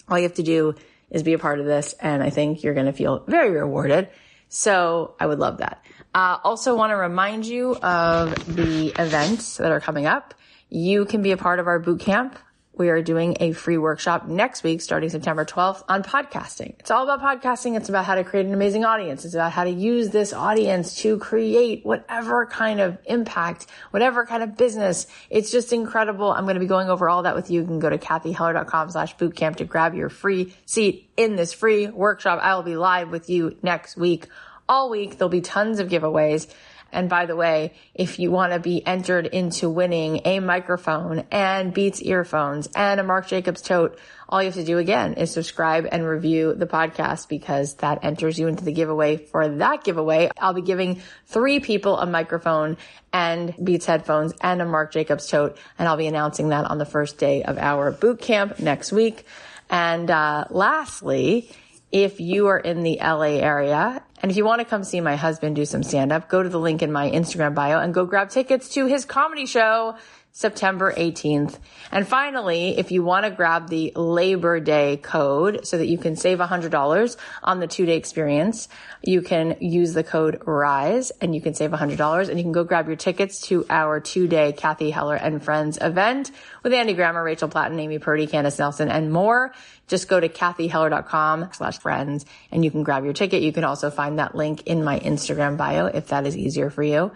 All 0.08 0.18
you 0.18 0.24
have 0.24 0.34
to 0.34 0.42
do 0.42 0.74
is 1.12 1.22
be 1.22 1.34
a 1.34 1.38
part 1.38 1.60
of 1.60 1.66
this. 1.66 1.94
And 2.00 2.22
I 2.22 2.30
think 2.30 2.64
you're 2.64 2.74
going 2.74 2.86
to 2.86 2.92
feel 2.92 3.22
very 3.28 3.50
rewarded. 3.50 4.08
So 4.48 5.14
I 5.20 5.26
would 5.26 5.38
love 5.38 5.58
that. 5.58 5.84
Uh, 6.14 6.38
also 6.42 6.74
want 6.74 6.90
to 6.90 6.96
remind 6.96 7.46
you 7.46 7.76
of 7.76 8.34
the 8.54 8.88
events 8.98 9.58
that 9.58 9.70
are 9.70 9.80
coming 9.80 10.06
up. 10.06 10.34
You 10.68 11.04
can 11.04 11.22
be 11.22 11.30
a 11.30 11.36
part 11.36 11.60
of 11.60 11.68
our 11.68 11.78
boot 11.78 12.00
camp 12.00 12.38
we 12.74 12.88
are 12.88 13.02
doing 13.02 13.36
a 13.40 13.52
free 13.52 13.76
workshop 13.76 14.26
next 14.26 14.62
week 14.62 14.80
starting 14.80 15.10
September 15.10 15.44
12th 15.44 15.84
on 15.88 16.02
podcasting. 16.02 16.74
It's 16.78 16.90
all 16.90 17.08
about 17.08 17.20
podcasting. 17.20 17.76
It's 17.76 17.88
about 17.88 18.06
how 18.06 18.14
to 18.14 18.24
create 18.24 18.46
an 18.46 18.54
amazing 18.54 18.84
audience. 18.84 19.24
It's 19.24 19.34
about 19.34 19.52
how 19.52 19.64
to 19.64 19.70
use 19.70 20.08
this 20.08 20.32
audience 20.32 20.96
to 21.02 21.18
create 21.18 21.84
whatever 21.84 22.46
kind 22.46 22.80
of 22.80 22.98
impact, 23.04 23.66
whatever 23.90 24.24
kind 24.24 24.42
of 24.42 24.56
business. 24.56 25.06
It's 25.28 25.50
just 25.50 25.72
incredible. 25.72 26.32
I'm 26.32 26.44
going 26.44 26.54
to 26.54 26.60
be 26.60 26.66
going 26.66 26.88
over 26.88 27.08
all 27.08 27.24
that 27.24 27.34
with 27.34 27.50
you. 27.50 27.60
You 27.60 27.66
can 27.66 27.78
go 27.78 27.90
to 27.90 27.98
cathyheller.com 27.98 28.90
slash 28.90 29.16
bootcamp 29.16 29.56
to 29.56 29.64
grab 29.64 29.94
your 29.94 30.08
free 30.08 30.54
seat 30.64 31.10
in 31.16 31.36
this 31.36 31.52
free 31.52 31.88
workshop. 31.88 32.40
I 32.42 32.54
will 32.54 32.62
be 32.62 32.76
live 32.76 33.10
with 33.10 33.28
you 33.28 33.56
next 33.62 33.96
week. 33.96 34.28
All 34.68 34.88
week, 34.88 35.18
there'll 35.18 35.28
be 35.28 35.42
tons 35.42 35.78
of 35.78 35.88
giveaways. 35.88 36.48
And 36.92 37.08
by 37.08 37.24
the 37.24 37.34
way, 37.34 37.72
if 37.94 38.18
you 38.18 38.30
want 38.30 38.52
to 38.52 38.60
be 38.60 38.86
entered 38.86 39.26
into 39.26 39.70
winning 39.70 40.20
a 40.26 40.40
microphone 40.40 41.24
and 41.30 41.72
Beats 41.72 42.02
earphones 42.02 42.68
and 42.74 43.00
a 43.00 43.02
Marc 43.02 43.26
Jacobs 43.26 43.62
tote, 43.62 43.98
all 44.28 44.42
you 44.42 44.46
have 44.46 44.54
to 44.54 44.64
do 44.64 44.78
again 44.78 45.14
is 45.14 45.30
subscribe 45.30 45.86
and 45.90 46.06
review 46.06 46.54
the 46.54 46.66
podcast 46.66 47.28
because 47.28 47.74
that 47.76 48.04
enters 48.04 48.38
you 48.38 48.46
into 48.46 48.64
the 48.64 48.72
giveaway. 48.72 49.16
For 49.16 49.48
that 49.56 49.84
giveaway, 49.84 50.30
I'll 50.38 50.54
be 50.54 50.62
giving 50.62 51.00
three 51.26 51.60
people 51.60 51.98
a 51.98 52.06
microphone 52.06 52.76
and 53.12 53.54
Beats 53.62 53.86
headphones 53.86 54.34
and 54.40 54.60
a 54.60 54.66
Marc 54.66 54.92
Jacobs 54.92 55.26
tote. 55.26 55.56
And 55.78 55.88
I'll 55.88 55.96
be 55.96 56.06
announcing 56.06 56.50
that 56.50 56.66
on 56.66 56.78
the 56.78 56.86
first 56.86 57.18
day 57.18 57.42
of 57.42 57.58
our 57.58 57.90
boot 57.90 58.20
camp 58.20 58.58
next 58.58 58.92
week. 58.92 59.24
And 59.70 60.10
uh, 60.10 60.44
lastly, 60.50 61.50
if 61.92 62.20
you 62.20 62.48
are 62.48 62.58
in 62.58 62.82
the 62.82 62.98
LA 63.00 63.36
area 63.38 64.02
and 64.22 64.30
if 64.30 64.36
you 64.36 64.44
want 64.44 64.60
to 64.60 64.64
come 64.64 64.82
see 64.82 65.00
my 65.00 65.16
husband 65.16 65.56
do 65.56 65.64
some 65.66 65.82
stand 65.82 66.10
up, 66.10 66.28
go 66.28 66.42
to 66.42 66.48
the 66.48 66.58
link 66.58 66.82
in 66.82 66.90
my 66.90 67.10
Instagram 67.10 67.54
bio 67.54 67.80
and 67.80 67.92
go 67.92 68.06
grab 68.06 68.30
tickets 68.30 68.70
to 68.70 68.86
his 68.86 69.04
comedy 69.04 69.46
show 69.46 69.96
September 70.34 70.92
18th. 70.92 71.58
And 71.90 72.08
finally, 72.08 72.78
if 72.78 72.90
you 72.90 73.02
want 73.02 73.26
to 73.26 73.30
grab 73.30 73.68
the 73.68 73.92
Labor 73.94 74.60
Day 74.60 74.96
code 74.96 75.66
so 75.66 75.76
that 75.76 75.86
you 75.88 75.98
can 75.98 76.16
save 76.16 76.38
$100 76.38 77.16
on 77.42 77.60
the 77.60 77.66
two 77.66 77.84
day 77.84 77.96
experience, 77.96 78.68
you 79.02 79.20
can 79.20 79.56
use 79.60 79.92
the 79.92 80.02
code 80.02 80.40
RISE 80.46 81.12
and 81.20 81.34
you 81.34 81.42
can 81.42 81.52
save 81.52 81.70
$100 81.70 82.28
and 82.30 82.38
you 82.38 82.44
can 82.44 82.52
go 82.52 82.64
grab 82.64 82.86
your 82.86 82.96
tickets 82.96 83.42
to 83.42 83.66
our 83.68 84.00
two 84.00 84.26
day 84.26 84.52
Cathy 84.52 84.90
Heller 84.90 85.16
and 85.16 85.44
Friends 85.44 85.76
event 85.78 86.30
with 86.62 86.72
Andy 86.72 86.94
Grammer, 86.94 87.22
Rachel 87.22 87.48
Platten, 87.48 87.78
Amy 87.78 87.98
Purdy, 87.98 88.26
Candice 88.26 88.58
Nelson, 88.58 88.88
and 88.88 89.12
more. 89.12 89.52
Just 89.92 90.08
go 90.08 90.18
to 90.18 90.26
cathyheller.com 90.26 91.50
slash 91.52 91.78
friends 91.78 92.24
and 92.50 92.64
you 92.64 92.70
can 92.70 92.82
grab 92.82 93.04
your 93.04 93.12
ticket. 93.12 93.42
You 93.42 93.52
can 93.52 93.62
also 93.62 93.90
find 93.90 94.18
that 94.18 94.34
link 94.34 94.62
in 94.62 94.82
my 94.82 94.98
Instagram 94.98 95.58
bio 95.58 95.84
if 95.84 96.06
that 96.06 96.26
is 96.26 96.34
easier 96.34 96.70
for 96.70 96.82
you. 96.82 97.12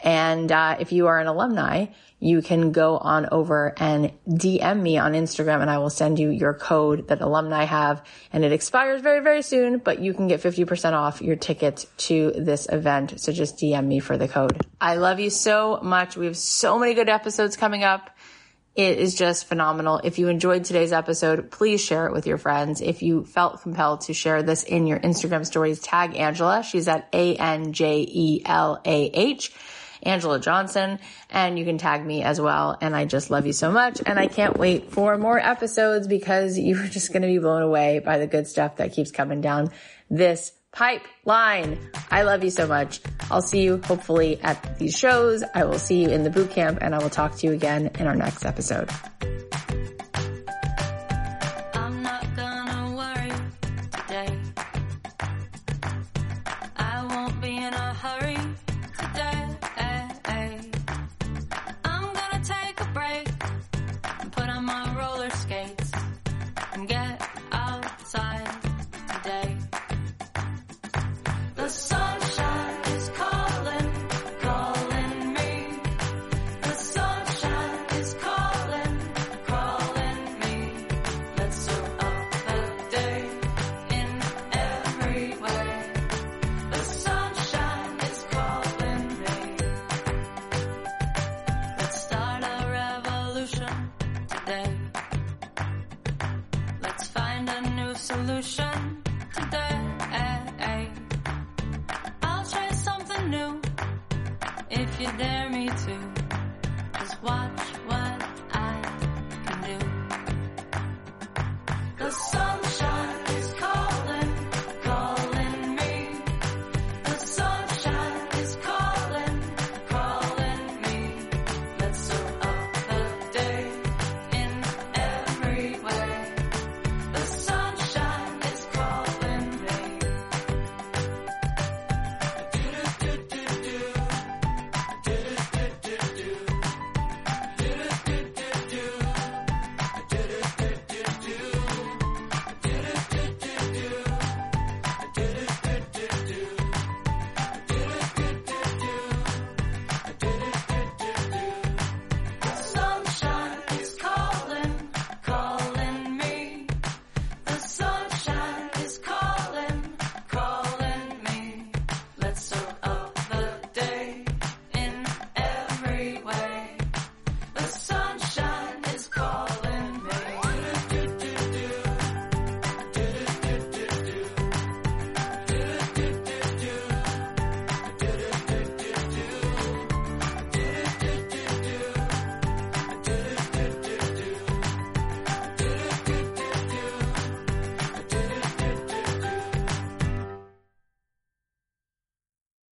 And 0.00 0.50
uh, 0.50 0.78
if 0.80 0.90
you 0.90 1.06
are 1.06 1.20
an 1.20 1.28
alumni, 1.28 1.86
you 2.18 2.42
can 2.42 2.72
go 2.72 2.98
on 2.98 3.28
over 3.30 3.72
and 3.76 4.10
DM 4.28 4.82
me 4.82 4.98
on 4.98 5.12
Instagram 5.12 5.60
and 5.60 5.70
I 5.70 5.78
will 5.78 5.90
send 5.90 6.18
you 6.18 6.30
your 6.30 6.54
code 6.54 7.06
that 7.06 7.20
alumni 7.20 7.62
have 7.62 8.04
and 8.32 8.44
it 8.44 8.50
expires 8.50 9.00
very, 9.00 9.20
very 9.20 9.42
soon, 9.42 9.78
but 9.78 10.00
you 10.00 10.12
can 10.12 10.26
get 10.26 10.40
50% 10.40 10.94
off 10.94 11.22
your 11.22 11.36
ticket 11.36 11.86
to 11.98 12.32
this 12.36 12.66
event. 12.68 13.20
So 13.20 13.30
just 13.30 13.58
DM 13.58 13.86
me 13.86 14.00
for 14.00 14.18
the 14.18 14.26
code. 14.26 14.60
I 14.80 14.96
love 14.96 15.20
you 15.20 15.30
so 15.30 15.78
much. 15.84 16.16
We 16.16 16.26
have 16.26 16.36
so 16.36 16.80
many 16.80 16.94
good 16.94 17.08
episodes 17.08 17.56
coming 17.56 17.84
up. 17.84 18.10
It 18.78 18.98
is 18.98 19.16
just 19.16 19.46
phenomenal. 19.46 20.00
If 20.04 20.20
you 20.20 20.28
enjoyed 20.28 20.62
today's 20.62 20.92
episode, 20.92 21.50
please 21.50 21.84
share 21.84 22.06
it 22.06 22.12
with 22.12 22.28
your 22.28 22.38
friends. 22.38 22.80
If 22.80 23.02
you 23.02 23.24
felt 23.24 23.60
compelled 23.60 24.02
to 24.02 24.14
share 24.14 24.44
this 24.44 24.62
in 24.62 24.86
your 24.86 25.00
Instagram 25.00 25.44
stories, 25.44 25.80
tag 25.80 26.12
Anjelah. 26.12 26.62
She's 26.62 26.86
at 26.86 27.08
A-N-J-E-L-A-H. 27.12 27.42
Anjelah 30.06 30.40
Johnson, 30.40 31.00
and 31.28 31.58
you 31.58 31.64
can 31.64 31.76
tag 31.76 32.06
me 32.06 32.22
as 32.22 32.40
well. 32.40 32.78
And 32.80 32.94
I 32.94 33.04
just 33.04 33.30
love 33.30 33.46
you 33.46 33.52
so 33.52 33.72
much. 33.72 34.00
And 34.06 34.16
I 34.16 34.28
can't 34.28 34.56
wait 34.56 34.92
for 34.92 35.18
more 35.18 35.40
episodes 35.40 36.06
because 36.06 36.56
you're 36.56 36.86
just 36.86 37.12
going 37.12 37.22
to 37.22 37.28
be 37.28 37.38
blown 37.38 37.62
away 37.62 37.98
by 37.98 38.18
the 38.18 38.28
good 38.28 38.46
stuff 38.46 38.76
that 38.76 38.92
keeps 38.92 39.10
coming 39.10 39.40
down 39.40 39.72
this 40.08 40.52
pipeline. 40.72 41.78
I 42.10 42.22
love 42.22 42.44
you 42.44 42.50
so 42.50 42.66
much. 42.66 43.00
I'll 43.30 43.42
see 43.42 43.62
you 43.62 43.80
hopefully 43.84 44.40
at 44.42 44.78
these 44.78 44.96
shows. 44.96 45.44
I 45.54 45.64
will 45.64 45.78
see 45.78 46.02
you 46.02 46.08
in 46.08 46.22
the 46.22 46.30
boot 46.30 46.50
camp 46.50 46.78
and 46.80 46.94
I 46.94 46.98
will 46.98 47.10
talk 47.10 47.36
to 47.36 47.46
you 47.46 47.52
again 47.52 47.90
in 47.98 48.06
our 48.06 48.16
next 48.16 48.44
episode. 48.44 48.90